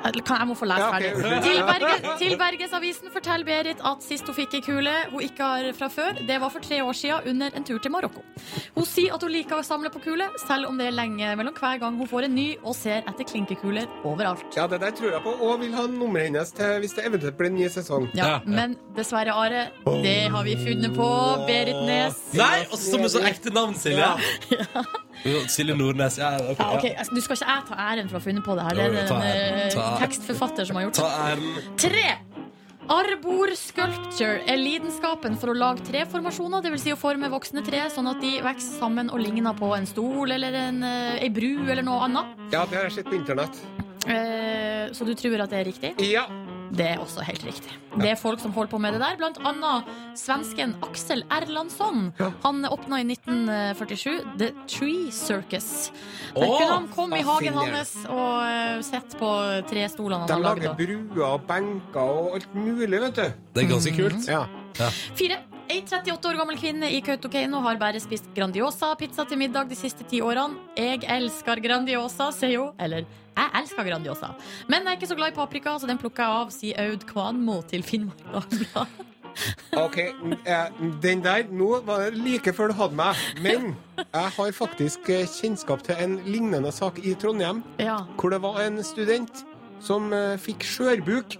Jeg 0.00 0.46
må 0.48 0.54
få 0.56 0.68
lese 0.70 0.80
Ja, 0.80 0.90
ferdig. 0.94 1.42
Til, 1.44 1.60
Berge, 1.68 2.14
til 2.22 2.36
Bergesavisen 2.40 3.12
forteller 3.12 3.44
Berit 3.44 3.82
at 3.84 4.04
sist 4.06 4.26
hun 4.30 4.36
fikk 4.36 4.56
ei 4.60 4.62
kule 4.64 4.94
hun 5.10 5.20
ikke 5.26 5.44
har 5.44 5.68
fra 5.76 5.90
før, 5.92 6.20
det 6.28 6.40
var 6.40 6.52
for 6.54 6.64
tre 6.64 6.80
år 6.84 6.96
siden 6.96 7.28
under 7.34 7.56
en 7.56 7.64
tur 7.68 7.78
til 7.78 7.92
Marokko. 7.92 8.24
Hun 8.76 8.88
sier 8.88 9.14
at 9.14 9.22
hun 9.22 9.32
liker 9.34 9.60
å 9.60 9.66
samle 9.66 9.92
på 9.92 10.00
kuler, 10.06 10.32
selv 10.46 10.70
om 10.70 10.78
det 10.80 10.88
er 10.88 10.96
lenge 10.96 11.34
mellom 11.36 11.56
hver 11.58 11.82
gang 11.82 11.98
hun 12.00 12.08
får 12.08 12.30
en 12.30 12.34
ny 12.34 12.48
og 12.62 12.74
ser 12.78 13.04
etter 13.04 13.28
klinkekuler 13.28 13.90
overalt. 14.08 14.48
Ja, 14.56 14.66
det 14.70 14.80
der 14.80 14.96
tror 14.96 15.12
jeg 15.12 15.22
på, 15.26 15.36
og 15.36 15.60
vil 15.60 15.76
ha 15.76 15.86
nummeret 15.90 16.30
hennes 16.30 16.54
til 16.56 16.80
hvis 16.80 16.96
det 16.96 17.06
eventuelt 17.10 17.36
blir 17.36 17.52
en 17.52 17.58
ny 17.60 17.68
sesong. 17.68 18.08
Ja, 18.14 18.30
Ja, 18.30 18.34
ja. 18.36 18.40
Men 18.46 18.76
dessverre, 18.96 19.32
Are, 19.34 19.66
det 20.02 20.30
har 20.30 20.44
vi 20.44 20.56
funnet 20.56 20.96
på. 20.96 21.08
Berit 21.46 21.78
Nes. 21.86 22.18
Nei, 22.38 22.64
og 22.70 22.78
som 22.78 23.02
med 23.02 23.12
så 23.12 23.22
ekte 23.26 23.52
navn, 23.54 23.74
Silje. 23.78 24.06
Silje 25.50 25.76
Nordnes. 25.76 26.18
Ja, 26.18 26.34
ok. 26.38 26.58
Ja, 26.58 26.68
okay. 26.76 26.90
ja. 26.92 26.98
altså, 27.02 27.22
skal 27.24 27.36
ikke 27.36 27.50
jeg 27.50 27.64
ta 27.68 27.78
æren 27.88 28.10
for 28.10 28.18
å 28.18 28.20
ha 28.20 28.26
funnet 28.26 28.46
på 28.46 28.56
det 28.58 28.66
her. 28.68 28.78
Det 28.78 29.02
er 29.02 29.74
ta 29.74 29.89
eh, 29.94 30.02
tekstforfatter 30.04 30.68
som 30.68 30.78
har 30.78 30.88
gjort 30.88 31.00
det. 31.00 31.62
Tre. 31.88 32.06
Arbor 32.90 33.52
sculpture 33.54 34.40
er 34.50 34.58
lidenskapen 34.58 35.36
for 35.38 35.52
å 35.52 35.54
lage 35.54 35.84
treformasjoner, 35.86 36.64
dvs. 36.64 36.82
Si 36.88 36.94
å 36.94 36.98
forme 36.98 37.28
voksne 37.30 37.62
tre 37.66 37.84
sånn 37.92 38.08
at 38.10 38.18
de 38.22 38.40
vokser 38.42 38.80
sammen 38.80 39.12
og 39.14 39.22
ligner 39.22 39.54
på 39.54 39.68
en 39.76 39.86
stol 39.86 40.32
eller 40.34 40.56
en, 40.58 40.82
eh, 40.82 41.22
ei 41.22 41.30
bru 41.30 41.70
eller 41.70 41.86
noe 41.86 42.08
annet. 42.08 42.34
Ja, 42.50 42.64
det 42.66 42.80
har 42.80 42.88
jeg 42.88 42.98
sett 42.98 43.06
på 43.06 43.14
internett. 43.14 43.54
Eh, 44.06 44.90
så 44.90 45.06
du 45.06 45.14
tror 45.14 45.40
at 45.44 45.50
det 45.50 45.60
er 45.60 45.68
riktig? 45.70 45.94
Ja. 46.10 46.26
Det 46.70 46.86
er 46.86 47.00
også 47.02 47.24
helt 47.26 47.42
riktig. 47.44 47.72
Det 47.98 48.12
er 48.12 48.18
folk 48.18 48.38
som 48.38 48.52
holder 48.54 48.70
på 48.70 48.78
med 48.78 48.94
det 48.94 49.00
der, 49.02 49.16
blant 49.18 49.40
annet 49.42 49.88
svensken 50.18 50.76
Aksel 50.86 51.24
Erlandsson. 51.34 52.12
Han 52.44 52.62
åpna 52.70 53.00
i 53.02 53.06
1947 53.10 54.20
The 54.38 54.52
Tree 54.70 55.10
Circus. 55.10 55.90
Der 56.36 56.46
Åh, 56.46 56.54
kunne 56.60 56.72
han 56.76 56.88
komme 56.94 57.18
i 57.18 57.26
hagen 57.26 57.58
hans 57.58 57.96
og 58.06 58.46
uh, 58.46 58.78
sett 58.86 59.18
på 59.18 59.30
trestolene 59.70 60.28
De 60.30 60.36
han 60.38 60.46
lager 60.46 60.70
lagde. 60.70 60.88
bruer 61.10 61.26
og 61.32 61.46
benker 61.50 62.00
og 62.22 62.38
alt 62.38 62.54
mulig, 62.54 63.00
vet 63.02 63.18
du. 63.18 63.26
Det 63.54 63.64
er 63.64 63.70
ganske 63.74 63.96
kult. 63.98 64.30
Ja. 64.30 64.44
Fire. 65.18 65.42
Ei 65.70 65.84
38 65.86 66.26
år 66.26 66.34
gammel 66.40 66.56
kvinne 66.58 66.88
i 66.90 66.96
Kautokeino 67.04 67.60
har 67.62 67.76
bare 67.78 68.00
spist 68.02 68.24
Grandiosa-pizza 68.34 69.22
til 69.30 69.38
middag 69.38 69.68
de 69.70 69.76
siste 69.78 70.02
ti 70.10 70.18
årene. 70.18 70.58
Jeg 70.74 71.04
elsker 71.06 71.60
Grandiosa, 71.62 72.32
sier 72.34 72.56
hun. 72.58 72.72
Eller, 72.82 73.04
jeg 73.36 73.52
elsker 73.60 73.86
Grandiosa. 73.86 74.32
Men 74.66 74.82
jeg 74.82 74.90
er 74.90 74.98
ikke 74.98 75.08
så 75.12 75.16
glad 75.20 75.30
i 75.30 75.36
paprika, 75.36 75.76
så 75.78 75.86
den 75.86 76.00
plukker 76.00 76.24
jeg 76.26 76.40
av, 76.40 76.50
sier 76.50 76.80
Aud 76.82 77.06
Kvanmo 77.06 77.60
til 77.70 77.86
Finnmark 77.86 78.26
Dagblad. 78.34 78.98
Ok, 79.78 79.94
eh, 80.02 80.80
den 81.04 81.20
der 81.22 81.44
Nå 81.54 81.68
var 81.86 82.00
det 82.02 82.18
like 82.18 82.50
før 82.52 82.72
du 82.72 82.74
hadde 82.80 82.98
meg. 82.98 83.20
Men 83.38 83.68
jeg 84.00 84.32
har 84.40 84.50
faktisk 84.56 85.06
eh, 85.14 85.22
kjennskap 85.22 85.84
til 85.86 86.02
en 86.02 86.16
lignende 86.26 86.72
sak 86.74 86.98
i 86.98 87.14
Trondheim, 87.14 87.62
Ja, 87.78 88.00
hvor 88.18 88.34
det 88.34 88.42
var 88.42 88.58
en 88.66 88.82
student 88.84 89.44
som 89.78 90.10
eh, 90.12 90.34
fikk 90.34 90.66
skjørbuk. 90.66 91.38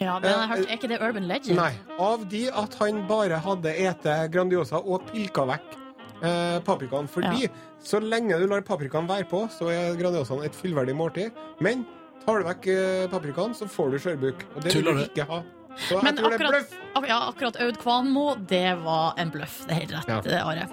Ja 0.00 0.14
har 0.18 0.22
jeg 0.22 0.48
hørt. 0.52 0.68
Er 0.70 0.76
ikke 0.78 0.88
det 0.92 1.00
Urban 1.02 1.26
Legend? 1.28 1.56
Nei, 1.58 1.72
av 1.98 2.24
de 2.30 2.44
at 2.50 2.74
han 2.80 3.02
bare 3.08 3.38
hadde 3.44 3.72
ete 3.74 4.16
Grandiosa 4.32 4.78
og 4.84 5.04
pilka 5.10 5.44
vekk 5.50 5.76
eh, 6.22 6.58
paprikaen. 6.66 7.08
Fordi 7.10 7.48
så 7.82 8.00
lenge 8.02 8.38
du 8.38 8.46
lar 8.50 8.62
paprikaen 8.66 9.08
være 9.10 9.26
på, 9.30 9.44
så 9.50 9.70
er 9.74 9.94
Grandiosaen 9.98 10.44
et 10.46 10.54
fullverdig 10.58 10.94
måltid. 10.98 11.30
Men 11.60 11.84
tar 12.24 12.42
du 12.42 12.48
vekk 12.50 12.66
eh, 12.74 13.06
paprikaen, 13.12 13.54
så 13.58 13.66
får 13.70 13.90
du 13.94 13.98
skjørbuk. 14.04 14.44
Og 14.54 14.62
det 14.66 14.72
Tuller 14.76 14.94
vil 14.98 15.06
du? 15.06 15.10
ikke 15.12 15.28
ha. 15.30 15.42
Så 15.78 15.94
jeg 15.94 16.02
Men 16.08 16.16
tror 16.18 16.30
det 16.32 16.40
er 16.40 16.44
akkurat, 16.44 16.70
bløff. 16.72 17.06
ja, 17.08 17.18
akkurat 17.30 17.56
Aud 17.62 17.76
Kvanmo, 17.78 18.24
det 18.50 18.64
var 18.82 19.12
en 19.22 19.30
bløff. 19.30 19.60
Det 19.68 19.76
er 19.76 19.80
helt 19.84 19.92
rett, 19.94 20.26
Ja. 20.26 20.40
Are. 20.42 20.64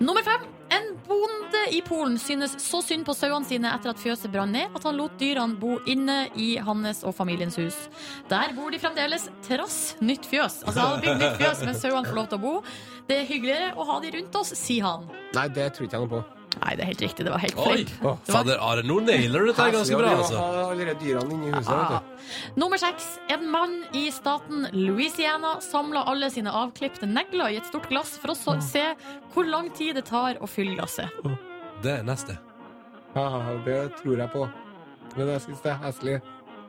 Nummer 0.00 0.22
fem. 0.26 0.44
Bonde 1.12 1.60
i 1.70 1.82
Polen 1.84 2.18
synes 2.18 2.54
så 2.62 2.80
synd 2.82 3.04
på 3.04 3.14
sauene 3.16 3.44
sine 3.44 3.68
etter 3.76 3.92
at 3.92 4.00
fjøset 4.00 4.32
brant 4.32 4.54
ned, 4.54 4.72
at 4.72 4.86
han 4.88 4.96
lot 4.96 5.18
dyrene 5.20 5.58
bo 5.60 5.76
inne 5.88 6.30
i 6.40 6.54
hans 6.64 7.02
og 7.04 7.14
familiens 7.16 7.58
hus. 7.60 7.76
Der 8.32 8.54
bor 8.56 8.72
de 8.72 8.80
fremdeles 8.80 9.28
trass 9.44 9.96
nytt 10.00 10.26
fjøs. 10.30 10.62
Altså, 10.64 10.80
han 10.80 11.02
bygd 11.04 11.20
nytt 11.20 11.40
fjøs, 11.42 11.64
men 11.68 11.76
sauene 11.76 12.08
får 12.08 12.18
lov 12.22 12.30
til 12.32 12.40
å 12.40 12.44
bo. 12.46 12.54
Det 13.10 13.20
er 13.20 13.28
hyggeligere 13.28 13.74
å 13.76 13.88
ha 13.92 13.98
de 14.00 14.14
rundt 14.16 14.40
oss, 14.40 14.54
sier 14.56 14.88
han. 14.88 15.10
Nei, 15.36 15.50
det 15.52 15.74
tror 15.76 15.88
ikke 15.90 16.00
jeg 16.00 16.06
noe 16.06 16.14
på. 16.16 16.41
Nei, 16.60 16.74
det 16.76 16.82
er 16.84 16.88
helt 16.92 17.00
riktig. 17.02 17.24
Det 17.26 17.32
var 17.32 17.38
helt 17.42 17.56
Oi! 17.58 17.84
Det 17.84 18.02
var- 18.04 18.18
Fader, 18.28 18.58
Are, 18.60 18.82
nå 18.86 19.00
nailer 19.02 19.40
du 19.40 19.46
dette 19.50 19.66
ganske 19.72 19.96
bra, 19.98 20.10
altså. 20.20 20.42
allerede 20.70 20.98
dyrene 21.00 21.32
inne 21.34 21.48
i 21.48 21.52
huset. 21.56 21.72
Ah. 21.72 21.88
Vet 21.90 22.02
du. 22.54 22.60
Nummer 22.60 22.76
seks. 22.78 23.06
En 23.30 23.48
mann 23.50 23.84
i 23.94 24.10
staten 24.10 24.68
Louisiana 24.72 25.60
samla 25.60 26.04
alle 26.06 26.30
sine 26.30 26.50
avklipte 26.52 27.06
negler 27.08 27.50
i 27.50 27.56
et 27.56 27.66
stort 27.66 27.88
glass 27.88 28.16
for 28.18 28.28
å 28.34 28.36
så 28.38 28.58
se 28.62 28.84
hvor 29.34 29.48
lang 29.48 29.70
tid 29.74 29.96
det 29.96 30.04
tar 30.06 30.34
å 30.40 30.46
fylle 30.48 30.76
glasset. 30.76 31.08
Det 31.82 31.98
er 31.98 32.02
neste. 32.06 32.38
Ja, 33.16 33.26
det 33.64 33.80
tror 34.02 34.16
jeg 34.18 34.30
på. 34.32 34.46
Men 35.16 35.28
jeg 35.28 35.40
syns 35.44 35.60
det 35.62 35.72
er 35.72 35.80
heslig. 35.82 36.20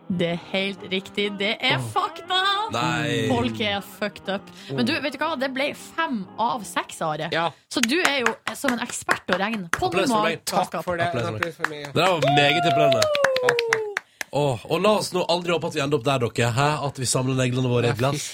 Det 0.09 0.27
er 0.33 0.39
helt 0.51 0.81
riktig. 0.91 1.29
Det 1.39 1.53
er 1.63 1.79
fakta! 1.93 2.39
Nei. 2.75 3.29
Folk 3.31 3.59
er 3.63 3.79
fucked 3.81 4.27
up. 4.29 4.49
Men 4.75 4.85
du, 4.85 4.93
vet 5.01 5.15
du 5.15 5.19
hva? 5.21 5.31
Det 5.39 5.49
ble 5.55 5.69
fem 5.79 6.19
av 6.41 6.65
seks, 6.67 6.99
Are. 7.05 7.29
Ja, 7.33 7.47
Så 7.71 7.81
du 7.85 7.95
er 8.01 8.19
jo 8.25 8.33
som 8.57 8.75
en 8.75 8.83
ekspert 8.83 9.31
å 9.31 9.39
regne 9.39 9.71
på 9.73 9.87
Applaus 9.87 10.11
for 10.11 10.27
meg. 10.27 10.43
takk 10.49 10.75
for 10.83 10.99
det. 10.99 11.07
Applaus 11.07 11.55
for 11.57 11.71
meg. 11.71 11.87
Det 11.95 12.09
var 12.11 12.27
meget 12.35 12.67
imponerende. 12.67 14.01
Oh. 14.33 14.59
Og 14.69 14.79
la 14.81 14.95
oss 14.97 15.11
nå 15.13 15.23
aldri 15.29 15.53
håpe 15.53 15.69
at 15.69 15.75
vi 15.77 15.81
ender 15.85 15.99
opp 15.99 16.05
der, 16.07 16.23
dere. 16.25 16.51
Hæ? 16.57 16.69
At 16.89 16.99
vi 16.99 17.09
samler 17.09 17.37
neglene 17.39 17.69
våre 17.71 17.91
i 17.91 17.93
et 17.93 17.99
glass. 18.01 18.27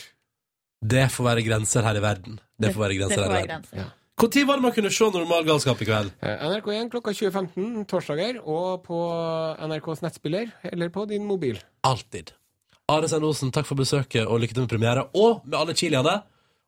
Det 0.80 1.10
får 1.12 1.26
være 1.28 1.44
grenser 1.44 1.84
her 1.84 2.00
i 2.00 2.04
verden. 2.04 2.40
Det 2.60 2.74
får 2.74 2.86
være 2.86 3.00
grenser 3.02 3.24
her 3.26 3.30
i 3.30 3.48
verden. 3.48 3.90
Når 4.20 4.46
var 4.46 4.58
det 4.60 4.64
man 4.66 4.74
kunne 4.76 4.90
se 4.92 5.06
normal 5.14 5.46
galskap 5.48 5.80
i 5.82 5.86
kveld? 5.88 6.10
Eh, 6.20 6.42
NRK1 6.50 6.90
klokka 6.92 7.14
20.15 7.16 7.86
torsdager, 7.88 8.42
og 8.44 8.84
på 8.84 8.98
NRKs 9.64 10.02
nettspiller 10.04 10.52
eller 10.74 10.90
på 10.92 11.06
din 11.08 11.24
mobil. 11.26 11.60
Alltid. 11.88 12.34
Are 12.90 13.08
Sendosen, 13.08 13.54
takk 13.56 13.68
for 13.70 13.80
besøket 13.80 14.26
og 14.28 14.42
lykke 14.42 14.58
til 14.58 14.66
med 14.66 14.74
premiere. 14.74 15.06
Og 15.16 15.40
med 15.46 15.56
alle 15.60 15.76
chiliene. 15.78 16.18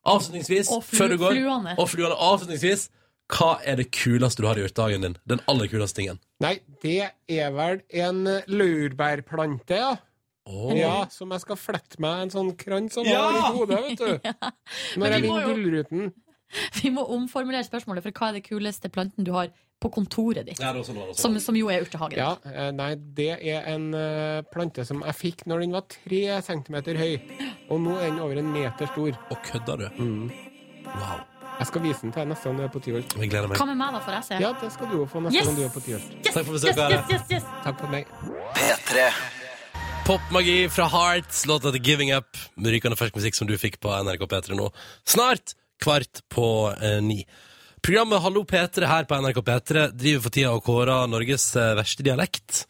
Avslutningsvis, 0.08 0.72
Og 0.72 0.84
før 0.84 1.12
du 1.12 1.18
går 1.18 1.36
fluene. 1.36 1.76
Og 1.78 1.89
fluene. 1.89 2.16
Avslutningsvis, 2.16 2.89
Hva 3.32 3.62
er 3.64 3.78
det 3.80 3.91
kuleste 3.95 4.41
du 4.43 4.47
har 4.49 4.58
gjort 4.60 4.74
dagen 4.76 5.02
din? 5.06 5.14
Den 5.30 5.39
aller 5.47 5.68
kuleste 5.72 6.02
tingen? 6.02 6.18
Nei, 6.43 6.58
det 6.84 7.12
er 7.32 7.52
vel 7.56 7.80
en 7.95 8.26
laurbærplante, 8.47 9.78
ja. 9.78 9.93
Oh. 10.45 10.74
Ja, 10.76 11.06
Som 11.14 11.32
jeg 11.32 11.39
skal 11.45 11.56
flette 11.56 11.99
meg 12.04 12.26
en 12.26 12.34
sånn 12.34 12.49
krans 12.60 12.93
som 12.97 13.06
Ja! 13.08 13.22
i 13.30 13.54
hodet, 13.56 13.80
vet 13.86 13.99
du. 14.02 14.32
Når 14.99 15.14
jeg 15.16 15.22
vinner 15.24 15.47
Gullruten. 15.47 16.12
Vi 16.82 16.91
må 16.93 17.06
omformulere 17.16 17.66
spørsmålet, 17.68 18.06
for 18.06 18.18
hva 18.18 18.32
er 18.32 18.39
det 18.39 18.45
kuleste 18.47 18.91
planten 18.93 19.28
du 19.28 19.34
har 19.36 19.52
på 19.82 19.89
kontoret 19.89 20.45
ditt? 20.45 20.60
Ja, 20.62 20.76
sånn 20.86 20.99
Som, 21.18 21.39
som 21.41 21.58
jo 21.58 21.72
er 21.74 21.86
urtehagen. 21.88 22.20
Ja, 22.20 22.36
eh, 22.45 22.70
nei, 22.76 22.91
det 23.18 23.32
er 23.39 23.66
en 23.72 23.89
eh, 23.97 24.43
plante 24.54 24.86
som 24.86 25.02
jeg 25.08 25.18
fikk 25.18 25.47
når 25.49 25.66
den 25.66 25.74
var 25.78 25.88
tre 25.89 26.22
centimeter 26.45 26.99
høy. 27.02 27.18
Og 27.72 27.82
nå 27.82 27.97
er 27.97 28.12
den 28.12 28.22
over 28.22 28.38
en 28.43 28.54
meter 28.54 28.91
stor. 28.93 29.18
Og 29.32 29.43
kødder 29.47 29.86
du? 29.88 30.02
Mm. 30.04 30.32
Wow. 30.91 31.28
Jeg 31.62 31.68
skal 31.70 31.84
vise 31.84 32.02
den 32.02 32.14
til 32.14 32.24
deg 32.24 32.30
neste 32.32 32.49
gang 32.49 32.58
du 32.58 32.64
er 32.66 32.70
på 32.74 32.80
Tyholt. 32.82 33.12
Hva 33.14 33.66
med 33.70 33.78
meg, 33.78 33.91
da, 33.93 33.99
får 34.02 34.16
jeg 34.16 34.26
se? 34.26 34.38
Ja, 34.41 34.49
det 34.58 34.72
skal 34.74 34.89
du 34.89 34.95
òg 35.04 35.10
få 35.12 35.22
neste 35.22 35.38
Yes! 35.38 35.49
gang 35.49 35.60
du 35.60 35.66
er 35.68 35.74
på 35.74 35.84
Tyholt. 35.86 36.16
Yes, 36.16 36.34
Takk 36.34 36.47
for 36.47 36.58
yes, 36.58 36.64
besøket, 36.64 36.95
yes, 36.95 37.12
yes, 37.12 37.28
yes. 37.36 37.52
Takk 37.66 37.84
for 37.84 37.93
meg. 37.93 38.10
P3 38.58 39.04
Popmagi 40.08 40.56
fra 40.74 40.88
Hearts, 40.89 41.43
låta 41.45 41.70
til 41.76 41.84
Giving 41.86 42.10
Up. 42.16 42.39
Med 42.58 42.74
rykende 42.74 42.97
fersk 42.97 43.20
musikk 43.20 43.38
som 43.38 43.49
du 43.49 43.54
fikk 43.62 43.78
på 43.84 43.93
NRK 43.93 44.26
P3 44.32 44.58
nå. 44.58 44.72
Snart 45.06 45.54
kvart 45.82 46.24
på 46.32 46.48
eh, 46.78 47.00
ni. 47.04 47.22
Programmet 47.82 48.22
Hallo 48.22 48.44
P3 48.46 48.86
her 48.86 49.08
på 49.10 49.18
NRK 49.18 49.40
P3 49.42 49.88
driver 49.98 50.26
for 50.28 50.36
tida 50.36 50.52
og 50.54 50.66
kårer 50.66 51.10
Norges 51.10 51.48
eh, 51.58 51.74
verste 51.80 52.06
dialekt. 52.06 52.66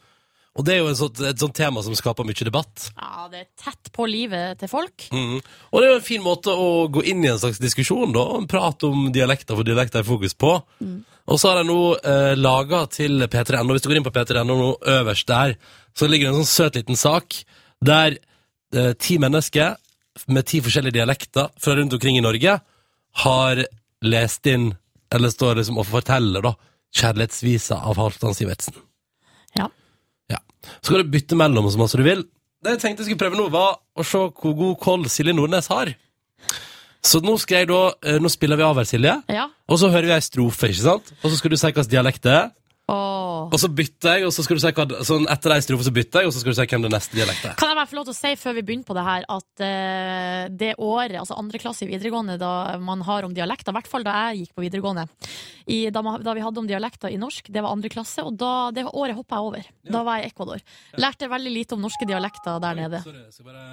Og 0.59 0.65
det 0.67 0.73
er 0.73 0.81
jo 0.81 0.89
en 0.91 0.97
sånt, 0.99 1.19
et 1.23 1.39
sånt 1.39 1.55
tema 1.55 1.79
som 1.83 1.95
skaper 1.95 2.27
mye 2.27 2.47
debatt. 2.47 2.89
Ja, 2.97 3.27
det 3.31 3.43
er 3.43 3.47
tett 3.59 3.91
på 3.95 4.03
livet 4.09 4.59
til 4.59 4.71
folk. 4.71 5.05
Mm. 5.15 5.37
Og 5.39 5.77
det 5.77 5.87
er 5.87 5.93
jo 5.93 5.99
en 6.01 6.07
fin 6.07 6.23
måte 6.23 6.51
å 6.51 6.89
gå 6.91 7.05
inn 7.07 7.23
i 7.23 7.29
en 7.31 7.39
slags 7.39 7.61
diskusjon, 7.61 8.11
da. 8.15 8.25
En 8.35 8.49
prat 8.51 8.83
om 8.87 9.07
dialekter, 9.15 9.55
for 9.55 9.67
dialekter 9.67 10.01
er 10.01 10.07
fokus 10.07 10.35
på. 10.35 10.57
Og 11.31 11.39
så 11.39 11.51
har 11.51 11.61
jeg 11.61 11.69
nå 11.69 11.79
eh, 11.95 12.33
laga 12.39 12.83
til 12.91 13.23
P3.no, 13.31 13.71
hvis 13.71 13.85
du 13.85 13.91
går 13.91 14.01
inn 14.01 14.07
på 14.07 14.15
P3.no 14.15 14.57
nå 14.59 14.73
øverst 14.97 15.31
der, 15.31 15.55
så 15.95 16.07
ligger 16.07 16.27
det 16.27 16.33
en 16.33 16.43
sånn 16.43 16.51
søt 16.51 16.79
liten 16.79 16.99
sak 16.99 17.39
der 17.83 18.17
eh, 18.75 18.91
ti 18.99 19.19
mennesker 19.23 19.79
med 20.27 20.47
ti 20.51 20.59
forskjellige 20.63 20.99
dialekter 20.99 21.47
fra 21.59 21.77
rundt 21.77 21.95
omkring 21.95 22.19
i 22.19 22.23
Norge 22.23 22.59
har 23.23 23.65
lest 24.01 24.45
inn, 24.47 24.71
eller 25.13 25.29
står 25.29 25.55
liksom 25.59 25.77
og 25.81 25.85
forteller, 25.89 26.41
da, 26.45 26.53
kjærlighetsvisa 26.95 27.77
av 27.87 27.99
Halvdan 27.99 28.33
Sivertsen. 28.35 28.75
Ja. 29.57 29.67
Ja. 30.31 30.39
Så 30.81 30.93
kan 30.93 31.03
du 31.03 31.11
bytte 31.11 31.35
mellom 31.39 31.67
så 31.71 31.79
masse 31.81 31.97
du 31.99 32.03
vil. 32.07 32.23
Det 32.63 32.75
jeg 32.75 32.81
tenkte 32.83 33.01
jeg 33.03 33.11
skulle 33.11 33.23
prøve 33.29 33.39
nå, 33.39 33.49
var 33.51 33.79
å 33.97 34.05
se 34.05 34.17
hvor 34.21 34.55
god 34.57 34.79
koll 34.83 35.05
Silje 35.09 35.33
Nordnes 35.35 35.67
har. 35.71 35.93
Så 37.01 37.17
nå 37.25 37.33
skal 37.41 37.63
jeg 37.63 37.69
da 37.71 37.79
eh, 38.05 38.19
Nå 38.21 38.29
spiller 38.29 38.59
vi 38.59 38.65
av 38.67 38.77
her, 38.77 38.85
Silje, 38.85 39.15
Ja. 39.33 39.47
og 39.67 39.79
så 39.81 39.89
hører 39.89 40.05
vi 40.11 40.13
ei 40.19 40.21
strofe, 40.21 40.69
ikke 40.69 40.83
sant? 40.83 41.13
Og 41.23 41.31
så 41.31 41.37
skal 41.39 41.49
du 41.53 41.57
si 41.57 41.65
hvilken 41.65 41.89
dialekt 41.89 42.21
det 42.27 42.35
er, 42.37 42.51
Åh. 42.91 43.47
og 43.47 43.59
så 43.61 43.69
bytter 43.71 44.17
jeg, 44.17 44.25
og 44.27 44.33
så 44.35 44.43
skal 44.43 44.57
du 44.57 44.61
si 44.63 44.71
hva 44.75 44.85
Sånn 45.07 45.27
etter 45.31 45.53
ei 45.55 45.63
strofe 45.63 45.87
så 45.87 45.93
bytter 45.95 46.23
jeg, 46.23 46.29
og 46.29 46.35
så 46.35 46.41
skal 46.41 46.53
du 46.53 46.57
si 46.59 46.65
hvem 46.73 46.85
det 46.85 46.91
neste 46.91 47.17
dialekt 47.17 47.45
er. 47.47 47.55
Kan 47.59 47.71
jeg 47.71 47.79
bare 47.79 47.89
få 47.89 47.97
lov 47.99 48.09
til 48.09 48.15
å 48.15 48.19
si 48.19 48.33
før 48.41 48.57
vi 48.57 48.65
begynner 48.67 48.87
på 48.89 48.97
det 48.97 49.05
her, 49.07 49.27
at 49.37 49.63
uh, 49.63 50.41
det 50.63 50.73
året, 50.77 51.17
altså 51.21 51.39
andre 51.39 51.61
klasse 51.63 51.85
i 51.85 51.89
videregående, 51.91 52.37
da 52.41 52.51
man 52.83 53.05
har 53.07 53.27
om 53.27 53.35
dialekter, 53.37 53.71
i 53.71 53.79
hvert 53.79 53.91
fall 53.91 54.05
da 54.07 54.17
jeg 54.27 54.43
gikk 54.43 54.53
på 54.57 54.65
videregående, 54.65 55.07
i, 55.71 55.81
da, 55.93 56.03
man, 56.05 56.21
da 56.25 56.35
vi 56.35 56.43
hadde 56.43 56.63
om 56.63 56.69
dialekter 56.69 57.13
i 57.13 57.19
norsk, 57.21 57.49
det 57.53 57.63
var 57.63 57.73
andre 57.73 57.91
klasse, 57.93 58.25
og 58.27 58.35
da, 58.39 58.53
det 58.75 58.85
året 58.91 59.17
hoppa 59.17 59.39
jeg 59.39 59.51
over. 59.51 59.73
Da 59.87 60.05
var 60.07 60.19
jeg 60.19 60.29
i 60.29 60.33
Ecuador. 60.33 60.63
Lærte 60.99 61.31
veldig 61.31 61.57
lite 61.57 61.77
om 61.77 61.83
norske 61.85 62.07
dialekter 62.09 62.61
der 62.63 62.81
nede. 62.83 63.03
Sorry, 63.05 63.23
jeg 63.27 63.35
skal 63.37 63.51
bare 63.53 63.67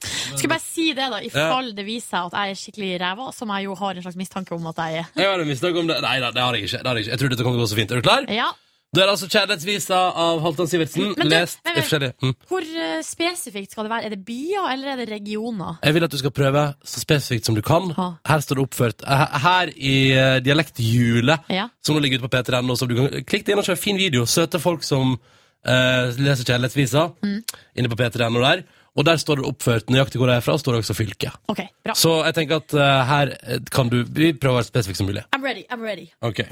Skal 0.00 0.46
jeg 0.46 0.52
bare 0.54 0.64
si 0.64 0.86
det, 0.96 1.10
da, 1.12 1.18
i 1.20 1.28
fall 1.30 1.72
det 1.76 1.84
viser 1.84 2.08
seg 2.16 2.30
at 2.30 2.38
jeg 2.38 2.54
er 2.54 2.60
skikkelig 2.62 2.90
ræva, 3.02 3.28
som 3.36 3.52
jeg 3.56 3.66
jo 3.68 3.74
har 3.82 3.94
en 4.00 4.02
slags 4.06 4.16
mistanke 4.16 4.54
om 4.56 4.66
at 4.72 4.80
jeg 4.86 5.02
er. 5.02 5.12
Jeg 5.20 5.28
har 5.28 5.44
en 5.44 5.48
mistanke 5.50 5.78
om 5.82 5.86
det. 5.90 6.00
Nei 6.02 6.16
da, 6.24 6.30
det 6.32 6.42
har 6.42 6.56
jeg 6.56 6.64
ikke. 6.70 6.80
Det 6.80 6.86
har 6.88 6.96
jeg, 6.96 7.04
ikke. 7.06 7.12
jeg 7.16 7.20
tror 7.24 7.28
dette 7.34 7.44
kommer 7.46 7.58
til 7.58 7.62
å 7.62 7.68
gå 7.68 7.72
så 7.74 7.80
fint. 7.82 7.92
Er 7.92 8.00
du 8.00 8.06
klar? 8.08 8.26
Ja. 8.32 8.48
Da 8.90 9.04
er 9.04 9.06
det 9.06 9.12
altså 9.12 9.28
Kjærlighetsvisa 9.30 9.98
av 10.18 10.40
Halvdan 10.42 10.66
Sivertsen, 10.66 11.12
Men 11.14 11.28
du, 11.28 11.30
lest 11.30 11.60
men- 11.62 11.76
i 11.78 11.82
forskjellige 11.84 12.14
mm. 12.26 12.32
Hvor 12.50 12.64
eh, 12.66 12.96
spesifikt 13.06 13.70
skal 13.76 13.86
det 13.86 13.92
være? 13.92 14.08
Er 14.08 14.14
det 14.16 14.24
byer, 14.26 14.64
eller 14.72 14.88
er 14.90 14.96
det 14.98 15.06
regioner? 15.12 15.76
Jeg 15.84 15.94
vil 15.94 16.06
at 16.08 16.10
du 16.10 16.18
skal 16.18 16.32
prøve 16.34 16.64
så 16.82 16.98
spesifikt 17.04 17.46
som 17.46 17.54
du 17.54 17.62
kan. 17.62 17.92
Ha. 17.94 18.08
Her 18.26 18.42
står 18.42 18.58
det 18.58 18.64
oppført 18.66 19.04
eh, 19.06 19.22
Her 19.44 19.70
i 19.76 19.94
eh, 20.10 20.40
Dialekthjulet, 20.42 21.46
Ja. 21.54 21.68
som 21.86 21.94
nå 21.94 22.02
ligger 22.02 22.18
ute 22.18 22.26
på 22.26 22.32
P3.no, 22.34 22.74
så 22.74 22.88
du 22.90 22.96
kan 22.98 23.22
klikke 23.30 23.52
inn 23.54 23.62
og 23.62 23.70
en 23.70 23.78
fin 23.78 23.96
video. 24.00 24.26
Søte 24.26 24.58
folk 24.58 24.82
som 24.82 25.14
uh, 25.14 26.04
leser 26.18 26.44
kjærlighetsvisa 26.50 27.06
Mm. 27.22 27.40
inne 27.76 27.88
på 27.94 27.96
P3.no 28.02 28.40
der. 28.42 28.64
Og 28.98 29.06
der 29.06 29.20
står 29.22 29.38
det 29.38 29.46
oppført 29.46 29.90
nøyaktig 29.92 30.18
hvor 30.18 30.26
det 30.30 30.36
er 30.40 30.42
fra, 30.44 30.56
står 30.58 30.74
det 30.74 30.80
også 30.82 30.94
fylke. 30.98 31.30
Okay, 31.52 31.68
bra. 31.84 31.94
Så 31.94 32.16
jeg 32.26 32.34
tenker 32.34 32.58
at 32.58 32.74
uh, 32.74 32.80
her 33.06 33.30
eh, 33.38 33.60
kan 33.70 33.88
du 33.92 34.00
Vi 34.02 34.32
prøver 34.34 34.56
å 34.56 34.58
være 34.58 34.66
spesifikk 34.66 34.98
som 34.98 35.06
mulig. 35.06 35.22
I'm 35.36 35.46
ready. 35.46 35.62
I'm 35.70 35.84
ready. 35.86 36.08
Ok. 36.26 36.42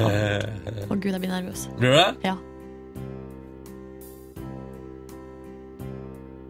Eh, 0.00 0.86
oh, 0.86 0.94
gud, 0.96 1.10
jeg 1.10 1.20
blir 1.20 1.32
nervøs. 1.32 1.66
blir 1.80 1.90
du 1.90 1.96
det? 1.98 2.14
Ja. 2.24 2.36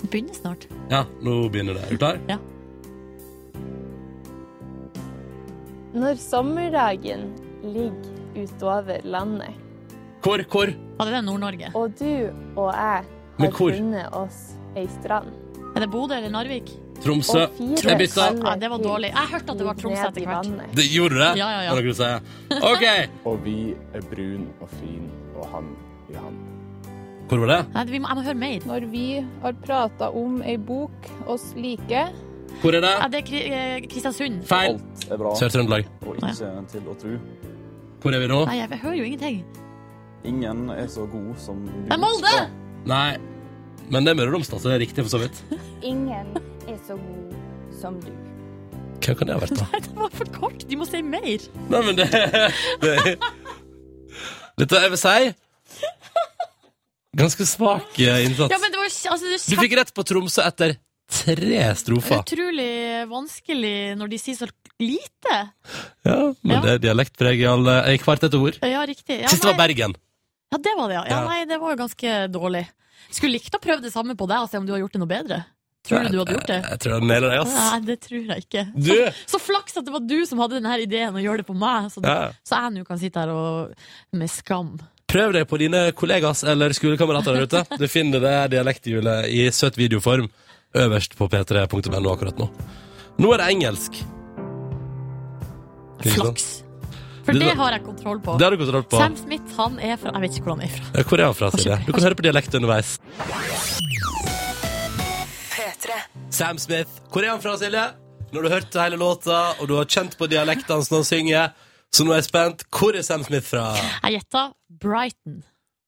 Det 0.00 0.10
begynner 0.12 0.36
snart. 0.36 0.68
Ja, 0.90 1.04
nå 1.24 1.48
begynner 1.52 1.74
det. 1.76 1.82
Er 1.88 1.90
du 1.90 2.00
klar? 2.00 2.20
Ja. 2.28 2.38
Når 5.90 6.20
sommerdagen 6.22 7.32
ligger 7.64 8.44
utover 8.44 9.00
landet, 9.04 9.56
Hvor? 10.22 10.42
Hvor? 10.52 10.68
Var 10.98 11.08
det 11.08 11.14
det 11.16 11.24
Nord-Norge? 11.24 11.70
og 11.74 11.92
du 11.98 12.28
og 12.56 12.74
jeg 12.76 13.04
har 13.46 13.56
hvor? 13.56 13.74
funnet 13.76 14.14
oss 14.20 14.38
ei 14.76 14.86
strand 15.00 15.30
Er 15.74 15.84
det 15.84 15.90
Bodø 15.90 16.16
eller 16.16 16.32
Narvik? 16.34 16.70
Tromsø. 17.00 17.46
og 17.46 17.56
fire 17.56 17.90
Jeg 17.90 17.98
bytta. 17.98 18.24
Ja, 18.44 18.54
det 18.60 18.70
var 18.70 18.78
dårlig. 18.84 19.10
Jeg 19.14 19.28
hørte 19.32 19.52
at 19.54 19.58
det 19.58 19.66
var 19.66 19.76
Tromsø 19.78 20.06
etter 20.08 20.26
hvert. 20.28 20.74
Det, 20.76 20.86
gjorde 20.92 21.20
det? 21.20 21.30
Ja, 21.40 21.48
ja, 21.54 21.60
ja. 21.72 22.16
Ok! 22.60 22.84
Og 23.30 23.44
vi 23.44 23.74
er 23.94 24.04
brun 24.10 24.48
og 24.60 24.68
fin 24.80 25.06
og 25.38 25.46
han 25.54 25.70
i 26.10 26.18
han. 26.18 26.36
Hvor 27.30 27.44
var 27.44 27.52
det? 27.52 27.60
Nei, 27.76 27.84
vi 27.86 28.00
må, 28.02 28.10
jeg 28.10 28.18
må 28.18 28.24
høre 28.26 28.40
mer. 28.42 28.66
Når 28.66 28.86
vi 28.90 29.04
har 29.44 29.56
prata 29.64 30.10
om 30.10 30.40
ei 30.42 30.56
bok 30.58 31.08
oss 31.30 31.52
liker, 31.56 32.10
Hvor 32.60 32.74
er 32.74 32.82
det? 32.84 32.90
Ja, 32.90 33.08
det 33.08 33.20
er 33.22 33.52
eh, 33.56 33.86
Kristiansund. 33.86 34.42
Feil. 34.44 34.74
Alt 34.76 35.06
er 35.08 35.20
bra 35.22 35.34
Sør-Trøndelag. 35.38 35.86
og 36.04 36.18
ikke 36.18 36.64
til 36.74 36.90
å 36.90 36.96
tro. 37.00 37.16
Hvor 38.02 38.16
er 38.16 38.20
vi 38.24 38.32
nå? 38.32 38.40
Nei, 38.50 38.58
jeg 38.58 38.80
hører 38.82 38.98
jo 38.98 39.04
ingenting. 39.04 39.44
Ingen 40.24 40.66
er 40.74 40.90
så 40.90 41.06
god 41.08 41.36
som 41.40 41.62
du. 41.64 41.72
Det 41.86 41.94
er 41.94 42.02
Molde! 42.02 42.59
Nei. 42.88 43.18
Men 43.90 44.06
det 44.06 44.12
er 44.12 44.18
Møre 44.20 44.30
og 44.30 44.36
Romsdal, 44.38 44.60
så 44.62 44.70
det 44.70 44.76
er 44.78 44.82
riktig 44.84 45.04
for 45.04 45.12
så 45.16 45.20
vidt. 45.24 45.40
ingen 45.92 46.34
er 46.70 46.78
så 46.86 46.96
god 46.96 47.36
som 47.80 47.98
du. 48.02 48.10
Hva 49.00 49.14
kan 49.16 49.30
det 49.30 49.34
ha 49.36 49.40
vært, 49.42 49.56
da? 49.58 49.66
Nei, 49.72 49.80
det 49.86 49.94
var 49.98 50.12
for 50.20 50.32
kort. 50.36 50.66
De 50.68 50.76
må 50.78 50.86
si 50.88 51.00
mer. 51.02 51.46
Nei, 51.72 51.80
men 51.88 51.96
det, 51.98 52.08
det 52.84 52.96
Dette, 54.60 54.82
jeg 54.84 54.92
vil 54.92 55.00
si 55.00 55.30
Ganske 57.20 57.46
svak 57.48 57.96
eh, 57.98 58.20
innsats. 58.28 58.52
Ja, 58.52 58.58
men 58.62 58.70
det 58.70 58.78
var 58.78 58.86
altså, 58.86 59.24
det 59.26 59.38
er 59.38 59.46
Du 59.50 59.56
fikk 59.64 59.72
rett 59.80 59.90
på 59.96 60.04
Tromsø 60.06 60.44
etter 60.46 60.76
tre 61.10 61.62
strofer. 61.74 62.20
utrolig 62.22 62.68
vanskelig 63.10 63.96
når 63.98 64.12
de 64.12 64.18
sier 64.22 64.36
så 64.38 64.46
lite. 64.78 65.38
Ja, 66.06 66.18
men 66.38 66.54
Ja. 66.54 66.60
det 66.62 66.70
er 66.76 66.84
dialektpreg 66.84 67.42
i 67.42 67.48
alle 67.50 67.74
i 67.90 67.98
hvert 67.98 68.28
et 68.28 68.36
ord. 68.38 68.60
Ja, 68.62 68.84
riktig. 68.86 69.16
Ja, 69.24 69.32
Siste 69.32 69.50
var 69.50 69.58
Bergen. 69.58 69.96
Ja, 70.50 70.58
det 70.58 70.74
var 70.76 70.90
det, 70.90 70.98
ja. 70.98 71.04
ja. 71.10 71.22
Nei, 71.28 71.40
det 71.46 71.60
var 71.62 71.74
jo 71.74 71.80
ganske 71.84 72.14
dårlig. 72.32 72.64
Skulle 73.10 73.36
likt 73.38 73.54
å 73.54 73.62
prøve 73.62 73.82
det 73.84 73.92
samme 73.94 74.16
på 74.18 74.26
deg 74.30 74.44
og 74.44 74.50
se 74.50 74.58
om 74.60 74.66
du 74.66 74.72
har 74.74 74.82
gjort 74.82 74.96
det 74.96 75.02
noe 75.02 75.10
bedre. 75.10 75.40
Tror 75.86 76.04
du 76.04 76.12
du 76.12 76.18
hadde 76.20 76.34
gjort 76.36 76.48
det? 76.50 76.56
Jeg, 76.58 76.68
jeg 76.74 76.80
tror 76.82 76.92
jeg 76.92 77.06
nailer 77.08 77.32
deg, 77.32 77.40
ass. 77.40 77.54
Nei, 77.56 77.78
det 77.88 77.96
tror 78.04 78.26
jeg 78.34 78.44
ikke. 78.44 78.64
Du! 78.76 79.22
Så 79.30 79.40
flaks 79.40 79.78
at 79.80 79.86
det 79.86 79.94
var 79.94 80.02
du 80.04 80.18
som 80.28 80.42
hadde 80.42 80.58
denne 80.58 80.74
ideen 80.82 81.16
å 81.16 81.22
gjøre 81.22 81.40
det 81.40 81.46
på 81.48 81.56
meg, 81.56 81.88
så, 81.94 82.02
Ja. 82.04 82.18
så 82.44 82.58
jeg 82.66 82.74
nå 82.76 82.84
kan 82.88 83.00
sitte 83.00 83.22
her 83.22 83.32
og 83.32 83.72
med 84.20 84.30
skam. 84.30 84.74
Prøv 85.10 85.32
det 85.34 85.46
på 85.50 85.58
dine 85.58 85.86
kollegas 85.96 86.44
eller 86.46 86.74
skolekamerater 86.76 87.34
der 87.34 87.48
ute. 87.48 87.64
Du 87.80 87.88
finner 87.90 88.22
det 88.22 88.34
dialekthjulet 88.52 89.30
i 89.32 89.48
søt 89.54 89.78
videoform 89.80 90.28
øverst 90.78 91.16
på 91.18 91.26
p3.no 91.32 92.12
akkurat 92.12 92.38
nå. 92.38 92.50
Nå 93.18 93.32
er 93.34 93.42
det 93.42 93.48
engelsk. 93.56 93.96
Flaks. 96.04 96.59
For 97.24 97.32
Det 97.36 97.40
det 97.44 97.54
har 97.58 97.72
jeg 97.76 97.82
kontroll 97.84 98.20
på. 98.24 98.36
Det 98.40 98.44
har 98.46 98.54
du 98.56 98.60
kontroll 98.62 98.84
på. 98.88 98.96
Sam 99.00 99.16
Smith 99.18 99.56
han 99.58 99.78
er 99.78 99.96
fra 100.00 100.12
Jeg 100.16 100.22
vet 100.24 100.36
ikke 100.38 100.46
hvor 100.48 100.56
han 100.56 100.64
er 100.66 100.72
fra. 100.76 100.84
Ja, 100.96 101.02
Hvor 101.10 101.20
er 101.20 101.24
han 101.28 101.34
fra, 101.40 101.50
Silje? 101.56 101.76
Du 101.86 101.92
kan 101.92 102.06
høre 102.06 102.16
på 102.18 102.24
dialekt 102.26 102.54
underveis. 102.56 102.94
Sam 106.30 106.58
Smith. 106.58 106.90
Hvor 107.12 107.24
er 107.26 107.30
han 107.34 107.42
fra, 107.42 107.56
Silje? 107.60 107.84
Når 108.32 108.42
du 108.42 108.48
har 108.48 108.60
hørt 108.60 108.76
hele 108.78 108.96
låta, 109.00 109.38
og 109.60 109.68
du 109.68 109.74
har 109.76 109.88
kjent 109.90 110.14
på 110.18 110.28
dialekten 110.30 110.76
hans 110.76 110.90
når 110.92 111.02
han 111.02 111.08
synger, 111.08 111.48
så 111.92 112.04
nå 112.06 112.12
er 112.14 112.20
jeg 112.20 112.28
spent. 112.30 112.64
Hvor 112.70 112.96
er 112.96 113.02
Sam 113.06 113.24
Smith 113.26 113.48
fra? 113.50 113.64
Jeg 114.06 114.20
gjetta 114.20 114.44
Brighton. 114.80 115.40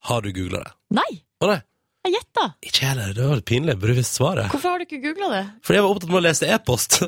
Har 0.09 0.25
du 0.25 0.33
googla 0.35 0.65
det? 0.67 0.73
Nei, 0.99 1.13
Å 1.43 1.49
nei, 1.53 1.61
jeg 2.07 2.17
gjetta. 2.17 2.49
ikke 2.67 2.81
jeg 2.83 2.89
heller. 2.91 3.13
Det 3.15 3.29
var 3.31 3.39
litt 3.39 3.47
pinlig. 3.53 3.77
Burde 3.79 3.95
visst 4.01 4.19
svaret. 4.19 4.51
Hvorfor 4.51 4.75
har 4.75 4.83
du 4.83 4.89
ikke 4.89 4.99
googla 5.05 5.29
det? 5.37 5.43
Fordi 5.63 5.79
jeg 5.79 5.87
var 5.87 5.95
opptatt 5.95 6.11
med 6.11 6.19
å 6.19 6.25
lese 6.27 6.51
e-post. 6.57 6.99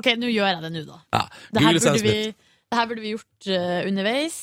Ok, 0.00 0.10
nå 0.18 0.32
gjør 0.34 0.50
jeg 0.50 0.62
det 0.66 0.72
nå, 0.74 0.82
da. 0.90 0.98
ja, 1.14 1.22
Google 1.54 1.82
Sam 1.86 1.98
Smith. 1.98 2.04
vi, 2.10 2.22
Smith. 2.26 2.44
Det 2.68 2.76
her 2.76 2.86
burde 2.86 3.00
vi 3.00 3.14
gjort 3.14 3.48
uh, 3.48 3.88
underveis. 3.88 4.36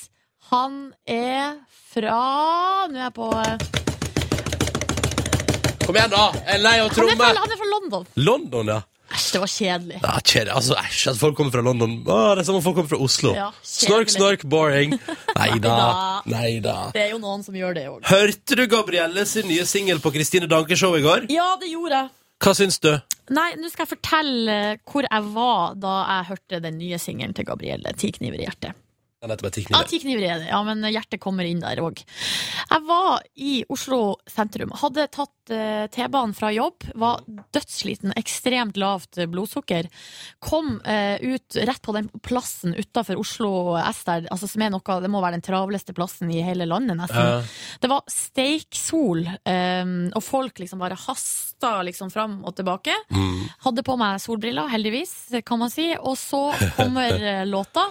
Han 0.49 0.93
er 1.05 1.59
fra 1.93 2.15
Nå 2.89 2.97
er 2.97 3.03
jeg 3.07 3.13
på 3.15 3.27
eh, 3.41 3.55
Kom 5.85 5.97
igjen, 5.97 6.11
da! 6.13 6.25
Jeg 6.33 6.55
er 6.55 6.61
lei 6.63 6.73
av 6.81 6.89
han, 6.89 6.89
er 6.89 6.95
fra, 6.95 7.05
tromme! 7.05 7.29
han 7.37 7.53
er 7.53 7.59
fra 7.61 7.69
London. 7.69 8.07
London, 8.17 8.71
ja. 8.73 8.79
Æsj, 9.15 9.27
det 9.35 9.41
var 9.43 9.51
kjedelig. 9.53 9.99
Ja, 10.01 10.13
kjedelig. 10.17 10.53
Altså, 10.57 10.77
æsj, 10.81 11.03
at 11.11 11.19
folk 11.21 11.37
kommer 11.37 11.53
fra 11.53 11.61
London. 11.65 11.93
Å, 12.01 12.17
det 12.33 12.41
er 12.41 12.47
som 12.49 12.57
om 12.57 12.65
folk 12.65 12.79
kommer 12.79 12.89
fra 12.95 13.01
Oslo. 13.05 13.35
Ja, 13.37 13.51
snork, 13.61 14.09
kjedelig. 14.09 14.15
snork, 14.17 14.45
boring. 14.49 14.97
Nei 15.39 15.51
da. 15.61 15.77
Nei 16.33 16.51
da. 16.65 16.75
Det 16.97 17.05
er 17.05 17.13
jo 17.13 17.21
noen 17.21 17.45
som 17.45 17.57
gjør 17.57 17.77
det 17.77 17.85
òg. 17.91 18.01
Hørte 18.09 18.57
du 18.57 18.65
Gabrielle 18.71 19.27
sin 19.29 19.45
nye 19.49 19.69
singel 19.69 20.01
på 20.01 20.13
Kristine 20.17 20.49
Danke-show 20.49 20.97
i 20.97 21.05
går? 21.05 21.29
Ja, 21.33 21.51
det 21.61 21.69
gjorde 21.69 22.01
jeg. 22.01 22.13
Hva 22.45 22.51
syns 22.53 22.75
du? 22.77 22.91
Nei, 23.33 23.55
nå 23.57 23.71
skal 23.73 23.87
jeg 23.87 23.95
fortelle 23.95 24.55
hvor 24.85 25.07
jeg 25.07 25.29
var 25.33 25.77
da 25.81 25.93
jeg 26.03 26.27
hørte 26.27 26.59
den 26.61 26.75
nye 26.77 26.99
singelen 27.01 27.33
til 27.33 27.47
Gabrielle. 27.47 27.89
Ti 27.97 28.11
kniver 28.19 28.37
i 28.37 28.45
hjertet. 28.45 28.77
Ti 29.25 29.65
Ja, 29.69 29.83
ti 29.87 29.99
kniver 30.03 30.25
er 30.25 30.43
det. 30.43 30.49
Ja, 30.51 30.61
men 30.65 30.83
hjertet 30.85 31.21
kommer 31.23 31.47
inn 31.47 31.63
der 31.63 31.81
òg. 31.83 32.01
Jeg 32.69 32.85
var 32.87 33.23
i 33.35 33.63
Oslo 33.71 34.17
sentrum. 34.29 34.73
Hadde 34.77 35.07
tatt 35.13 35.53
eh, 35.53 35.85
T-banen 35.93 36.35
fra 36.37 36.51
jobb. 36.53 36.87
Var 36.95 37.23
dødssliten. 37.55 38.13
Ekstremt 38.19 38.77
lavt 38.77 39.19
blodsukker. 39.31 39.89
Kom 40.43 40.77
eh, 40.85 41.17
ut 41.21 41.57
rett 41.57 41.81
på 41.85 41.95
den 41.95 42.09
plassen 42.25 42.75
utafor 42.77 43.19
Oslo 43.21 43.51
S 43.79 44.03
der, 44.07 44.29
altså, 44.33 44.49
som 44.49 44.65
er 44.65 44.73
noe 44.73 44.99
Det 45.01 45.11
må 45.11 45.21
være 45.23 45.39
den 45.39 45.45
travleste 45.45 45.95
plassen 45.97 46.31
i 46.33 46.43
hele 46.45 46.67
landet, 46.69 46.97
nesten. 46.99 47.31
Ja. 47.31 47.41
Det 47.81 47.91
var 47.91 48.05
steiksol, 48.11 49.25
um, 49.25 49.95
og 50.15 50.23
folk 50.23 50.61
liksom 50.61 50.81
bare 50.81 50.97
hasta 50.99 51.79
liksom 51.87 52.11
fram 52.13 52.39
og 52.45 52.55
tilbake. 52.57 52.95
Mm. 53.13 53.43
Hadde 53.65 53.85
på 53.85 53.97
meg 53.99 54.21
solbriller, 54.23 54.69
heldigvis, 54.71 55.15
kan 55.45 55.61
man 55.61 55.73
si. 55.73 55.91
Og 55.97 56.17
så 56.19 56.47
kommer 56.77 57.45
låta. 57.45 57.89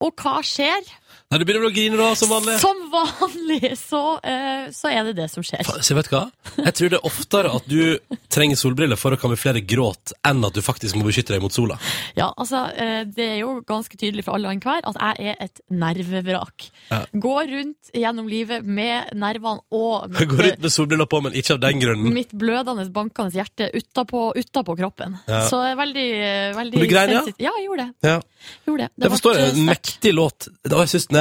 Og 0.00 0.14
hva 0.16 0.40
skjer? 0.46 0.86
Nei, 1.30 1.38
du 1.38 1.44
begynner 1.46 1.68
å 1.68 1.70
grine 1.70 1.94
da, 1.94 2.08
som 2.18 2.26
vanlig. 2.26 2.56
Som 2.58 2.78
vanlig 2.90 3.68
så, 3.78 4.00
eh, 4.26 4.64
så 4.74 4.88
er 4.90 5.04
det 5.06 5.12
det 5.14 5.28
som 5.30 5.44
skjer. 5.46 5.62
Så 5.78 5.94
vet 5.94 6.08
du 6.10 6.16
hva? 6.16 6.24
Jeg 6.56 6.72
tror 6.74 6.90
det 6.90 6.98
er 6.98 7.04
oftere 7.06 7.52
at 7.54 7.68
du 7.70 8.16
trenger 8.34 8.58
solbriller 8.58 8.98
for 8.98 9.14
å 9.14 9.18
kamuflere 9.22 9.62
gråt, 9.62 10.10
enn 10.26 10.42
at 10.42 10.56
du 10.58 10.58
faktisk 10.66 10.98
må 10.98 11.04
beskytte 11.06 11.30
deg 11.36 11.44
mot 11.44 11.54
sola. 11.54 11.76
Ja, 12.18 12.32
altså, 12.34 12.64
eh, 12.74 13.04
Det 13.06 13.28
er 13.36 13.38
jo 13.44 13.60
ganske 13.62 13.94
tydelig 13.94 14.24
for 14.26 14.34
alle 14.34 14.50
og 14.50 14.56
enhver 14.56 14.82
at 14.90 14.98
jeg 14.98 15.30
er 15.30 15.44
et 15.46 15.62
nervevrak. 15.70 16.66
Ja. 16.90 17.04
Går 17.14 17.46
rundt 17.54 17.94
gjennom 17.94 18.26
livet 18.26 18.66
med 18.66 19.14
nervene 19.14 19.62
og 19.70 20.10
mitt, 20.10 20.18
Jeg 20.24 20.28
går 20.34 20.44
ut 20.50 20.66
med 20.66 20.74
solbriller 20.80 21.06
på, 21.06 21.22
men 21.22 21.38
ikke 21.38 21.54
av 21.54 21.60
den 21.62 21.78
grunnen. 21.78 22.12
mitt 22.12 22.34
blødende, 22.34 22.88
bankende 22.90 23.30
hjerte 23.38 23.70
utapå, 23.78 24.34
utapå 24.34 24.76
kroppen. 24.82 25.14
Ja. 25.28 25.46
Så 25.46 25.62
jeg 25.62 25.78
er 25.78 25.80
veldig, 25.84 26.10
veldig 26.58 26.74
Men 26.82 26.88
du 26.88 26.90
grein, 26.96 27.14
ja? 27.14 27.22
sensitiv. 27.22 27.46
Ja, 27.46 27.54
jeg 27.54 27.68
gjorde 27.70 27.86
det. 27.86 28.10
Ja. 28.10 28.20
Gjorde 28.66 28.82
det. 28.82 28.90
Jeg 29.06 29.14
forstår 29.14 29.34
ble 29.38 29.46
det. 29.46 29.54
En 29.54 29.66
mektig 29.70 30.14
låt. 30.18 30.48
Og 30.66 30.78
jeg 30.82 30.88
synes 30.88 31.06
den 31.06 31.19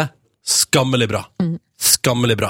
skammelig 0.50 1.08
bra. 1.12 1.24
Mm. 1.44 1.56
Skammelig 1.80 2.38
bra. 2.40 2.50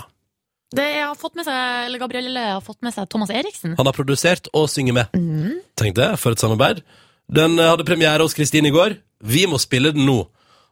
Det 0.75 0.85
har 1.01 1.15
fått 1.17 1.33
med 1.39 1.47
seg, 1.47 1.85
eller 1.87 1.99
Gabrielle 2.01 2.41
har 2.53 2.61
fått 2.61 2.81
med 2.85 2.93
seg 2.93 3.07
Thomas 3.09 3.31
Eriksen. 3.33 3.73
Han 3.79 3.87
har 3.89 3.95
produsert 3.97 4.47
og 4.53 4.67
synger 4.69 4.93
med. 4.99 5.15
Mm. 5.17 5.55
Tenk 5.79 5.95
det, 5.97 6.11
for 6.21 6.35
et 6.35 6.41
samarbeid. 6.43 6.83
Den 7.29 7.57
eh, 7.59 7.69
hadde 7.71 7.85
premiere 7.87 8.21
hos 8.25 8.35
Kristine 8.37 8.69
i 8.69 8.73
går. 8.75 8.95
Vi 9.25 9.47
må 9.49 9.57
spille 9.61 9.91
den 9.95 10.05
nå. 10.05 10.19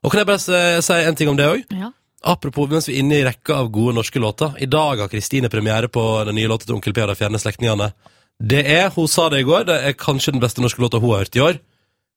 Og 0.05 0.11
kan 0.13 0.21
jeg 0.21 0.29
bare 0.29 0.81
si- 0.85 0.99
en 1.01 1.17
ting 1.17 1.29
om 1.31 1.37
det 1.39 1.47
òg? 1.49 1.63
Ja. 1.73 1.89
Apropos 2.29 2.69
mens 2.69 2.87
vi 2.89 2.95
er 2.95 3.01
inne 3.03 3.17
i 3.19 3.23
rekka 3.25 3.57
av 3.61 3.71
gode 3.73 3.95
norske 3.97 4.21
låter. 4.21 4.53
I 4.61 4.69
dag 4.69 5.01
har 5.01 5.09
Kristine 5.09 5.49
premiere 5.53 5.89
på 5.89 6.03
den 6.25 6.37
nye 6.37 6.49
låta 6.49 6.65
til 6.69 6.75
Onkel 6.77 6.93
P 6.93 7.01
og 7.03 7.09
de 7.11 7.15
fjerne 7.17 7.41
slektningene. 7.41 7.91
Det 8.37 8.61
er, 8.69 8.89
hun 8.93 9.07
sa 9.09 9.27
det 9.33 9.41
i 9.41 9.47
går, 9.47 9.65
det 9.69 9.77
er 9.85 9.97
kanskje 9.97 10.33
den 10.35 10.41
beste 10.43 10.61
norske 10.61 10.81
låta 10.81 11.01
hun 11.01 11.13
har 11.15 11.25
hørt 11.25 11.37
i 11.37 11.41
år. 11.45 11.57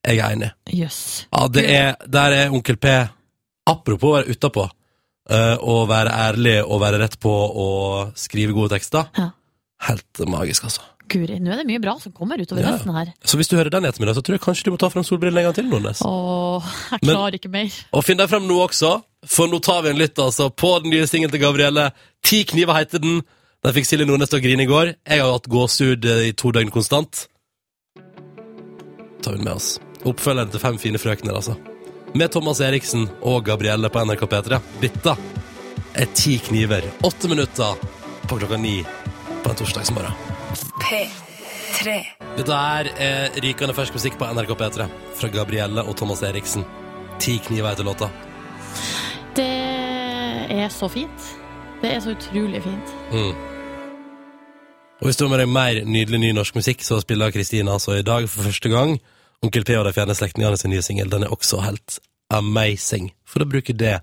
Jeg 0.05 0.21
er 0.21 0.35
enig. 0.37 0.51
Yes. 0.73 1.01
Ja, 1.33 1.47
det 1.49 1.65
er, 1.69 1.97
der 2.09 2.37
er 2.37 2.53
Onkel 2.57 2.77
P 2.81 2.93
Apropos 3.69 4.09
å 4.11 4.15
være 4.19 4.33
utapå 4.37 4.65
Og 5.31 5.85
være 5.89 6.11
ærlig 6.11 6.57
og 6.65 6.81
være 6.83 6.99
rett 7.05 7.19
på 7.23 7.31
Og 7.33 8.13
skrive 8.19 8.53
gode 8.57 8.73
tekster. 8.75 9.07
Ja. 9.19 9.29
Helt 9.89 10.19
magisk 10.29 10.65
altså. 10.67 10.83
Guri, 11.11 11.41
nå 11.43 11.51
er 11.51 11.57
det 11.63 11.67
mye 11.67 11.81
bra 11.83 11.97
som 11.99 12.13
kommer 12.15 12.39
utover 12.39 12.63
Ja. 12.63 12.73
høsten 12.77 12.93
her. 12.95 13.09
Så 13.27 13.37
hvis 13.39 13.49
du 13.51 13.57
hører 13.57 13.71
den 13.71 13.85
i 13.85 13.89
ettermiddag 13.89 14.15
Så 14.15 14.23
tror 14.23 14.37
jeg 14.37 14.41
kanskje 14.45 14.65
du 14.69 14.71
må 14.71 14.79
ta 14.79 14.89
frem 14.93 15.03
solbrillene 15.03 15.41
en 15.43 15.49
gang 15.49 15.55
til 15.57 15.67
Nordnes. 15.71 16.03
Åh, 16.07 16.63
jeg 16.93 17.01
Men- 17.03 17.15
klarer 17.17 17.35
ikke 17.39 17.51
mer. 17.51 17.71
Og 17.93 18.05
finn 18.05 18.17
deg 18.21 18.29
frem 18.31 18.47
nå 18.47 18.59
også 18.69 19.03
For 19.27 19.47
nå 19.49 19.59
tar 19.63 19.83
vi 19.83 19.91
en 19.91 19.99
lytt 19.99 20.15
altså 20.23 20.51
På 20.55 20.79
den 20.83 20.91
nye 20.93 21.07
singelen 21.07 21.31
til 21.33 21.41
Gabrielle. 21.41 21.91
Ti 22.23 22.45
kniver 22.45 22.75
heter 22.79 22.99
den. 23.03 23.23
Den 23.65 23.75
fikk 23.75 23.87
Silje 23.87 24.07
Nordnes 24.07 24.31
til 24.31 24.39
å 24.39 24.43
grine 24.43 24.63
i 24.63 24.67
går. 24.71 24.95
Jeg 25.09 25.21
har 25.21 25.33
hatt 25.33 25.49
gåsehud 25.49 26.05
eh, 26.05 26.29
i 26.29 26.33
to 26.33 26.51
døgn 26.53 26.71
konstant. 26.71 27.27
Tar 29.23 29.33
hun 29.37 29.45
med 29.45 29.53
oss. 29.53 29.79
Oppfølgeren 30.05 30.51
til 30.51 30.61
fem 30.63 30.79
fine 30.79 30.99
frøkner 30.99 31.35
altså 31.37 31.57
Med 32.15 32.33
Thomas 32.35 32.59
Eriksen 32.61 33.05
og 33.23 33.45
Gabrielle 33.47 33.87
på 33.93 34.01
NRK 34.03 34.25
P3 34.27 34.57
Dette 34.83 35.13
er 35.95 36.09
ti 36.19 36.39
kniver 36.43 36.83
Åtte 37.07 37.29
minutter 37.31 37.77
på 38.27 38.39
klokka 38.39 38.57
ni 38.59 38.81
På 39.45 39.53
en 39.53 39.59
torsdagsmorgen 39.61 40.17
P3. 40.83 41.95
Dette 42.35 42.57
er 42.57 42.91
eh, 42.97 43.39
rykende 43.45 43.77
fersk 43.77 43.95
musikk 43.95 44.19
på 44.19 44.27
NRK 44.27 44.57
P3 44.59 44.89
Fra 45.21 45.31
Gabrielle 45.37 45.85
og 45.87 45.95
Thomas 46.01 46.25
Eriksen 46.27 46.67
Ti 47.23 47.37
kniver 47.47 47.71
heter 47.71 47.87
låta 47.87 48.11
Det 49.39 49.47
er 50.51 50.69
så 50.75 50.89
fint. 50.91 51.31
Det 51.81 51.93
er 51.95 52.01
så 52.03 52.11
utrolig 52.17 52.59
fint. 52.65 52.91
Mm. 53.13 53.37
Og 55.01 55.07
hvis 55.07 55.17
du 55.17 55.25
har 55.25 55.31
med 55.31 55.41
deg 55.45 55.53
mer 55.55 55.79
nydelig 55.87 56.19
ny 56.21 56.33
norsk 56.35 56.59
musikk, 56.59 56.83
så 56.85 56.99
spiller 57.01 57.31
Kristina 57.31 57.79
altså 57.79 57.95
i 57.97 58.03
dag 58.05 58.27
for 58.29 58.49
første 58.49 58.69
gang 58.69 58.99
Onkel 59.41 59.65
P 59.65 59.73
og 59.79 59.87
de 59.89 59.95
fjerne 59.97 60.15
slektningene 60.17 60.59
sin 60.61 60.73
nye 60.73 60.85
singel. 60.85 61.09
Den 61.09 61.25
er 61.25 61.33
også 61.33 61.63
helt 61.65 61.97
amazing, 62.31 63.11
for 63.25 63.41
å 63.41 63.49
bruke 63.49 63.73
det 63.73 63.97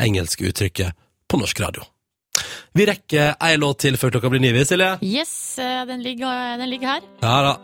engelske 0.00 0.46
uttrykket 0.46 0.94
på 1.30 1.40
norsk 1.40 1.60
radio. 1.64 1.82
Vi 2.74 2.86
rekker 2.86 3.34
ei 3.42 3.56
låt 3.58 3.82
til 3.84 3.98
før 3.98 4.14
klokka 4.14 4.30
blir 4.30 4.42
ni, 4.42 4.52
Silje. 4.66 4.96
Yes, 5.02 5.58
eh, 5.58 5.84
den 5.86 6.02
ligger, 6.02 6.56
den 6.58 6.70
ligger 6.70 6.94
her. 6.94 7.08
Ja 7.22 7.36
da. 7.42 7.54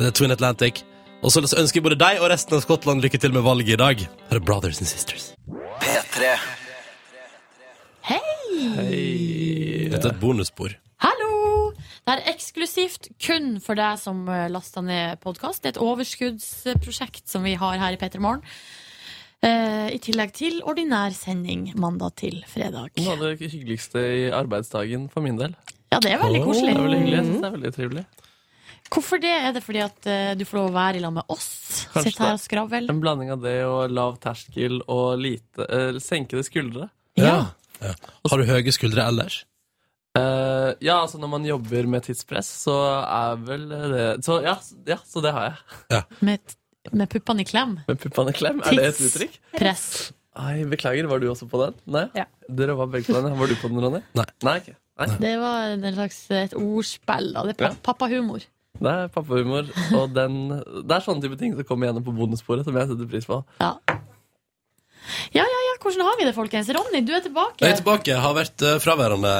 Det 0.00 0.10
er 0.10 0.16
Twin 0.18 0.34
Atlantic. 0.34 0.82
Og 1.22 1.30
så 1.30 1.42
ønsker 1.42 1.78
jeg 1.78 1.84
både 1.84 1.98
deg 2.00 2.22
og 2.22 2.30
resten 2.32 2.56
av 2.56 2.62
Skottland 2.64 3.02
lykke 3.04 3.20
til 3.20 3.34
med 3.34 3.44
valget 3.44 3.74
i 3.74 3.80
dag. 3.80 4.04
Her 4.30 4.38
er 4.40 4.44
Brothers 4.44 4.80
and 4.80 4.88
Sisters. 4.88 5.30
P3. 5.82 6.34
Hei! 8.10 8.22
Dette 9.92 10.06
er 10.06 10.14
et 10.14 10.22
bonusspor. 10.22 10.74
Det 12.00 12.14
er 12.16 12.22
eksklusivt 12.32 13.10
kun 13.22 13.58
for 13.62 13.78
deg 13.78 13.98
som 14.00 14.24
lasta 14.26 14.82
ned 14.82 15.20
podkast. 15.22 15.62
Det 15.62 15.72
er 15.72 15.76
et 15.76 15.82
overskuddsprosjekt 15.84 17.28
som 17.30 17.44
vi 17.46 17.56
har 17.60 17.78
her 17.78 17.94
i 17.94 18.00
P3 18.00 18.22
Morgen. 18.22 18.46
Eh, 19.40 19.88
I 19.96 19.98
tillegg 20.04 20.34
til 20.36 20.58
ordinær 20.68 21.14
sending 21.16 21.70
mandag 21.80 22.18
til 22.20 22.42
fredag. 22.48 22.92
Noe 23.00 23.14
av 23.14 23.22
det 23.24 23.48
hyggeligste 23.48 24.00
i 24.00 24.24
arbeidsdagen 24.36 25.06
for 25.12 25.24
min 25.24 25.38
del. 25.40 25.54
Ja, 25.90 26.00
det 26.02 26.12
er 26.12 26.20
veldig 26.20 26.42
koselig. 26.44 26.74
koselig. 26.74 26.74
Det 26.74 26.80
er 26.80 26.84
veldig 26.84 26.98
hyggelig. 26.98 27.16
Jeg 27.16 27.28
synes 27.28 27.40
det 27.40 27.48
er 27.48 27.54
veldig 27.54 27.72
trivelig. 27.78 28.04
Hvorfor 28.90 29.22
det? 29.22 29.32
Er 29.32 29.54
det 29.54 29.62
fordi 29.64 29.82
at 29.84 30.10
eh, 30.10 30.32
du 30.36 30.44
får 30.44 30.58
lov 30.58 30.68
å 30.68 30.74
være 30.74 30.98
i 30.98 31.02
lag 31.06 31.14
med 31.14 31.32
oss? 31.32 31.48
Kanskje 31.94 32.10
Sitte 32.10 32.26
her 32.26 32.36
og 32.36 32.42
skravle? 32.42 32.82
En 32.92 33.00
blanding 33.00 33.32
av 33.32 33.40
det 33.46 33.56
og 33.64 33.94
lav 33.94 34.18
terskel 34.20 34.80
og 34.82 35.06
lite 35.22 35.68
uh, 35.70 36.00
senkede 36.02 36.44
skuldre. 36.44 36.90
Ja. 37.16 37.38
Ja. 37.80 37.94
Har 38.28 38.42
du 38.42 38.50
høye 38.50 38.74
skuldre 38.76 39.06
ellers? 39.08 39.44
Eh, 40.18 40.70
ja, 40.82 40.96
altså 41.04 41.20
når 41.22 41.30
man 41.30 41.44
jobber 41.46 41.86
med 41.86 42.02
tidspress, 42.02 42.48
så 42.64 42.74
er 43.04 43.36
vel 43.46 43.68
det 43.70 44.06
Så 44.26 44.40
ja, 44.42 44.56
ja 44.88 44.96
så 45.06 45.22
det 45.22 45.30
har 45.36 45.50
jeg. 45.52 46.00
Med, 46.26 46.56
med 46.90 47.10
puppene 47.12 47.44
i 47.44 47.46
klem? 47.46 47.76
Med 47.86 48.00
puppene 48.02 48.32
i 48.34 48.38
klem, 48.40 48.58
er 48.66 48.78
det 48.80 48.88
et 48.90 49.02
uttrykk? 49.06 49.36
Press. 49.54 49.84
Ai, 50.40 50.64
beklager, 50.70 51.06
var 51.10 51.22
du 51.22 51.28
også 51.30 51.46
på 51.50 51.60
den? 51.62 51.76
Nei? 51.90 52.06
Ja. 52.16 52.24
Dere 52.50 52.74
var 52.78 52.90
begge 52.90 53.10
på 53.10 53.18
den. 53.22 53.34
Var 53.38 53.50
du 53.50 53.56
på 53.60 53.70
den, 53.70 53.82
Ronny? 53.82 54.00
Nei. 54.18 54.26
Nei, 54.46 54.56
ikke. 54.62 54.76
Nei. 55.00 55.08
Det 55.22 55.32
var 55.40 55.74
en 55.74 55.86
slags 55.96 56.18
et 56.38 56.54
ordspill. 56.58 57.32
Da. 57.34 57.44
Det 57.48 57.54
er 57.56 57.64
Ja. 57.64 57.70
pa 57.74 57.92
pappahumor. 57.92 58.44
Det 58.80 58.90
er 58.90 59.08
pappahumor, 59.12 59.66
og 59.98 60.14
den 60.14 60.36
Det 60.48 60.94
er 60.96 61.02
sånne 61.04 61.22
type 61.22 61.36
ting 61.38 61.54
som 61.54 61.64
kommer 61.68 61.88
gjennom 61.90 62.04
på 62.06 62.14
bonussporet, 62.16 62.64
som 62.64 62.74
jeg 62.78 62.88
setter 62.88 63.10
pris 63.10 63.26
på. 63.26 63.42
Ja. 63.60 63.74
Ja, 65.36 65.44
ja, 65.44 65.60
ja. 65.66 65.76
Hvordan 65.80 66.04
har 66.06 66.18
vi 66.20 66.26
det, 66.28 66.34
folkens? 66.36 66.68
Ronny, 66.76 67.00
du 67.06 67.12
er 67.16 67.22
tilbake. 67.24 67.60
Jeg 67.62 67.72
er 67.74 67.78
tilbake. 67.80 68.16
Har 68.24 68.34
vært 68.36 68.64
eh, 68.66 68.76
fraværende 68.82 69.32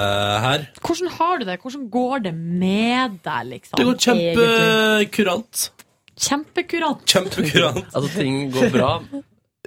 her. 0.44 0.64
Hvordan 0.80 1.10
har 1.18 1.42
du 1.42 1.44
det? 1.48 1.58
Hvordan 1.62 1.88
går 1.92 2.24
det 2.28 2.32
med 2.36 3.18
deg, 3.26 3.50
liksom? 3.54 3.76
Det 3.80 3.88
går 3.90 4.00
kjempekurant. 4.06 5.66
Kjempekurant. 6.20 7.04
Kjempekurant. 7.08 7.84
Altså, 7.94 8.08
ting 8.16 8.48
går 8.54 8.72
bra. 8.74 8.94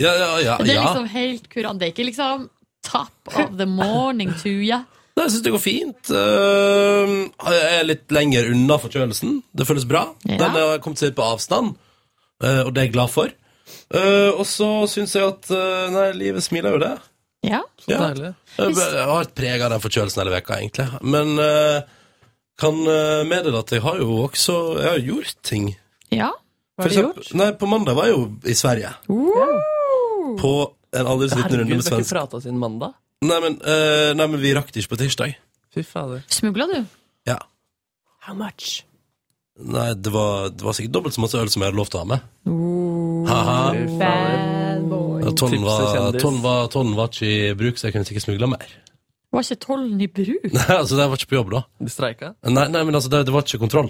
Ja, 0.02 0.12
ja, 0.18 0.32
ja. 0.42 0.58
Det 0.62 0.74
er 0.74 0.82
liksom 0.82 1.08
helt 1.14 1.48
kurant. 1.54 1.80
Det 1.82 1.88
er 1.90 1.94
ikke 1.94 2.08
liksom 2.10 2.48
top 2.84 3.34
of 3.38 3.56
the 3.58 3.70
morning 3.70 4.34
to 4.42 4.50
you. 4.50 4.82
Nei, 5.14 5.28
Jeg 5.28 5.32
syns 5.36 5.44
det 5.46 5.54
går 5.54 5.62
fint. 5.62 6.10
Eh, 6.10 7.12
jeg 7.54 7.78
er 7.78 7.86
litt 7.86 8.14
lenger 8.14 8.50
unna 8.50 8.80
forkjølelsen. 8.82 9.38
Det 9.54 9.68
føles 9.70 9.86
bra. 9.90 10.08
Ja. 10.26 10.40
Den 10.42 10.58
har 10.58 10.82
kommet 10.82 11.02
seg 11.04 11.14
på 11.18 11.26
avstand, 11.26 11.76
eh, 12.42 12.64
og 12.66 12.74
det 12.74 12.82
er 12.82 12.88
jeg 12.90 12.96
glad 12.98 13.14
for. 13.14 13.34
Eh, 13.94 14.30
og 14.34 14.46
så 14.50 14.68
syns 14.92 15.14
jeg 15.16 15.26
at 15.28 15.50
uh, 15.54 15.90
Nei, 15.94 16.08
livet 16.18 16.44
smiler 16.46 16.76
jo 16.76 16.82
det. 16.84 16.94
Ja. 17.48 17.62
Så 17.80 17.92
Ja. 17.92 18.00
deilig. 18.10 18.34
Jeg 18.58 18.76
jeg 18.78 19.04
har 19.06 19.18
vært 19.24 19.36
prega 19.36 19.66
av 19.68 19.72
den 19.76 19.84
forkjølelsen 19.84 20.22
hele 20.24 20.36
veka, 20.36 20.60
egentlig. 20.62 20.88
Men 21.04 21.34
uh, 21.40 21.82
kan 22.60 22.78
meddele 23.28 23.60
at 23.64 23.72
jeg 23.74 23.82
har 23.82 23.98
jo 23.98 24.20
også 24.28 24.56
Jeg 24.80 24.90
har 24.92 25.00
gjort 25.08 25.36
ting. 25.44 25.72
Ja, 26.14 26.30
hva 26.78 26.86
har 26.86 26.90
du 26.94 27.00
gjort? 27.02 27.34
nei, 27.34 27.52
på 27.58 27.68
mandag 27.68 27.96
var 27.98 28.06
jeg 28.10 28.16
jo 28.18 28.28
i 28.46 28.54
Sverige. 28.58 28.92
Uh. 29.10 30.36
På 30.40 30.52
en 30.94 31.08
aldri 31.10 31.30
så 31.30 31.40
liten 31.42 31.58
runde 31.60 31.66
Herregud, 31.66 31.82
med 31.82 31.84
har 31.84 32.00
ikke 32.00 32.06
svensk. 32.06 32.14
prata 32.14 32.42
siden 32.44 32.60
mandag. 32.62 32.94
Nei 33.26 33.40
men, 33.40 33.56
eh, 33.66 34.14
nei, 34.14 34.28
men 34.28 34.40
vi 34.42 34.54
rakk 34.54 34.70
det 34.72 34.84
ikke 34.84 34.94
på 34.96 35.00
tirsdag. 35.02 35.36
Fy 35.74 35.82
fader. 35.88 36.22
Smugla 36.30 36.68
du? 36.70 36.80
Ja. 37.26 37.40
How 38.28 38.36
much? 38.38 38.84
Nei, 39.60 39.94
det 39.94 40.10
var, 40.14 40.50
det 40.50 40.66
var 40.66 40.74
sikkert 40.74 40.94
dobbelt 40.96 41.14
så 41.14 41.22
masse 41.22 41.38
øl 41.38 41.50
som 41.54 41.62
jeg 41.62 41.70
hadde 41.70 41.78
lov 41.78 41.90
til 41.94 42.00
å 42.00 42.04
ha 42.04 42.08
med. 42.10 42.22
Tollen 45.38 45.64
var, 45.66 46.12
tollen, 46.20 46.42
var, 46.44 46.68
tollen 46.74 46.96
var 46.98 47.10
ikke 47.12 47.28
i 47.30 47.54
bruk, 47.58 47.78
så 47.80 47.88
jeg 47.88 47.96
kunne 47.96 48.08
sikkert 48.08 48.26
smugla 48.26 48.50
mer. 48.54 48.74
Var 49.34 49.46
ikke 49.46 49.60
tollen 49.64 50.02
i 50.02 50.08
bruk? 50.10 50.48
Nei, 50.58 50.66
altså, 50.76 50.98
jeg 51.00 51.12
var 51.14 51.22
ikke 51.22 51.30
på 51.32 51.38
jobb 51.40 51.54
da. 51.54 51.62
De 51.86 51.94
streika? 51.94 52.34
Nei, 52.50 52.66
nei 52.74 52.84
men 52.86 52.98
altså, 53.00 53.10
det, 53.14 53.24
det 53.30 53.34
var 53.36 53.46
ikke 53.48 53.62
kontroll. 53.64 53.90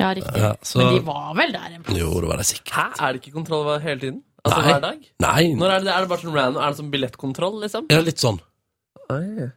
Ja, 0.00 0.12
riktig. 0.16 0.40
Ja, 0.40 0.52
så- 0.64 0.80
Men 0.80 0.94
de 0.94 1.02
var 1.08 1.34
vel 1.36 1.52
der 1.56 1.74
en 1.76 1.82
plass? 1.84 1.98
Jo, 2.00 2.12
det 2.22 2.30
var 2.30 2.40
det 2.40 2.46
sikkert. 2.48 2.72
Hæ? 2.76 2.86
Er 3.00 3.12
det 3.16 3.20
ikke 3.24 3.34
kontroll 3.36 3.68
hele 3.84 4.00
tiden? 4.00 4.22
Altså 4.46 4.60
Nei. 4.62 4.70
hver 4.70 4.80
dag? 4.86 4.98
Nei. 5.26 5.42
Når 5.58 5.72
er 5.74 5.84
det, 5.84 5.92
er 5.96 6.00
det 6.06 6.08
bare 6.12 6.22
sånn 6.22 6.36
random? 6.36 6.62
Er 6.62 6.72
det 6.72 6.78
sånn 6.80 6.90
billettkontroll, 6.94 7.56
liksom? 7.64 7.88
Ja, 7.92 7.98
litt 8.06 8.22
sånn. 8.22 8.38
Oi. 9.12 9.48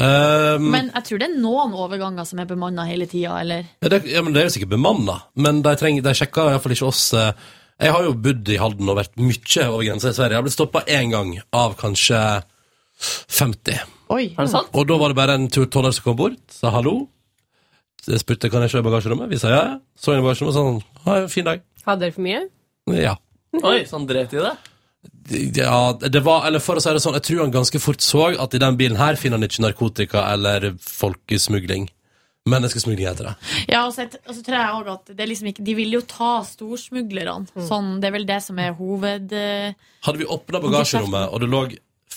Um, 0.00 0.70
Men 0.72 0.88
jeg 0.94 1.04
tror 1.06 1.20
det 1.20 1.26
er 1.28 1.34
noen 1.38 1.74
overganger 1.76 2.24
som 2.26 2.40
er 2.42 2.46
bemanna 2.48 2.86
hele 2.88 3.04
tida, 3.06 3.34
eller? 3.42 3.66
ja, 3.84 3.90
det, 3.92 3.98
ja, 4.08 4.22
men 4.24 4.32
det 4.34 4.40
er 4.40 4.46
jo 4.48 4.54
sikkert 4.56 4.72
bemanna, 4.72 5.18
men 5.36 5.60
de, 5.62 5.74
trenger, 5.78 6.02
de 6.06 6.14
sjekker 6.16 6.48
iallfall 6.54 6.72
ikke 6.74 6.88
oss. 6.88 7.02
eh. 7.14 7.32
Jeg 7.82 7.92
har 7.92 8.04
jo 8.06 8.14
bodd 8.24 8.48
i 8.52 8.56
Halden 8.60 8.88
og 8.92 8.96
vært 8.98 9.16
mye 9.20 9.64
over 9.68 9.84
grensa 9.84 10.10
i 10.12 10.16
Sverige. 10.16 10.32
Jeg 10.36 10.40
har 10.40 10.46
blitt 10.46 10.56
stoppa 10.56 10.82
én 10.86 11.10
gang 11.12 11.32
av 11.56 11.74
kanskje 11.80 12.18
50. 13.02 13.80
Oi. 14.12 14.24
Er 14.36 14.44
det 14.46 14.52
sant? 14.52 14.70
Og 14.76 14.86
da 14.88 14.98
var 15.00 15.12
det 15.12 15.18
bare 15.18 15.34
en 15.38 15.48
tur 15.52 15.66
toller 15.72 15.94
som 15.96 16.04
kom 16.06 16.18
bort, 16.20 16.38
sa 16.52 16.70
hallo. 16.74 17.08
Jeg 18.06 18.20
spurte 18.22 18.50
kan 18.50 18.62
jeg 18.64 18.72
kjøre 18.72 18.84
i 18.84 18.88
bagasjerommet. 18.88 19.30
Vi 19.30 19.38
sa 19.38 19.50
ja. 19.52 19.62
Så 19.98 20.14
inn 20.14 20.22
i 20.22 20.26
bagasjerommet 20.26 20.52
og 20.52 20.58
sa 20.58 20.66
han, 20.68 21.02
ha 21.06 21.16
en 21.22 21.30
fin 21.32 21.46
dag. 21.48 21.62
Hadde 21.86 22.04
dere 22.06 22.14
for 22.16 22.26
mye? 22.26 22.42
Ja. 22.98 23.16
Oi, 23.62 23.76
sånn 23.90 24.06
dret 24.08 24.32
i 24.34 24.40
det? 24.42 24.52
Ja, 25.56 25.92
det 26.02 26.20
var, 26.26 26.44
eller 26.46 26.60
for 26.62 26.78
å 26.78 26.82
si 26.82 26.90
det 26.94 27.00
sånn, 27.02 27.14
jeg 27.18 27.24
tror 27.26 27.40
han 27.44 27.52
ganske 27.54 27.78
fort 27.82 28.02
så 28.04 28.24
at 28.42 28.54
i 28.54 28.60
den 28.62 28.76
bilen 28.78 28.98
her 29.00 29.16
finner 29.18 29.38
han 29.40 29.46
ikke 29.46 29.62
narkotika 29.64 30.24
eller 30.34 30.72
folkesmugling. 30.82 31.88
Menneskesmugling 32.50 33.06
heter 33.06 33.28
det. 33.30 33.34
Ja, 33.70 33.84
og 33.86 33.92
så, 33.94 34.08
og 34.26 34.34
så 34.34 34.42
tror 34.42 34.56
jeg 34.58 34.74
også 34.80 34.94
at 34.98 35.12
det 35.14 35.22
er 35.22 35.28
liksom 35.30 35.46
ikke 35.52 35.62
De 35.68 35.74
vil 35.78 35.92
jo 35.94 36.00
ta 36.10 36.32
storsmuglerne. 36.46 37.46
Sånn, 37.68 37.92
det 38.02 38.10
er 38.10 38.16
vel 38.16 38.26
det 38.26 38.40
som 38.42 38.58
er 38.58 38.74
hoved... 38.78 39.30
eh, 39.38 39.76
Hadde 40.02 40.18
vi 40.24 40.26
åpna 40.26 40.60
bagasjerommet, 40.64 41.28
og 41.30 41.44
det 41.44 41.50
lå 41.52 41.60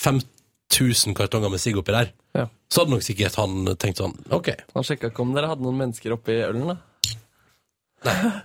5000 0.01 1.13
kartonger 1.17 1.53
med 1.53 1.61
sigg 1.61 1.77
oppi 1.77 1.93
der, 1.93 2.09
Ja. 2.35 2.47
så 2.73 2.81
hadde 2.83 2.95
nok 2.97 3.05
sikkert 3.05 3.37
han 3.39 3.69
tenkt 3.77 4.01
sånn 4.01 4.17
OK. 4.33 4.49
Han 4.73 4.83
sjekka 4.89 5.11
ikke 5.13 5.21
om 5.23 5.35
dere 5.37 5.51
hadde 5.53 5.61
noen 5.63 5.77
mennesker 5.83 6.17
oppi 6.17 6.39
ølen, 6.41 6.73
da? 6.73 6.77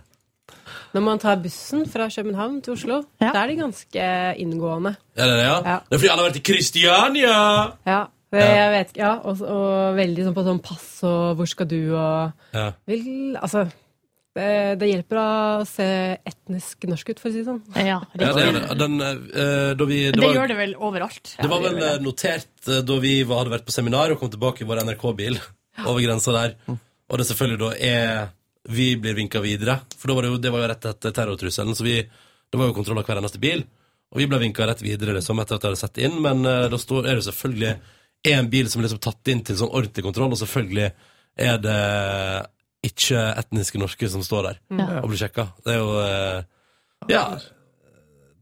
Når 0.94 1.04
man 1.06 1.20
tar 1.22 1.36
bussen 1.42 1.84
fra 1.90 2.08
København 2.10 2.60
til 2.66 2.74
Oslo, 2.74 3.02
da 3.20 3.30
er 3.44 3.50
de 3.52 3.58
ganske 3.60 4.06
inngående. 4.42 4.96
Er 5.14 5.28
det 5.30 5.36
det, 5.38 5.44
ja? 5.44 5.58
Ja. 5.64 5.76
Det 5.86 5.94
er 5.94 6.00
fordi 6.02 6.10
alle 6.14 6.22
har 6.24 6.30
vært 6.30 6.40
i 6.40 6.46
Kristiania! 6.48 7.36
Ja, 7.86 8.00
det, 8.30 8.40
jeg 8.46 8.72
vet 8.74 8.90
ikke, 8.92 9.02
ja 9.04 9.12
og, 9.26 9.40
og 9.42 9.96
veldig 9.98 10.24
sånn 10.26 10.34
på 10.36 10.44
sånn 10.46 10.60
pass 10.62 10.88
og 11.06 11.38
hvor 11.38 11.48
skal 11.50 11.66
du 11.70 11.78
og 11.98 12.54
Ja. 12.54 12.68
vil, 12.90 13.36
Altså, 13.40 13.64
det, 14.38 14.50
det 14.78 14.86
hjelper 14.92 15.18
å 15.18 15.30
se 15.66 15.86
etnisk 16.30 16.86
norsk 16.86 17.08
ut, 17.10 17.18
for 17.22 17.30
å 17.30 17.32
si 17.34 17.40
det 17.40 17.48
sånn. 17.48 17.62
Ja, 17.74 17.96
Ja, 18.14 18.28
det, 18.36 18.44
er 18.44 18.52
det. 18.54 18.78
Den, 18.78 18.98
eh, 19.02 19.86
vi, 19.86 19.98
Det, 20.14 20.22
var, 20.22 20.36
gjør 20.38 20.52
det 20.52 20.58
vel 20.60 20.74
overalt. 20.78 21.32
Det 21.40 21.50
var 21.50 21.64
vel 21.64 21.80
eh, 21.82 21.96
notert 22.02 22.68
eh, 22.70 22.82
da 22.86 22.98
vi 23.02 23.16
var, 23.26 23.42
hadde 23.42 23.56
vært 23.56 23.66
på 23.66 23.74
seminar 23.74 24.14
og 24.14 24.20
kom 24.22 24.30
tilbake 24.30 24.62
i 24.62 24.68
vår 24.70 24.84
NRK-bil 24.86 25.40
over 25.86 26.02
grensa 26.04 26.34
der, 26.36 26.54
og 26.70 27.18
det 27.18 27.26
selvfølgelig 27.26 27.58
da 27.62 27.72
er 27.90 28.30
vi 28.68 28.96
blir 29.00 29.14
vinka 29.16 29.40
videre. 29.40 29.78
For 29.96 30.08
da 30.10 30.14
var 30.18 30.22
det, 30.26 30.32
jo, 30.34 30.40
det 30.42 30.50
var 30.52 30.60
jo 30.64 30.68
rett 30.72 30.84
etter 30.90 31.14
terrortrusselen, 31.16 31.74
så 31.78 31.84
vi, 31.86 31.94
det 32.04 32.58
var 32.60 32.68
jo 32.68 32.74
kontroll 32.76 32.98
av 33.00 33.06
hver 33.08 33.20
eneste 33.22 33.40
bil. 33.40 33.64
Og 34.10 34.18
vi 34.18 34.26
ble 34.26 34.40
vinka 34.42 34.66
rett 34.66 34.82
videre 34.82 35.14
liksom, 35.16 35.38
etter 35.40 35.56
at 35.56 35.62
jeg 35.64 35.70
hadde 35.70 35.80
sett 35.80 36.00
inn, 36.02 36.16
men 36.22 36.42
uh, 36.44 36.66
da 36.72 36.78
står, 36.78 37.06
er 37.08 37.20
det 37.20 37.24
selvfølgelig 37.28 37.72
én 38.34 38.50
bil 38.52 38.68
som 38.68 38.80
er 38.82 38.88
liksom 38.88 39.00
tatt 39.06 39.30
inn 39.32 39.40
til 39.46 39.56
sånn 39.56 39.70
ordentlig 39.72 40.04
kontroll, 40.04 40.34
og 40.34 40.40
selvfølgelig 40.40 40.88
er 41.40 41.60
det 41.62 41.78
ikke 42.90 43.22
etniske 43.40 43.80
norske 43.80 44.08
som 44.12 44.22
står 44.24 44.48
der 44.50 44.58
Ja. 44.80 44.88
og 45.00 45.08
blir 45.12 45.20
sjekka. 45.20 45.46
Det 45.64 45.72
er 45.74 45.78
jo 45.78 45.90
uh, 45.96 46.42
Ja. 47.08 47.24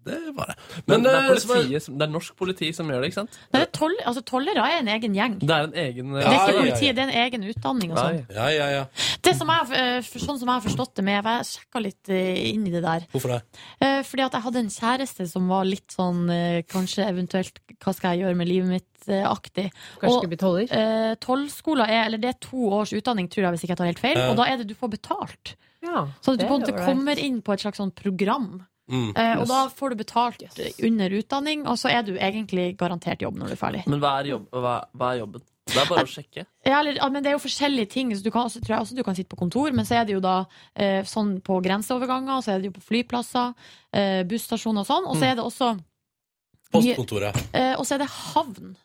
Det 0.05 0.19
var 0.37 0.47
det. 0.47 0.55
Men, 0.87 1.03
det, 1.03 1.11
eh, 1.13 1.25
er 1.29 1.35
politiet, 1.43 1.83
som- 1.83 1.99
det 1.99 2.09
er 2.09 2.13
norsk 2.13 2.37
politi 2.37 2.73
som 2.75 2.87
gjør 2.89 3.01
det, 3.03 3.11
ikke 3.11 3.19
sant? 3.21 3.39
Nei, 3.53 3.61
det 3.61 3.69
er 3.69 3.73
tol, 3.79 3.95
altså, 4.07 4.23
tollere 4.25 4.57
er 4.65 4.79
en 4.81 4.89
egen 4.89 5.15
gjeng. 5.15 5.39
Det 5.41 5.51
er 5.51 5.65
en 5.69 5.73
egen 5.73 6.13
Det 6.15 6.23
er 6.25 6.29
ikke 6.29 6.39
ja, 6.39 6.47
ja. 6.49 6.61
politi, 6.63 6.93
det 6.93 6.99
er 6.99 7.09
en 7.09 7.19
egen 7.27 7.45
utdanning 7.51 7.91
og 7.93 7.99
sånn. 7.99 8.27
Ja, 8.35 8.47
ja, 8.49 8.69
ja. 8.71 8.85
Det 9.23 9.35
som 9.37 9.49
jeg, 9.49 9.71
eh, 9.77 10.01
for- 10.03 10.19
sånn 10.25 10.39
som 10.39 10.49
jeg 10.49 10.55
har 10.55 10.65
forstått 10.65 10.95
det 10.95 11.05
med, 11.05 11.25
jeg 11.25 11.45
sjekka 11.51 11.83
litt 11.83 12.09
eh, 12.09 12.53
inn 12.55 12.67
i 12.67 12.71
det 12.71 12.83
der. 12.83 13.01
Hvorfor 13.13 13.29
det? 13.35 13.43
Eh, 13.81 14.03
Fordi 14.03 14.25
at 14.25 14.33
jeg 14.33 14.43
hadde 14.43 14.57
en 14.57 14.69
kjæreste 14.71 15.29
som 15.29 15.49
var 15.49 15.65
litt 15.65 15.89
sånn 15.89 16.31
eh, 16.31 16.63
Kanskje 16.63 17.05
eventuelt 17.09 17.59
Hva 17.81 17.95
skal 17.95 18.17
jeg 18.17 18.25
gjøre 18.25 18.37
med 18.37 18.49
livet 18.49 18.69
mitt-aktig. 18.81 19.71
Kanskje 20.01 20.23
og, 20.25 20.29
bli 20.29 20.37
toller? 20.37 20.69
eh, 20.73 21.15
Tollskoler 21.17 21.89
er 21.89 22.05
Eller 22.07 22.19
det 22.19 22.29
er 22.31 22.39
to 22.41 22.71
års 22.71 22.93
utdanning, 22.93 23.29
tror 23.29 23.45
jeg, 23.45 23.53
hvis 23.53 23.65
ikke 23.65 23.75
jeg 23.77 23.77
tar 23.77 23.87
helt 23.93 23.99
feil. 23.99 24.17
Ja. 24.17 24.31
Og 24.31 24.37
da 24.37 24.45
er 24.45 24.57
det 24.59 24.67
du 24.69 24.75
får 24.75 24.91
betalt. 24.91 25.55
Ja, 25.83 26.07
Så 26.23 26.33
at 26.35 26.41
du 26.41 26.47
på 26.47 26.55
en 26.57 26.63
måte 26.63 26.75
kommer 26.85 27.19
inn 27.19 27.41
på 27.43 27.53
et 27.53 27.61
slags 27.61 27.79
sånn 27.79 27.95
program. 27.95 28.67
Mm. 28.89 29.13
Eh, 29.17 29.35
og 29.37 29.41
Yes. 29.45 29.49
da 29.49 29.69
får 29.69 29.91
du 29.91 29.97
betalt 29.97 30.43
under 30.83 31.11
utdanning, 31.11 31.67
og 31.69 31.77
så 31.77 31.91
er 31.93 32.03
du 32.03 32.15
egentlig 32.17 32.77
garantert 32.79 33.21
jobb 33.21 33.37
når 33.37 33.47
du 33.47 33.53
er 33.53 33.61
ferdig. 33.61 33.87
Men 33.87 34.01
hva 34.01 34.19
er, 34.21 34.25
jobb, 34.33 34.49
hva, 34.51 34.85
hva 34.97 35.13
er 35.15 35.19
jobben? 35.21 35.43
Det 35.69 35.77
er 35.77 35.85
bare 35.91 36.05
å 36.07 36.09
sjekke. 36.09 36.47
Ja, 36.65 36.79
eller, 36.81 36.95
ja, 36.97 37.09
men 37.13 37.23
det 37.23 37.29
er 37.29 37.35
jo 37.37 37.43
forskjellige 37.45 37.91
ting. 37.93 38.11
Så 38.17 38.23
du 38.25 38.31
kan, 38.31 38.47
også, 38.49 38.63
tror 38.65 38.73
jeg 38.79 38.81
også 38.87 38.97
du 38.97 39.03
kan 39.05 39.15
sitte 39.15 39.29
på 39.29 39.37
kontor, 39.37 39.71
men 39.77 39.85
så 39.85 39.99
er 40.01 40.05
det 40.09 40.15
jo 40.15 40.21
da 40.25 40.47
eh, 40.75 41.03
sånn 41.05 41.43
på 41.45 41.59
grenseoverganger, 41.63 42.41
så 42.41 42.55
er 42.55 42.59
det 42.63 42.71
jo 42.71 42.77
på 42.81 42.87
flyplasser, 42.89 43.53
eh, 43.93 44.23
busstasjoner 44.25 44.81
og 44.81 44.87
sånn. 44.89 45.05
Og 45.07 45.17
så 45.17 45.21
Mm. 45.21 45.31
er 45.31 45.35
det 45.37 45.45
også 45.45 45.69
Postkontoret. 46.73 47.37
eh, 47.55 47.75
Og 47.79 47.85
så 47.87 47.95
er 47.95 47.99
det 47.99 48.09
havn. 48.09 48.77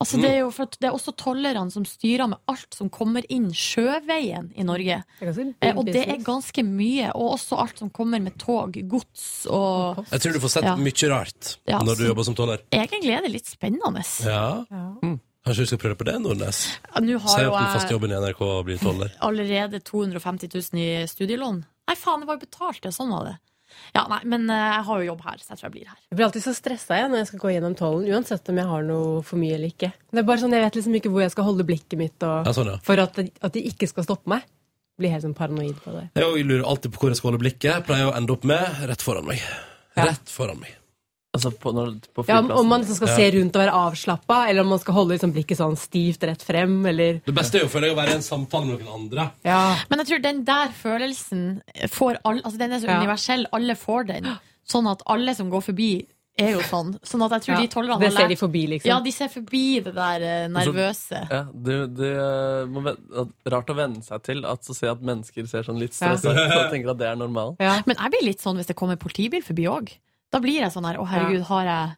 Altså, 0.00 0.16
Mm. 0.16 0.22
det, 0.22 0.30
er 0.30 0.38
jo 0.40 0.50
for 0.50 0.62
at 0.64 0.76
det 0.80 0.88
er 0.88 0.94
også 0.96 1.12
tollerne 1.14 1.70
som 1.70 1.84
styrer 1.84 2.26
med 2.32 2.38
alt 2.48 2.72
som 2.74 2.88
kommer 2.88 3.22
inn 3.28 3.50
sjøveien 3.52 4.50
i 4.56 4.62
Norge. 4.64 5.02
Det 5.20 5.54
Eh, 5.60 5.76
og 5.76 5.84
det 5.84 6.08
er 6.08 6.16
ganske 6.24 6.62
mye. 6.64 7.10
Og 7.14 7.34
også 7.36 7.58
alt 7.60 7.78
som 7.78 7.90
kommer 7.90 8.18
med 8.20 8.38
tog, 8.38 8.72
gods 8.88 9.46
og 9.50 10.06
Jeg 10.10 10.20
tror 10.20 10.32
du 10.32 10.40
får 10.40 10.50
sett 10.56 10.64
Ja. 10.64 10.76
mye 10.76 11.08
rart 11.10 11.58
Ja, 11.68 11.78
når 11.80 11.96
du 11.98 12.06
jobber 12.08 12.24
som 12.24 12.34
toller. 12.34 12.58
Egentlig 12.72 13.12
er 13.12 13.20
det 13.20 13.30
litt 13.32 13.46
spennende. 13.46 14.02
Ja. 14.24 14.64
Ja. 14.70 15.18
Kanskje 15.44 15.64
du 15.64 15.66
skal 15.66 15.78
prøve 15.78 15.96
på 15.96 16.04
det, 16.04 16.20
Nordnes? 16.20 16.78
Ja, 16.94 17.00
Nå 17.00 17.18
har 17.20 17.42
jo 17.44 17.50
den 17.50 17.72
faste 17.76 17.90
jobben 17.92 18.10
i 18.12 18.14
NRK 18.14 18.40
og 18.40 18.64
blir 18.66 18.78
toller. 18.78 19.12
allerede 19.20 19.80
250 19.80 20.48
000 20.72 20.80
i 20.80 21.06
studielån. 21.06 21.64
Nei, 21.88 21.96
faen, 21.96 22.20
det 22.20 22.26
var 22.28 22.36
jo 22.36 22.46
betalt, 22.46 22.80
det. 22.82 22.92
Sånn 22.92 23.10
var 23.10 23.24
det. 23.24 23.38
Ja, 23.94 24.04
nei, 24.10 24.20
men 24.30 24.46
eh, 24.50 24.66
jeg 24.76 24.84
har 24.86 25.00
jo 25.02 25.08
jobb 25.10 25.24
her, 25.26 25.40
så 25.42 25.52
jeg 25.52 25.60
tror 25.60 25.68
jeg 25.68 25.74
blir 25.76 25.90
her. 25.90 25.98
Jeg 26.10 26.18
blir 26.18 26.26
alltid 26.28 26.44
så 26.46 26.54
stressa 26.56 26.98
jeg 27.00 27.10
når 27.10 27.22
jeg 27.22 27.28
skal 27.32 27.42
gå 27.44 27.52
gjennom 27.54 27.76
tollen, 27.78 28.08
uansett 28.14 28.50
om 28.52 28.60
jeg 28.62 28.70
har 28.70 28.86
noe 28.86 29.20
for 29.26 29.40
mye 29.42 29.56
eller 29.58 29.72
ikke. 29.74 29.92
Det 30.10 30.22
er 30.22 30.26
bare 30.30 30.42
sånn, 30.42 30.56
Jeg 30.56 30.66
vet 30.66 30.80
liksom 30.80 30.96
ikke 31.00 31.12
hvor 31.14 31.24
jeg 31.24 31.34
skal 31.34 31.48
holde 31.50 31.66
blikket 31.68 31.98
mitt, 32.00 32.18
og, 32.26 32.48
Ja, 32.48 32.56
sånn, 32.56 32.72
ja. 32.74 32.78
for 32.86 33.02
at, 33.02 33.18
at 33.18 33.52
de 33.56 33.64
ikke 33.70 33.88
skal 33.90 34.06
stoppe 34.08 34.30
meg. 34.30 34.46
Blir 35.00 35.14
helt 35.14 35.24
sånn 35.24 35.36
paranoid 35.38 35.78
på 35.80 35.94
det. 35.96 36.08
Jeg 36.20 36.44
lurer 36.44 36.66
alltid 36.68 36.92
på 36.92 37.00
hvor 37.00 37.14
jeg 37.14 37.20
skal 37.22 37.30
holde 37.32 37.40
blikket. 37.40 37.70
Jeg 37.72 37.86
pleier 37.88 38.10
å 38.10 38.16
ende 38.18 38.34
opp 38.34 38.44
med 38.44 38.82
rett 38.90 39.00
foran 39.04 39.24
meg. 39.30 39.40
Rett 39.96 40.28
foran 40.28 40.60
meg. 40.60 40.76
Altså 41.32 41.52
på, 41.54 41.70
når, 41.72 41.92
på 42.12 42.24
Ja. 42.26 42.40
Om 42.42 42.66
man 42.66 42.80
liksom 42.82 42.96
skal 42.96 43.08
Ja. 43.08 43.16
se 43.16 43.30
rundt 43.38 43.54
og 43.54 43.62
være 43.62 43.72
avslappa, 43.72 44.48
eller 44.50 44.62
om 44.62 44.68
man 44.74 44.80
skal 44.82 44.94
holde 44.94 45.14
liksom 45.14 45.32
blikket 45.32 45.58
sånn 45.60 45.76
stivt 45.78 46.24
rett 46.26 46.42
frem, 46.42 46.84
eller 46.86 47.20
Det 47.24 47.34
beste 47.34 47.58
er 47.58 47.62
jo 47.62 47.68
for 47.68 47.80
deg 47.80 47.92
å 47.92 47.98
være 48.00 48.10
i 48.10 48.18
en 48.18 48.22
samtale 48.26 48.66
med 48.66 48.80
noen 48.80 48.94
andre. 49.04 49.30
Ja. 49.44 49.76
Men 49.88 50.00
jeg 50.02 50.08
tror 50.08 50.22
den 50.22 50.44
der 50.44 50.68
følelsen 50.74 51.62
får 51.88 52.16
all, 52.24 52.40
Altså, 52.42 52.58
den 52.58 52.72
er 52.72 52.80
så 52.80 52.88
Ja. 52.88 52.98
universell. 53.00 53.46
Alle 53.52 53.74
får 53.76 54.06
den. 54.08 54.26
Sånn 54.66 54.90
at 54.90 55.02
alle 55.06 55.34
som 55.34 55.50
går 55.50 55.62
forbi, 55.62 56.06
er 56.38 56.52
jo 56.52 56.60
sånn. 56.60 56.98
Sånn 57.04 57.22
at 57.24 57.30
jeg 57.32 57.42
tror 57.42 57.54
Ja, 57.54 57.60
de 57.60 57.68
tollerne 57.68 58.00
det 58.00 58.12
har 58.12 58.20
ser 58.22 58.28
de 58.28 58.36
forbi, 58.36 58.66
liksom. 58.66 58.86
Ja, 58.86 59.00
de 59.00 59.10
ser 59.12 59.28
forbi 59.28 59.80
det 59.84 59.94
der 59.94 60.22
eh, 60.22 60.48
nervøse. 60.48 61.28
Ja, 61.30 61.42
det, 61.52 61.94
det 61.96 62.10
eh, 62.16 62.66
må 62.66 62.96
rart 63.46 63.66
å 63.70 63.76
venne 63.76 64.02
seg 64.02 64.22
til 64.22 64.44
at 64.46 64.62
så 64.64 64.74
ser 64.74 64.90
at 64.92 65.00
mennesker 65.02 65.46
ser 65.46 65.62
sånn 65.62 65.78
litt 65.78 65.92
stressa 65.92 66.30
ut 66.30 66.36
og 66.64 66.70
tenker 66.72 66.90
at 66.90 66.98
det 66.98 67.06
er 67.06 67.16
normalt. 67.16 67.58
Men 67.58 67.94
jeg 67.96 68.10
blir 68.10 68.24
litt 68.24 68.40
sånn 68.40 68.56
hvis 68.56 68.66
det 68.66 68.74
kommer 68.76 68.96
politibil 68.96 69.42
forbi 69.42 69.66
òg. 69.68 69.92
Da 70.30 70.40
blir 70.42 70.60
jeg 70.62 70.72
sånn 70.74 70.86
her 70.86 71.00
Å, 71.02 71.06
herregud, 71.10 71.42
har 71.48 71.64
jeg, 71.66 71.94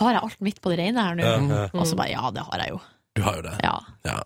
har 0.00 0.16
jeg 0.16 0.22
alt 0.28 0.44
mitt 0.46 0.60
på 0.62 0.70
det 0.72 0.78
rene 0.82 1.06
her 1.08 1.16
nå? 1.18 1.24
Ja, 1.26 1.38
ja. 1.50 1.64
Og 1.74 1.88
så 1.90 1.98
bare 1.98 2.12
Ja, 2.14 2.30
det 2.34 2.44
har 2.46 2.62
jeg 2.64 2.74
jo. 2.76 2.80
Du 3.14 3.22
har 3.26 3.38
jo 3.38 3.44
det. 3.46 3.54
Ja. 3.62 3.74
Ja. 4.06 4.18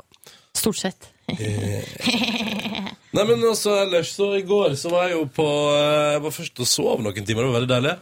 Stort 0.56 0.80
sett. 0.80 1.08
Nei, 1.28 3.24
men 3.24 3.44
også 3.44 3.74
ellers, 3.82 4.12
så 4.16 4.30
i 4.38 4.44
går 4.48 4.74
så 4.80 4.92
var 4.92 5.08
jeg 5.08 5.16
jo 5.18 5.24
på 5.32 5.46
eh, 5.72 6.14
Jeg 6.16 6.22
var 6.24 6.34
først 6.34 6.62
og 6.64 6.68
sov 6.68 7.02
noen 7.04 7.24
timer, 7.24 7.44
det 7.44 7.48
var 7.50 7.56
veldig 7.60 7.70
deilig. 7.72 7.94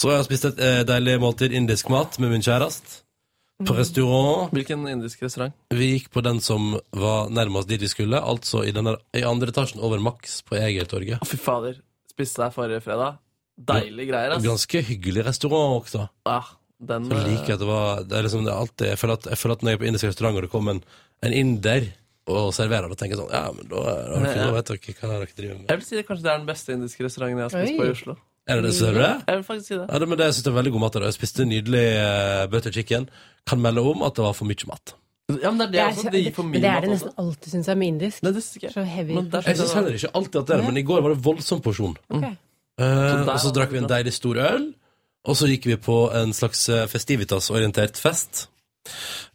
Så 0.00 0.08
har 0.10 0.20
jeg 0.20 0.28
spist 0.30 0.48
et 0.48 0.60
eh, 0.64 0.80
deilig 0.88 1.16
måltid 1.22 1.54
indisk 1.54 1.90
mat 1.92 2.18
med 2.22 2.32
min 2.32 2.44
kjæreste. 2.46 3.02
På 3.68 3.74
restaurant. 3.76 4.48
Hvilken 4.56 4.86
indisk 4.88 5.20
restaurant? 5.26 5.52
Vi 5.76 5.90
gikk 5.90 6.06
på 6.14 6.22
den 6.24 6.38
som 6.40 6.70
var 6.96 7.28
nærmest 7.28 7.68
dit 7.68 7.82
vi 7.82 7.90
skulle, 7.92 8.16
altså 8.16 8.62
i, 8.64 8.72
denne, 8.72 8.94
i 9.12 9.20
andre 9.28 9.52
etasjen 9.52 9.82
over 9.84 10.00
Max 10.00 10.38
på 10.46 10.56
Egertorget. 10.56 11.20
Å, 11.20 11.28
fy 11.28 11.36
fader. 11.36 11.76
Spiste 12.08 12.40
deg 12.40 12.54
forrige 12.56 12.80
fredag. 12.86 13.18
Deilige 13.68 14.08
greier, 14.08 14.34
ass. 14.36 14.44
Ganske 14.44 14.82
hyggelig 14.88 15.26
restaurant 15.26 15.82
også. 15.82 16.06
Ja, 16.28 16.40
den, 16.80 17.08
Så 17.10 17.22
liker 17.26 17.52
jeg 17.52 17.58
at 17.58 17.62
det 17.62 17.68
var 17.68 18.04
det 18.08 18.18
er 18.18 18.24
liksom, 18.24 18.44
det 18.46 18.52
er 18.52 18.60
alltid, 18.64 18.86
jeg, 18.88 18.98
føler 19.00 19.18
at, 19.18 19.26
jeg 19.32 19.40
føler 19.40 19.58
at 19.58 19.64
når 19.64 19.70
jeg 19.70 19.78
er 19.78 19.82
på 19.82 19.88
indisk 19.90 20.08
restaurant 20.08 20.40
og 20.40 20.46
det 20.46 20.52
kommer 20.52 20.78
en, 20.78 20.84
en 21.28 21.36
inder 21.36 21.90
og 22.30 22.54
serverer, 22.54 22.88
da 22.88 22.96
tenker 22.96 23.16
jeg 23.16 23.20
sånn 23.20 23.32
Ja, 23.34 23.44
men 23.52 23.68
da, 23.68 23.84
da, 23.84 24.20
da, 24.24 24.50
vet 24.54 24.70
dere 24.70 24.94
hva 24.96 25.12
dere 25.12 25.36
driver 25.36 25.56
med. 25.58 25.68
Jeg 25.68 25.80
vil 25.80 25.86
si 25.88 25.98
det 25.98 26.06
kanskje 26.08 26.26
det 26.26 26.32
er 26.32 26.40
den 26.40 26.48
beste 26.48 26.76
indiske 26.76 27.04
restauranten 27.06 27.42
jeg 27.42 27.48
har 27.48 27.54
spist 27.56 27.72
Oi. 27.74 27.78
på 27.80 27.88
i 27.88 27.94
Oslo. 27.96 28.16
Er 28.50 28.58
det 28.58 28.70
det, 28.70 28.72
ser 28.78 28.96
du 28.96 29.00
det? 29.02 29.12
Jeg 29.28 29.36
vil 29.36 29.44
faktisk 29.46 29.68
si 29.68 29.76
det. 29.76 29.84
Ja, 29.84 29.98
det, 30.00 30.08
men 30.08 30.18
det 30.18 30.26
jeg 30.26 30.34
synes 30.36 30.46
det 30.46 30.50
er 30.50 30.56
veldig 30.56 30.72
god 30.74 30.82
mat. 30.82 30.96
der. 30.96 31.06
Jeg 31.10 31.16
spiste 31.18 31.46
nydelig 31.46 31.84
uh, 32.00 32.46
butter 32.50 32.74
chicken. 32.74 33.06
Kan 33.46 33.62
melde 33.62 33.84
om 33.92 34.02
at 34.06 34.16
det 34.16 34.24
var 34.24 34.34
for 34.38 34.48
mye 34.48 34.70
mat. 34.70 34.94
Ja, 35.30 35.52
men 35.52 35.60
det 35.60 35.66
er 35.68 35.72
det 35.74 35.84
også. 35.84 36.10
Det 36.10 36.22
gir 36.24 36.34
for 36.34 36.48
men 36.48 36.56
mye 36.56 36.62
det 36.64 36.70
er 36.70 36.78
mat 36.78 36.86
det 36.86 36.90
også. 36.90 37.10
nesten 37.10 37.24
alltid 37.24 37.54
syns 37.54 37.70
jeg 37.70 37.80
med 37.82 37.92
indisk. 37.92 38.22
Nei, 38.24 38.32
det 38.34 38.42
synes 38.42 38.58
ikke 38.58 38.66
jeg. 38.66 38.74
Så 38.78 38.86
heavy. 38.94 39.18
Men 39.18 39.28
det 39.30 39.42
er 39.42 39.50
Jeg 39.52 39.60
syns 39.60 39.74
heller 39.78 39.98
ikke 40.00 40.12
alltid 40.20 40.40
at 40.40 40.48
det 40.48 40.54
er 40.56 40.62
det, 40.62 40.70
men 40.70 40.80
i 40.80 40.86
går 40.90 41.04
var 41.04 41.14
det 41.14 41.20
voldsom 41.28 41.62
porsjon. 41.66 41.98
Ok. 42.08 42.26
Eh, 42.80 43.24
der 43.26 43.34
og 43.34 43.42
så 43.42 43.52
drakk 43.54 43.74
vi 43.74 43.80
en 43.82 43.90
deilig 43.90 44.14
stor 44.16 44.40
øl, 44.40 44.70
og 45.28 45.36
så 45.36 45.48
gikk 45.50 45.68
vi 45.68 45.76
på 45.80 45.98
en 46.16 46.32
slags 46.36 46.64
eh, 46.72 46.86
festivitas-orientert 46.88 48.00
fest 48.00 48.46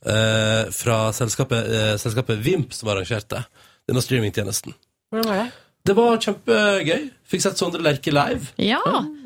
uh, 0.07 0.65
fra 0.73 0.97
selskapet, 1.13 1.67
uh, 1.69 1.91
selskapet 2.01 2.41
Vimp, 2.41 2.73
som 2.73 2.89
arrangerte 2.89 3.43
denne 3.85 4.01
streamingtjenesten. 4.01 4.73
Hvordan 5.13 5.29
var 5.29 5.43
det? 5.43 5.49
Det 5.85 5.93
var 5.93 6.17
kjempegøy. 6.17 7.03
Fikk 7.29 7.43
sett 7.45 7.61
Sondre 7.61 7.83
Lerche 7.85 8.09
live. 8.09 8.49
Ja. 8.57 8.81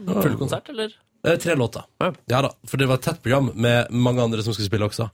Full 0.09 0.35
konsert, 0.41 0.67
eller? 0.73 0.91
Tre 1.23 1.55
låter. 1.55 1.87
Ja 2.31 2.41
da, 2.43 2.51
for 2.67 2.79
det 2.79 2.87
var 2.87 2.99
et 2.99 3.05
tett 3.07 3.21
program 3.23 3.53
med 3.55 3.91
mange 3.91 4.23
andre 4.23 4.43
som 4.43 4.55
skulle 4.55 4.67
spille 4.67 4.87
også. 4.87 5.07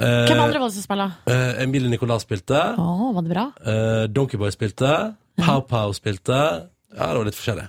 Eh, 0.00 0.26
Hvem 0.30 0.40
andre 0.40 0.60
var 0.62 0.70
det 0.70 0.76
som 0.78 0.84
spilte? 0.86 1.08
Uh, 1.28 1.62
Emilie 1.62 1.90
Nicolas 1.92 2.24
spilte. 2.24 2.60
Oh, 2.80 3.10
var 3.14 3.26
det 3.26 3.34
bra? 3.34 3.44
Eh, 3.60 4.04
Donkeyboy 4.08 4.52
spilte. 4.54 4.94
Pow 5.42 5.60
Pow 5.68 5.92
spilte. 5.96 6.38
Ja, 6.94 7.10
det 7.10 7.18
var 7.18 7.28
litt 7.28 7.36
forskjellig. 7.36 7.66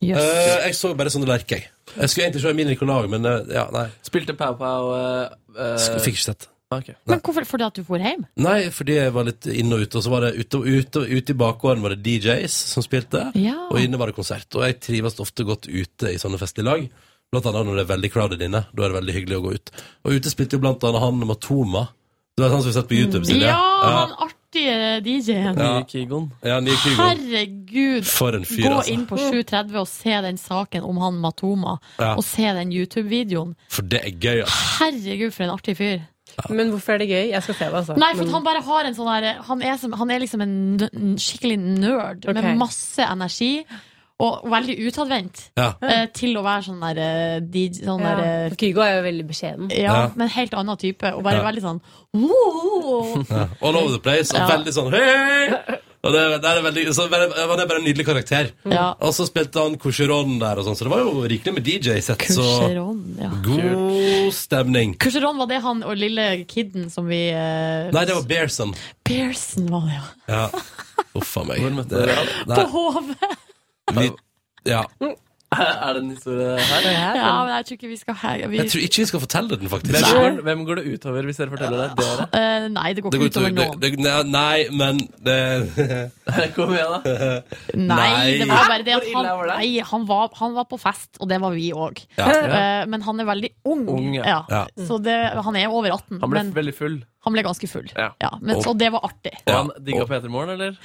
Jøss. 0.00 0.20
Uh, 0.24 0.54
jeg 0.64 0.76
så 0.78 0.94
bare 0.96 1.12
sånne 1.12 1.28
lerker, 1.28 1.60
jeg. 1.60 1.72
Jeg 1.92 2.08
skulle 2.08 2.28
egentlig 2.28 2.40
se 2.44 2.52
Emilie 2.54 2.72
Nicolau, 2.72 3.02
men 3.12 3.26
uh, 3.28 3.42
ja, 3.52 3.66
nei. 3.74 3.84
Spilte 4.06 4.32
Pow 4.38 4.56
Pow 4.56 4.94
uh, 4.96 5.76
Fikk 6.00 6.14
ikke 6.14 6.26
sett. 6.30 6.48
Okay. 6.70 6.94
Men 7.10 7.18
hvorfor? 7.18 7.44
Fordi 7.50 7.64
at 7.66 7.78
du 7.80 7.82
for 7.82 7.98
hjem? 7.98 8.22
Nei, 8.38 8.70
fordi 8.70 8.94
jeg 8.94 9.12
var 9.12 9.26
litt 9.26 9.48
inne 9.50 9.74
og 9.74 9.82
ute. 9.82 9.98
Og 9.98 10.04
så 10.06 10.12
var 10.12 10.22
det 10.28 10.36
ute, 10.38 10.60
og 10.60 10.68
ute, 10.70 11.02
ute 11.10 11.34
i 11.34 11.38
bakgården 11.40 11.82
var 11.82 11.96
det 11.96 12.04
DJs 12.06 12.58
som 12.76 12.84
spilte, 12.86 13.24
Ja. 13.34 13.56
og 13.66 13.80
inne 13.82 13.98
var 13.98 14.12
det 14.12 14.14
konsert. 14.20 14.46
Og 14.54 14.62
jeg 14.68 14.78
trives 14.86 15.18
ofte 15.20 15.44
godt 15.48 15.66
ute 15.66 16.14
i 16.14 16.20
sånne 16.22 16.38
festlige 16.38 16.68
lag. 16.68 16.84
Blant 17.30 17.46
annet 17.50 17.66
når 17.66 17.80
det 17.80 17.82
er 17.84 17.90
veldig 17.90 18.10
crowded 18.14 18.44
inne. 18.46 18.64
Da 18.70 18.84
er 18.86 18.92
det 18.92 19.00
veldig 19.00 19.16
hyggelig 19.18 19.40
å 19.40 19.42
gå 19.48 19.56
ut. 19.58 19.72
Og 20.06 20.14
ute 20.14 20.30
spilte 20.30 20.56
jo 20.58 20.62
blant 20.62 20.86
annet 20.86 21.02
han 21.02 21.26
Matoma. 21.26 21.88
Du 22.38 22.44
vet 22.44 22.54
han 22.54 22.62
som 22.62 22.70
vi 22.70 22.72
har 22.72 22.78
sett 22.80 22.90
på 22.90 22.98
YouTube? 23.02 23.26
Silje? 23.26 23.50
Ja, 23.50 24.14
han 24.14 24.30
artige 24.54 25.00
DJ-en. 25.04 25.58
Ja. 25.58 25.64
Ja, 26.42 26.60
nye 26.60 26.74
Kygo. 26.76 27.02
Herregud. 27.02 28.04
For 28.04 28.34
en 28.34 28.44
fyr, 28.44 28.64
Gå 28.66 28.76
altså. 28.80 28.92
inn 28.92 29.06
på 29.06 29.16
730 29.18 29.78
og 29.80 29.88
se 29.88 30.10
den 30.24 30.36
saken 30.38 30.82
om 30.84 30.96
han 30.98 31.14
Matoma, 31.20 31.76
Ja. 31.98 32.14
og 32.16 32.24
se 32.24 32.42
den 32.42 32.72
YouTube-videoen. 32.72 33.54
For 33.68 33.82
det 33.82 34.00
er 34.04 34.10
gøy, 34.10 34.40
altså. 34.42 34.84
Herregud, 34.84 35.30
for 35.32 35.44
en 35.44 35.50
artig 35.50 35.76
fyr. 35.76 36.00
Men 36.48 36.70
hvorfor 36.70 36.92
er 36.94 36.98
det 36.98 37.08
gøy? 37.08 37.30
Jeg 37.30 37.42
skal 37.42 37.54
se 37.54 37.64
det, 37.64 37.74
altså. 37.74 37.96
Nei, 37.98 38.12
for 38.14 38.24
Men- 38.24 38.32
han 38.34 38.44
bare 38.44 38.62
har 38.62 38.84
en 38.86 38.94
sånn 38.94 39.20
der 39.22 39.42
Han 39.42 39.62
er, 39.62 39.76
som, 39.76 39.92
han 39.92 40.10
er 40.10 40.18
liksom 40.20 40.40
en, 40.40 40.76
n- 40.78 40.88
en 40.94 41.16
skikkelig 41.18 41.58
nerd 41.58 42.26
Ok. 42.28 42.34
med 42.34 42.56
masse 42.56 42.98
energi. 43.02 43.64
Og 44.20 44.44
veldig 44.52 44.74
utadvendt 44.86 45.46
Ja. 45.56 45.70
eh, 45.82 46.06
til 46.12 46.36
å 46.36 46.42
være 46.44 46.62
sånn 46.68 46.80
der, 46.84 46.98
eh, 47.00 47.40
DJ, 47.40 47.84
sånn 47.86 48.00
ja. 48.04 48.16
der 48.16 48.24
eh, 48.50 48.56
Kygo 48.60 48.82
er 48.84 48.98
jo 48.98 49.02
veldig 49.08 49.26
beskjeden. 49.30 49.70
ja, 49.72 49.94
Ja. 49.94 50.10
men 50.14 50.28
helt 50.28 50.52
annen 50.54 50.76
type. 50.76 51.14
Og 51.16 51.22
bare 51.24 51.40
Ja. 51.40 51.44
veldig 51.50 51.62
sånn 51.64 51.80
«Wow!» 52.12 53.24
Ja. 53.30 53.46
All 53.62 53.76
over 53.76 53.92
the 53.96 53.98
place. 54.04 54.30
Og 54.34 54.40
Ja. 54.40 54.48
veldig 54.58 54.72
sånn 54.76 54.92
hey! 54.92 55.78
Og 56.02 56.14
det, 56.14 56.20
det 56.40 56.48
er 56.48 56.62
veldig, 56.64 56.82
så 56.96 57.04
Han 57.12 57.60
er 57.60 57.66
bare 57.68 57.76
en 57.76 57.84
nydelig 57.84 58.06
karakter. 58.06 58.50
Ja. 58.64 58.94
Og 59.04 59.12
så 59.12 59.26
spilte 59.28 59.60
han 59.60 59.76
Coucheron 59.76 60.38
der, 60.40 60.56
og 60.58 60.64
sånn, 60.64 60.76
så 60.78 60.86
det 60.88 60.92
var 60.94 61.02
jo 61.04 61.26
rikelig 61.28 61.52
med 61.58 61.64
DJ-sett. 61.66 62.24
Så 62.32 62.46
god 63.44 64.32
stemning. 64.32 64.94
Coucheron 64.98 65.36
var 65.36 65.46
det 65.50 65.60
han 65.62 65.82
og 65.84 65.96
lille 66.00 66.44
kidden 66.48 66.88
som 66.90 67.06
vi 67.10 67.28
eh, 67.30 67.90
Nei, 67.92 68.04
det 68.08 68.14
var 68.16 68.24
Bearson. 68.30 68.72
Bearson 69.04 69.68
var 69.70 69.84
det, 69.88 69.98
ja. 69.98 70.08
Ja. 70.28 70.48
Uff 71.20 71.36
a 71.36 71.44
meg. 71.44 71.60
Det-? 71.88 72.18
På 72.48 72.66
hodet! 72.72 73.36
Vi, 73.92 74.12
ja. 74.62 74.86
Er 75.58 75.94
det 75.96 76.00
en 76.04 76.10
historie 76.14 76.52
her? 76.62 76.84
Ja, 77.18 77.30
men 77.42 77.48
jeg 77.56 77.64
tror 77.66 77.74
ikke 77.76 77.88
vi 77.90 77.96
skal 77.98 78.14
vi, 78.52 78.58
Jeg 78.60 78.70
tror 78.70 78.82
ikke 78.86 79.00
vi 79.02 79.06
skal 79.10 79.22
fortelle 79.24 79.56
den, 79.58 79.68
faktisk. 79.72 79.96
Hvem 79.98 80.36
går, 80.36 80.42
hvem 80.46 80.60
går 80.68 80.78
det 80.78 80.84
utover 80.94 81.26
hvis 81.26 81.40
dere 81.40 81.50
forteller 81.50 81.80
det? 81.82 81.88
Dere? 81.98 82.26
Uh, 82.30 82.68
Nei, 82.76 82.92
det 82.94 83.02
går 83.02 83.10
Det 83.14 83.18
ikke 83.18 83.24
går 83.24 83.32
utover 83.32 83.50
utover 83.50 83.66
noen. 83.66 83.80
det, 83.82 83.90
det, 83.98 84.14
Nei, 84.30 84.58
men 84.78 85.00
det 85.26 85.38
Kom 86.54 86.74
igjen, 86.76 86.94
da. 87.02 87.42
Nei, 87.74 88.38
det 88.38 88.48
var 88.50 88.70
bare 88.70 88.86
det 88.86 88.94
at 89.00 89.08
han, 89.10 89.26
var 89.40 89.50
nei, 89.56 89.68
han, 89.90 90.06
var, 90.08 90.30
han 90.38 90.54
var 90.60 90.68
på 90.70 90.78
fest, 90.80 91.18
og 91.20 91.28
det 91.34 91.40
var 91.42 91.54
vi 91.58 91.70
òg. 91.74 91.98
Ja. 92.20 92.30
men 92.86 93.02
han 93.06 93.20
er 93.22 93.30
veldig 93.34 93.50
ung. 93.66 93.84
Ung, 93.90 94.10
ja. 94.20 94.24
ja. 94.30 94.40
Ja. 94.54 94.64
Så 94.86 95.00
det, 95.02 95.18
han 95.34 95.58
er 95.58 95.66
over 95.74 95.90
18, 95.98 96.20
Han 96.22 96.30
ble 96.30 96.44
men 96.44 96.54
veldig 96.56 96.74
full. 96.78 96.98
han 97.26 97.34
ble 97.34 97.42
ganske 97.50 97.68
full. 97.70 97.90
Ja. 97.96 98.12
Ja, 98.22 98.30
men, 98.40 98.54
Og- 98.56 98.64
så 98.68 98.76
det 98.78 98.92
var 98.94 99.02
artig. 99.10 99.34
Og 99.42 99.50
Ja. 99.50 99.62
han 99.64 99.70
digga 99.84 100.06
P3 100.06 100.30
Morgen, 100.30 100.54
eller? 100.54 100.78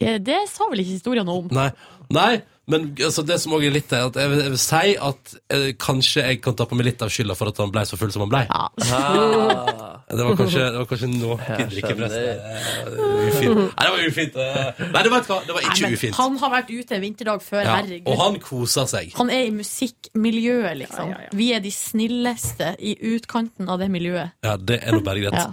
Eh, 0.00 0.18
Det 0.18 0.42
sa 0.50 0.66
vel 0.70 0.82
ikke 0.82 0.96
historien 0.98 1.26
noe 1.28 1.44
om. 1.44 1.48
Nei, 1.54 1.70
nei 2.10 2.40
men 2.70 2.84
altså, 3.04 3.22
det 3.26 3.36
som 3.42 3.52
også 3.56 3.66
er 3.68 3.74
litt 3.74 3.92
er 3.92 4.06
at 4.08 4.16
jeg 4.20 4.30
vil, 4.32 4.40
jeg 4.46 4.50
vil 4.54 4.60
si 4.62 4.90
at 5.10 5.34
eh, 5.56 5.68
kanskje 5.80 6.24
jeg 6.24 6.40
kan 6.44 6.56
ta 6.58 6.64
på 6.70 6.78
meg 6.78 6.86
litt 6.88 7.02
av 7.04 7.10
skylda 7.12 7.36
for 7.38 7.50
at 7.52 7.60
han 7.62 7.72
ble 7.74 7.82
så 7.90 7.98
full 8.00 8.12
som 8.14 8.24
han 8.24 8.32
ble. 8.32 8.42
Ja. 8.48 8.68
Ah. 8.94 9.96
Det 10.10 10.24
var 10.26 10.34
kanskje, 10.40 10.62
det 10.74 10.78
var 10.80 10.86
kanskje 10.90 11.08
noe 11.12 11.36
drikkepress. 11.70 12.14
Eh, 12.18 13.28
Ufint. 13.30 13.60
Nei, 13.60 13.84
det 13.84 13.90
var 13.94 14.00
ufint. 14.08 14.36
eh. 14.42 14.82
Nei, 14.90 15.02
det 15.06 15.10
var, 15.12 15.20
et- 15.22 15.46
det 15.46 15.54
var 15.54 15.60
Nei, 15.62 15.70
ikke 15.70 15.82
men 15.86 15.94
ufint. 16.00 16.16
han 16.18 16.36
har 16.42 16.50
vært 16.56 16.70
ute 16.74 16.96
en 16.96 17.02
vinterdag 17.04 17.42
før, 17.46 17.62
Ja. 17.64 17.76
herregud. 17.76 18.08
Og 18.10 18.18
han 18.18 18.38
kosa 18.42 18.86
seg. 18.90 19.12
Han 19.20 19.30
er 19.30 19.44
i 19.46 19.50
musikkmiljøet, 19.54 20.76
liksom. 20.82 21.14
Vi 21.38 21.52
er 21.54 21.60
de 21.60 21.70
snilleste 21.70 22.74
i 22.80 22.96
utkanten 23.14 23.68
av 23.70 23.78
det 23.78 23.90
miljøet. 23.90 24.32
Ja, 24.42 24.56
det 24.56 24.80
er 24.82 24.92
nå 24.92 25.00
bare 25.06 25.20
greit. 25.22 25.34
Ja. 25.38 25.52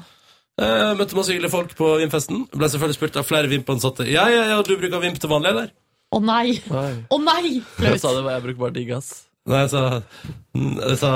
Eh, 0.59 0.95
møtte 0.97 1.13
masse 1.13 1.29
hyggelige 1.29 1.51
folk 1.53 1.75
på 1.77 1.91
Vimfesten. 2.01 2.47
Ble 2.49 2.65
selvfølgelig 2.65 2.97
spurt 2.97 3.17
av 3.21 3.25
flere 3.29 3.47
Vimp-ansatte. 3.51 4.07
Ja, 4.09 4.25
ja, 4.33 4.43
ja, 4.55 4.61
du 4.65 4.73
bruker 4.75 4.99
Vimp 5.03 5.19
til 5.21 5.29
vanlig, 5.29 5.49
eller? 5.53 5.69
Å 6.07 6.19
nei! 6.23 6.57
Å 6.71 7.17
nei! 7.19 7.57
Jeg 7.83 7.99
sa 7.99 8.13
det, 8.15 8.23
jeg 8.31 8.43
bruker 8.45 8.61
bare 8.61 8.75
diggas. 8.77 9.09
Nei, 9.47 9.61
jeg 9.63 9.69
sa, 9.71 9.81
jeg, 10.57 10.95
sa 10.99 11.09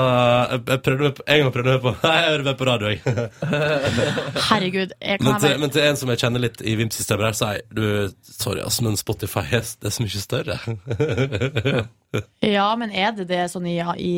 jeg, 0.54 0.78
prøvde 0.80 1.04
meg 1.04 1.16
på, 1.18 1.24
En 1.28 1.42
gang 1.42 1.50
prøvde 1.52 1.72
jeg 1.74 1.80
meg 1.82 1.84
på 1.84 1.90
Nei, 2.06 2.12
jeg 2.16 2.30
hører 2.30 2.46
meg 2.46 2.54
på 2.56 2.68
radio, 2.68 2.92
jeg. 2.92 3.26
Herregud. 4.48 4.94
Jeg 5.04 5.24
Men 5.24 5.40
til, 5.42 5.56
men 5.60 5.74
til 5.74 5.84
en 5.84 6.00
som 6.00 6.12
jeg 6.12 6.22
kjenner 6.22 6.44
litt 6.46 6.62
i 6.64 6.76
Vimp-systemet 6.80 7.28
her, 7.28 7.36
sier 7.36 7.66
du 7.76 7.84
Sorry, 8.24 8.62
ass, 8.64 8.80
men 8.84 8.96
Spotify 9.00 9.44
er, 9.60 9.68
det 9.84 9.90
er 9.90 9.96
så 9.96 10.06
mye 10.06 10.22
større. 10.24 10.56
Ja, 12.44 12.66
men 12.76 12.92
er 12.92 13.12
det 13.16 13.28
det 13.28 13.44
sånn 13.52 13.68
i, 13.68 13.76
i 13.80 14.14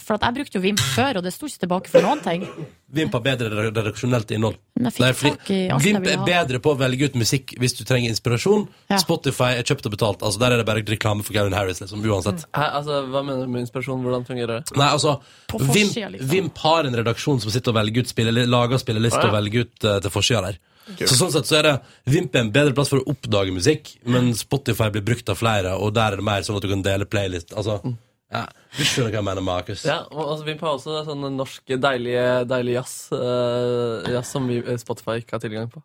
For 0.00 0.16
at 0.16 0.24
jeg 0.26 0.38
brukte 0.40 0.60
jo 0.60 0.64
Vimp 0.64 0.82
før, 0.96 1.20
og 1.20 1.28
det 1.28 1.32
sto 1.36 1.48
ikke 1.48 1.66
tilbake 1.66 1.92
for 1.92 2.04
noen 2.04 2.24
ting. 2.24 2.48
Vimp 2.90 3.12
har 3.12 3.20
bedre 3.20 3.50
redaksjonelt 3.68 4.30
innhold. 4.32 4.54
Men 4.78 4.86
jeg 4.88 4.94
fikk 4.96 5.04
Det 5.04 5.16
fordi- 5.16 5.36
tak 5.38 5.50
i 5.50 5.68
alt 5.68 5.82
jeg 5.84 5.92
Vimp 5.94 6.06
er 6.08 6.22
bedre 6.24 6.58
på 6.64 6.72
å 6.72 6.78
velge 6.78 7.04
ut 7.04 7.14
musikk 7.20 7.52
hvis 7.60 7.76
du 7.76 7.84
trenger 7.84 8.08
inspirasjon. 8.08 8.66
Ja. 8.88 8.96
Spotify 8.96 9.50
er 9.58 9.62
kjøpt 9.62 9.84
og 9.86 9.92
betalt. 9.92 10.22
Altså 10.22 10.38
Der 10.38 10.52
er 10.52 10.56
det 10.56 10.66
bare 10.66 10.80
reklame 10.82 11.22
for 11.22 11.32
Gavin 11.34 11.52
Harris, 11.52 11.80
liksom, 11.80 12.00
uansett. 12.02 12.46
Hæ, 12.54 12.64
altså, 12.80 13.02
hva 13.10 13.22
mener 13.26 13.44
du 13.44 13.52
med 13.52 13.66
inspirasjon? 13.66 14.00
Hvordan 14.02 14.24
fungerer 14.26 14.64
det? 14.64 14.76
Nei, 14.76 14.88
altså 14.88 15.20
Vimp, 15.52 15.94
liksom. 16.14 16.28
Vimp 16.30 16.56
har 16.58 16.84
en 16.84 16.94
redaksjon 16.94 17.40
som 17.40 17.50
sitter 17.50 17.68
og 17.68 17.74
velger 17.76 17.98
ut 18.00 18.08
spille, 18.08 18.46
lager 18.48 18.78
spillelister 18.78 19.18
Ah, 19.18 19.26
ja. 19.26 19.28
og 19.28 19.44
velger 19.44 19.60
ut 19.66 19.84
uh, 19.84 20.00
til 20.00 20.10
forsida 20.10 20.42
der. 20.48 20.58
Så 21.04 21.18
sånn 21.20 21.30
sett 21.30 21.44
så 21.44 21.58
er 21.58 21.62
det 21.62 21.80
Vimp 22.06 22.34
er 22.34 22.40
en 22.40 22.50
bedre 22.50 22.72
plass 22.74 22.88
for 22.88 23.00
å 23.00 23.04
oppdage 23.12 23.52
musikk, 23.52 23.98
men 24.06 24.32
Spotify 24.32 24.88
blir 24.88 25.02
brukt 25.04 25.28
av 25.28 25.36
flere, 25.36 25.76
og 25.78 25.92
der 25.92 26.12
er 26.12 26.16
det 26.16 26.24
mer 26.24 26.40
sånn 26.40 26.56
at 26.56 26.62
du 26.62 26.68
kan 26.68 26.80
dele 26.80 27.04
playlist. 27.04 27.52
Altså, 27.54 27.82
ja, 28.28 28.44
Du 28.76 28.82
skjønner 28.84 29.12
hva 29.14 29.20
jeg 29.20 29.26
mener, 29.30 29.44
Markus. 29.44 29.84
Ja, 29.88 30.02
og 30.12 30.24
altså, 30.24 30.48
Vimp 30.48 30.64
har 30.66 30.74
også 30.76 31.04
sånn 31.06 31.28
norsk 31.36 31.76
deilig, 31.80 32.16
deilig 32.50 32.74
jazz, 32.76 32.96
uh, 33.14 34.04
jazz 34.12 34.34
som 34.34 34.48
vi, 34.50 34.60
Spotify 34.80 35.22
ikke 35.22 35.38
har 35.38 35.44
tilgang 35.44 35.70
på. 35.72 35.84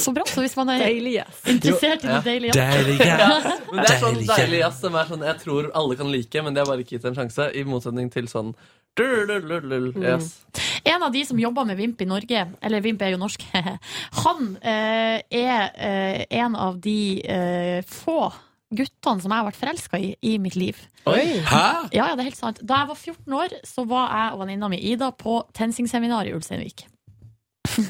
Så 0.00 0.12
bra. 0.14 0.24
Så 0.30 0.40
hvis 0.44 0.54
man 0.56 0.70
er 0.72 0.84
Deilig, 0.84 1.16
yes. 1.18 1.40
interessert 1.50 2.04
Jo, 2.06 2.12
ja. 2.14 2.20
det 2.24 2.34
jazz 2.46 2.56
Deilig, 2.56 3.00
Ja, 3.10 3.16
ja. 3.18 3.56
men 3.72 3.82
det 3.82 3.88
er 3.90 3.98
sånn 4.00 4.20
Deilig, 4.20 4.28
deilig 4.30 4.60
jazz 4.62 4.82
som 4.84 4.98
er 5.00 5.08
sånn 5.10 5.24
jeg 5.26 5.40
tror 5.42 5.70
alle 5.76 5.96
kan 5.98 6.12
like, 6.14 6.44
men 6.46 6.56
det 6.56 6.62
er 6.62 6.70
bare 6.70 6.84
ikke 6.84 6.96
gitt 6.96 7.08
en 7.10 7.18
sjanse, 7.18 7.48
i 7.52 7.64
motsetning 7.68 8.12
til 8.14 8.30
sånn 8.30 8.54
du-du-du-du-du. 8.98 10.06
En 10.84 11.02
av 11.02 11.12
de 11.14 11.24
som 11.24 11.38
jobber 11.38 11.66
med 11.68 11.78
Vimp 11.78 12.00
i 12.02 12.08
Norge, 12.08 12.46
eller 12.60 12.82
Vimp 12.84 13.02
er 13.02 13.14
jo 13.14 13.20
norsk, 13.20 13.44
han 14.24 14.54
eh, 14.62 15.20
er 15.30 15.68
eh, 15.74 16.24
en 16.40 16.56
av 16.58 16.80
de 16.82 17.00
eh, 17.22 17.78
få 17.86 18.32
guttene 18.70 19.20
som 19.22 19.32
jeg 19.32 19.40
har 19.42 19.48
vært 19.48 19.58
forelska 19.60 19.98
i 19.98 20.12
i 20.22 20.36
mitt 20.38 20.54
liv. 20.56 20.78
Oi. 21.10 21.40
Hæ? 21.42 21.64
Ja, 21.92 22.06
ja, 22.10 22.14
det 22.14 22.22
er 22.24 22.28
helt 22.30 22.38
sant. 22.38 22.60
Da 22.62 22.82
jeg 22.82 22.90
var 22.92 22.98
14 23.00 23.36
år, 23.40 23.54
så 23.66 23.84
var 23.88 24.08
jeg 24.14 24.32
og 24.36 24.42
venninna 24.44 24.68
mi 24.70 24.78
Ida 24.92 25.10
på 25.12 25.40
TenSing-seminar 25.56 26.28
i 26.30 26.34
Ulsteinvik. 26.36 26.86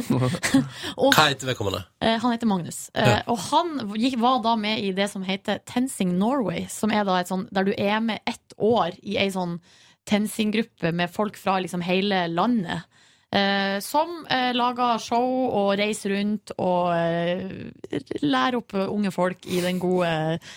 og 1.00 1.14
Hva 1.14 1.26
heter 1.30 1.48
vedkommende? 1.50 1.82
Eh, 2.02 2.16
han 2.20 2.32
heter 2.34 2.48
Magnus. 2.50 2.88
Eh, 2.94 3.08
Ja. 3.08 3.20
Og 3.32 3.38
han 3.50 3.74
gikk, 3.96 4.18
var 4.20 4.40
da 4.44 4.56
med 4.56 4.80
i 4.82 4.92
det 4.96 5.08
som 5.12 5.22
heter 5.26 5.60
Tensing 5.66 6.16
Norway, 6.18 6.66
som 6.68 6.90
er 6.94 7.04
da 7.08 7.20
et 7.20 7.30
sånn, 7.30 7.46
der 7.54 7.68
du 7.68 7.72
er 7.76 8.00
med 8.00 8.20
ett 8.26 8.54
år 8.58 8.96
i 9.02 9.16
ei 9.20 9.28
sånn 9.30 9.58
Tensing-gruppe 10.08 10.92
med 10.96 11.10
folk 11.12 11.36
fra 11.36 11.58
liksom 11.60 11.82
hele 11.84 12.24
landet. 12.32 12.86
Eh, 13.30 13.76
som 13.78 14.24
eh, 14.26 14.48
lager 14.58 14.98
show 14.98 15.26
og 15.54 15.68
reiser 15.78 16.16
rundt 16.16 16.50
og 16.58 16.88
eh, 16.96 17.68
lærer 18.24 18.56
opp 18.58 18.74
unge 18.74 19.12
folk 19.14 19.46
i 19.46 19.60
den 19.62 19.78
gode 19.78 20.10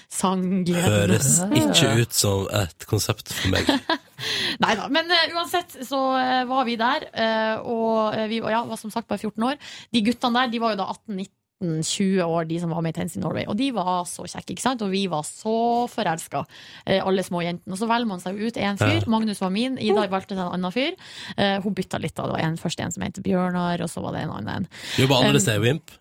sanggleden. 0.10 0.88
Høres 0.88 1.36
ikke 1.60 1.92
ut 2.02 2.18
som 2.18 2.48
et 2.64 2.88
konsept 2.90 3.30
for 3.30 3.54
meg. 3.54 3.70
Nei 4.64 4.74
da. 4.80 4.88
Men 4.94 5.12
uh, 5.12 5.36
uansett 5.36 5.78
så 5.86 6.00
uh, 6.16 6.42
var 6.50 6.66
vi 6.66 6.80
der, 6.80 7.06
uh, 7.14 7.70
og 7.70 8.18
vi 8.32 8.42
ja, 8.42 8.64
var 8.66 8.80
som 8.82 8.94
sagt 8.94 9.10
bare 9.12 9.22
14 9.22 9.50
år. 9.52 9.62
De 9.94 10.02
guttene 10.08 10.42
der 10.42 10.54
de 10.54 10.62
var 10.64 10.74
jo 10.74 10.82
da 10.82 10.90
18-19 10.96 11.30
19-20 11.64 12.22
år, 12.26 12.48
de 12.50 12.60
som 12.62 12.74
var 12.76 12.84
med 12.86 12.94
i 12.94 12.98
Tennis 13.00 13.16
in 13.18 13.24
Norway. 13.24 13.48
Og 13.50 13.58
de 13.60 13.72
var 13.76 14.04
så 14.10 14.28
kjekke, 14.28 14.54
ikke 14.56 14.66
sant? 14.66 14.84
Og 14.86 14.92
vi 14.94 15.06
var 15.12 15.26
så 15.28 15.56
forelska, 15.92 16.44
eh, 16.86 17.02
alle 17.04 17.24
små 17.26 17.42
jentene. 17.46 17.74
Og 17.74 17.80
så 17.80 17.90
velger 17.90 18.12
man 18.12 18.24
seg 18.24 18.40
ut 18.40 18.60
én 18.60 18.80
fyr. 18.80 19.08
Magnus 19.12 19.42
var 19.42 19.54
min, 19.56 19.80
Ida 19.82 20.08
valgte 20.12 20.36
seg 20.36 20.44
en 20.46 20.54
annen 20.60 20.76
fyr. 20.76 20.96
Eh, 21.38 21.58
hun 21.64 21.74
bytta 21.74 22.00
litt, 22.04 22.16
da. 22.16 22.28
Det 22.28 22.38
var 22.38 22.46
en, 22.46 22.58
først 22.62 22.84
en 22.84 22.92
som 22.92 23.08
het 23.08 23.20
Bjørnar, 23.24 23.82
og 23.82 23.90
så 23.92 24.04
var 24.04 24.18
det 24.18 24.26
en 24.28 24.36
annen. 24.38 24.68
Jobber 25.00 25.24
jo 25.24 25.32
bare 25.32 25.44
steder 25.44 25.62
i 25.64 25.68
Wimp? 25.68 25.98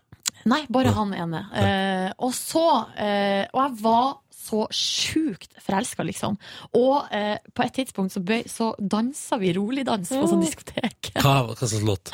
Nei, 0.51 0.65
bare 0.73 0.93
han 0.97 1.15
ene. 1.15 1.45
Eh, 1.55 2.09
og 2.19 2.33
så 2.35 2.65
eh, 2.99 3.47
Og 3.53 3.61
jeg 3.63 3.77
var 3.85 4.09
så 4.43 4.65
sjukt 4.75 5.53
forelska, 5.63 6.03
liksom. 6.03 6.35
Og 6.75 7.13
eh, 7.15 7.37
på 7.55 7.63
et 7.63 7.77
tidspunkt 7.79 8.15
så, 8.17 8.23
bøy, 8.27 8.43
så 8.51 8.73
dansa 8.79 9.39
vi 9.39 9.53
roligdans 9.55 10.11
på 10.11 10.25
sånn 10.27 10.43
diskotek. 10.43 11.13
Hva, 11.23 11.37
hva 11.47 11.55
slags 11.61 11.85
låt? 11.87 12.11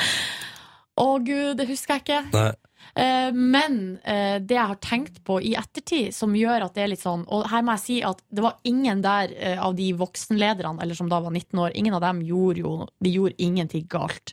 Å 0.99 1.07
gud, 1.25 1.57
det 1.57 1.69
husker 1.71 1.97
jeg 1.97 2.05
ikke. 2.05 2.21
Nei. 2.35 2.51
Eh, 2.95 3.31
men 3.33 3.99
eh, 4.05 4.39
det 4.41 4.55
jeg 4.57 4.67
har 4.71 4.79
tenkt 4.81 5.21
på 5.25 5.41
i 5.45 5.55
ettertid, 5.59 6.15
som 6.15 6.33
gjør 6.35 6.65
at 6.67 6.75
det 6.75 6.83
er 6.85 6.91
litt 6.93 7.03
sånn 7.03 7.27
Og 7.29 7.45
her 7.51 7.63
må 7.63 7.75
jeg 7.77 7.83
si 7.85 7.97
at 8.07 8.23
det 8.33 8.43
var 8.43 8.57
ingen 8.65 9.03
der 9.05 9.33
eh, 9.37 9.59
av 9.63 9.75
de 9.77 9.91
voksenlederne, 9.99 10.81
eller 10.83 10.95
som 10.99 11.09
da 11.11 11.21
var 11.21 11.31
19 11.35 11.59
år, 11.59 11.73
ingen 11.75 11.95
av 11.95 12.01
dem 12.07 12.23
gjorde 12.25 12.63
jo 12.65 12.75
De 13.05 13.13
gjorde 13.13 13.37
ingenting 13.39 13.87
galt. 13.89 14.33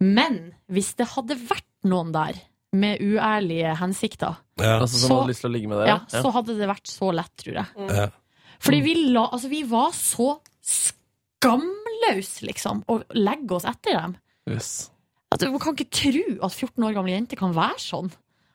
Men 0.00 0.54
hvis 0.72 0.94
det 0.96 1.08
hadde 1.14 1.36
vært 1.48 1.66
noen 1.88 2.12
der 2.16 2.40
med 2.76 3.00
uærlige 3.00 3.76
hensikter, 3.78 4.36
Ja. 4.60 4.80
Altså 4.80 4.98
Så- 4.98 5.08
hadde 5.14 5.28
lyst 5.30 5.40
til 5.44 5.50
å 5.50 5.52
ligge 5.54 5.68
med 5.68 5.78
dere? 5.78 5.88
ja, 5.88 5.98
så 6.20 6.32
hadde 6.32 6.56
det 6.58 6.68
vært 6.68 6.86
så 6.88 7.12
lett, 7.14 7.32
tror 7.36 7.54
jeg. 7.54 7.66
Ja. 7.96 8.08
Fordi 8.58 8.80
vi, 8.82 8.94
la, 9.12 9.26
altså, 9.32 9.48
vi 9.52 9.62
var 9.68 9.90
så 9.92 10.38
skamløse, 10.64 12.46
liksom, 12.48 12.82
å 12.88 13.02
legge 13.14 13.56
oss 13.58 13.64
etter 13.68 13.92
dem. 14.00 14.16
Yes. 14.48 14.90
At 15.36 15.42
du 15.44 15.58
kan 15.60 15.74
ikke 15.76 15.92
tro 15.92 16.22
at 16.46 16.54
14 16.56 16.84
år 16.86 16.94
gamle 16.96 17.12
jenter 17.12 17.36
kan 17.36 17.52
være 17.52 17.76
sånn. 17.82 18.06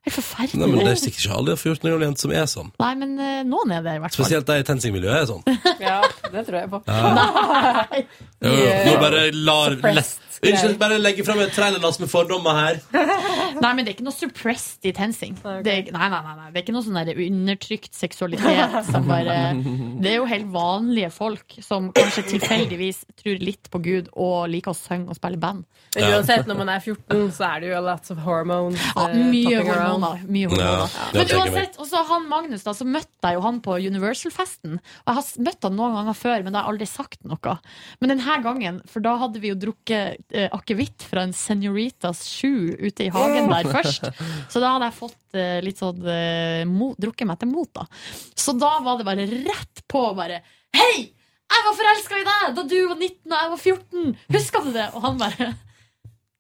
Er 0.02 0.14
forferdelig. 0.16 0.58
Nei, 0.58 0.68
men 0.72 0.80
Det 0.82 0.94
er 0.96 1.02
sikkert 1.04 1.26
ikke 1.28 1.36
alle 1.38 1.56
14 1.58 1.86
år 1.86 1.92
gamle 1.94 2.08
jenter 2.10 2.26
som 2.26 2.32
er 2.34 2.48
sånn. 2.50 2.72
Nei, 2.82 2.92
men 2.98 3.14
eh, 3.22 3.44
noen 3.46 3.76
er 3.76 3.84
det 3.86 3.94
i 4.00 4.02
hvert 4.02 4.16
fall. 4.16 4.26
Spesielt 4.26 4.50
de 4.50 4.58
i 4.58 4.66
TenSing-miljøet 4.66 5.20
er 5.20 5.30
sånn. 5.30 5.46
Ja, 5.86 6.00
det 6.34 6.46
tror 6.48 6.58
jeg 6.58 6.72
på. 6.72 6.82
Ja. 6.88 7.14
Nei. 7.20 8.02
Jo, 8.42 8.56
jo, 8.58 8.74
Nå 8.88 8.98
bare 9.02 9.24
lar 9.36 9.78
Suppressed 9.78 10.28
Unnskyld, 10.42 10.78
bare 10.82 10.98
legge 10.98 11.22
fram 11.26 11.38
et 11.44 11.52
trailerlass 11.54 12.00
med 12.02 12.10
fordommer 12.10 12.56
her. 12.58 12.80
Nei, 13.62 13.72
men 13.78 13.86
det 13.86 13.92
er 13.92 13.94
ikke 13.94 14.06
noe 14.08 14.16
suppressed 14.16 14.88
i 14.90 14.94
tensing. 14.98 15.36
Det 15.38 15.70
er, 15.70 15.92
nei, 15.94 16.08
nei, 16.10 16.22
nei, 16.26 16.34
nei, 16.40 16.48
det 16.50 16.58
er 16.58 16.64
ikke 16.66 16.74
noe 16.74 16.86
sånn 16.86 16.98
der 16.98 17.20
undertrykt 17.28 17.94
seksualitet 17.94 18.80
som 18.90 19.06
bare 19.10 19.36
Det 20.02 20.10
er 20.10 20.18
jo 20.18 20.26
helt 20.30 20.50
vanlige 20.54 21.12
folk 21.14 21.60
som 21.62 21.92
kanskje 21.94 22.26
tilfeldigvis 22.32 23.04
tror 23.22 23.44
litt 23.44 23.70
på 23.70 23.84
Gud 23.86 24.10
og 24.16 24.50
liker 24.50 24.74
å 24.74 24.78
synge 24.78 25.14
og 25.14 25.20
spille 25.20 25.38
band. 25.42 25.68
Men 25.94 26.08
uansett, 26.16 26.50
når 26.50 26.58
man 26.64 26.74
er 26.74 26.82
14, 26.82 27.30
så 27.38 27.48
er 27.52 27.62
det 27.62 27.72
jo 27.76 27.84
lots 27.86 28.14
of 28.14 28.26
hormones. 28.26 28.82
Ja, 28.96 29.10
eh, 29.12 29.22
mye 29.30 29.62
popping. 29.62 29.76
Hormoner. 29.94 30.24
Mye 30.32 30.48
hormoner. 30.50 30.96
Ja, 30.96 31.08
Men 31.16 31.34
uansett, 31.38 31.78
og 31.82 31.88
så 31.90 32.02
han 32.10 32.28
Magnus, 32.32 32.66
da, 32.66 32.74
så 32.78 32.88
møtte 32.88 33.30
jeg 33.30 33.38
jo 33.38 33.44
han 33.46 33.60
på 33.66 33.78
Universal-festen. 33.86 34.80
Og 34.80 35.12
jeg 35.12 35.20
har 35.20 35.46
møtt 35.48 35.68
han 35.68 35.78
noen 35.78 35.96
ganger 36.00 36.18
før, 36.22 36.44
men 36.46 36.54
da 36.56 36.62
har 36.62 36.68
jeg 36.70 36.76
aldri 36.76 36.90
sagt 36.92 37.24
noe. 37.28 37.56
Men 38.02 38.14
denne 38.16 38.38
gangen, 38.46 38.82
for 38.92 39.06
da 39.06 39.16
hadde 39.22 39.42
vi 39.44 39.52
jo 39.54 39.60
drukket 39.62 40.36
eh, 40.36 40.50
akevitt 40.56 41.08
fra 41.08 41.26
en 41.28 41.36
Senoritas 41.36 42.26
Sju 42.32 42.74
ute 42.80 43.08
i 43.08 43.14
hagen 43.14 43.52
der 43.52 43.72
først. 43.78 44.10
Så 44.52 44.64
da 44.64 44.76
hadde 44.76 44.90
jeg 44.92 45.00
fått 45.00 45.40
eh, 45.40 45.58
litt 45.66 45.82
sånn 45.82 46.06
eh, 46.08 46.66
mot, 46.70 46.98
drukket 47.02 47.30
meg 47.30 47.42
til 47.42 47.52
mot, 47.52 47.72
da. 47.76 47.88
Så 48.36 48.56
da 48.58 48.78
var 48.86 49.00
det 49.00 49.08
bare 49.08 49.28
rett 49.32 49.84
på, 49.92 50.06
bare 50.18 50.42
Hei! 50.76 51.12
Jeg 51.52 51.66
var 51.66 51.76
forelska 51.76 52.16
i 52.16 52.24
deg 52.24 52.54
da 52.56 52.64
du 52.64 52.78
var 52.88 52.96
19 52.96 53.28
og 53.28 53.34
jeg 53.36 53.50
var 53.52 53.60
14! 53.60 54.14
Husker 54.38 54.64
du 54.64 54.72
det? 54.72 54.86
Og 54.96 55.04
han 55.04 55.18
bare 55.20 55.50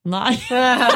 Nei. 0.10 0.34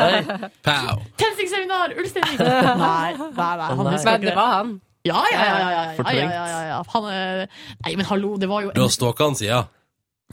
Pow. 0.65 1.01
Tensingsseminar! 1.21 1.93
Ulsteinvik! 2.01 2.39
Nei, 2.41 3.11
nei, 3.13 3.29
nei, 3.37 3.67
han 3.69 3.91
husker 3.91 4.11
Men 4.11 4.21
ikke 4.23 4.31
det 4.31 4.35
var 4.39 4.51
han. 4.55 4.71
Ja, 5.05 5.19
ja, 5.29 5.37
ja. 5.37 5.45
ja, 5.45 5.57
ja, 5.69 5.69
ja, 5.69 5.93
Fortrengt. 5.99 6.33
ja, 6.33 6.45
ja, 6.49 6.61
ja. 6.71 6.77
Han, 6.95 7.09
eh, 7.13 7.59
nei, 7.85 7.91
men 7.99 8.07
hallo, 8.09 8.31
det 8.41 8.49
var 8.49 8.63
jo 8.65 8.71
Du 8.73 8.81
har 8.81 8.89
stalka 8.89 9.27
han, 9.29 9.35
sida? 9.37 9.59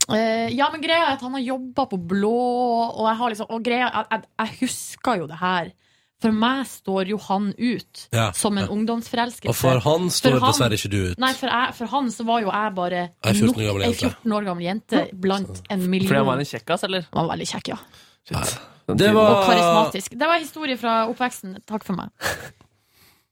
Eh, 0.09 0.49
Ja, 0.57 0.71
men 0.73 0.81
greia 0.81 1.03
er 1.11 1.13
at 1.19 1.21
han 1.21 1.35
har 1.37 1.43
jobba 1.45 1.85
på 1.91 1.99
blå, 2.01 2.33
og 2.89 3.05
jeg 3.11 3.19
har 3.21 3.29
liksom 3.35 3.51
Og 3.53 3.61
greia, 3.63 3.91
jeg, 3.93 4.07
jeg, 4.09 4.23
jeg 4.41 4.57
husker 4.63 5.19
jo 5.21 5.27
det 5.29 5.37
her. 5.43 5.69
For 6.23 6.31
meg 6.33 6.63
står 6.71 7.09
jo 7.11 7.17
han 7.27 7.49
ut 7.59 8.01
Ja, 8.15 8.29
som 8.33 8.57
en 8.57 8.63
ja. 8.65 8.71
ungdomsforelskelse. 8.73 9.51
Og 9.51 9.57
for 9.59 9.77
han 9.85 10.09
står 10.09 10.37
For 10.39 10.39
han- 10.47 10.53
dessverre 10.55 10.79
ikke 10.79 10.89
du 10.93 10.99
ut. 11.11 11.19
Nei, 11.21 11.33
for, 11.37 11.51
jeg, 11.53 11.75
for 11.77 11.91
han 11.93 12.09
så 12.15 12.25
var 12.25 12.41
jo 12.41 12.49
jeg 12.49 12.73
bare 12.79 13.01
Ei 13.21 13.33
14 13.35 13.53
år 13.53 13.67
gammel 13.69 13.85
jente. 13.85 14.09
14 14.23 14.35
år 14.39 14.47
gammel 14.49 14.65
jente 14.71 15.03
blant 15.27 15.61
en 15.69 15.85
million. 15.91 16.07
Fordi 16.09 16.21
han 16.23 16.29
var 16.31 16.41
en 16.41 16.49
kjekkas, 16.55 16.87
eller? 16.89 17.05
Han 17.13 17.27
var 17.27 17.35
veldig 17.35 17.49
kjekk, 17.53 17.71
ja. 17.75 17.79
Shit. 18.29 18.59
Det 18.87 19.09
Og 19.15 19.45
karismatisk. 19.47 20.15
Det 20.19 20.27
var 20.27 20.41
historie 20.41 20.77
fra 20.77 21.03
oppveksten. 21.11 21.55
Takk 21.67 21.85
for 21.87 21.95
meg. 21.97 22.09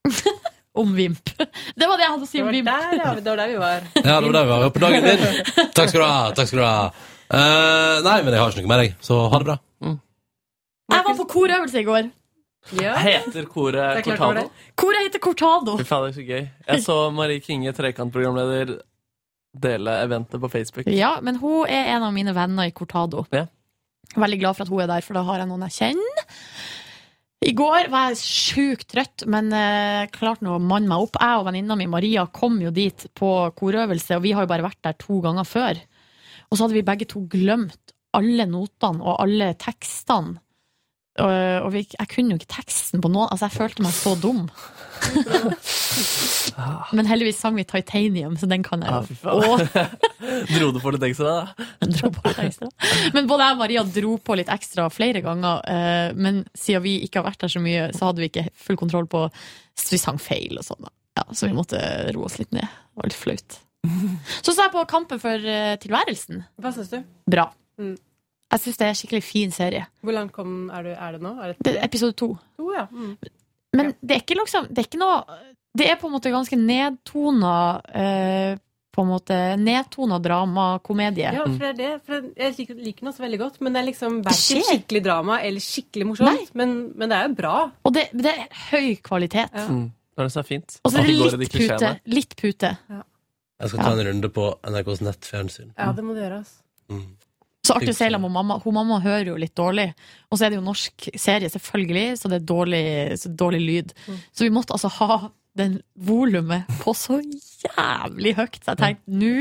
om 0.82 0.94
Vimp. 0.96 1.34
Det 1.76 1.88
var 1.88 2.00
det 2.00 2.06
jeg 2.06 2.14
hadde 2.14 2.28
å 2.28 2.30
si 2.30 2.42
om 2.44 2.52
Vimp. 2.54 2.70
der, 2.70 2.96
ja, 3.00 3.14
det 3.18 3.28
var 3.28 3.42
der 3.44 3.52
vi 3.52 3.60
var. 3.60 3.90
Ja, 4.08 4.20
det 4.20 4.30
var 4.30 4.38
der 4.38 4.46
vi 4.46 4.54
var. 4.54 4.70
På 4.70 4.84
dagen 4.86 5.10
din. 5.10 5.26
Takk 5.78 5.92
skal 5.92 6.00
du 6.00 6.08
ha. 6.08 6.22
Takk 6.38 6.52
skal 6.52 6.64
du 6.64 6.66
ha. 6.68 6.78
Uh, 7.32 8.00
nei, 8.08 8.18
men 8.24 8.34
jeg 8.36 8.44
har 8.44 8.56
ikke 8.56 8.64
noe 8.64 8.72
mer, 8.72 8.86
jeg. 8.88 8.96
Så 9.04 9.20
ha 9.32 9.42
det 9.44 9.50
bra. 9.52 9.60
Jeg 10.92 11.06
var 11.08 11.16
på 11.16 11.28
korøvelse 11.32 11.80
i 11.80 11.88
går. 11.88 12.10
Ja. 12.78 12.94
Heter 13.00 13.46
koret 13.50 13.80
var 13.80 14.02
Cortado? 14.06 14.44
Koret 14.78 15.06
heter 15.08 15.22
Cortado. 15.24 15.78
Fy 15.80 15.86
faen, 15.88 16.04
det 16.06 16.12
er 16.12 16.18
så 16.18 16.26
gøy. 16.26 16.44
Jeg 16.68 16.84
så 16.84 16.98
Marie 17.16 17.42
Kinge, 17.42 17.72
trekantprogramleder, 17.74 18.76
dele 19.64 19.96
eventet 20.04 20.44
på 20.44 20.50
Facebook. 20.52 20.92
Ja, 20.94 21.16
men 21.26 21.40
hun 21.42 21.66
er 21.66 21.96
en 21.96 22.06
av 22.06 22.14
mine 22.14 22.36
venner 22.38 22.70
i 22.70 22.76
Cortado. 22.76 23.26
Ja. 23.34 23.48
Veldig 24.20 24.40
glad 24.42 24.58
for 24.58 24.66
at 24.66 24.72
hun 24.72 24.84
er 24.84 24.92
der, 24.92 25.06
for 25.06 25.18
da 25.18 25.24
har 25.28 25.42
jeg 25.42 25.50
noen 25.52 25.68
jeg 25.70 25.78
kjenner. 25.78 26.26
I 27.42 27.54
går 27.58 27.88
var 27.90 28.12
jeg 28.12 28.20
sjukt 28.22 28.92
trøtt, 28.94 29.24
men 29.32 29.50
eh, 29.56 30.10
klarte 30.14 30.46
nå 30.46 30.60
å 30.60 30.62
manne 30.62 30.92
meg 30.92 31.08
opp. 31.08 31.18
Jeg 31.18 31.40
og 31.40 31.48
venninna 31.48 31.78
mi 31.80 31.88
Maria 31.90 32.28
kom 32.30 32.60
jo 32.62 32.70
dit 32.76 33.08
på 33.18 33.32
korøvelse, 33.58 34.20
og 34.20 34.26
vi 34.28 34.36
har 34.38 34.46
jo 34.46 34.52
bare 34.52 34.68
vært 34.68 34.84
der 34.86 35.00
to 35.02 35.18
ganger 35.24 35.48
før. 35.50 35.80
Og 36.52 36.58
så 36.58 36.66
hadde 36.66 36.78
vi 36.78 36.86
begge 36.86 37.08
to 37.10 37.24
glemt 37.32 37.96
alle 38.14 38.46
notene 38.50 39.02
og 39.02 39.24
alle 39.24 39.54
tekstene. 39.60 40.38
Og, 41.22 41.34
og 41.66 41.74
vi, 41.74 41.82
jeg 41.92 42.08
kunne 42.14 42.36
jo 42.36 42.40
ikke 42.40 42.54
teksten 42.54 43.02
på 43.04 43.10
noen 43.12 43.28
Altså, 43.34 43.50
jeg 43.50 43.58
følte 43.58 43.84
meg 43.84 43.96
så 43.98 44.14
dum. 44.16 44.46
Men 46.96 47.08
heldigvis 47.08 47.40
sang 47.42 47.56
vi 47.58 47.64
Titanium, 47.68 48.36
så 48.38 48.48
den 48.50 48.64
kan 48.66 48.82
jeg 48.84 48.92
Ah, 48.92 49.02
jo. 49.02 49.08
fy 49.08 49.16
faen. 49.22 49.68
Dro 50.56 50.70
du 50.76 50.80
på 50.84 50.92
litt 50.94 51.06
ekstra, 51.08 51.32
da? 51.42 51.66
dro 51.96 52.12
på 52.14 52.22
litt 52.30 52.42
ekstra. 52.46 52.70
Men 53.16 53.28
både 53.30 53.48
jeg 53.48 53.56
og 53.56 53.62
Maria 53.64 53.84
dro 53.98 54.14
på 54.22 54.38
litt 54.40 54.52
ekstra 54.54 54.88
flere 54.94 55.22
ganger. 55.26 55.64
eh, 55.72 56.14
Men 56.18 56.44
siden 56.58 56.84
vi 56.86 56.98
ikke 57.06 57.22
har 57.22 57.30
vært 57.32 57.42
der 57.46 57.54
så 57.56 57.62
mye, 57.64 57.88
så 57.98 58.10
hadde 58.10 58.24
vi 58.24 58.30
ikke 58.32 58.46
full 58.68 58.78
kontroll 58.80 59.08
på 59.12 59.26
Så 59.80 59.96
vi 59.96 60.02
sang 60.02 60.20
feil 60.22 60.60
og 60.60 60.66
sånn. 60.68 60.88
Ja, 61.18 61.26
så 61.36 61.48
vi 61.50 61.56
måtte 61.58 61.80
roe 62.16 62.28
oss 62.30 62.38
litt 62.40 62.52
ned. 62.56 62.68
Det 62.68 63.02
var 63.02 63.10
litt 63.10 63.18
flaut. 63.20 63.60
Så 64.46 64.54
så 64.54 64.68
jeg 64.68 64.74
på 64.76 64.86
Kampen 64.92 65.20
for 65.24 65.34
eh, 65.50 65.74
tilværelsen. 65.82 66.44
Hva 66.62 66.72
syns 66.76 66.92
du? 66.94 67.00
Bra. 67.32 67.48
Mm. 67.82 67.96
Jeg 68.52 68.60
syns 68.66 68.78
det 68.78 68.86
er 68.86 68.92
en 68.94 69.00
skikkelig 69.00 69.24
fin 69.24 69.52
serie. 69.56 69.86
Hvor 70.04 70.14
langt 70.16 70.34
kom, 70.36 70.68
er, 70.76 70.84
du, 70.86 70.92
er 70.94 71.16
det 71.18 71.22
nå? 71.24 71.32
Er 71.42 71.54
det 71.54 71.66
Det 71.66 71.78
episode 71.88 72.14
to. 72.20 72.34
to, 72.60 72.68
ja. 72.76 72.86
Mm. 72.92 73.16
Men 73.78 73.94
det 74.02 74.18
er 74.18 74.22
ikke 74.26 74.36
liksom 74.36 74.66
Det 74.68 74.82
er 74.82 74.88
ikke 74.90 75.00
noe 75.00 75.38
Det 75.78 75.86
er 75.88 75.96
på 76.02 76.10
en 76.10 76.16
måte 76.18 76.34
ganske 76.34 76.58
nedtona 76.60 77.54
eh, 77.96 78.58
På 78.92 79.06
en 79.06 79.12
måte 79.14 79.38
nedtona 79.56 80.18
dramakomedie. 80.20 81.32
Ja, 81.38 81.46
for 81.46 81.64
det 81.64 81.70
er 81.70 81.78
det. 81.78 81.92
For 82.04 82.26
jeg 82.36 82.58
liker, 82.58 82.76
liker 82.76 83.06
den 83.06 83.12
også 83.14 83.24
veldig 83.24 83.40
godt, 83.40 83.62
men 83.64 83.72
det 83.72 83.80
er 83.80 83.88
liksom 83.88 84.18
verken 84.26 84.66
skikkelig 84.68 85.02
drama 85.06 85.38
eller 85.48 85.64
skikkelig 85.64 86.10
morsomt. 86.10 86.52
Men, 86.60 86.74
men 87.00 87.14
det 87.14 87.22
er 87.22 87.30
jo 87.30 87.38
bra. 87.38 87.54
Og 87.88 87.96
det, 87.96 88.10
det 88.12 88.34
er 88.34 88.50
høy 88.74 88.90
kvalitet. 89.00 89.56
Mm. 89.70 89.86
Det 90.12 90.26
er 90.26 90.34
så 90.36 90.44
fint. 90.44 90.76
Og 90.84 90.92
så 90.92 91.00
er 91.00 91.08
det 91.08 91.16
litt 91.16 91.56
pute. 91.56 91.94
Litt 92.12 92.36
pute. 92.36 92.74
Jeg 92.92 93.72
skal 93.72 93.80
ta 93.86 93.94
en 93.96 94.04
runde 94.10 94.34
på 94.36 94.50
NRKs 94.74 95.06
nettfjernsyn. 95.08 95.72
Ja, 95.78 95.92
det 95.96 96.04
må 96.04 96.18
du 96.18 96.20
gjøre. 96.26 96.42
Altså. 96.44 96.60
Mm. 96.92 97.08
Så 97.72 97.80
Arthur 97.80 98.18
å 98.18 98.22
og 98.22 98.32
mamma. 98.38 98.60
Hun 98.64 98.78
mamma 98.78 99.02
hører 99.04 99.34
jo 99.34 99.38
litt 99.40 99.56
dårlig. 99.58 99.92
Og 100.30 100.38
så 100.38 100.46
er 100.46 100.54
det 100.54 100.60
jo 100.60 100.66
norsk 100.66 101.12
serie, 101.16 101.52
selvfølgelig, 101.52 102.08
så 102.20 102.32
det 102.32 102.42
er 102.42 102.50
dårlig, 102.52 102.86
så 103.22 103.32
dårlig 103.44 103.62
lyd. 103.66 103.94
Mm. 104.08 104.18
Så 104.32 104.48
vi 104.48 104.54
måtte 104.54 104.76
altså 104.76 104.92
ha 105.00 105.22
den 105.54 105.82
volumet 106.00 106.64
på 106.80 106.94
så 106.96 107.18
jævlig 107.20 108.34
høyt. 108.38 108.60
Så 108.64 108.72
jeg 108.72 108.80
tenkte 108.80 109.18
nå 109.20 109.32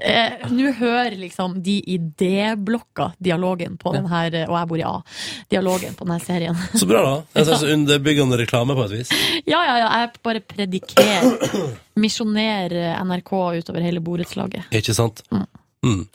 eh, 0.00 0.46
Nå 0.50 0.72
hører 0.78 1.16
liksom 1.20 1.58
de 1.64 1.76
i 1.84 1.98
D-blokka 1.98 3.10
dialogen 3.22 3.76
på 3.80 3.92
den 3.96 4.08
her, 4.10 4.38
og 4.48 4.56
jeg 4.56 4.70
bor 4.70 4.80
i 4.80 4.86
A, 4.88 4.94
dialogen 5.52 5.98
på 5.98 6.08
denne 6.08 6.20
serien. 6.24 6.56
Så 6.72 6.88
bra, 6.88 7.02
da. 7.04 7.16
En 7.40 7.48
slags 7.48 7.66
underbyggende 7.68 8.40
reklame 8.40 8.76
på 8.78 8.86
et 8.88 8.96
vis. 9.00 9.12
Ja, 9.44 9.60
ja, 9.66 9.76
ja. 9.82 9.90
Jeg 10.00 10.24
bare 10.24 10.44
predikerer. 10.54 11.76
Misjonerer 11.98 12.96
NRK 13.04 13.34
utover 13.60 13.84
hele 13.84 14.02
borettslaget. 14.04 14.72
Ikke 14.80 14.96
sant? 14.96 15.22
Mm. 15.84 16.08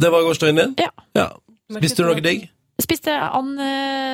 Det 0.00 0.10
var 0.12 0.24
gårsdagen 0.24 0.56
din? 0.56 0.74
Ja. 1.14 1.28
Spiste 1.76 2.02
du 2.02 2.08
noe 2.10 2.24
digg? 2.24 2.48
Spiste, 2.80 3.12
ande, 3.12 3.64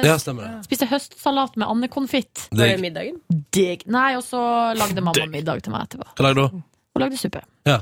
Ja, 0.02 0.16
spiste 0.18 0.88
høstsalat 0.90 1.54
med 1.56 1.68
andekonfitt. 1.70 2.48
Digg. 2.50 2.58
Var 2.58 2.72
det 2.72 2.80
middagen? 2.82 3.20
Digg. 3.54 3.84
Nei, 3.86 4.16
og 4.18 4.24
så 4.26 4.40
lagde 4.74 5.04
mamma 5.04 5.28
middag 5.30 5.62
til 5.62 5.74
meg 5.74 5.86
etterpå. 5.86 6.08
Hva 6.18 6.26
lagde 6.26 6.42
du? 6.42 6.64
Hun 6.96 7.02
lagde 7.04 7.18
suppe. 7.20 7.42
Ja. 7.68 7.76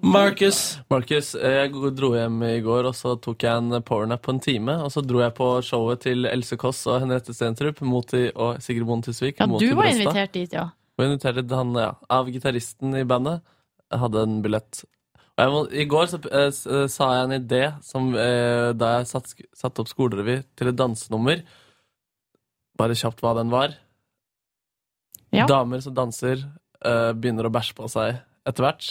Marcus. 0.00 0.78
Marcus, 0.92 1.32
jeg 1.34 1.72
dro 1.98 2.12
hjem 2.14 2.38
i 2.46 2.60
går, 2.64 2.88
og 2.92 2.96
så 2.96 3.16
tok 3.20 3.44
jeg 3.44 3.58
en 3.58 3.82
powernap 3.82 4.22
på 4.24 4.32
en 4.36 4.40
time. 4.40 4.76
Og 4.86 4.92
så 4.94 5.02
dro 5.04 5.20
jeg 5.24 5.34
på 5.36 5.48
showet 5.66 6.04
til 6.06 6.28
Else 6.30 6.56
Kåss 6.60 6.84
og 6.86 7.00
Henriette 7.02 7.34
Stentrup 7.36 7.82
Moti 7.84 8.28
og 8.32 8.62
Sigrid 8.62 8.86
Bonde 8.88 9.10
Tusvik. 9.10 9.42
Ja, 9.42 9.50
du 9.50 9.74
var 9.76 9.90
invitert 9.90 10.32
dit, 10.38 10.54
ja. 10.54 10.68
Og 10.96 11.04
inviterte 11.08 11.44
han, 11.58 11.74
ja, 11.76 11.90
av 12.08 12.30
gitaristen 12.32 12.94
i 12.96 13.04
bandet. 13.08 13.42
Jeg 13.92 14.00
hadde 14.06 14.24
en 14.28 14.40
billett. 14.46 14.84
Må, 15.50 15.62
I 15.72 15.86
går 15.88 16.10
så, 16.12 16.20
uh, 16.28 16.86
sa 16.92 17.08
jeg 17.16 17.26
en 17.26 17.36
idé 17.38 17.62
som, 17.84 18.10
uh, 18.14 18.70
da 18.76 18.98
jeg 18.98 19.08
satt, 19.10 19.80
opp 19.80 19.90
skolerevy 19.90 20.42
til 20.58 20.70
et 20.70 20.78
dansenummer. 20.78 21.42
Bare 22.78 22.98
kjapt 22.98 23.22
hva 23.24 23.34
den 23.40 23.52
var. 23.52 23.76
Ja. 25.32 25.46
Damer 25.48 25.80
som 25.80 25.96
danser, 25.96 26.44
uh, 26.84 27.12
begynner 27.16 27.48
å 27.48 27.54
bæsje 27.54 27.76
på 27.78 27.88
seg 27.90 28.20
etter 28.48 28.66
hvert. 28.66 28.90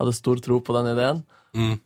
Hadde 0.00 0.14
stor 0.16 0.42
tro 0.42 0.60
på 0.62 0.76
den 0.78 0.92
ideen. 0.94 1.24
Mm. 1.58 1.80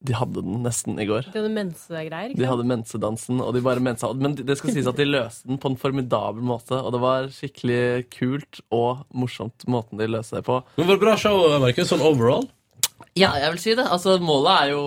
De 0.00 0.14
hadde 0.16 0.40
den 0.40 0.62
nesten 0.64 0.96
i 1.00 1.04
går. 1.08 1.26
De 1.28 1.36
hadde 1.42 1.52
mensegreier, 1.52 2.30
ikke 2.32 2.40
De 2.40 2.46
hadde 2.48 2.64
mensedansen, 2.68 3.40
og 3.44 3.52
de 3.52 3.60
bare 3.64 3.82
mensa. 3.84 4.08
Men 4.16 4.36
det 4.38 4.56
skal 4.56 4.72
sies 4.72 4.88
at 4.88 4.96
de 4.96 5.04
løste 5.08 5.48
den 5.48 5.60
på 5.60 5.68
en 5.68 5.76
formidabel 5.80 6.44
måte, 6.46 6.78
og 6.78 6.94
det 6.94 7.02
var 7.02 7.28
skikkelig 7.34 8.06
kult 8.14 8.62
og 8.72 9.02
morsomt 9.12 9.66
måten 9.68 10.00
de 10.00 10.08
løste 10.08 10.38
det 10.38 10.46
på. 10.48 10.62
Men 10.78 10.88
var 10.88 10.96
det 10.96 11.04
bra 11.04 11.18
show, 11.20 11.44
Markus, 11.60 11.92
sånn 11.92 12.04
overall? 12.04 12.48
Ja, 13.18 13.32
jeg 13.40 13.50
vil 13.54 13.60
si 13.62 13.74
det. 13.74 13.84
Altså, 13.90 14.18
målet 14.22 14.50
er 14.62 14.70
jo 14.70 14.80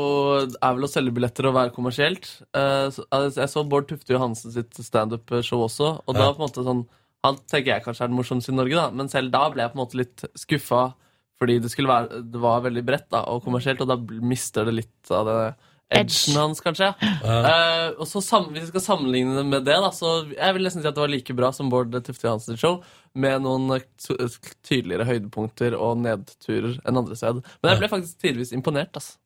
er 0.48 0.74
vel 0.78 0.86
å 0.88 0.90
selge 0.92 1.14
billetter 1.16 1.48
og 1.50 1.56
være 1.58 1.74
kommersielt. 1.76 2.28
Uh, 2.56 2.88
så- 2.94 3.06
jeg 3.36 3.50
så 3.52 3.64
Bård 3.68 3.88
Tufte 3.90 4.14
Johansen 4.16 4.52
sitt 4.52 4.72
standup-show 4.74 5.60
også, 5.68 6.02
og 6.08 6.16
da 6.16 6.28
Ja. 6.28 6.34
på 6.34 6.42
en 6.42 6.48
måte 6.50 6.64
sånn 6.64 6.88
Han 7.26 7.38
tenker 7.48 7.68
jeg 7.72 7.84
kanskje 7.86 8.02
er 8.04 8.08
den 8.10 8.18
morsomste 8.18 8.50
i 8.52 8.56
Norge, 8.56 8.76
da, 8.76 8.90
men 8.92 9.08
selv 9.08 9.32
da 9.32 9.50
ble 9.50 9.64
jeg 9.64 9.72
på 9.72 9.80
en 9.80 9.86
måte 9.86 9.96
litt 9.96 10.26
skuffa 10.36 10.94
fordi 11.40 11.62
det, 11.62 11.72
være, 11.78 12.22
det 12.30 12.40
var 12.42 12.60
veldig 12.62 12.86
bredt 12.86 13.10
da, 13.10 13.22
og 13.32 13.42
kommersielt, 13.46 13.80
og 13.80 13.88
da 13.88 13.96
mister 13.96 14.66
det 14.66 14.74
litt 14.74 15.10
av 15.10 15.26
det 15.26 15.56
edgen 16.00 16.38
hans, 16.40 16.62
kanskje. 16.64 16.90
Uh, 17.24 17.94
og 17.98 18.06
så 18.10 18.22
sam, 18.24 18.50
Hvis 18.54 18.68
vi 18.68 18.72
skal 18.74 18.86
sammenligne 18.86 19.36
det 19.38 19.46
med 19.50 19.66
det, 19.68 19.78
da, 19.84 19.90
så 19.96 20.14
jeg 20.32 20.58
vil 20.58 20.66
nesten 20.68 20.84
si 20.84 20.90
at 20.90 20.98
det 20.98 21.04
var 21.06 21.12
like 21.14 21.36
bra 21.38 21.52
som 21.56 21.70
Bård 21.74 21.94
Tufte 22.06 22.28
Johansens 22.28 22.62
show, 22.62 22.80
med 23.14 23.44
noen 23.46 23.70
eh, 23.78 24.38
tydeligere 24.66 25.06
høydepunkter 25.06 25.76
og 25.78 26.00
nedturer 26.02 26.80
enn 26.82 26.98
andre 27.04 27.18
steder. 27.20 27.44
Men 27.62 27.74
jeg 27.74 27.84
ble 27.84 27.92
faktisk 27.92 28.24
tidvis 28.24 28.54
imponert. 28.58 28.94
Altså. 28.98 29.20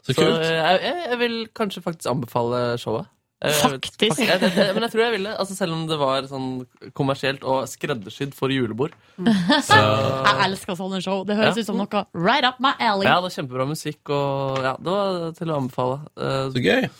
Så 0.00 0.14
Så, 0.14 0.20
kult. 0.22 0.40
eh, 0.44 0.56
jeg, 0.56 0.80
jeg, 0.84 1.06
jeg 1.10 1.18
vil 1.20 1.34
kanskje 1.56 1.82
faktisk 1.84 2.08
anbefale 2.12 2.60
showet. 2.80 3.08
Eh, 3.42 3.52
Faktisk. 3.56 3.94
fak- 4.02 4.18
jeg, 4.20 4.40
det- 4.40 4.74
men 4.76 4.82
jeg 4.84 4.90
tror 4.92 5.00
jeg 5.06 5.12
ville, 5.14 5.30
altså 5.40 5.54
selv 5.56 5.72
om 5.72 5.86
det 5.88 5.96
var 5.98 6.26
sånn 6.28 6.66
kommersielt 6.92 7.42
og 7.48 7.62
skreddersydd 7.72 8.34
for 8.36 8.52
julebord. 8.52 8.92
Så, 9.16 9.78
Jeg 9.78 10.36
elsker 10.44 10.76
sånne 10.76 11.00
show. 11.00 11.22
Det 11.24 11.36
høres 11.38 11.56
Ja. 11.56 11.60
ut 11.62 11.66
som 11.70 11.78
noe 11.80 12.02
right 12.12 12.44
up 12.44 12.60
my 12.60 12.74
alley. 12.78 13.06
ja, 13.08 13.14
det 13.16 13.22
var 13.22 13.30
kjempebra 13.30 13.66
musikk, 13.70 14.00
og 14.12 14.58
ja, 14.62 14.74
det 14.76 14.92
var 14.92 15.32
til 15.38 15.48
å 15.48 15.56
anbefale. 15.56 16.00
Uh, 16.20 16.50
Så 16.52 16.60
gøy. 16.64 16.90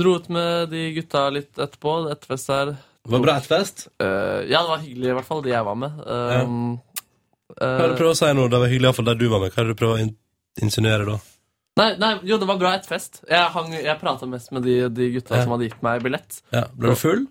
Dro 0.00 0.14
ut 0.16 0.28
med 0.32 0.70
de 0.70 0.86
gutta 0.96 1.26
litt 1.30 1.52
etterpå. 1.60 2.08
Etterfest. 2.14 2.48
Var 2.48 3.18
det 3.18 3.22
bra 3.26 3.34
etterfest? 3.36 3.88
Uh, 4.00 4.40
ja, 4.48 4.62
det 4.64 4.68
var 4.72 4.78
hyggelig, 4.80 5.10
i 5.10 5.16
hvert 5.18 5.28
fall, 5.28 5.42
de 5.42 5.50
jeg 5.52 5.64
var 5.64 5.74
med. 5.76 6.00
Um, 6.06 6.80
Hva 7.60 7.66
er 7.76 7.88
det 7.90 7.96
du 7.98 8.00
prøver 8.04 8.14
å 8.14 8.16
si 8.16 8.32
nå? 8.32 8.48
Det 8.48 8.60
var 8.62 8.68
hyggelig 8.72 8.88
iallfall 8.88 9.04
der 9.10 9.20
du 9.20 9.28
var 9.28 9.40
med. 9.44 9.52
Hva 9.52 9.60
er 9.60 9.68
det 9.68 9.76
du 9.76 9.80
prøver 9.84 9.98
å 9.98 10.00
in 10.06 10.16
insinuere 10.62 11.04
da? 11.04 11.18
Nei, 11.80 11.90
nei, 12.02 12.12
jo, 12.28 12.38
det 12.42 12.48
var 12.50 12.60
bra 12.60 12.74
etterfest. 12.78 13.22
Jeg, 13.30 13.50
hang- 13.56 13.74
jeg 13.80 13.98
prata 14.04 14.28
mest 14.30 14.52
med 14.54 14.66
de, 14.68 14.78
de 14.92 15.10
gutta 15.16 15.38
Ja. 15.40 15.44
som 15.46 15.56
hadde 15.56 15.68
gitt 15.70 15.82
meg 15.86 16.02
billett. 16.06 16.40
Ja, 16.54 16.66
Ble 16.76 16.94
du 16.94 17.00
full? 17.00 17.26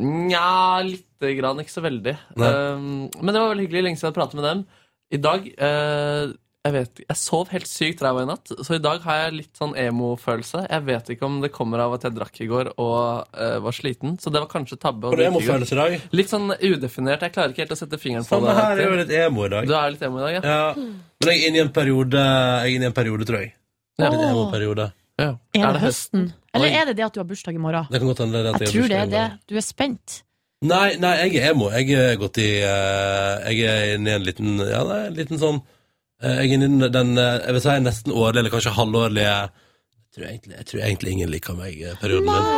Nja, 0.00 0.80
lite 0.84 1.34
grann. 1.36 1.58
Ikke 1.60 1.72
så 1.74 1.82
veldig. 1.84 2.16
Um, 2.36 3.06
men 3.20 3.32
det 3.34 3.40
var 3.42 3.52
veldig 3.54 3.66
hyggelig. 3.68 3.82
Lenge 3.90 3.98
siden 4.00 4.08
jeg 4.08 4.12
hadde 4.12 4.20
pratet 4.20 4.40
med 4.40 4.46
dem. 4.50 4.66
I 5.14 5.18
dag 5.22 5.44
uh, 5.62 6.32
Jeg 6.66 6.72
vet 6.74 7.00
Jeg 7.04 7.16
sov 7.20 7.50
helt 7.52 7.68
sykt 7.70 8.00
ræva 8.02 8.24
i 8.24 8.26
natt, 8.26 8.50
så 8.66 8.74
i 8.74 8.80
dag 8.82 9.04
har 9.04 9.18
jeg 9.20 9.36
litt 9.36 9.52
sånn 9.60 9.76
emo-følelse. 9.78 10.64
Jeg 10.66 10.82
vet 10.88 11.10
ikke 11.14 11.28
om 11.28 11.36
det 11.44 11.52
kommer 11.54 11.78
av 11.84 11.94
at 11.94 12.08
jeg 12.08 12.16
drakk 12.16 12.40
i 12.42 12.48
går 12.50 12.72
og 12.74 13.28
uh, 13.38 13.58
var 13.62 13.76
sliten, 13.76 14.16
så 14.18 14.32
det 14.34 14.42
var 14.42 14.48
kanskje 14.50 14.80
tabbe. 14.82 15.12
Og 15.12 15.22
emo-følelse 15.28 15.76
i 15.76 15.78
dag? 15.78 15.94
Litt 16.18 16.32
sånn 16.32 16.50
udefinert. 16.56 17.22
Jeg 17.22 17.36
klarer 17.36 17.54
ikke 17.54 17.62
helt 17.68 17.76
å 17.76 17.78
sette 17.78 18.00
fingeren 18.02 18.26
på 18.26 18.40
det. 18.42 18.48
Samme 18.50 18.56
her, 18.58 18.80
jeg 18.82 18.88
er 18.88 18.96
jo 18.96 18.98
litt 19.04 19.14
emo 19.20 19.46
i 19.46 19.52
dag. 19.54 19.68
Du 19.70 19.76
er 19.78 19.94
litt 19.94 20.02
emo 20.08 20.18
i 20.18 20.24
dag, 20.26 20.40
ja? 20.40 20.56
Ja. 20.56 20.74
Men 21.22 21.30
jeg 21.30 21.38
er 21.44 21.48
inne 21.52 21.60
i 21.62 21.64
en 21.68 21.72
periode, 21.78 22.24
jeg 22.26 22.72
er 22.72 22.74
inne 22.80 22.88
i 22.88 22.90
en 22.90 22.98
periode 22.98 23.28
tror 23.30 23.44
jeg. 23.44 23.54
Ja. 23.96 24.10
Litt 24.12 24.22
emo-periode. 24.28 24.90
Ja. 25.16 25.30
Er 25.56 25.72
det 25.72 25.80
høsten? 25.80 26.30
Eller 26.56 26.74
er 26.76 26.88
det 26.90 26.98
det 26.98 27.04
at 27.06 27.14
du 27.14 27.20
har 27.22 27.28
bursdag 27.28 27.56
i 27.56 27.60
morgen? 27.60 27.86
Det 27.88 28.00
kan 28.00 28.10
godt 28.10 28.22
hende 28.24 28.42
det 28.44 28.52
at 28.52 28.60
Jeg 28.60 28.68
jeg 28.68 28.74
tror 28.74 28.90
det 28.92 28.98
er 29.00 29.12
det. 29.12 29.26
Du 29.48 29.56
er 29.56 29.64
spent. 29.64 30.22
Nei, 30.66 30.96
nei, 31.00 31.12
jeg 31.22 31.40
er 31.40 31.52
emo. 31.52 31.70
Jeg 31.72 31.96
er 32.00 32.16
gått 32.20 32.40
i 32.40 32.48
uh, 32.64 33.44
Jeg 33.52 33.64
er 33.68 33.94
inne 33.96 34.12
i 34.12 34.16
en 34.16 34.24
liten 34.24 34.60
Ja, 34.64 34.80
nei, 34.88 35.00
en 35.10 35.18
liten 35.18 35.40
sånn 35.40 35.58
uh, 35.60 36.32
Jeg 36.32 36.48
er 36.48 36.54
inne 36.56 36.88
i 36.88 36.92
den 36.92 37.12
uh, 37.20 37.36
Jeg 37.44 37.56
vil 37.58 37.62
si 37.66 37.74
nesten 37.84 38.14
årlige, 38.14 38.40
eller 38.40 38.54
kanskje 38.54 38.72
halvårlige 38.78 39.34
Jeg 39.34 40.16
tror 40.16 40.28
egentlig, 40.30 40.54
jeg 40.56 40.68
tror 40.70 40.84
egentlig 40.88 41.12
ingen 41.12 41.32
liker 41.34 41.58
meg-perioden 41.58 42.30
min. 42.30 42.48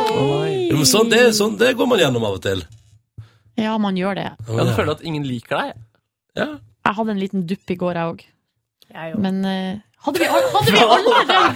Jo, 0.69 0.77
men 0.79 0.87
sånn, 0.87 1.11
det, 1.11 1.21
sånn, 1.35 1.57
det 1.59 1.73
går 1.75 1.91
man 1.91 1.99
gjennom 1.99 2.23
av 2.23 2.37
og 2.37 2.43
til. 2.45 2.63
Ja, 3.59 3.75
man 3.83 3.99
gjør 3.99 4.15
det. 4.15 4.29
Ja, 4.47 4.63
du 4.63 4.71
føler 4.77 4.93
at 4.95 5.03
ingen 5.03 5.25
liker 5.27 5.59
deg? 5.59 5.81
Ja. 6.39 6.47
Jeg 6.87 6.97
hadde 7.01 7.15
en 7.17 7.19
liten 7.19 7.43
dupp 7.49 7.73
i 7.73 7.75
går, 7.81 7.99
jeg 7.99 8.13
òg. 8.13 8.23
Men 9.19 9.43
eh, 9.45 9.81
hadde, 10.05 10.19
vi 10.19 10.27
hadde 10.31 10.71
vi 10.71 10.79
alle 10.83 11.09
det 11.29 11.37
i? 11.39 11.49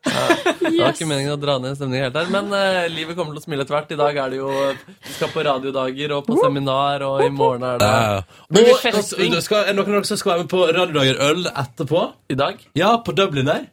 Det 0.00 0.78
var 0.80 0.94
ikke 0.94 1.08
meningen 1.08 1.34
å 1.34 1.38
dra 1.40 1.56
ned 1.60 1.76
stemningen 1.76 2.06
helt 2.06 2.16
her, 2.16 2.28
men 2.32 2.46
uh, 2.54 2.86
livet 2.92 3.16
kommer 3.18 3.34
til 3.34 3.42
å 3.42 3.44
smile 3.44 3.66
tvert. 3.68 3.90
I 3.92 3.98
dag 4.00 4.20
er 4.22 4.32
det 4.32 4.38
jo 4.40 4.50
Vi 4.50 5.12
skal 5.16 5.32
på 5.34 5.44
radiodager 5.46 6.14
og 6.16 6.24
på 6.28 6.38
seminar, 6.40 7.04
og 7.06 7.24
i 7.24 7.28
morgen 7.34 7.66
er 7.68 7.82
det 7.82 7.90
uh, 7.90 8.38
Og, 8.54 8.70
festing? 8.82 9.36
skal, 9.44 9.66
er 9.68 9.76
noen 9.76 9.90
av 9.90 10.00
dere 10.00 10.08
som 10.10 10.20
skal 10.20 10.34
være 10.34 10.44
med 10.46 10.52
på 10.52 10.62
Radiodager 10.78 11.20
øl 11.28 11.50
etterpå? 11.50 12.00
I 12.32 12.38
dag? 12.40 12.64
Ja, 12.78 12.94
på 13.04 13.14
Dublin 13.18 13.50
der. 13.50 13.68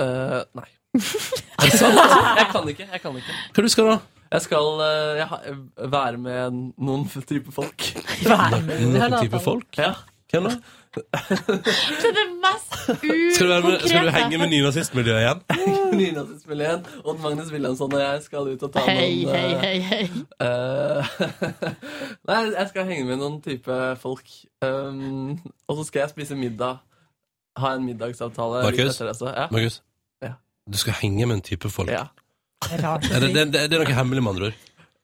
Uh, 0.00 0.42
nei. 0.58 0.68
Er 1.60 1.68
det 1.70 1.76
sant? 1.78 1.98
Jeg 2.40 2.46
kan 2.50 2.64
ikke. 2.72 2.86
jeg 2.90 3.00
kan 3.02 3.18
ikke 3.20 3.34
Hva 3.54 3.62
du 3.62 3.68
skal 3.70 3.86
da? 3.92 3.98
Jeg 4.30 4.42
skal 4.46 4.80
eh, 4.84 5.18
jeg, 5.18 5.26
ha- 5.30 5.86
være 5.90 6.18
med 6.22 6.58
noen 6.78 7.04
type 7.26 7.50
folk. 7.54 7.86
Noen 8.26 9.16
type 9.18 9.40
folk? 9.42 9.78
Ja. 9.78 9.92
Hvem 10.30 10.46
da? 10.46 10.52
Det 10.94 12.06
er 12.08 12.14
det 12.16 12.26
mest 12.42 12.72
Skal 13.34 13.46
du, 13.46 13.52
være 13.52 13.62
med, 13.62 13.78
skal 13.78 13.90
du 13.90 14.08
ukonkrete. 14.08 14.10
henge 14.16 14.38
med 14.38 14.48
nynazistmiljøet 14.50 15.20
igjen? 15.20 15.42
Nynazistmiljøet. 16.00 16.88
Odd 17.04 17.20
Magnus 17.22 17.52
Wilhelmsson 17.52 17.94
og 17.94 18.00
jeg 18.00 18.22
skal 18.24 18.50
ut 18.50 18.64
og 18.66 18.72
ta 18.74 18.84
Hei, 18.88 19.24
noen 19.24 19.36
hei, 19.36 19.50
eh, 19.52 19.60
hei, 19.60 19.78
hei. 19.86 20.04
Uh, 20.42 21.12
Nei, 22.30 22.40
jeg 22.56 22.66
skal 22.72 22.88
henge 22.90 23.06
med 23.06 23.20
noen 23.22 23.38
type 23.44 23.78
folk. 24.02 24.32
Um, 24.66 25.38
og 25.68 25.78
så 25.78 25.86
skal 25.90 26.04
jeg 26.04 26.14
spise 26.16 26.38
middag. 26.38 26.82
Ha 27.60 27.74
en 27.76 27.86
middagsavtale. 27.86 28.64
Markus? 28.66 29.00
ja. 29.00 29.46
Markus? 29.50 29.82
Ja. 30.22 30.34
Du 30.66 30.78
skal 30.78 30.98
henge 31.02 31.26
med 31.26 31.38
en 31.38 31.46
type 31.46 31.70
folk. 31.70 31.90
Ja. 31.90 32.08
Er 32.70 33.20
det, 33.20 33.34
det, 33.34 33.46
det, 33.52 33.62
det 33.70 33.78
er 33.78 33.84
noe 33.84 33.94
hemmelig, 33.96 34.22
med 34.22 34.34
andre 34.34 34.50
ord. 34.50 34.58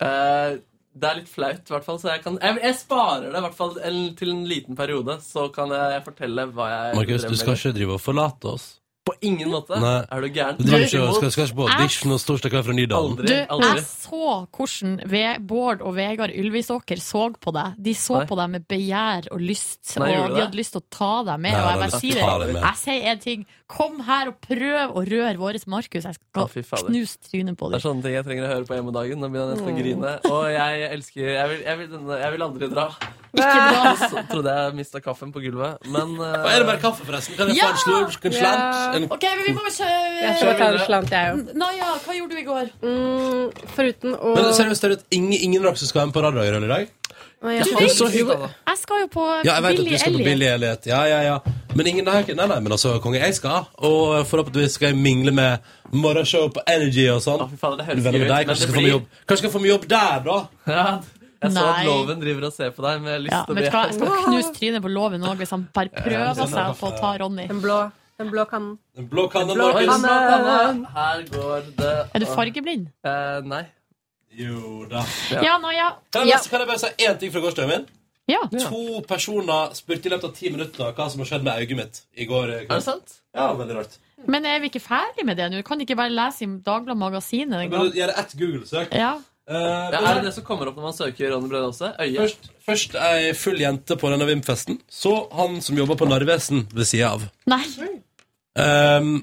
Eh, 0.07 0.59
det 0.97 1.09
er 1.09 1.18
litt 1.20 1.28
flaut, 1.28 1.60
i 1.60 1.74
hvert 1.74 1.85
fall. 1.85 1.98
Så 2.01 2.10
jeg, 2.12 2.23
kan, 2.24 2.39
jeg, 2.40 2.59
jeg 2.62 2.78
sparer 2.78 3.28
det 3.28 3.36
i 3.36 3.44
hvert 3.44 3.59
fall 3.59 3.77
en, 3.85 4.01
til 4.18 4.32
en 4.32 4.43
liten 4.48 4.78
periode. 4.78 5.18
Så 5.24 5.48
kan 5.55 5.73
jeg 5.74 6.02
fortelle 6.06 6.48
hva 6.56 6.68
jeg 6.73 6.98
Markus, 7.01 7.28
du 7.28 7.39
skal 7.40 7.59
ikke 7.59 7.77
drive 7.77 7.98
og 7.98 8.02
forlate 8.02 8.52
oss. 8.56 8.66
På 9.07 9.15
ingen 9.23 9.53
måte. 9.53 9.77
Nei. 9.78 10.01
Er 10.11 10.24
du 10.24 10.28
gæren? 10.35 10.57
Du 10.59 10.73
ikke, 10.74 10.89
skal, 10.91 11.31
skal 11.31 11.45
ikke 11.47 11.59
på 11.61 11.66
audition 11.70 12.11
hos 12.11 12.24
Torsdag 12.27 12.51
kveld 12.51 12.65
fra 12.66 12.74
Nydalen. 12.74 13.12
Aldri. 13.15 13.28
Du, 13.31 13.53
aldri. 13.55 13.69
jeg 13.77 13.85
så 13.87 14.31
hvordan 14.57 14.97
Ve- 15.12 15.37
Bård 15.47 15.85
og 15.87 15.95
Vegard 15.95 16.33
Ylvisåker 16.35 16.99
så 16.99 17.28
på 17.39 17.53
deg. 17.55 17.77
De 17.87 17.95
så 17.95 18.16
Nei. 18.19 18.24
på 18.27 18.39
deg 18.41 18.51
med 18.57 18.66
begjær 18.66 19.28
og 19.31 19.45
lyst, 19.45 19.93
Nei, 20.03 20.09
og 20.19 20.35
de 20.35 20.43
hadde 20.43 20.59
lyst 20.59 20.74
til 20.74 20.83
å 20.83 20.87
ta 20.91 21.12
deg 21.28 21.39
med. 21.45 21.55
Nei, 21.55 21.61
og 21.62 21.70
jeg 21.70 21.83
bare 21.85 22.01
sier 22.03 22.19
det. 22.43 22.57
Jeg 22.65 22.81
sier 22.83 23.07
en 23.12 23.23
ting. 23.23 23.47
Kom 23.70 24.01
her 24.07 24.33
og 24.33 24.41
prøv 24.43 24.99
å 24.99 25.05
røre 25.07 25.37
vår 25.39 25.61
Markus. 25.70 26.03
Jeg 26.11 26.19
skal 26.19 26.51
fy 26.51 26.65
knuse 26.66 27.23
trynet 27.31 27.59
på 27.59 27.70
deg. 27.70 27.77
Det 27.77 27.78
er 27.78 27.87
sånne 27.87 28.03
ting 28.09 28.16
jeg 28.19 28.27
trenger 28.27 28.49
å 28.49 28.51
høre 28.57 28.66
på 28.66 28.74
hjemmedagen. 28.81 29.23
Nå 29.23 29.31
begynner 29.31 29.55
jeg 29.55 29.61
nesten 29.61 29.70
å 29.70 29.78
grine. 29.78 30.16
Og 30.33 30.43
jeg 30.51 30.91
elsker 30.99 31.31
Jeg 31.31 31.53
vil, 31.53 31.62
jeg 31.62 31.78
vil, 31.85 32.11
jeg 32.27 32.35
vil 32.35 32.47
aldri 32.51 32.70
dra. 32.74 32.89
Ikke 33.37 33.61
bra. 33.71 33.93
Så 34.13 34.23
trodde 34.31 34.55
jeg 34.59 34.75
mista 34.79 35.03
kaffen 35.05 35.33
på 35.35 35.43
gulvet, 35.45 35.79
men 35.93 36.17
uh... 36.23 36.27
Er 36.51 36.63
det 36.63 36.69
bare 36.71 36.83
kaffe, 36.83 37.07
forresten? 37.09 37.37
Kan 37.39 37.53
jeg 37.53 37.61
Ja! 37.61 37.71
få 37.71 37.77
en 37.77 37.83
slurk, 37.85 38.29
en 38.31 38.37
slant? 38.37 38.97
En... 38.99 39.09
OK, 39.17 39.27
men 39.31 39.45
vi 39.47 39.57
må 39.57 39.65
kjøre 39.69 39.97
Jeg 40.23 40.37
skal 40.41 40.61
ta 40.61 40.71
en 40.73 40.85
slant, 40.89 41.17
jeg 41.17 41.33
òg. 41.37 41.55
Naja, 41.65 41.95
hva 42.07 42.19
gjorde 42.21 42.37
du 42.37 42.43
i 42.43 42.47
går? 42.51 42.71
Mm, 42.83 43.67
foruten 43.77 44.17
å 44.19 44.37
Men 44.39 44.53
seriøst, 44.61 44.89
er 44.89 44.97
det 44.97 45.03
ingen, 45.11 45.37
ingen 45.39 45.63
av 45.65 45.73
dere 45.73 45.83
som 45.85 45.93
skal 45.93 46.05
være 46.05 46.13
med 46.13 46.19
på 46.19 46.27
Radiodager 46.29 46.69
i 46.71 46.73
dag? 46.75 46.95
Jeg 47.47 47.65
Du 47.65 48.09
jeg, 48.09 48.27
vet. 48.27 48.39
Jeg 48.67 48.79
skal 48.81 49.01
jo 49.03 49.09
på 49.13 49.25
Ja, 49.45 49.55
jeg 49.55 49.63
Billy 49.77 49.91
du 49.93 49.99
skal 49.99 50.13
på 50.13 50.31
Elliot. 50.33 50.87
Ja, 50.87 51.03
ja, 51.05 51.21
ja. 51.23 51.39
Men 51.77 51.87
ingen 51.87 52.05
nei, 52.09 52.23
nei, 52.33 52.47
nei, 52.49 52.61
men 52.65 52.73
altså, 52.73 52.95
konge, 53.05 53.21
jeg 53.21 53.35
skal. 53.37 53.67
Og 53.85 54.27
forhåpentligvis 54.27 54.79
skal 54.79 54.89
jeg 54.95 54.97
mingle 54.97 55.35
med 55.37 55.59
morgenshow 55.93 56.49
på 56.49 56.65
Energy 56.67 57.05
og 57.13 57.21
sånn. 57.23 57.45
Å, 57.45 57.49
fy 57.53 57.73
det 57.77 57.85
Du 57.85 57.85
høres 57.85 58.07
gøy 58.09 58.25
ut. 58.25 58.49
Kanskje 58.49 58.67
jeg 58.71 58.77
blir 58.79 59.05
Kanskje 59.29 59.43
skal 59.45 59.53
få 59.53 59.63
meg 59.63 59.71
jobb 59.75 59.87
der, 59.93 60.25
da? 60.25 60.39
ja, 60.73 60.87
Jeg 61.47 61.55
så 61.56 61.64
at 61.66 61.77
Nei. 61.77 61.85
Loven 61.86 62.20
driver 62.20 62.47
og 62.48 62.52
ser 62.56 62.70
på 62.77 62.82
deg, 62.86 63.01
men 63.02 63.09
jeg 63.10 63.16
har 63.16 63.23
lyst 63.27 63.32
Ja, 63.36 63.43
til 63.44 63.52
å 63.52 63.56
vet 63.56 63.62
bli 63.62 63.70
du 63.70 63.77
hva, 63.77 63.85
Jeg 63.86 63.94
skal 63.94 64.24
knuse 64.27 64.52
trynet 64.59 64.82
på 64.86 64.93
loven 64.97 65.23
òg 65.31 65.36
hvis 65.40 65.51
han 65.56 65.64
bare 65.74 65.90
prøver 65.94 66.35
seg 66.35 66.77
på 66.81 66.90
å 66.90 66.98
ta 67.01 67.12
Ronny. 67.23 67.47
Den 67.48 67.60
blå, 67.64 67.78
den 68.18 68.31
blå 68.32 68.44
kannen. 68.51 68.78
Den 68.97 69.09
blå 69.12 69.27
kannen, 69.32 69.55
blå 69.56 69.73
Markus. 69.73 69.86
blå 69.86 70.16
kanne. 70.36 70.86
Her 70.97 71.23
går 71.32 71.66
det 71.81 71.94
Er 72.14 72.18
du 72.18 72.27
fargeblind? 72.27 72.86
Eh, 73.05 73.40
nei. 73.44 73.64
Jo 74.36 74.85
da. 74.90 75.05
Ja. 75.32 75.40
Ja, 75.43 75.59
Naja. 75.59 75.90
Kan 76.12 76.27
jeg, 76.27 76.35
Ja. 76.35 76.36
bare- 76.39 76.51
kan 76.51 76.60
jeg 76.60 76.68
bare 76.68 76.78
si 76.78 77.05
én 77.06 77.18
ting 77.18 77.31
fra 77.32 77.40
gårsdagen 77.40 77.68
min? 77.68 77.86
Ja. 78.28 78.40
To 78.51 79.01
personer 79.06 79.70
spurte 79.73 80.06
i 80.06 80.10
løpet 80.10 80.24
av 80.24 80.35
ti 80.35 80.51
minutter 80.51 80.93
hva 80.93 81.09
som 81.10 81.20
har 81.23 81.27
skjedd 81.31 81.44
med 81.44 81.60
øyet 81.62 81.77
mitt 81.77 82.01
i 82.16 82.27
går. 82.27 82.51
Er 82.64 82.66
det 82.66 82.82
sant? 82.82 83.20
Ja, 83.35 83.55
veldig 83.55 83.77
rart. 83.77 83.97
Men 84.27 84.44
er 84.44 84.59
vi 84.60 84.68
ikke 84.68 84.82
ferdig 84.82 85.24
med 85.24 85.36
det 85.36 85.47
nå? 85.52 85.62
Kan 85.64 85.78
ikke 85.81 85.94
bare 85.97 86.10
lese 86.10 86.43
i 86.43 86.47
Dagbladet 86.47 86.97
Magasinet? 86.98 87.52
en 87.64 87.70
Bare 87.70 87.85
gang? 87.89 87.93
gjøre 87.93 88.18
ett 88.18 88.32
Google-søk. 88.36 88.93
Ja. 88.93 89.18
Eh, 89.48 89.90
det 89.93 89.98
er 90.01 90.23
det 90.24 90.32
som 90.35 90.43
kommer 90.47 90.66
opp 90.66 90.78
når 90.78 90.89
man 90.89 90.97
søker 90.97 91.31
Ronny 91.31 91.48
Brede 91.51 91.68
Aase? 91.68 91.93
Først, 92.16 92.48
først 92.66 92.97
ei 92.98 93.32
full 93.39 93.60
jente 93.62 93.94
på 94.01 94.10
denne 94.10 94.27
VIM-festen. 94.27 94.81
Så 94.90 95.12
han 95.39 95.60
som 95.62 95.78
jobber 95.78 95.98
på 96.01 96.09
Narvesen 96.10 96.64
ved 96.74 96.89
sida 96.89 97.12
av. 97.14 97.23
Nei. 97.47 97.62
Um, 98.59 99.20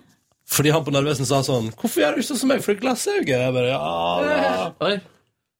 fordi 0.47 0.71
han 0.71 0.85
på 0.85 0.93
Narvesen 0.93 1.25
sa 1.27 1.41
sånn 1.43 1.71
'Hvorfor 1.73 1.99
gjør 2.03 2.15
du 2.15 2.21
ikke 2.21 2.29
sånn 2.31 2.39
som 2.43 2.49
meg, 2.53 2.61
for 2.63 2.75
glassauge?' 2.75 3.27
Jeg 3.27 3.53
bare, 3.53 3.67
ja, 3.73 4.21
ja. 4.23 4.71
Oi. 4.79 5.01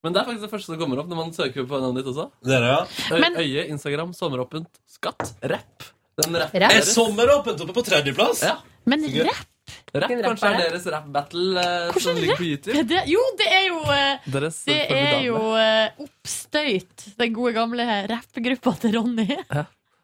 Men 0.04 0.14
det 0.14 0.22
er 0.22 0.26
faktisk 0.28 0.42
det 0.44 0.52
første 0.52 0.66
som 0.72 0.80
kommer 0.80 1.00
opp 1.00 1.08
når 1.08 1.16
man 1.16 1.32
søker 1.34 1.66
på 1.68 1.80
navnet 1.80 2.04
ditt 2.04 2.12
også. 2.14 2.30
Det 2.44 2.54
er 2.56 2.60
det, 2.60 2.72
ja. 2.72 3.16
Øy, 3.16 3.20
Men- 3.20 3.38
Øye, 3.40 3.68
Instagram, 3.70 4.14
sommeråpent, 4.14 4.68
skatt, 4.88 5.34
rapp. 5.44 5.84
Den 6.22 6.36
Rapp? 6.36 6.54
Er 6.56 6.82
sommeråpent 6.86 7.60
oppe 7.62 7.74
på 7.74 7.84
tredjeplass? 7.84 8.44
Ja. 8.44 8.58
Men 8.86 9.04
rapp? 9.26 9.48
Rapp, 9.94 10.10
rapp 10.10 10.24
kanskje 10.26 10.50
er 10.50 10.56
er 10.58 10.72
deres 10.74 10.86
rap-battle 10.90 11.62
eh, 11.62 12.00
som 12.02 12.18
ligger 12.18 12.40
på 12.40 12.44
er 12.44 12.50
YouTube. 12.56 12.84
det? 12.90 13.04
Jo, 13.12 13.22
det 13.40 13.48
er 13.54 13.66
jo 13.68 13.80
eh, 13.94 14.26
Deres 14.34 14.58
Det 14.68 14.80
er 14.90 15.20
jo 15.28 15.38
eh, 15.60 16.02
Oppstøyt, 16.04 17.06
den 17.22 17.36
gode 17.36 17.54
gamle 17.56 17.86
rappgruppa 18.12 18.74
til 18.82 18.98
Ronny. 18.98 19.28
Hæ? 19.54 19.64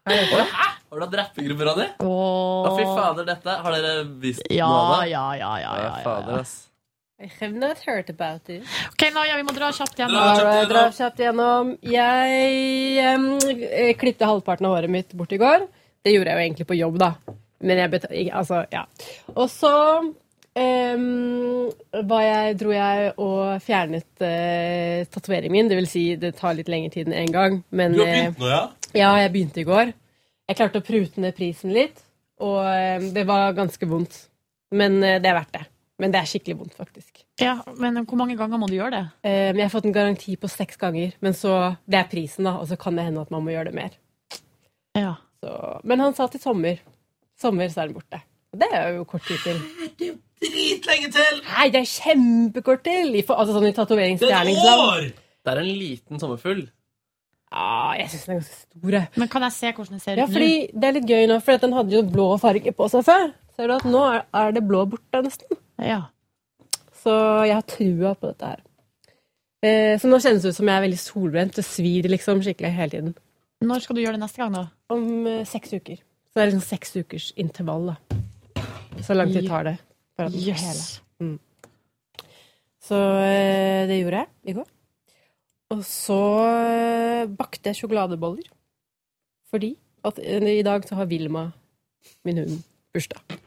Har 0.09 0.97
du 0.97 1.03
hatt 1.05 1.17
rappegruppe, 1.19 1.65
Ronny? 1.67 1.87
Å, 2.05 2.71
fy 2.77 2.85
fader, 2.87 3.27
dette 3.27 3.57
Har 3.65 3.75
dere 3.75 4.05
vist 4.21 4.45
Ja, 4.49 4.69
noe 4.69 4.79
av 4.79 5.03
det? 5.03 5.09
ja, 5.11 5.25
ja, 5.37 5.51
ja, 5.61 5.73
ja, 5.75 5.75
ja, 5.83 5.91
fader, 6.05 6.39
ass. 6.41 6.55
I 7.19 7.27
have 7.41 7.51
not 7.51 7.81
heard 7.83 8.07
about 8.09 8.47
it. 8.47 8.63
Ok, 8.93 9.09
Naja, 9.11 9.35
vi 9.35 9.43
må 9.43 9.51
dra 9.51 9.73
kjapt 9.75 9.97
gjennom. 9.99 10.21
Alright, 10.23 10.69
dra 10.71 10.85
kjapt 10.95 11.19
gjennom. 11.19 11.73
Jeg 11.83 13.17
um, 13.19 13.25
eh, 13.43 13.91
klippte 13.99 14.29
halvparten 14.29 14.69
av 14.69 14.77
håret 14.77 14.93
mitt 14.93 15.11
bort 15.19 15.33
i 15.35 15.41
går. 15.41 15.65
Det 15.99 16.13
gjorde 16.15 16.31
jeg 16.31 16.39
jo 16.39 16.45
egentlig 16.45 16.67
på 16.69 16.77
jobb, 16.79 16.95
da. 17.01 17.09
Men 17.61 17.83
jeg 17.83 17.91
betalte 17.91 18.39
Altså, 18.39 18.63
ja. 18.71 18.85
Og 19.35 19.49
så 19.49 19.75
Um, 20.59 21.69
var 22.09 22.23
jeg, 22.25 22.55
dro 22.59 22.71
jeg 22.73 23.11
og 23.21 23.61
fjernet 23.63 24.07
uh, 24.23 25.05
tatoveringen 25.13 25.53
min. 25.53 25.69
Det 25.69 25.77
vil 25.77 25.87
si, 25.87 26.03
det 26.19 26.33
tar 26.39 26.57
litt 26.57 26.71
lengre 26.71 26.91
tid 26.95 27.07
enn 27.07 27.17
én 27.27 27.33
gang. 27.33 27.59
Men 27.69 27.93
Du 27.95 28.01
har 28.01 28.09
eh, 28.09 28.17
begynt 28.25 28.41
nå, 28.41 28.49
ja? 28.49 28.61
ja, 28.97 29.11
jeg 29.23 29.33
begynte 29.35 29.61
i 29.61 29.67
går. 29.67 29.93
Jeg 30.49 30.57
klarte 30.57 30.81
å 30.81 30.85
prute 30.85 31.21
ned 31.21 31.37
prisen 31.37 31.71
litt, 31.75 32.01
og 32.41 32.65
um, 32.65 33.07
det 33.15 33.27
var 33.29 33.53
ganske 33.57 33.89
vondt. 33.89 34.23
Men 34.75 34.97
uh, 35.05 35.19
det 35.21 35.29
er 35.29 35.37
verdt 35.37 35.55
det. 35.59 35.63
Men 35.99 36.15
det 36.15 36.21
er 36.23 36.29
skikkelig 36.31 36.57
vondt, 36.63 36.75
faktisk. 36.79 37.23
Ja, 37.43 37.59
Men 37.79 38.01
hvor 38.07 38.19
mange 38.19 38.35
ganger 38.39 38.59
må 38.59 38.67
du 38.71 38.77
gjøre 38.79 38.95
det? 38.97 39.05
Um, 39.21 39.53
jeg 39.53 39.65
har 39.67 39.73
fått 39.73 39.87
en 39.87 39.95
garanti 39.95 40.35
på 40.39 40.49
seks 40.51 40.81
ganger. 40.81 41.13
Men 41.23 41.37
så, 41.37 41.75
Det 41.85 42.01
er 42.01 42.11
prisen, 42.11 42.49
da, 42.49 42.57
og 42.57 42.67
så 42.71 42.79
kan 42.79 42.97
det 42.97 43.05
hende 43.07 43.21
at 43.21 43.31
man 43.31 43.45
må 43.45 43.53
gjøre 43.53 43.69
det 43.69 43.79
mer. 43.79 43.99
Ja. 44.97 45.19
Så, 45.39 45.53
men 45.87 46.01
han 46.03 46.17
sa 46.17 46.25
til 46.27 46.41
sommer. 46.41 46.81
Sommer 47.39 47.69
så 47.71 47.83
er 47.83 47.89
den 47.91 47.97
borte. 47.99 48.19
Og 48.53 48.59
det 48.63 48.69
er 48.73 48.89
jo 48.97 49.05
kort 49.07 49.27
tid 49.27 49.39
til. 49.45 50.17
Dritlenge 50.39 51.11
til! 51.13 51.39
Nei, 51.45 51.67
det 51.73 51.81
er 51.83 51.87
kjempekort 51.91 52.83
til! 52.85 53.13
I, 53.15 53.23
altså 53.27 53.55
sånn 53.55 53.69
i 53.69 53.73
tatoveringsgjerningsland. 53.77 55.09
Det 55.45 55.53
er 55.53 55.61
en 55.61 55.71
liten 55.71 56.21
sommerfugl. 56.21 56.65
Ja, 57.49 57.95
jeg 57.97 58.11
syns 58.11 58.25
den 58.27 58.35
er 58.35 58.39
ganske 58.41 58.59
stor. 58.61 58.97
Men 59.23 59.31
kan 59.33 59.45
jeg 59.47 59.55
se 59.55 59.71
hvordan 59.73 59.95
den 59.97 60.03
ser 60.03 60.19
Ja, 60.21 60.25
ut 60.29 60.33
fordi 60.35 60.51
Det 60.69 60.89
er 60.89 60.95
litt 60.99 61.09
gøy 61.09 61.27
nå, 61.31 61.39
for 61.45 61.61
den 61.63 61.73
hadde 61.73 61.95
jo 61.95 62.01
blå 62.05 62.27
farge 62.41 62.73
på 62.77 62.89
seg 62.93 63.05
før. 63.07 63.31
Ser 63.57 63.71
du 63.71 63.75
at 63.75 63.87
nå 63.89 64.03
er, 64.05 64.25
er 64.41 64.53
det 64.55 64.65
blå 64.69 64.83
borte, 64.91 65.21
nesten. 65.25 65.59
Ja. 65.81 66.01
Så 66.99 67.13
jeg 67.47 67.55
har 67.55 67.65
trua 67.67 68.13
på 68.19 68.29
dette 68.29 68.51
her. 68.53 68.61
Eh, 69.65 69.95
så 69.99 70.07
nå 70.11 70.19
kjennes 70.21 70.45
det 70.45 70.53
ut 70.53 70.59
som 70.59 70.69
jeg 70.69 70.77
er 70.77 70.85
veldig 70.85 70.99
solbrent. 71.01 71.57
Det 71.57 71.65
svir 71.67 72.07
liksom 72.11 72.43
skikkelig 72.45 72.71
hele 72.75 72.93
tiden. 72.93 73.17
Når 73.65 73.83
skal 73.83 73.97
du 73.97 74.03
gjøre 74.05 74.15
det 74.19 74.23
neste 74.23 74.39
gang, 74.43 74.53
da? 74.55 74.67
Om 74.93 75.09
eh, 75.27 75.41
seks 75.49 75.73
uker. 75.75 75.99
Så 76.29 76.37
det 76.37 76.43
er 76.43 76.51
liksom 76.51 76.65
seks 76.65 76.95
ukers 76.95 77.29
intervall, 77.41 77.93
da. 77.93 78.19
Så 79.01 79.15
lang 79.15 79.31
tid 79.33 79.47
tar 79.49 79.65
det. 79.65 79.77
For 80.15 80.29
at 80.29 80.35
yes. 80.35 80.61
hele. 80.61 80.83
Mm. 81.25 81.37
Så 82.89 82.99
eh, 83.23 83.87
det 83.89 83.99
gjorde 84.01 84.21
jeg 84.21 84.53
i 84.53 84.57
går. 84.59 84.69
Og 85.73 85.83
så 85.85 86.21
eh, 86.53 87.29
bakte 87.29 87.69
jeg 87.69 87.81
sjokoladeboller. 87.81 88.49
Fordi 89.49 89.73
at 90.05 90.21
eh, 90.21 90.49
i 90.59 90.65
dag 90.65 90.85
så 90.87 91.01
har 91.01 91.09
Vilma, 91.09 91.49
min 92.25 92.41
hund, 92.43 92.63
bursdag. 92.93 93.39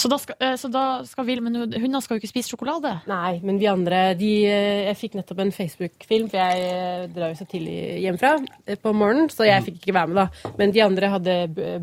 Så 0.00 0.08
da 0.08 0.16
skal, 0.18 0.36
eh, 0.40 0.54
så 0.56 0.68
da 0.72 0.82
skal 1.04 1.26
vi, 1.28 1.34
men 1.44 1.58
hundene 1.60 2.00
skal 2.00 2.16
jo 2.16 2.22
ikke 2.22 2.30
spise 2.30 2.54
sjokolade? 2.54 2.92
Nei, 3.10 3.40
men 3.44 3.58
vi 3.60 3.68
andre 3.68 4.14
de, 4.16 4.30
eh, 4.48 4.86
Jeg 4.88 4.96
fikk 4.96 5.16
nettopp 5.18 5.42
en 5.44 5.52
Facebook-film, 5.52 6.30
for 6.32 6.40
jeg 6.40 6.62
eh, 6.64 7.08
drar 7.12 7.34
jo 7.34 7.36
så 7.36 7.46
tidlig 7.50 8.00
hjemmefra 8.00 8.78
på 8.80 8.94
morgenen, 8.96 9.28
så 9.28 9.44
jeg 9.44 9.66
fikk 9.66 9.82
ikke 9.82 9.96
være 9.98 10.12
med, 10.12 10.20
da. 10.22 10.52
Men 10.56 10.72
de 10.72 10.82
andre 10.86 11.10
hadde 11.12 11.34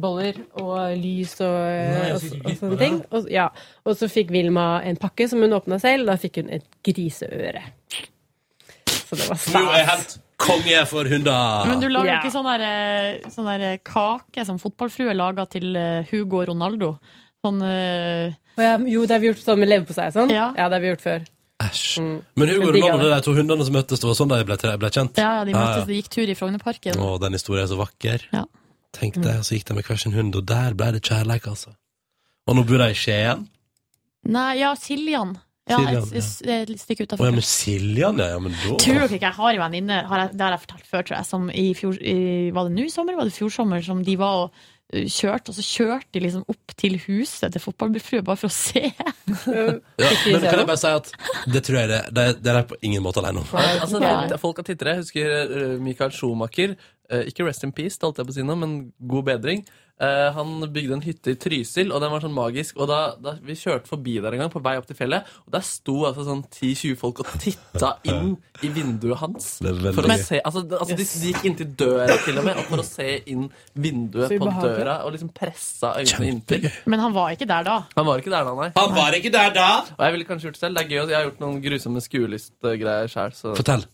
boller 0.02 0.40
og 0.58 0.96
lys 0.98 1.36
og, 1.46 1.58
Nei, 1.68 2.08
og, 2.16 2.26
og, 2.42 2.56
sånne 2.58 2.80
ting. 2.82 3.02
Og, 3.12 3.30
ja. 3.30 3.52
og 3.86 4.00
så 4.00 4.10
fikk 4.10 4.34
Vilma 4.34 4.82
en 4.88 4.98
pakke 4.98 5.30
som 5.30 5.44
hun 5.46 5.54
åpna 5.54 5.78
selv. 5.84 6.10
Da 6.10 6.18
fikk 6.18 6.42
hun 6.42 6.50
et 6.58 6.66
griseøre. 6.88 7.62
Så 8.88 9.14
det 9.14 9.30
var 9.30 9.38
stas. 9.44 10.18
konge 10.42 10.82
for 10.90 11.06
hunder. 11.10 11.70
Men 11.70 11.80
du 11.82 11.88
lager 11.90 12.16
yeah. 12.16 12.20
ikke 12.22 12.34
sånn 12.34 12.50
der, 12.50 13.30
sånn 13.34 13.48
der 13.50 13.80
kake 13.86 14.46
som 14.46 14.60
fotballfrue 14.62 15.14
lager 15.18 15.50
til 15.54 15.78
Hugo 16.10 16.44
Ronaldo? 16.50 16.96
Sånn 17.46 17.64
eh, 17.64 18.36
ja, 18.58 18.78
jo, 18.90 19.04
det 19.06 19.14
har 19.14 19.22
vi 19.22 19.30
gjort 19.30 19.42
sånn 19.44 19.60
med 19.62 19.70
leverpostei 19.70 20.08
og 20.10 20.16
sånn. 20.16 20.32
Ja. 20.34 20.52
Ja. 20.58 20.70
det 20.70 20.80
har 20.80 20.84
vi 20.84 20.94
gjort 20.94 21.04
før. 21.06 21.26
Æsj. 21.64 21.86
Mm. 22.02 22.16
Men 22.38 22.52
Hugo 22.52 22.70
digger 22.74 22.92
Ronaldo, 22.92 23.08
det. 23.08 23.16
de 23.16 23.26
to 23.26 23.34
hundene 23.38 23.66
som 23.66 23.76
møttes, 23.78 24.02
det 24.02 24.08
var 24.10 24.18
sånn 24.18 24.32
de 24.34 24.40
ble, 24.46 24.58
ble 24.82 24.92
kjent? 24.94 25.18
Ja, 25.22 25.32
ja, 25.40 25.48
de 25.48 25.58
møttes, 25.58 25.88
de 25.90 25.98
gikk 25.98 26.10
tur 26.14 26.30
i 26.30 26.38
Frognerparken. 26.38 27.02
Å, 27.02 27.10
den 27.22 27.38
historien 27.38 27.66
er 27.66 27.72
så 27.72 27.80
vakker. 27.80 28.26
Ja. 28.34 28.46
Tenk 28.98 29.20
deg, 29.22 29.42
så 29.46 29.58
gikk 29.58 29.68
de 29.70 29.78
med 29.78 29.90
hver 29.90 30.00
sin 30.02 30.16
hund, 30.16 30.38
og 30.38 30.46
der 30.50 30.78
ble 30.78 30.94
det 30.96 31.04
kjærleik, 31.06 31.50
altså. 31.50 31.74
Og 32.48 32.58
nå 32.58 32.64
bor 32.66 32.82
de 32.82 32.88
i 32.94 32.98
Skien. 32.98 33.44
Nei, 34.28 34.52
ja, 34.62 34.72
Siljan. 34.80 35.36
Ja, 35.68 35.82
Siljan, 35.82 36.06
et, 36.16 36.70
et, 36.72 36.80
stykke 36.80 37.06
utafor. 37.06 37.28
ja, 37.28 37.36
men 37.36 37.44
Siljan, 37.44 38.22
ja. 38.22 38.30
ja 38.32 38.40
men 38.40 38.54
da 38.56 38.78
Tror 38.80 39.02
dere 39.02 39.18
ikke 39.18 39.28
jeg 39.28 39.36
har 39.36 39.58
en 39.58 39.64
venninne, 39.66 39.98
det 40.32 40.46
har 40.46 40.56
jeg 40.56 40.64
fortalt 40.64 40.88
før, 40.88 41.04
tror 41.04 41.18
jeg, 41.18 41.28
som 41.28 41.50
i 41.52 41.66
fjor 41.76 41.98
i, 42.00 42.16
Var 42.56 42.70
det 42.70 42.74
nå 42.78 42.86
i 42.88 42.94
sommer? 42.94 43.18
Var 43.20 43.28
det 43.28 43.36
fjor 43.36 43.52
sommer? 43.52 43.84
Som 43.84 44.06
de 44.08 44.16
var 44.20 44.46
og 44.46 44.62
kjørte, 44.94 45.52
og 45.52 45.56
så 45.58 45.64
kjørte 45.68 46.08
de 46.16 46.22
liksom 46.24 46.44
opp 46.48 46.74
til 46.80 46.94
huset 47.08 47.52
til 47.52 47.60
fotballfrue 47.64 48.22
bare 48.24 48.40
for 48.40 48.48
å 48.48 48.56
se. 48.56 48.86
Ja, 49.28 49.66
men 50.32 50.44
kan 50.46 50.62
jeg 50.62 50.68
bare 50.70 50.80
si 50.80 50.88
at 50.96 51.10
det 51.52 51.62
tror 51.68 51.80
jeg 51.82 51.90
det, 51.92 51.98
det, 52.16 52.26
det 52.46 52.54
er 52.54 52.68
på 52.70 52.78
ingen 52.88 53.04
måte 53.04 53.20
alene 53.20 53.42
om. 53.44 53.50
Altså, 53.58 54.00
det, 54.00 54.38
folk 54.40 54.62
har 54.62 54.68
tittere. 54.70 54.94
Jeg 54.96 55.04
husker 55.04 55.34
eh, 55.44 55.74
Michael 55.84 56.14
Schumacher. 56.16 56.78
eh, 57.12 57.26
ikke 57.28 57.44
Rest 57.48 57.66
in 57.68 57.74
Peace, 57.76 57.98
det 58.00 58.08
holdt 58.08 58.22
jeg 58.22 58.30
på 58.30 58.36
å 58.36 58.38
si 58.38 58.46
nå, 58.48 58.56
men 58.64 58.78
god 59.12 59.28
bedring. 59.34 59.66
Eh, 59.98 60.32
han 60.34 60.62
bygde 60.70 60.94
en 60.94 61.02
hytte 61.02 61.34
i 61.34 61.38
Trysil, 61.42 61.90
og 61.90 62.04
den 62.04 62.12
var 62.14 62.22
sånn 62.22 62.36
magisk. 62.36 62.78
Og 62.78 62.90
da, 62.90 63.00
da 63.18 63.34
Vi 63.42 63.56
kjørte 63.58 63.90
forbi 63.90 64.18
der 64.22 64.36
en 64.36 64.44
gang 64.44 64.52
på 64.54 64.62
vei 64.62 64.76
opp 64.78 64.86
til 64.90 64.98
fjellet, 65.00 65.26
og 65.48 65.56
der 65.56 65.66
sto 65.66 65.96
altså 66.10 66.26
sånn 66.28 66.44
10-20 66.46 67.00
folk 67.02 67.24
og 67.24 67.32
titta 67.42 67.96
inn 68.12 68.36
i 68.62 68.70
vinduet 68.74 69.18
hans. 69.24 69.50
For 69.64 70.06
å 70.06 70.20
se, 70.22 70.42
altså, 70.44 70.64
altså, 70.68 70.94
de, 70.94 71.08
de 71.08 71.34
gikk 71.34 71.50
inntil 71.50 71.74
døra 71.80 72.20
til 72.26 72.38
og 72.38 72.46
med, 72.46 72.62
og 72.62 72.70
for 72.70 72.84
å 72.84 72.88
se 72.88 73.10
inn 73.34 73.48
vinduet 73.74 74.38
på 74.38 74.52
døra, 74.62 75.00
og 75.08 75.16
liksom 75.18 75.34
pressa 75.34 75.96
øynene 75.98 76.32
inntil. 76.36 76.70
Men 76.86 77.06
han 77.08 77.18
var 77.18 77.34
ikke 77.34 77.50
der 77.50 77.66
da. 77.66 77.82
Han 77.98 78.10
var 78.12 78.22
ikke 78.22 78.36
der 78.36 78.48
da, 78.52 78.56
nei. 78.62 78.72
Han 78.78 78.96
var 78.98 79.18
ikke 79.18 79.34
der 79.34 79.54
da! 79.58 79.70
Og 79.98 80.06
jeg 80.06 80.18
ville 80.18 80.30
kanskje 80.30 80.52
gjort 80.52 80.60
det 80.60 80.66
selv. 80.68 80.78
Det 80.78 80.86
er 80.86 80.94
gøy, 80.94 81.02
jeg 81.02 81.18
har 81.18 81.30
gjort 81.32 81.42
noen 81.42 81.62
grusomme 81.64 82.06
skuelystgreier 82.06 83.10
sjøl. 83.12 83.38
Fortell. 83.58 83.90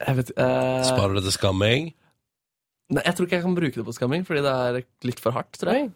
Jeg 0.00 0.16
vet, 0.16 0.30
uh... 0.40 0.80
Sparer 0.88 1.12
du 1.12 1.20
det 1.20 1.28
til 1.28 1.36
skamming? 1.36 1.90
Nei, 2.90 3.04
jeg 3.06 3.16
tror 3.16 3.28
ikke 3.28 3.38
jeg 3.38 3.46
kan 3.46 3.54
bruke 3.54 3.78
det 3.78 3.86
på 3.86 3.94
skamming, 3.94 4.26
fordi 4.26 4.42
det 4.42 4.56
er 4.66 4.80
litt 5.06 5.22
for 5.22 5.36
hardt, 5.36 5.54
tror 5.60 5.76
jeg. 5.76 5.90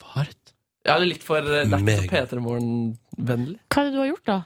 For 0.00 0.16
hardt? 0.16 0.54
Ja, 0.82 0.96
eller 0.96 1.12
litt 1.12 1.22
for 1.22 1.38
eh, 1.44 1.62
Det 1.68 1.68
er 1.68 1.68
ikke 1.68 1.78
så 1.78 2.08
Meget. 2.08 2.32
P3 2.32 2.42
Morgen-vennlig. 2.42 3.60
Hva 3.70 3.82
er 3.82 3.88
det 3.88 3.94
du 3.94 4.00
har 4.02 4.10
gjort, 4.10 4.26
da? 4.30 4.40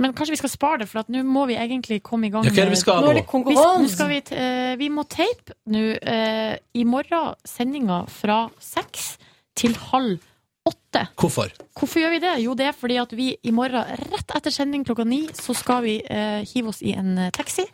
Men 0.00 0.14
kanskje 0.16 0.32
vi 0.32 0.40
skal 0.40 0.52
spare 0.52 0.80
det, 0.82 0.88
for 0.88 1.02
at 1.02 1.10
nå 1.12 1.22
må 1.28 1.44
vi 1.50 1.58
egentlig 1.60 2.00
komme 2.04 2.28
i 2.28 2.32
gang. 2.32 2.46
Ja, 2.46 2.52
hva 2.54 2.62
er 2.62 2.70
det 2.70 2.76
vi 2.76 2.80
skal 2.80 3.02
nå? 3.04 3.10
Er 3.12 3.20
Vi, 3.20 3.26
konkurranse. 3.28 3.82
nå 3.82 3.92
skal 3.92 4.10
vi, 4.12 4.20
eh, 4.36 4.72
vi 4.80 4.88
må 4.92 5.04
tape 5.08 5.56
nå 5.72 5.84
uh, 6.00 6.54
i 6.56 6.84
morgen 6.88 7.34
sendinga 7.48 8.02
fra 8.08 8.42
seks 8.64 9.14
til 9.60 9.76
halv 9.90 10.20
åtte. 10.68 11.06
Hvorfor? 11.20 11.52
Hvorfor 11.76 12.00
gjør 12.00 12.14
vi 12.14 12.22
det? 12.22 12.34
Jo, 12.44 12.54
det 12.56 12.70
er 12.70 12.76
fordi 12.76 12.96
at 13.00 13.12
vi 13.16 13.32
i 13.44 13.52
morgen, 13.52 13.84
rett 14.04 14.36
etter 14.36 14.54
sending 14.54 14.86
klokka 14.88 15.04
ni, 15.08 15.26
så 15.36 15.56
skal 15.56 15.84
vi 15.84 15.98
uh, 16.04 16.40
hive 16.48 16.72
oss 16.72 16.80
i 16.84 16.94
en 16.96 17.16
taxi 17.36 17.66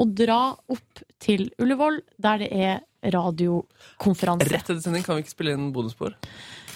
og 0.00 0.14
dra 0.16 0.40
opp 0.72 1.02
til 1.20 1.50
Ullevål, 1.60 2.00
der 2.22 2.40
det 2.44 2.48
er 2.52 2.80
radiokonferanse. 3.12 4.48
Rett 4.52 4.66
etter 4.68 4.80
sending 4.84 5.04
kan 5.04 5.16
vi 5.16 5.24
ikke 5.24 5.32
spille 5.32 5.54
inn 5.56 5.70
bonusspor. 5.74 6.16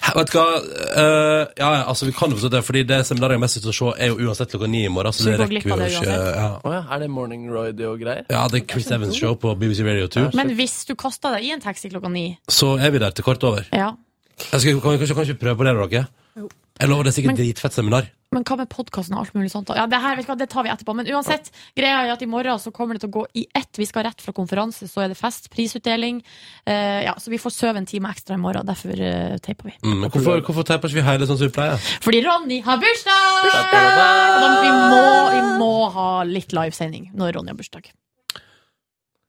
Hæ, 0.05 0.11
Vet 0.19 0.31
du 0.31 0.37
hva? 0.37 0.45
Uh, 0.59 1.43
ja, 1.57 1.69
ja, 1.79 1.83
altså, 1.89 2.05
vi 2.05 2.13
kan 2.17 2.29
jo 2.29 2.37
forstå 2.37 2.51
det, 2.53 2.61
fordi 2.67 2.83
det 2.89 2.99
seminaret 3.07 3.37
jeg 3.37 3.43
mest 3.45 3.61
å 3.61 3.73
se, 3.73 3.91
er 3.97 4.11
jo 4.11 4.17
uansett 4.27 4.53
klokka 4.53 4.69
ni 4.69 4.83
i 4.85 4.91
morgen. 4.91 5.15
Så 5.15 5.25
Så 5.25 5.31
det 5.31 5.39
rekker 5.41 5.69
vi 5.71 5.87
jo 5.93 6.01
ikke. 6.01 6.17
Ja. 6.35 6.49
Oh, 6.61 6.73
ja, 6.73 6.81
er 6.93 7.05
det 7.05 7.09
Morning 7.13 7.47
Radio-greier? 7.53 8.25
ja, 8.29 8.43
det 8.51 8.61
er 8.61 8.67
Chris 8.73 8.91
Evans 8.91 9.17
show 9.17 9.37
på 9.39 9.53
BBC 9.57 9.85
Radio 9.87 10.09
2. 10.17 10.27
Men 10.37 10.53
hvis 10.57 10.83
du 10.89 10.95
kaster 10.99 11.37
deg 11.37 11.47
i 11.47 11.53
en 11.55 11.63
taxi 11.63 11.89
klokka 11.93 12.11
ni 12.11 12.27
Så 12.49 12.75
er 12.77 12.93
vi 12.93 13.01
der 13.01 13.15
til 13.15 13.25
kvart 13.25 13.43
over. 13.47 13.69
ja. 13.73 13.93
Jeg 14.35 14.59
skal, 14.61 14.81
kan, 14.83 14.91
vi 14.91 14.99
kanskje, 14.99 15.15
kan 15.15 15.37
prøve 15.39 15.55
på 15.55 15.63
det, 15.63 15.75
dere? 15.79 16.47
Jeg 16.75 16.91
lover 16.91 17.07
det 17.07 17.13
er 17.13 17.15
sikkert 17.15 17.33
Men- 17.33 17.39
dritfett 17.39 17.75
seminar. 17.75 18.11
Men 18.35 18.43
hva 18.43 18.57
med 18.59 18.67
podkasten 18.67 19.15
og 19.15 19.21
alt 19.21 19.35
mulig 19.37 19.51
sånt? 19.53 19.69
Ja, 19.71 19.85
det, 19.87 19.95
her, 20.01 20.17
vet 20.17 20.25
du 20.25 20.31
hva, 20.31 20.35
det 20.35 20.49
tar 20.51 20.65
vi 20.65 20.71
etterpå. 20.73 20.95
Men 20.97 21.07
uansett, 21.07 21.51
greia 21.77 22.01
er 22.03 22.11
at 22.11 22.23
i 22.25 22.27
morgen 22.27 22.59
så 22.59 22.73
kommer 22.75 22.97
det 22.97 23.05
til 23.05 23.11
å 23.13 23.15
gå 23.21 23.23
i 23.39 23.45
ett. 23.55 23.79
Vi 23.79 23.87
skal 23.87 24.03
rett 24.09 24.19
fra 24.19 24.33
konferanse, 24.35 24.89
så 24.91 25.05
er 25.05 25.13
det 25.13 25.15
fest, 25.15 25.47
prisutdeling. 25.53 26.19
Uh, 26.67 27.05
ja, 27.05 27.13
så 27.21 27.31
vi 27.31 27.39
får 27.39 27.53
sove 27.55 27.79
en 27.79 27.87
time 27.87 28.11
ekstra 28.11 28.35
i 28.35 28.41
morgen. 28.41 28.67
Derfor 28.67 28.91
uh, 28.91 29.37
teiper 29.45 29.71
vi. 29.71 29.77
Mm, 29.85 30.01
men 30.01 30.11
hvorfor, 30.11 30.43
hvorfor 30.43 30.67
teiper 30.67 30.91
ikke 30.91 30.99
vi 30.99 31.07
hele 31.07 31.29
sånn 31.29 31.39
som 31.39 31.47
vi 31.47 31.55
pleier? 31.55 31.87
Fordi 32.03 32.21
Ronny 32.27 32.59
har 32.65 32.81
bursdag! 32.83 33.49
Og 34.43 34.59
vi, 34.65 34.75
må, 34.75 35.01
vi 35.31 35.41
må 35.61 35.73
ha 35.95 36.11
litt 36.27 36.51
livesending 36.57 37.13
når 37.15 37.37
Ronny 37.37 37.55
har 37.55 37.61
bursdag. 37.61 37.87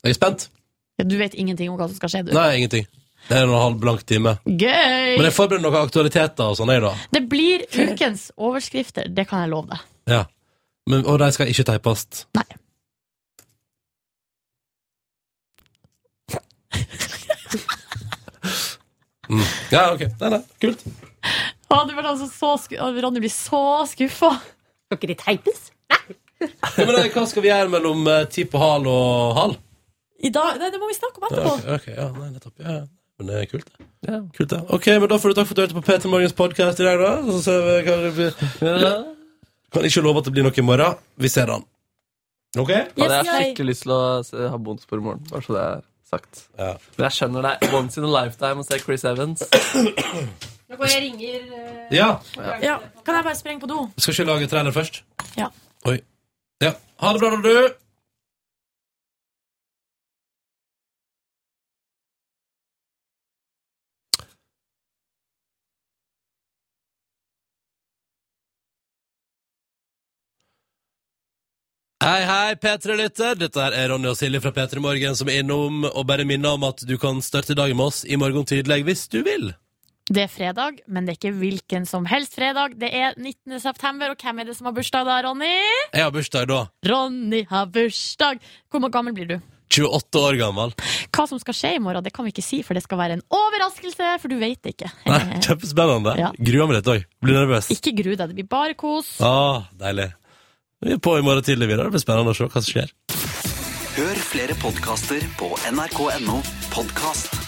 Jeg 0.03 0.17
er 0.17 0.19
spent. 0.19 0.51
Ja, 0.99 1.07
du 1.07 1.15
vet 1.21 1.37
ingenting 1.39 1.71
om 1.71 1.79
hva 1.79 1.87
som 1.87 1.99
skal 1.99 2.11
skje, 2.11 2.27
du. 2.27 2.35
Nei, 2.35 2.57
ingenting. 2.59 2.91
Det 3.27 3.35
er 3.35 3.43
en 3.43 3.51
og 3.51 3.57
en 3.57 3.63
halv 3.65 3.79
blank 3.83 4.05
time. 4.07 4.37
Gøy! 4.47 5.17
Men 5.17 5.25
jeg 5.27 5.35
forbereder 5.35 5.65
noen 5.65 5.81
aktualiteter 5.81 6.53
og 6.53 6.59
sånn, 6.61 6.71
jeg, 6.71 6.83
da. 6.85 6.93
Det 7.17 7.23
blir 7.31 7.65
ukens 7.75 8.29
overskrifter, 8.37 9.09
det 9.11 9.27
kan 9.31 9.43
jeg 9.43 9.51
love 9.55 9.73
deg. 9.73 9.83
Ja. 10.13 10.23
Men, 10.87 11.03
og 11.11 11.19
de 11.19 11.33
skal 11.35 11.51
ikke 11.51 11.67
teipes. 11.67 12.07
Nei. 12.39 12.47
Mm. 19.29 19.43
Ja, 19.71 19.93
ok. 19.95 20.01
Nei, 20.21 20.31
nei. 20.31 20.41
Kult. 20.63 20.85
Å, 21.67 21.81
du 21.89 21.95
blir 21.97 22.07
altså 22.07 22.29
så 22.31 22.53
sku 22.63 22.77
Å, 22.79 22.93
Ronny 23.03 23.23
blir 23.25 23.33
så 23.33 23.61
skuffa. 23.91 24.37
Skal 24.87 25.01
ikke 25.01 25.11
de 25.11 25.17
teipes? 25.19 25.65
Ja, 25.91 25.99
men, 26.85 26.93
eh, 27.01 27.09
hva 27.15 27.25
skal 27.27 27.43
vi 27.43 27.49
gjøre 27.51 27.71
mellom 27.73 28.07
eh, 28.13 28.27
ti 28.31 28.45
på 28.47 28.61
hal 28.61 28.87
og 28.91 29.33
halv? 29.39 29.57
I 30.27 30.31
dag, 30.33 30.61
nei, 30.61 30.69
det 30.73 30.79
må 30.81 30.89
vi 30.91 30.97
snakke 30.97 31.19
om 31.21 31.27
Ja, 31.27 31.33
etterpå. 31.33 31.55
ok, 31.57 31.67
ok, 31.81 31.89
ja, 31.97 32.07
nei, 32.21 32.29
nettopp. 32.37 32.55
Ja, 32.63 32.77
ja. 32.79 32.85
Men 33.19 33.31
det 33.31 33.37
er 33.41 33.47
kult, 33.51 33.69
det. 34.05 34.17
Kult, 34.37 34.51
det. 34.53 34.61
Ok, 34.77 34.87
men 35.01 35.09
Da 35.09 35.19
får 35.19 35.33
du 35.33 35.39
takk 35.39 35.49
for 35.49 35.55
at 35.55 35.57
du 35.57 35.63
hørte 35.65 35.79
på 35.79 35.85
Peter 35.87 36.13
Morgens 36.13 36.35
podkast 36.37 36.81
i 36.83 36.87
dag, 36.87 37.01
da. 37.01 37.13
Så 37.33 37.39
ser 37.47 37.63
vi 37.65 37.77
hva 37.87 37.97
det 38.05 38.13
blir. 38.17 39.07
Kan 39.73 39.89
ikke 39.89 40.05
love 40.05 40.21
at 40.21 40.29
det 40.29 40.35
blir 40.37 40.47
noe 40.47 40.57
i 40.57 40.65
morgen. 40.65 41.01
Vi 41.21 41.31
ser 41.33 41.49
den. 41.51 41.65
Ok? 42.61 42.73
Hadde 42.73 43.19
jeg 43.21 43.29
skikkelig 43.29 43.73
lyst 43.73 43.85
til 43.87 43.95
å 43.97 44.03
se, 44.25 44.49
ha 44.53 44.59
bonusspor 44.61 45.01
i 45.01 45.07
morgen. 45.09 45.25
Bare 45.33 45.45
så 45.45 45.57
det 45.57 45.65
er 45.65 45.81
sagt. 46.13 46.45
Men 46.57 47.07
jeg 47.09 47.17
skjønner 47.19 47.49
det. 47.49 47.71
Once 47.77 48.01
in 48.01 48.07
a 48.07 48.13
lifetime 48.13 48.63
å 48.63 48.69
se 48.69 48.79
Chris 48.85 49.05
Evans. 49.09 49.43
Nå 50.67 50.79
går 50.81 50.91
jeg 50.91 51.03
ringer 51.05 51.43
uh, 51.51 51.95
Ja. 51.95 52.09
Ja, 52.63 52.77
Kan 53.07 53.19
jeg 53.19 53.27
bare 53.27 53.39
sprenge 53.39 53.63
på 53.63 53.69
do? 53.71 53.85
Skal 54.01 54.17
ikke 54.17 54.29
lage 54.33 54.49
trailer 54.51 54.75
først? 54.75 55.03
Ja. 55.39 55.51
Oi. 55.87 55.99
Ja. 56.65 56.73
Ha 57.03 57.13
det 57.13 57.23
bra, 57.23 57.35
da, 57.37 57.43
du. 57.45 57.86
Hei, 72.07 72.21
hei, 72.23 72.55
P3-lytter. 72.55 73.35
Dette 73.35 73.65
er 73.75 73.89
Ronny 73.91 74.07
og 74.07 74.15
Silje 74.15 74.39
fra 74.39 74.53
P3 74.55 74.79
Morgen 74.79 75.17
som 75.19 75.27
er 75.27 75.41
innom 75.41 75.81
og 75.89 76.05
bare 76.07 76.23
minner 76.23 76.55
om 76.55 76.63
at 76.69 76.85
du 76.87 76.93
kan 77.03 77.19
starte 77.19 77.57
dagen 77.59 77.75
med 77.81 77.89
oss 77.89 78.05
i 78.07 78.15
morgen 78.15 78.45
tidlig 78.47 78.85
hvis 78.87 79.01
du 79.11 79.17
vil. 79.27 79.49
Det 80.07 80.23
er 80.23 80.31
fredag, 80.31 80.77
men 80.87 81.03
det 81.03 81.17
er 81.17 81.19
ikke 81.19 81.33
hvilken 81.41 81.89
som 81.91 82.05
helst 82.07 82.37
fredag. 82.39 82.77
Det 82.79 82.93
er 82.95 83.17
19. 83.19 83.59
september, 83.59 84.13
og 84.15 84.23
hvem 84.23 84.39
er 84.39 84.47
det 84.47 84.55
som 84.55 84.69
har 84.71 84.77
bursdag 84.77 85.03
da, 85.09 85.17
Ronny? 85.27 85.51
Jeg 85.97 86.05
har 86.05 86.13
bursdag 86.15 86.47
da. 86.53 86.61
Ronny 86.87 87.41
har 87.51 87.67
bursdag! 87.75 88.39
Hvor 88.71 88.87
gammel 88.95 89.17
blir 89.17 89.33
du? 89.33 89.35
28 89.75 90.23
år 90.29 90.39
gammel. 90.39 90.77
Hva 91.11 91.25
som 91.27 91.41
skal 91.43 91.57
skje 91.59 91.73
i 91.75 91.81
morgen, 91.83 92.07
det 92.07 92.13
kan 92.15 92.29
vi 92.29 92.31
ikke 92.31 92.45
si, 92.47 92.61
for 92.63 92.79
det 92.79 92.85
skal 92.85 93.01
være 93.01 93.17
en 93.19 93.25
overraskelse, 93.35 94.13
for 94.23 94.31
du 94.31 94.39
vet 94.39 94.61
det 94.63 94.77
ikke. 94.77 94.93
Nei, 95.11 95.41
Kjempespennende. 95.43 96.15
Ja. 96.23 96.31
Gruer 96.39 96.71
meg 96.71 96.79
litt 96.79 96.93
òg. 96.95 97.11
Blir 97.27 97.41
nervøs. 97.41 97.73
Ikke 97.75 97.97
gru 97.99 98.13
deg, 98.15 98.29
det 98.31 98.39
blir 98.39 98.47
bare 98.55 98.79
kos. 98.79 99.17
Ah, 99.19 99.67
deilig. 99.83 100.13
Vi 100.85 100.93
er 100.93 101.01
på 101.01 101.17
i 101.19 101.25
morgen 101.25 101.45
tidlig 101.45 101.71
videre. 101.71 101.89
Det 101.89 101.97
blir 101.97 102.05
spennende 102.05 102.35
å 102.35 102.37
se 102.37 102.49
hva 102.49 102.61
som 102.61 102.69
skjer. 102.69 102.93
Hør 103.97 104.23
flere 104.29 104.57
podkaster 104.61 105.25
på 105.41 105.55
nrk.no 105.73 106.43
podkast. 106.75 107.46